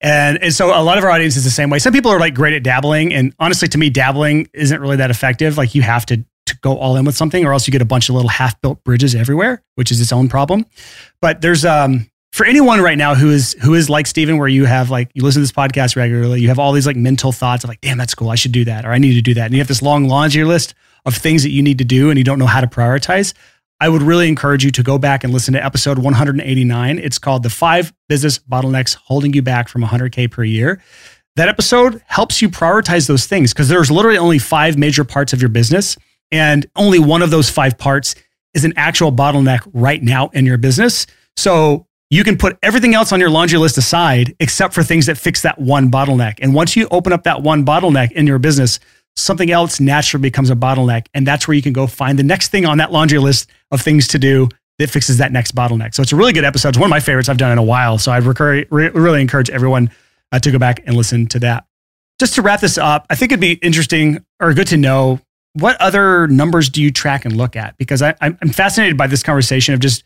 And, 0.00 0.42
and 0.42 0.54
so 0.54 0.68
a 0.68 0.82
lot 0.82 0.98
of 0.98 1.04
our 1.04 1.10
audience 1.10 1.36
is 1.36 1.44
the 1.44 1.50
same 1.50 1.70
way. 1.70 1.78
Some 1.78 1.92
people 1.92 2.10
are 2.10 2.20
like 2.20 2.34
great 2.34 2.54
at 2.54 2.62
dabbling. 2.62 3.12
And 3.12 3.34
honestly, 3.38 3.68
to 3.68 3.78
me, 3.78 3.90
dabbling 3.90 4.48
isn't 4.52 4.80
really 4.80 4.96
that 4.96 5.10
effective. 5.10 5.58
Like 5.58 5.74
you 5.74 5.82
have 5.82 6.06
to, 6.06 6.24
to 6.46 6.58
go 6.60 6.76
all 6.76 6.96
in 6.96 7.04
with 7.04 7.16
something 7.16 7.44
or 7.44 7.52
else 7.52 7.66
you 7.66 7.72
get 7.72 7.82
a 7.82 7.86
bunch 7.86 8.08
of 8.08 8.14
little 8.14 8.30
half 8.30 8.60
built 8.60 8.82
bridges 8.84 9.14
everywhere, 9.14 9.62
which 9.74 9.90
is 9.90 10.00
its 10.00 10.12
own 10.12 10.28
problem. 10.28 10.64
But 11.20 11.40
there's, 11.40 11.64
um, 11.64 12.08
for 12.32 12.46
anyone 12.46 12.80
right 12.80 12.98
now 12.98 13.14
who 13.14 13.30
is, 13.30 13.56
who 13.62 13.74
is 13.74 13.90
like 13.90 14.06
Steven, 14.06 14.38
where 14.38 14.48
you 14.48 14.66
have 14.66 14.90
like, 14.90 15.10
you 15.14 15.22
listen 15.22 15.40
to 15.40 15.44
this 15.44 15.52
podcast 15.52 15.96
regularly, 15.96 16.40
you 16.40 16.48
have 16.48 16.58
all 16.58 16.72
these 16.72 16.86
like 16.86 16.96
mental 16.96 17.32
thoughts 17.32 17.64
of 17.64 17.68
like, 17.68 17.80
damn, 17.80 17.98
that's 17.98 18.14
cool. 18.14 18.30
I 18.30 18.36
should 18.36 18.52
do 18.52 18.64
that. 18.66 18.84
Or 18.84 18.92
I 18.92 18.98
need 18.98 19.14
to 19.14 19.22
do 19.22 19.34
that. 19.34 19.46
And 19.46 19.54
you 19.54 19.60
have 19.60 19.68
this 19.68 19.82
long 19.82 20.06
laundry 20.06 20.44
list 20.44 20.74
of 21.06 21.16
things 21.16 21.42
that 21.42 21.50
you 21.50 21.62
need 21.62 21.78
to 21.78 21.84
do 21.84 22.10
and 22.10 22.18
you 22.18 22.24
don't 22.24 22.38
know 22.38 22.46
how 22.46 22.60
to 22.60 22.66
prioritize. 22.66 23.34
I 23.80 23.88
would 23.88 24.02
really 24.02 24.26
encourage 24.26 24.64
you 24.64 24.72
to 24.72 24.82
go 24.82 24.98
back 24.98 25.22
and 25.22 25.32
listen 25.32 25.54
to 25.54 25.64
episode 25.64 25.98
189. 25.98 26.98
It's 26.98 27.18
called 27.18 27.44
The 27.44 27.50
Five 27.50 27.92
Business 28.08 28.38
Bottlenecks 28.38 28.96
Holding 28.96 29.32
You 29.32 29.42
Back 29.42 29.68
from 29.68 29.82
100K 29.82 30.30
per 30.30 30.42
year. 30.42 30.82
That 31.36 31.48
episode 31.48 32.02
helps 32.06 32.42
you 32.42 32.48
prioritize 32.48 33.06
those 33.06 33.26
things 33.26 33.52
because 33.52 33.68
there's 33.68 33.88
literally 33.88 34.18
only 34.18 34.40
five 34.40 34.76
major 34.76 35.04
parts 35.04 35.32
of 35.32 35.40
your 35.40 35.48
business, 35.48 35.96
and 36.32 36.66
only 36.74 36.98
one 36.98 37.22
of 37.22 37.30
those 37.30 37.48
five 37.48 37.78
parts 37.78 38.16
is 38.52 38.64
an 38.64 38.72
actual 38.76 39.12
bottleneck 39.12 39.60
right 39.72 40.02
now 40.02 40.28
in 40.28 40.44
your 40.44 40.58
business. 40.58 41.06
So 41.36 41.86
you 42.10 42.24
can 42.24 42.36
put 42.36 42.58
everything 42.64 42.94
else 42.96 43.12
on 43.12 43.20
your 43.20 43.30
laundry 43.30 43.60
list 43.60 43.78
aside 43.78 44.34
except 44.40 44.74
for 44.74 44.82
things 44.82 45.06
that 45.06 45.18
fix 45.18 45.42
that 45.42 45.60
one 45.60 45.88
bottleneck. 45.88 46.38
And 46.42 46.52
once 46.52 46.74
you 46.74 46.88
open 46.90 47.12
up 47.12 47.22
that 47.24 47.42
one 47.42 47.64
bottleneck 47.64 48.10
in 48.10 48.26
your 48.26 48.40
business, 48.40 48.80
something 49.18 49.50
else 49.50 49.80
naturally 49.80 50.22
becomes 50.22 50.50
a 50.50 50.54
bottleneck. 50.56 51.06
And 51.14 51.26
that's 51.26 51.48
where 51.48 51.54
you 51.54 51.62
can 51.62 51.72
go 51.72 51.86
find 51.86 52.18
the 52.18 52.22
next 52.22 52.48
thing 52.48 52.64
on 52.66 52.78
that 52.78 52.92
laundry 52.92 53.18
list 53.18 53.50
of 53.70 53.80
things 53.80 54.08
to 54.08 54.18
do 54.18 54.48
that 54.78 54.90
fixes 54.90 55.18
that 55.18 55.32
next 55.32 55.54
bottleneck. 55.54 55.94
So 55.94 56.02
it's 56.02 56.12
a 56.12 56.16
really 56.16 56.32
good 56.32 56.44
episode. 56.44 56.70
It's 56.70 56.78
one 56.78 56.86
of 56.86 56.90
my 56.90 57.00
favorites 57.00 57.28
I've 57.28 57.38
done 57.38 57.52
in 57.52 57.58
a 57.58 57.62
while. 57.62 57.98
So 57.98 58.12
I'd 58.12 58.22
recur, 58.22 58.64
re- 58.70 58.90
really 58.90 59.20
encourage 59.20 59.50
everyone 59.50 59.90
uh, 60.30 60.38
to 60.38 60.50
go 60.50 60.58
back 60.58 60.82
and 60.86 60.96
listen 60.96 61.26
to 61.28 61.40
that. 61.40 61.66
Just 62.20 62.34
to 62.34 62.42
wrap 62.42 62.60
this 62.60 62.78
up, 62.78 63.06
I 63.10 63.14
think 63.14 63.32
it'd 63.32 63.40
be 63.40 63.52
interesting 63.54 64.24
or 64.40 64.54
good 64.54 64.68
to 64.68 64.76
know 64.76 65.20
what 65.54 65.80
other 65.80 66.28
numbers 66.28 66.68
do 66.68 66.82
you 66.82 66.92
track 66.92 67.24
and 67.24 67.36
look 67.36 67.56
at? 67.56 67.76
Because 67.78 68.02
I, 68.02 68.14
I'm 68.20 68.36
fascinated 68.50 68.96
by 68.96 69.08
this 69.08 69.22
conversation 69.22 69.74
of 69.74 69.80
just 69.80 70.04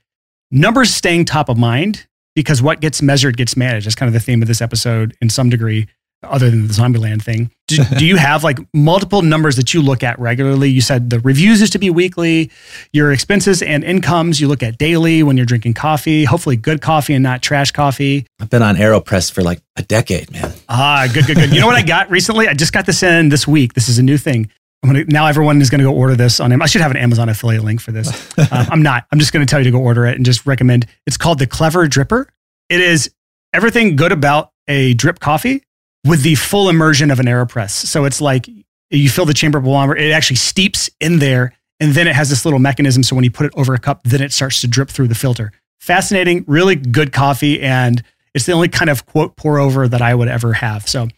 numbers 0.51 0.95
staying 0.95 1.27
top 1.27 1.49
of 1.49 1.59
mind 1.59 2.07
because 2.35 2.63
what 2.63 2.81
gets 2.81 3.03
measured 3.03 3.37
gets 3.37 3.57
managed. 3.57 3.87
That's 3.87 3.95
kind 3.95 4.09
of 4.09 4.15
the 4.15 4.21
theme 4.21 4.41
of 4.41 4.49
this 4.49 4.63
episode 4.63 5.17
in 5.21 5.29
some 5.29 5.51
degree 5.51 5.89
other 6.23 6.51
than 6.51 6.67
the 6.67 6.73
Zombieland 6.73 7.23
thing. 7.23 7.51
Do, 7.69 7.85
do, 7.99 8.07
you 8.07 8.17
have 8.17 8.45
like 8.45 8.59
multiple 8.75 9.23
numbers 9.23 9.57
that 9.57 9.75
you 9.75 9.83
look 9.83 10.03
at 10.03 10.19
regularly? 10.19 10.71
You 10.71 10.81
said 10.81 11.11
the 11.11 11.21
reviews 11.21 11.61
used 11.61 11.73
to 11.73 11.79
be 11.79 11.91
weekly, 11.91 12.51
your 12.93 13.13
expenses 13.13 13.63
and 13.63 13.85
incomes 13.85 14.41
you 14.41 14.49
look 14.49 14.63
at 14.63 14.79
daily 14.79 15.23
when 15.23 15.37
you're 15.37 15.47
drinking 15.47 15.75
coffee, 15.75 16.25
hopefully 16.25 16.57
good 16.57 16.81
coffee 16.81 17.15
and 17.15 17.23
not 17.23 17.43
trash 17.43 17.71
coffee. 17.71 18.27
I've 18.41 18.51
been 18.51 18.63
on 18.63 18.77
AeroPress 18.77 19.33
for 19.33 19.43
like 19.43 19.61
a 19.77 19.83
decade, 19.83 20.31
man. 20.31 20.53
Ah, 20.69 21.09
good, 21.13 21.27
good, 21.27 21.37
good. 21.37 21.53
You 21.53 21.61
know 21.61 21.67
what 21.67 21.77
I 21.77 21.83
got 21.83 22.11
recently? 22.11 22.49
I 22.49 22.55
just 22.55 22.73
got 22.73 22.87
this 22.87 23.03
in 23.03 23.29
this 23.29 23.47
week. 23.47 23.75
This 23.75 23.89
is 23.89 23.99
a 23.99 24.03
new 24.03 24.19
thing. 24.19 24.51
I'm 24.83 24.91
gonna 24.91 25.05
now 25.05 25.27
everyone 25.27 25.63
is 25.63 25.71
gonna 25.71 25.85
go 25.85 25.95
order 25.95 26.17
this 26.17 26.41
on 26.41 26.51
Amazon. 26.51 26.63
I 26.63 26.67
should 26.67 26.81
have 26.81 26.91
an 26.91 26.97
Amazon 26.97 27.29
affiliate 27.29 27.63
link 27.63 27.81
for 27.81 27.93
this. 27.93 28.37
uh, 28.37 28.47
I'm 28.71 28.83
not. 28.83 29.07
I'm 29.13 29.21
just 29.21 29.33
gonna 29.33 29.47
tell 29.47 29.61
you 29.61 29.65
to 29.65 29.71
go 29.71 29.79
order 29.79 30.07
it 30.07 30.17
and 30.17 30.27
just 30.27 30.45
recommend. 30.45 30.87
It's 31.07 31.17
called 31.17 31.39
the 31.39 31.47
Clever 31.47 31.87
Dripper. 31.87 32.27
It 32.69 32.81
is 32.81 33.13
everything 33.53 33.95
good 33.95 34.11
about 34.11 34.51
a 34.69 34.95
drip 34.95 35.21
coffee 35.21 35.63
with 36.05 36.23
the 36.23 36.35
full 36.35 36.69
immersion 36.69 37.11
of 37.11 37.21
an 37.21 37.27
AeroPress. 37.27 37.71
So 37.71 38.05
it's 38.05 38.21
like 38.21 38.49
you 38.91 39.09
fill 39.09 39.25
the 39.25 39.35
chamber 39.35 39.61
with 39.61 39.99
it 39.99 40.11
actually 40.13 40.37
steeps 40.37 40.91
in 41.01 41.19
there, 41.19 41.55
and 41.81 41.93
then 41.93 42.07
it 42.07 42.15
has 42.15 42.29
this 42.29 42.45
little 42.45 42.61
mechanism. 42.61 43.03
So 43.03 43.15
when 43.15 43.25
you 43.25 43.31
put 43.31 43.47
it 43.47 43.53
over 43.57 43.75
a 43.75 43.79
cup, 43.79 44.03
then 44.05 44.21
it 44.21 44.33
starts 44.33 44.61
to 44.61 44.67
drip 44.67 44.89
through 44.89 45.09
the 45.09 45.15
filter. 45.15 45.53
Fascinating, 45.81 46.45
really 46.47 46.77
good 46.77 47.13
coffee, 47.13 47.61
and 47.61 48.03
it's 48.35 48.47
the 48.47 48.53
only 48.53 48.69
kind 48.69 48.91
of 48.91 49.07
quote 49.07 49.37
pour 49.37 49.59
over 49.59 49.89
that 49.89 50.03
I 50.03 50.15
would 50.15 50.29
ever 50.29 50.53
have. 50.53 50.89
So 50.89 51.09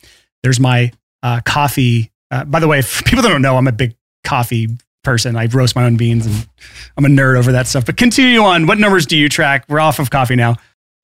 there's 0.43 0.61
my 0.61 0.93
uh, 1.23 1.41
coffee. 1.45 2.11
Uh, 2.31 2.45
by 2.45 2.61
the 2.61 2.69
way, 2.69 2.79
if 2.79 3.05
people 3.07 3.23
don't 3.23 3.43
know, 3.43 3.57
I'm 3.57 3.69
a 3.69 3.73
big 3.73 3.95
coffee 4.25 4.69
person. 5.03 5.37
I 5.37 5.47
roast 5.47 5.77
my 5.77 5.85
own 5.85 5.97
beans, 5.97 6.27
and 6.27 6.49
I'm 6.97 7.05
a 7.05 7.09
nerd 7.09 7.37
over 7.37 7.53
that 7.53 7.67
stuff. 7.67 7.87
But 7.87 7.97
continue 7.97 8.41
on. 8.41 8.67
What 8.67 8.79
numbers 8.79 9.07
do 9.07 9.17
you 9.17 9.29
track? 9.29 9.67
We're 9.69 9.81
off 9.81 9.99
of 9.99 10.11
coffee 10.11 10.37
now. 10.37 10.57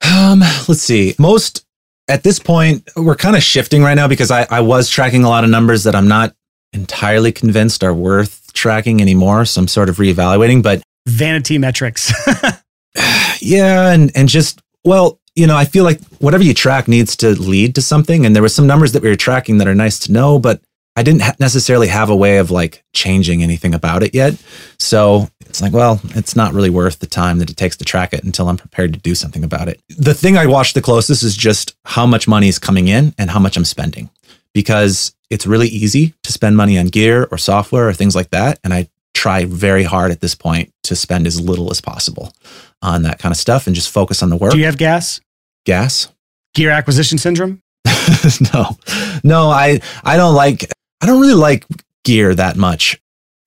Um, 0.02 0.40
let's 0.40 0.80
see. 0.80 1.14
Most 1.18 1.66
at 2.10 2.24
this 2.24 2.38
point, 2.38 2.88
we're 2.96 3.14
kind 3.14 3.36
of 3.36 3.42
shifting 3.42 3.82
right 3.82 3.94
now 3.94 4.08
because 4.08 4.30
I, 4.30 4.46
I 4.50 4.60
was 4.60 4.90
tracking 4.90 5.22
a 5.24 5.28
lot 5.28 5.44
of 5.44 5.50
numbers 5.50 5.84
that 5.84 5.94
I'm 5.94 6.08
not 6.08 6.34
entirely 6.72 7.32
convinced 7.32 7.84
are 7.84 7.94
worth 7.94 8.52
tracking 8.52 9.00
anymore. 9.00 9.44
So 9.44 9.60
I'm 9.60 9.68
sort 9.68 9.88
of 9.88 9.96
reevaluating, 9.96 10.62
but 10.62 10.82
vanity 11.06 11.56
metrics. 11.56 12.12
yeah. 13.40 13.92
And, 13.92 14.10
and 14.14 14.28
just, 14.28 14.60
well, 14.84 15.20
you 15.36 15.46
know, 15.46 15.56
I 15.56 15.64
feel 15.64 15.84
like 15.84 16.00
whatever 16.18 16.42
you 16.42 16.52
track 16.52 16.88
needs 16.88 17.16
to 17.18 17.30
lead 17.30 17.76
to 17.76 17.82
something. 17.82 18.26
And 18.26 18.34
there 18.34 18.42
were 18.42 18.48
some 18.48 18.66
numbers 18.66 18.92
that 18.92 19.02
we 19.02 19.08
were 19.08 19.16
tracking 19.16 19.58
that 19.58 19.68
are 19.68 19.74
nice 19.74 20.00
to 20.00 20.12
know, 20.12 20.38
but 20.38 20.60
I 20.96 21.04
didn't 21.04 21.22
ha- 21.22 21.36
necessarily 21.38 21.86
have 21.86 22.10
a 22.10 22.16
way 22.16 22.38
of 22.38 22.50
like 22.50 22.82
changing 22.92 23.42
anything 23.42 23.72
about 23.72 24.02
it 24.02 24.14
yet. 24.14 24.34
So 24.78 25.30
It's 25.50 25.60
like, 25.60 25.72
well, 25.72 26.00
it's 26.10 26.36
not 26.36 26.54
really 26.54 26.70
worth 26.70 27.00
the 27.00 27.08
time 27.08 27.40
that 27.40 27.50
it 27.50 27.56
takes 27.56 27.76
to 27.78 27.84
track 27.84 28.14
it 28.14 28.22
until 28.22 28.48
I'm 28.48 28.56
prepared 28.56 28.92
to 28.92 29.00
do 29.00 29.16
something 29.16 29.42
about 29.42 29.68
it. 29.68 29.80
The 29.88 30.14
thing 30.14 30.38
I 30.38 30.46
watch 30.46 30.74
the 30.74 30.80
closest 30.80 31.24
is 31.24 31.36
just 31.36 31.74
how 31.84 32.06
much 32.06 32.28
money 32.28 32.48
is 32.48 32.60
coming 32.60 32.86
in 32.86 33.12
and 33.18 33.28
how 33.28 33.40
much 33.40 33.56
I'm 33.56 33.64
spending 33.64 34.10
because 34.54 35.12
it's 35.28 35.48
really 35.48 35.66
easy 35.66 36.14
to 36.22 36.32
spend 36.32 36.56
money 36.56 36.78
on 36.78 36.86
gear 36.86 37.26
or 37.32 37.36
software 37.36 37.88
or 37.88 37.92
things 37.92 38.14
like 38.14 38.30
that. 38.30 38.60
And 38.62 38.72
I 38.72 38.88
try 39.12 39.44
very 39.44 39.82
hard 39.82 40.12
at 40.12 40.20
this 40.20 40.36
point 40.36 40.72
to 40.84 40.94
spend 40.94 41.26
as 41.26 41.40
little 41.40 41.72
as 41.72 41.80
possible 41.80 42.32
on 42.80 43.02
that 43.02 43.18
kind 43.18 43.32
of 43.32 43.36
stuff 43.36 43.66
and 43.66 43.74
just 43.74 43.90
focus 43.90 44.22
on 44.22 44.30
the 44.30 44.36
work. 44.36 44.52
Do 44.52 44.58
you 44.58 44.66
have 44.66 44.78
gas? 44.78 45.20
Gas? 45.66 46.08
Gear 46.54 46.70
acquisition 46.70 47.18
syndrome? 47.18 47.60
no, 48.54 48.78
no, 49.24 49.50
I, 49.50 49.80
I 50.04 50.16
don't 50.16 50.36
like, 50.36 50.70
I 51.00 51.06
don't 51.06 51.20
really 51.20 51.34
like 51.34 51.66
gear 52.04 52.36
that 52.36 52.56
much. 52.56 53.00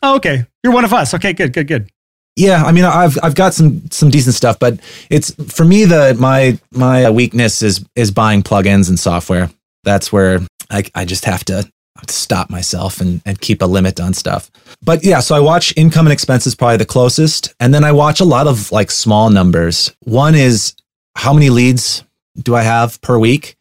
Oh, 0.04 0.18
okay. 0.18 0.46
You're 0.64 0.74
one 0.74 0.86
of 0.86 0.94
us. 0.94 1.14
Okay, 1.14 1.34
good, 1.34 1.54
good, 1.54 1.68
good. 1.68 1.90
Yeah, 2.36 2.64
I 2.64 2.72
mean, 2.72 2.84
I've 2.84 3.18
I've 3.24 3.36
got 3.36 3.54
some 3.54 3.90
some 3.90 4.10
decent 4.10 4.36
stuff, 4.36 4.60
but 4.60 4.80
it's 5.10 5.32
for 5.54 5.64
me 5.64 5.86
the 5.86 6.16
my 6.20 6.60
my 6.72 7.10
weakness 7.10 7.62
is 7.62 7.86
is 7.96 8.12
buying 8.12 8.44
plugins 8.44 8.90
and 8.90 9.00
software. 9.00 9.50
That's 9.84 10.12
where 10.12 10.40
I 10.70 10.84
I 10.94 11.06
just 11.06 11.26
have 11.26 11.46
to 11.46 11.70
stop 12.10 12.50
myself 12.50 13.00
and, 13.00 13.22
and 13.26 13.40
keep 13.40 13.62
a 13.62 13.66
limit 13.66 14.00
on 14.00 14.14
stuff. 14.14 14.52
But 14.82 15.04
yeah, 15.06 15.20
so 15.20 15.36
I 15.36 15.40
watch 15.40 15.74
income 15.78 16.08
and 16.08 16.14
expenses 16.14 16.56
probably 16.56 16.78
the 16.78 16.86
closest. 16.86 17.54
And 17.60 17.74
then 17.74 17.84
I 17.84 17.92
watch 17.92 18.20
a 18.20 18.26
lot 18.26 18.48
of 18.48 18.72
like 18.72 18.92
small 18.92 19.30
numbers. 19.30 19.94
One 20.04 20.36
is 20.36 20.74
how 21.16 21.34
many 21.34 21.50
leads 21.50 22.04
do 22.42 22.56
I 22.56 22.64
have 22.64 23.00
per 23.02 23.18
week? 23.20 23.56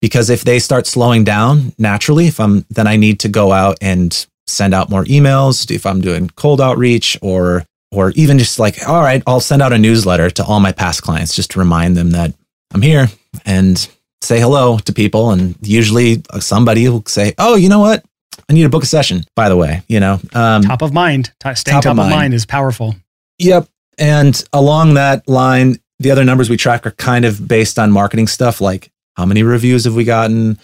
Because 0.00 0.30
if 0.30 0.44
they 0.44 0.58
start 0.58 0.86
slowing 0.86 1.24
down 1.24 1.72
naturally, 1.76 2.28
if 2.28 2.38
I'm 2.38 2.64
then 2.70 2.86
I 2.86 2.96
need 2.96 3.20
to 3.20 3.28
go 3.28 3.52
out 3.52 3.78
and 3.80 4.26
send 4.46 4.74
out 4.74 4.90
more 4.90 5.04
emails 5.04 5.70
if 5.70 5.86
I'm 5.86 6.00
doing 6.00 6.28
cold 6.30 6.60
outreach 6.60 7.18
or 7.22 7.64
or 7.92 8.10
even 8.12 8.38
just 8.38 8.58
like, 8.58 8.88
all 8.88 9.02
right, 9.02 9.22
I'll 9.26 9.40
send 9.40 9.60
out 9.60 9.72
a 9.72 9.78
newsletter 9.78 10.30
to 10.30 10.44
all 10.44 10.60
my 10.60 10.72
past 10.72 11.02
clients 11.02 11.36
just 11.36 11.50
to 11.52 11.58
remind 11.58 11.94
them 11.96 12.10
that 12.12 12.32
I'm 12.72 12.80
here 12.80 13.08
and 13.44 13.76
say 14.22 14.40
hello 14.40 14.78
to 14.78 14.92
people. 14.94 15.30
And 15.30 15.56
usually 15.60 16.22
somebody 16.40 16.88
will 16.88 17.04
say, 17.06 17.34
oh, 17.36 17.54
you 17.56 17.68
know 17.68 17.80
what? 17.80 18.02
I 18.48 18.54
need 18.54 18.62
to 18.62 18.70
book 18.70 18.82
a 18.82 18.86
session, 18.86 19.24
by 19.36 19.50
the 19.50 19.58
way, 19.58 19.82
you 19.88 20.00
know. 20.00 20.18
Um, 20.32 20.62
top 20.62 20.80
of 20.80 20.94
mind. 20.94 21.32
Staying 21.40 21.54
top, 21.54 21.82
top 21.82 21.90
of, 21.90 21.96
mind. 21.98 22.12
of 22.12 22.16
mind 22.18 22.34
is 22.34 22.46
powerful. 22.46 22.94
Yep. 23.38 23.68
And 23.98 24.42
along 24.54 24.94
that 24.94 25.28
line, 25.28 25.78
the 25.98 26.10
other 26.10 26.24
numbers 26.24 26.48
we 26.48 26.56
track 26.56 26.86
are 26.86 26.92
kind 26.92 27.26
of 27.26 27.46
based 27.46 27.78
on 27.78 27.92
marketing 27.92 28.26
stuff 28.26 28.60
like 28.60 28.90
how 29.16 29.26
many 29.26 29.42
reviews 29.42 29.84
have 29.84 29.94
we 29.94 30.04
gotten? 30.04 30.58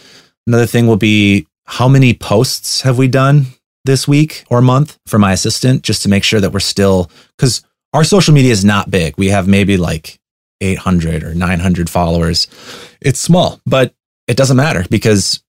Another 0.46 0.66
thing 0.66 0.86
will 0.86 0.96
be 0.96 1.46
how 1.64 1.88
many 1.88 2.14
posts 2.14 2.80
have 2.80 2.96
we 2.96 3.06
done 3.06 3.46
this 3.88 4.06
week 4.06 4.44
or 4.50 4.60
month 4.60 4.98
for 5.06 5.18
my 5.18 5.32
assistant 5.32 5.82
just 5.82 6.02
to 6.02 6.10
make 6.10 6.22
sure 6.22 6.40
that 6.40 6.52
we're 6.52 6.60
still 6.60 7.10
because 7.36 7.64
our 7.94 8.04
social 8.04 8.34
media 8.34 8.52
is 8.52 8.66
not 8.66 8.90
big. 8.90 9.14
We 9.16 9.28
have 9.28 9.48
maybe 9.48 9.78
like 9.78 10.20
800 10.60 11.24
or 11.24 11.34
900 11.34 11.88
followers. 11.88 12.46
It's 13.00 13.18
small, 13.18 13.62
but 13.64 13.94
it 14.26 14.36
doesn't 14.36 14.58
matter 14.58 14.84
because 14.90 15.42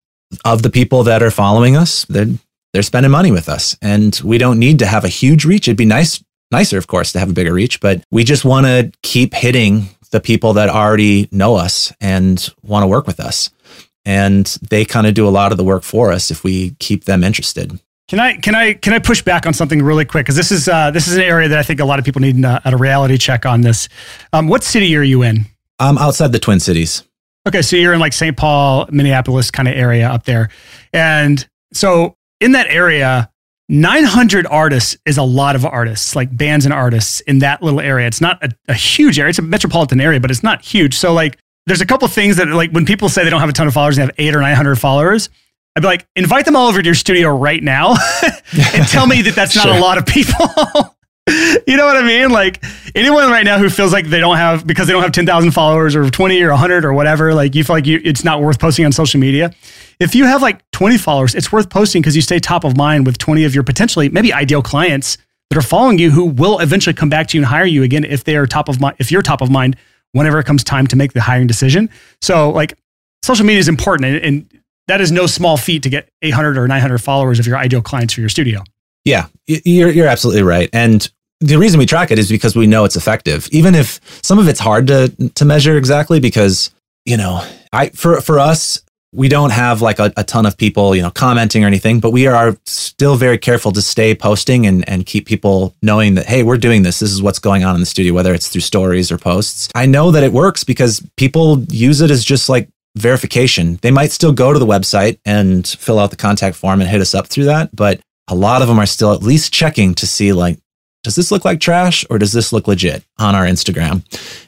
of 0.45 0.63
the 0.63 0.69
people 0.69 1.03
that 1.03 1.21
are 1.21 1.31
following 1.31 1.75
us, 1.75 2.05
they're 2.05 2.27
they're 2.71 2.83
spending 2.83 3.11
money 3.11 3.31
with 3.31 3.49
us 3.49 3.75
and 3.81 4.19
we 4.23 4.37
don't 4.37 4.57
need 4.57 4.79
to 4.79 4.85
have 4.85 5.03
a 5.03 5.09
huge 5.09 5.43
reach. 5.43 5.67
It'd 5.67 5.77
be 5.77 5.85
nice 5.85 6.23
nicer 6.49 6.77
of 6.77 6.87
course 6.87 7.11
to 7.11 7.19
have 7.19 7.29
a 7.29 7.33
bigger 7.33 7.53
reach, 7.53 7.81
but 7.81 8.01
we 8.09 8.23
just 8.23 8.45
want 8.45 8.65
to 8.67 8.91
keep 9.03 9.33
hitting 9.33 9.89
the 10.11 10.21
people 10.21 10.53
that 10.53 10.69
already 10.69 11.27
know 11.33 11.55
us 11.55 11.91
and 11.99 12.49
want 12.63 12.83
to 12.83 12.87
work 12.87 13.05
with 13.05 13.19
us. 13.19 13.49
And 14.05 14.45
they 14.69 14.85
kind 14.85 15.07
of 15.07 15.13
do 15.13 15.27
a 15.27 15.29
lot 15.29 15.51
of 15.51 15.57
the 15.57 15.63
work 15.63 15.83
for 15.83 16.11
us 16.11 16.31
if 16.31 16.43
we 16.43 16.71
keep 16.79 17.03
them 17.03 17.21
interested. 17.21 17.79
Can 18.09 18.19
I 18.19 18.37
can 18.37 18.55
I 18.55 18.73
can 18.73 18.93
I 18.93 18.99
push 18.99 19.21
back 19.21 19.45
on 19.45 19.53
something 19.53 19.83
really 19.83 20.03
quick 20.03 20.25
because 20.25 20.35
this 20.35 20.51
is 20.51 20.67
uh, 20.67 20.89
this 20.89 21.07
is 21.07 21.15
an 21.15 21.21
area 21.21 21.47
that 21.47 21.59
I 21.59 21.63
think 21.63 21.79
a 21.79 21.85
lot 21.85 21.99
of 21.99 22.05
people 22.05 22.21
need 22.21 22.43
a, 22.43 22.59
a 22.65 22.75
reality 22.75 23.19
check 23.19 23.45
on 23.45 23.61
this. 23.61 23.87
Um, 24.33 24.47
what 24.47 24.63
city 24.63 24.95
are 24.97 25.03
you 25.03 25.21
in? 25.21 25.45
I'm 25.77 25.97
outside 25.99 26.31
the 26.31 26.39
Twin 26.39 26.59
Cities. 26.59 27.03
Okay, 27.47 27.61
so 27.61 27.75
you're 27.75 27.93
in 27.93 27.99
like 27.99 28.13
St. 28.13 28.35
Paul, 28.35 28.87
Minneapolis 28.91 29.51
kind 29.51 29.67
of 29.67 29.75
area 29.75 30.09
up 30.09 30.25
there, 30.25 30.49
and 30.91 31.47
so 31.71 32.15
in 32.41 32.53
that 32.53 32.65
area, 32.69 33.29
900 33.69 34.47
artists 34.47 34.97
is 35.05 35.19
a 35.19 35.23
lot 35.23 35.55
of 35.55 35.63
artists, 35.63 36.15
like 36.15 36.35
bands 36.35 36.65
and 36.65 36.73
artists 36.73 37.19
in 37.21 37.39
that 37.39 37.61
little 37.61 37.79
area. 37.79 38.07
It's 38.07 38.21
not 38.21 38.43
a, 38.43 38.49
a 38.67 38.73
huge 38.73 39.19
area; 39.19 39.29
it's 39.29 39.39
a 39.39 39.43
metropolitan 39.43 40.01
area, 40.01 40.19
but 40.19 40.31
it's 40.31 40.43
not 40.43 40.63
huge. 40.63 40.95
So 40.95 41.13
like, 41.13 41.37
there's 41.67 41.81
a 41.81 41.85
couple 41.85 42.07
things 42.07 42.37
that 42.37 42.47
like 42.47 42.71
when 42.71 42.87
people 42.87 43.07
say 43.07 43.23
they 43.23 43.29
don't 43.29 43.39
have 43.39 43.49
a 43.49 43.53
ton 43.53 43.67
of 43.67 43.73
followers, 43.75 43.97
they 43.97 44.01
have 44.01 44.15
eight 44.17 44.35
or 44.35 44.41
900 44.41 44.77
followers 44.77 45.29
I'd 45.75 45.81
be 45.81 45.87
like, 45.87 46.07
invite 46.15 46.45
them 46.45 46.55
all 46.55 46.67
over 46.67 46.81
to 46.81 46.85
your 46.85 46.95
studio 46.95 47.35
right 47.35 47.61
now 47.61 47.91
and 48.73 48.87
tell 48.87 49.07
me 49.07 49.21
that 49.23 49.33
that's 49.35 49.55
not 49.55 49.65
sure. 49.65 49.77
a 49.77 49.79
lot 49.79 49.97
of 49.97 50.05
people. 50.05 50.45
you 51.67 51.77
know 51.77 51.85
what 51.85 51.97
I 51.97 52.03
mean? 52.03 52.31
Like 52.31 52.63
anyone 52.95 53.29
right 53.29 53.45
now 53.45 53.59
who 53.59 53.69
feels 53.69 53.93
like 53.93 54.07
they 54.07 54.19
don't 54.19 54.37
have, 54.37 54.65
because 54.65 54.87
they 54.87 54.93
don't 54.93 55.03
have 55.03 55.11
10,000 55.11 55.51
followers 55.51 55.95
or 55.95 56.09
20 56.09 56.41
or 56.41 56.49
100 56.49 56.85
or 56.85 56.93
whatever, 56.93 57.33
like 57.33 57.55
you 57.55 57.63
feel 57.63 57.75
like 57.75 57.85
you, 57.85 58.01
it's 58.03 58.23
not 58.23 58.41
worth 58.41 58.59
posting 58.59 58.85
on 58.85 58.91
social 58.91 59.19
media. 59.19 59.53
If 59.99 60.15
you 60.15 60.25
have 60.25 60.41
like 60.41 60.69
20 60.71 60.97
followers, 60.97 61.35
it's 61.35 61.51
worth 61.51 61.69
posting 61.69 62.01
because 62.01 62.15
you 62.15 62.21
stay 62.21 62.39
top 62.39 62.63
of 62.63 62.75
mind 62.75 63.05
with 63.05 63.17
20 63.17 63.43
of 63.43 63.53
your 63.53 63.63
potentially 63.63 64.09
maybe 64.09 64.33
ideal 64.33 64.61
clients 64.61 65.17
that 65.49 65.57
are 65.57 65.63
following 65.63 65.97
you 65.97 66.11
who 66.11 66.25
will 66.25 66.59
eventually 66.59 66.93
come 66.93 67.09
back 67.09 67.27
to 67.27 67.37
you 67.37 67.41
and 67.41 67.47
hire 67.47 67.65
you 67.65 67.83
again 67.83 68.05
if 68.05 68.23
they 68.23 68.35
are 68.35 68.45
top 68.45 68.69
of 68.69 68.79
mind, 68.79 68.95
if 68.99 69.11
you're 69.11 69.21
top 69.21 69.41
of 69.41 69.49
mind 69.49 69.75
whenever 70.11 70.39
it 70.39 70.45
comes 70.45 70.63
time 70.63 70.87
to 70.87 70.95
make 70.95 71.13
the 71.13 71.21
hiring 71.21 71.47
decision. 71.47 71.89
So 72.21 72.49
like 72.51 72.77
social 73.23 73.45
media 73.45 73.59
is 73.59 73.67
important 73.67 74.05
and, 74.05 74.25
and 74.25 74.58
that 74.89 75.01
is 75.01 75.11
no 75.11 75.27
small 75.27 75.55
feat 75.55 75.83
to 75.83 75.89
get 75.89 76.09
800 76.23 76.57
or 76.57 76.67
900 76.67 76.97
followers 76.97 77.39
of 77.39 77.45
your 77.45 77.57
ideal 77.57 77.81
clients 77.81 78.13
for 78.13 78.21
your 78.21 78.29
studio. 78.29 78.63
Yeah, 79.05 79.27
you're, 79.45 79.91
you're 79.91 80.07
absolutely 80.07 80.43
right. 80.43 80.69
And 80.73 81.09
the 81.39 81.57
reason 81.57 81.77
we 81.77 81.85
track 81.85 82.11
it 82.11 82.19
is 82.19 82.29
because 82.29 82.55
we 82.55 82.67
know 82.67 82.85
it's 82.85 82.95
effective, 82.95 83.47
even 83.51 83.75
if 83.75 84.01
some 84.23 84.39
of 84.39 84.47
it's 84.47 84.59
hard 84.59 84.87
to, 84.87 85.09
to 85.35 85.45
measure 85.45 85.77
exactly 85.77 86.19
because, 86.19 86.71
you 87.05 87.17
know, 87.17 87.47
I, 87.71 87.89
for, 87.89 88.19
for 88.19 88.39
us, 88.39 88.81
we 89.13 89.27
don't 89.27 89.51
have 89.51 89.81
like 89.81 89.99
a, 89.99 90.11
a, 90.17 90.23
ton 90.23 90.45
of 90.45 90.57
people, 90.57 90.95
you 90.95 91.01
know, 91.01 91.09
commenting 91.09 91.63
or 91.63 91.67
anything, 91.67 91.99
but 91.99 92.11
we 92.11 92.27
are 92.27 92.55
still 92.65 93.15
very 93.15 93.37
careful 93.37 93.71
to 93.71 93.81
stay 93.81 94.13
posting 94.13 94.67
and, 94.67 94.87
and 94.87 95.05
keep 95.05 95.25
people 95.25 95.75
knowing 95.81 96.15
that, 96.15 96.25
hey, 96.27 96.43
we're 96.43 96.57
doing 96.57 96.83
this. 96.83 96.99
This 96.99 97.11
is 97.11 97.21
what's 97.21 97.39
going 97.39 97.63
on 97.63 97.73
in 97.73 97.79
the 97.79 97.87
studio, 97.87 98.13
whether 98.13 98.33
it's 98.33 98.49
through 98.49 98.61
stories 98.61 99.11
or 99.11 99.17
posts. 99.17 99.69
I 99.73 99.87
know 99.87 100.11
that 100.11 100.23
it 100.23 100.31
works 100.31 100.63
because 100.63 101.03
people 101.15 101.63
use 101.69 102.01
it 102.01 102.11
as 102.11 102.23
just 102.23 102.49
like 102.49 102.69
verification. 102.99 103.79
They 103.81 103.91
might 103.91 104.11
still 104.11 104.31
go 104.31 104.53
to 104.53 104.59
the 104.59 104.65
website 104.65 105.19
and 105.25 105.67
fill 105.67 105.99
out 105.99 106.11
the 106.11 106.17
contact 106.17 106.55
form 106.55 106.81
and 106.81 106.89
hit 106.89 107.01
us 107.01 107.15
up 107.15 107.27
through 107.27 107.45
that, 107.45 107.75
but 107.75 107.99
a 108.27 108.35
lot 108.35 108.61
of 108.61 108.67
them 108.67 108.79
are 108.79 108.85
still 108.85 109.13
at 109.13 109.23
least 109.23 109.53
checking 109.53 109.95
to 109.95 110.07
see 110.07 110.33
like, 110.33 110.59
does 111.03 111.15
this 111.15 111.31
look 111.31 111.45
like 111.45 111.59
trash 111.59 112.05
or 112.09 112.17
does 112.17 112.33
this 112.33 112.51
look 112.51 112.67
legit 112.67 113.03
on 113.17 113.35
our 113.35 113.45
Instagram? 113.45 114.03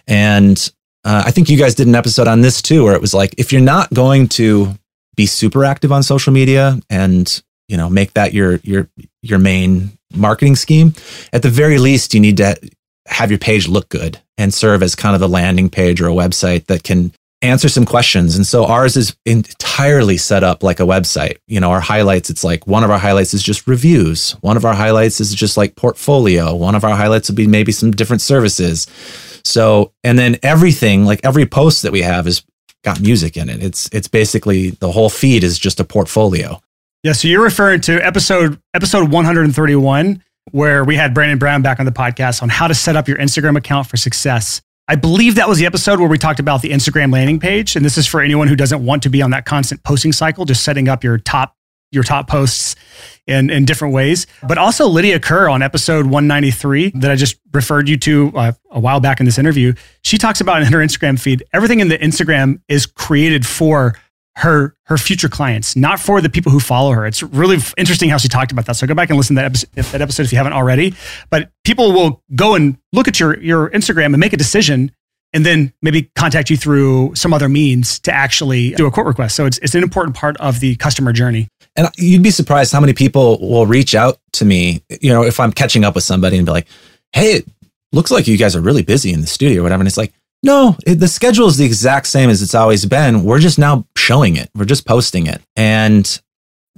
And 0.07 0.71
uh, 1.03 1.23
I 1.25 1.31
think 1.31 1.49
you 1.49 1.57
guys 1.57 1.75
did 1.75 1.87
an 1.87 1.95
episode 1.95 2.27
on 2.27 2.41
this 2.41 2.61
too, 2.61 2.83
where 2.83 2.93
it 2.93 3.01
was 3.01 3.13
like, 3.13 3.33
if 3.37 3.51
you're 3.51 3.61
not 3.61 3.91
going 3.93 4.27
to 4.29 4.75
be 5.15 5.25
super 5.25 5.65
active 5.65 5.91
on 5.91 6.03
social 6.03 6.31
media 6.31 6.79
and 6.89 7.41
you 7.67 7.77
know 7.77 7.89
make 7.89 8.13
that 8.13 8.33
your 8.33 8.59
your 8.63 8.87
your 9.21 9.39
main 9.39 9.97
marketing 10.13 10.55
scheme, 10.55 10.93
at 11.33 11.41
the 11.41 11.49
very 11.49 11.79
least, 11.79 12.13
you 12.13 12.19
need 12.19 12.37
to 12.37 12.57
have 13.07 13.31
your 13.31 13.39
page 13.39 13.67
look 13.67 13.89
good 13.89 14.19
and 14.37 14.53
serve 14.53 14.83
as 14.83 14.95
kind 14.95 15.15
of 15.15 15.19
the 15.19 15.29
landing 15.29 15.69
page 15.69 16.01
or 16.01 16.07
a 16.07 16.13
website 16.13 16.67
that 16.67 16.83
can 16.83 17.11
answer 17.41 17.69
some 17.69 17.85
questions. 17.85 18.35
And 18.35 18.45
so 18.45 18.65
ours 18.65 18.95
is 18.95 19.15
entirely 19.25 20.17
set 20.17 20.43
up 20.43 20.63
like 20.63 20.79
a 20.79 20.83
website. 20.83 21.37
You 21.47 21.59
know, 21.59 21.71
our 21.71 21.79
highlights, 21.79 22.29
it's 22.29 22.43
like 22.43 22.67
one 22.67 22.83
of 22.83 22.91
our 22.91 22.99
highlights 22.99 23.33
is 23.33 23.41
just 23.41 23.67
reviews. 23.67 24.31
One 24.41 24.57
of 24.57 24.65
our 24.65 24.73
highlights 24.73 25.19
is 25.19 25.33
just 25.33 25.57
like 25.57 25.75
portfolio. 25.75 26.53
One 26.53 26.75
of 26.75 26.83
our 26.83 26.95
highlights 26.95 27.29
would 27.29 27.35
be 27.37 27.47
maybe 27.47 27.71
some 27.71 27.91
different 27.91 28.21
services. 28.21 28.87
So, 29.43 29.91
and 30.03 30.19
then 30.19 30.37
everything, 30.43 31.05
like 31.05 31.21
every 31.23 31.45
post 31.45 31.81
that 31.81 31.91
we 31.91 32.01
have 32.01 32.27
is 32.27 32.43
got 32.83 33.01
music 33.01 33.37
in 33.37 33.49
it. 33.49 33.63
It's 33.63 33.89
it's 33.91 34.07
basically 34.07 34.71
the 34.71 34.91
whole 34.91 35.09
feed 35.09 35.43
is 35.43 35.57
just 35.57 35.79
a 35.79 35.83
portfolio. 35.83 36.61
Yeah, 37.03 37.13
so 37.13 37.27
you're 37.27 37.43
referring 37.43 37.81
to 37.81 37.99
episode 38.05 38.59
episode 38.73 39.11
131 39.11 40.23
where 40.51 40.83
we 40.83 40.95
had 40.95 41.13
Brandon 41.13 41.37
Brown 41.37 41.61
back 41.61 41.79
on 41.79 41.85
the 41.85 41.91
podcast 41.91 42.41
on 42.41 42.49
how 42.49 42.67
to 42.67 42.73
set 42.73 42.95
up 42.95 43.07
your 43.07 43.17
Instagram 43.17 43.57
account 43.57 43.87
for 43.87 43.97
success. 43.97 44.61
I 44.91 44.95
believe 44.95 45.35
that 45.35 45.47
was 45.47 45.57
the 45.57 45.65
episode 45.65 46.01
where 46.01 46.09
we 46.09 46.17
talked 46.17 46.41
about 46.41 46.61
the 46.61 46.71
Instagram 46.71 47.13
landing 47.13 47.39
page. 47.39 47.77
And 47.77 47.85
this 47.85 47.97
is 47.97 48.05
for 48.05 48.19
anyone 48.19 48.49
who 48.49 48.57
doesn't 48.57 48.85
want 48.85 49.03
to 49.03 49.09
be 49.09 49.21
on 49.21 49.31
that 49.31 49.45
constant 49.45 49.81
posting 49.85 50.11
cycle, 50.11 50.43
just 50.43 50.63
setting 50.63 50.89
up 50.89 51.01
your 51.01 51.17
top 51.17 51.55
your 51.93 52.03
top 52.03 52.27
posts 52.27 52.75
in, 53.25 53.49
in 53.49 53.63
different 53.63 53.93
ways. 53.93 54.27
But 54.45 54.57
also 54.57 54.87
Lydia 54.87 55.21
Kerr 55.21 55.47
on 55.47 55.61
episode 55.61 56.07
193 56.07 56.91
that 56.95 57.09
I 57.09 57.15
just 57.15 57.37
referred 57.53 57.87
you 57.87 57.95
to 57.99 58.33
uh, 58.35 58.51
a 58.69 58.81
while 58.81 58.99
back 58.99 59.21
in 59.21 59.25
this 59.25 59.37
interview. 59.37 59.73
She 60.03 60.17
talks 60.17 60.41
about 60.41 60.61
in 60.61 60.73
her 60.73 60.79
Instagram 60.79 61.17
feed, 61.17 61.45
everything 61.53 61.79
in 61.79 61.87
the 61.87 61.97
Instagram 61.97 62.59
is 62.67 62.85
created 62.85 63.47
for 63.47 63.95
her 64.37 64.75
her 64.85 64.97
future 64.97 65.29
clients, 65.29 65.75
not 65.75 65.99
for 65.99 66.21
the 66.21 66.29
people 66.29 66.51
who 66.51 66.59
follow 66.59 66.91
her. 66.91 67.05
It's 67.05 67.21
really 67.21 67.57
interesting 67.77 68.09
how 68.09 68.17
she 68.17 68.27
talked 68.27 68.51
about 68.51 68.65
that. 68.65 68.75
So 68.75 68.87
go 68.87 68.93
back 68.93 69.09
and 69.09 69.17
listen 69.17 69.35
to 69.35 69.41
that 69.41 69.45
episode, 69.45 69.69
if, 69.75 69.91
that 69.91 70.01
episode 70.01 70.23
if 70.23 70.31
you 70.31 70.37
haven't 70.37 70.53
already. 70.53 70.93
But 71.29 71.51
people 71.63 71.91
will 71.91 72.23
go 72.35 72.55
and 72.55 72.77
look 72.93 73.07
at 73.07 73.19
your 73.19 73.37
your 73.39 73.69
Instagram 73.71 74.07
and 74.07 74.17
make 74.17 74.33
a 74.33 74.37
decision, 74.37 74.91
and 75.33 75.45
then 75.45 75.73
maybe 75.81 76.09
contact 76.15 76.49
you 76.49 76.57
through 76.57 77.13
some 77.15 77.33
other 77.33 77.49
means 77.49 77.99
to 77.99 78.11
actually 78.13 78.71
do 78.71 78.85
a 78.85 78.91
quote 78.91 79.05
request. 79.05 79.35
So 79.35 79.45
it's 79.45 79.57
it's 79.59 79.75
an 79.75 79.83
important 79.83 80.15
part 80.15 80.37
of 80.37 80.59
the 80.59 80.75
customer 80.77 81.11
journey. 81.11 81.47
And 81.75 81.89
you'd 81.97 82.23
be 82.23 82.31
surprised 82.31 82.71
how 82.71 82.81
many 82.81 82.93
people 82.93 83.39
will 83.39 83.65
reach 83.65 83.95
out 83.95 84.19
to 84.33 84.45
me. 84.45 84.83
You 85.01 85.11
know, 85.13 85.23
if 85.23 85.39
I'm 85.39 85.51
catching 85.51 85.83
up 85.83 85.95
with 85.95 86.03
somebody 86.03 86.37
and 86.37 86.45
be 86.45 86.51
like, 86.51 86.67
hey, 87.13 87.33
it 87.33 87.47
looks 87.91 88.11
like 88.11 88.27
you 88.27 88.37
guys 88.37 88.55
are 88.55 88.61
really 88.61 88.83
busy 88.83 89.11
in 89.13 89.21
the 89.21 89.27
studio 89.27 89.61
or 89.61 89.63
whatever. 89.63 89.81
And 89.81 89.87
it's 89.87 89.97
like, 89.97 90.13
no, 90.43 90.75
it, 90.85 90.95
the 90.95 91.07
schedule 91.07 91.47
is 91.47 91.57
the 91.57 91.65
exact 91.65 92.07
same 92.07 92.29
as 92.29 92.41
it's 92.41 92.55
always 92.55 92.85
been. 92.85 93.23
We're 93.23 93.39
just 93.39 93.59
now 93.59 93.85
showing 93.95 94.35
it. 94.35 94.49
We're 94.55 94.65
just 94.65 94.87
posting 94.87 95.27
it. 95.27 95.41
And 95.55 96.21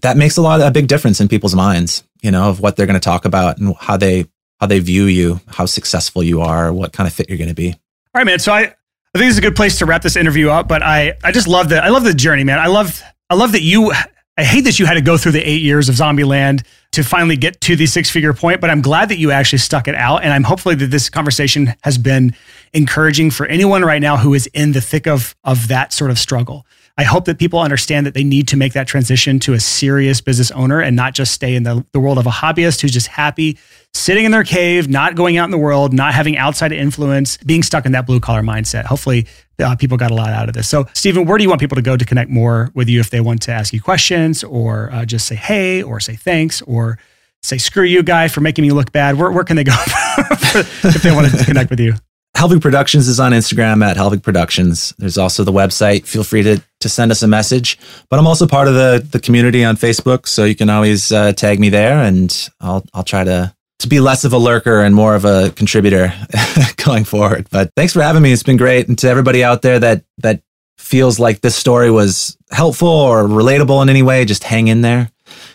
that 0.01 0.17
makes 0.17 0.37
a 0.37 0.41
lot 0.41 0.61
a 0.61 0.71
big 0.71 0.87
difference 0.87 1.21
in 1.21 1.27
people's 1.27 1.55
minds, 1.55 2.03
you 2.21 2.31
know, 2.31 2.49
of 2.49 2.59
what 2.59 2.75
they're 2.75 2.85
going 2.85 2.99
to 2.99 3.03
talk 3.03 3.25
about 3.25 3.57
and 3.57 3.75
how 3.77 3.97
they 3.97 4.25
how 4.59 4.67
they 4.67 4.79
view 4.79 5.05
you, 5.05 5.39
how 5.47 5.65
successful 5.65 6.23
you 6.23 6.41
are, 6.41 6.71
what 6.71 6.93
kind 6.93 7.07
of 7.07 7.13
fit 7.13 7.29
you're 7.29 7.37
going 7.37 7.49
to 7.49 7.55
be. 7.55 7.71
All 7.71 7.79
right, 8.15 8.25
man. 8.25 8.39
So 8.39 8.53
I, 8.53 8.59
I 8.59 8.65
think 8.65 8.75
this 9.13 9.31
is 9.31 9.37
a 9.39 9.41
good 9.41 9.55
place 9.55 9.77
to 9.79 9.85
wrap 9.85 10.01
this 10.01 10.15
interview 10.15 10.49
up. 10.49 10.67
But 10.67 10.83
I, 10.83 11.13
I 11.23 11.31
just 11.31 11.47
love 11.47 11.69
the 11.69 11.83
I 11.83 11.89
love 11.89 12.03
the 12.03 12.13
journey, 12.13 12.43
man. 12.43 12.59
I 12.59 12.67
love 12.67 13.01
I 13.29 13.35
love 13.35 13.53
that 13.53 13.61
you 13.61 13.93
I 14.37 14.43
hate 14.43 14.61
that 14.61 14.79
you 14.79 14.85
had 14.85 14.95
to 14.95 15.01
go 15.01 15.17
through 15.17 15.33
the 15.33 15.47
eight 15.47 15.61
years 15.61 15.89
of 15.89 15.95
Zombieland 15.95 16.65
to 16.93 17.03
finally 17.03 17.35
get 17.35 17.59
to 17.61 17.75
the 17.75 17.85
six 17.85 18.09
figure 18.09 18.33
point, 18.33 18.61
but 18.61 18.69
I'm 18.69 18.81
glad 18.81 19.09
that 19.09 19.17
you 19.17 19.31
actually 19.31 19.59
stuck 19.59 19.87
it 19.87 19.95
out. 19.95 20.23
And 20.23 20.31
I'm 20.31 20.43
hopefully 20.43 20.75
that 20.75 20.87
this 20.87 21.09
conversation 21.09 21.73
has 21.81 21.97
been 21.97 22.35
encouraging 22.71 23.31
for 23.31 23.45
anyone 23.47 23.83
right 23.83 24.01
now 24.01 24.17
who 24.17 24.33
is 24.33 24.47
in 24.53 24.71
the 24.71 24.81
thick 24.81 25.07
of, 25.07 25.35
of 25.43 25.67
that 25.67 25.91
sort 25.91 26.11
of 26.11 26.19
struggle. 26.19 26.65
I 26.95 27.03
hope 27.03 27.25
that 27.25 27.39
people 27.39 27.59
understand 27.59 28.05
that 28.05 28.13
they 28.13 28.23
need 28.23 28.47
to 28.49 28.57
make 28.57 28.73
that 28.73 28.87
transition 28.87 29.39
to 29.39 29.53
a 29.53 29.59
serious 29.59 30.21
business 30.21 30.51
owner 30.51 30.79
and 30.79 30.95
not 30.95 31.15
just 31.15 31.31
stay 31.31 31.55
in 31.55 31.63
the, 31.63 31.83
the 31.91 31.99
world 31.99 32.19
of 32.19 32.27
a 32.27 32.29
hobbyist 32.29 32.81
who's 32.81 32.91
just 32.91 33.07
happy 33.07 33.57
sitting 33.95 34.25
in 34.25 34.31
their 34.31 34.43
cave, 34.43 34.87
not 34.87 35.15
going 35.15 35.37
out 35.37 35.45
in 35.45 35.51
the 35.51 35.57
world, 35.57 35.91
not 35.91 36.13
having 36.13 36.37
outside 36.37 36.71
influence, 36.71 37.37
being 37.37 37.63
stuck 37.63 37.87
in 37.87 37.93
that 37.93 38.05
blue 38.05 38.19
collar 38.19 38.43
mindset. 38.43 38.85
Hopefully, 38.85 39.25
uh, 39.57 39.75
people 39.75 39.97
got 39.97 40.11
a 40.11 40.13
lot 40.13 40.29
out 40.29 40.49
of 40.49 40.53
this. 40.53 40.67
So, 40.67 40.85
Stephen, 40.93 41.25
where 41.25 41.39
do 41.39 41.43
you 41.43 41.49
want 41.49 41.59
people 41.59 41.75
to 41.75 41.81
go 41.81 41.97
to 41.97 42.05
connect 42.05 42.29
more 42.29 42.69
with 42.75 42.87
you 42.87 42.99
if 42.99 43.09
they 43.09 43.21
want 43.21 43.41
to 43.43 43.51
ask 43.51 43.73
you 43.73 43.81
questions 43.81 44.43
or 44.43 44.91
uh, 44.91 45.03
just 45.03 45.25
say 45.25 45.35
hey 45.35 45.81
or 45.81 45.99
say 45.99 46.15
thanks 46.15 46.61
or 46.63 46.99
say 47.41 47.57
screw 47.57 47.85
you 47.85 48.03
guy 48.03 48.27
for 48.27 48.41
making 48.41 48.63
me 48.63 48.71
look 48.71 48.91
bad? 48.91 49.17
Where, 49.17 49.31
where 49.31 49.43
can 49.43 49.55
they 49.55 49.63
go 49.63 49.75
if 49.77 51.01
they 51.01 51.11
want 51.11 51.31
to 51.31 51.43
connect 51.43 51.71
with 51.71 51.79
you? 51.79 51.95
Helvig 52.35 52.61
Productions 52.61 53.07
is 53.07 53.19
on 53.19 53.31
Instagram 53.31 53.85
at 53.85 53.95
Helvig 53.95 54.23
Productions. 54.23 54.93
There's 54.97 55.17
also 55.17 55.43
the 55.43 55.51
website. 55.51 56.05
Feel 56.05 56.23
free 56.23 56.41
to, 56.43 56.61
to 56.79 56.89
send 56.89 57.11
us 57.11 57.21
a 57.21 57.27
message. 57.27 57.77
But 58.09 58.19
I'm 58.19 58.27
also 58.27 58.47
part 58.47 58.67
of 58.67 58.73
the, 58.73 59.07
the 59.11 59.19
community 59.19 59.63
on 59.63 59.77
Facebook, 59.77 60.27
so 60.27 60.43
you 60.43 60.55
can 60.55 60.69
always 60.69 61.11
uh, 61.11 61.33
tag 61.33 61.59
me 61.59 61.69
there, 61.69 61.99
and 61.99 62.49
I'll 62.59 62.83
I'll 62.93 63.03
try 63.03 63.23
to 63.23 63.53
to 63.79 63.87
be 63.87 63.99
less 63.99 64.23
of 64.23 64.33
a 64.33 64.37
lurker 64.37 64.81
and 64.81 64.95
more 64.95 65.13
of 65.13 65.25
a 65.25 65.51
contributor 65.51 66.13
going 66.77 67.03
forward. 67.03 67.47
But 67.51 67.71
thanks 67.75 67.93
for 67.93 68.01
having 68.01 68.23
me. 68.23 68.31
It's 68.31 68.43
been 68.43 68.57
great. 68.57 68.87
And 68.87 68.97
to 68.99 69.09
everybody 69.09 69.43
out 69.43 69.61
there 69.61 69.77
that 69.79 70.03
that 70.19 70.41
feels 70.77 71.19
like 71.19 71.41
this 71.41 71.55
story 71.55 71.91
was 71.91 72.37
helpful 72.51 72.87
or 72.87 73.23
relatable 73.23 73.81
in 73.83 73.89
any 73.89 74.01
way, 74.01 74.25
just 74.25 74.43
hang 74.43 74.69
in 74.69 74.81
there. 74.81 75.11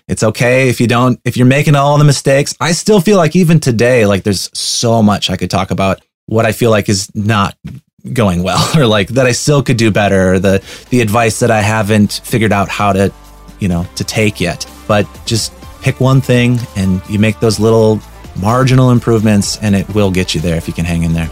It's 0.09 0.23
okay 0.23 0.69
if 0.69 0.81
you 0.81 0.87
don't 0.87 1.21
if 1.25 1.37
you're 1.37 1.47
making 1.47 1.75
all 1.75 1.99
the 1.99 2.05
mistakes. 2.05 2.55
I 2.61 2.73
still 2.73 3.01
feel 3.01 3.17
like 3.17 3.35
even 3.35 3.61
today 3.61 4.07
like 4.07 4.23
there's 4.23 4.51
so 4.57 5.03
much 5.03 5.31
I 5.31 5.37
could 5.37 5.51
talk 5.51 5.71
about 5.71 6.01
what 6.29 6.45
I 6.45 6.53
feel 6.53 6.71
like 6.71 6.89
is 6.89 7.13
not 7.15 7.57
going 8.13 8.43
well 8.43 8.65
or 8.79 8.87
like 8.87 9.09
that 9.09 9.27
I 9.27 9.33
still 9.33 9.63
could 9.63 9.77
do 9.77 9.91
better 9.91 10.35
or 10.35 10.39
the 10.39 10.63
the 10.91 11.01
advice 11.01 11.41
that 11.41 11.51
I 11.51 11.61
haven't 11.61 12.21
figured 12.25 12.53
out 12.53 12.69
how 12.69 12.93
to, 12.93 13.13
you 13.59 13.69
know, 13.69 13.87
to 13.97 14.05
take 14.05 14.41
yet. 14.41 14.67
But 14.87 15.07
just 15.27 15.53
pick 15.83 16.01
one 16.01 16.21
thing 16.21 16.59
and 16.77 17.03
you 17.09 17.19
make 17.19 17.41
those 17.41 17.59
little 17.59 18.01
marginal 18.41 18.91
improvements, 18.91 19.59
and 19.63 19.75
it 19.75 19.89
will 19.95 20.11
get 20.11 20.35
you 20.35 20.41
there 20.41 20.57
if 20.57 20.69
you 20.69 20.75
can 20.75 20.85
hang 20.85 21.03
in 21.03 21.13
there. 21.13 21.29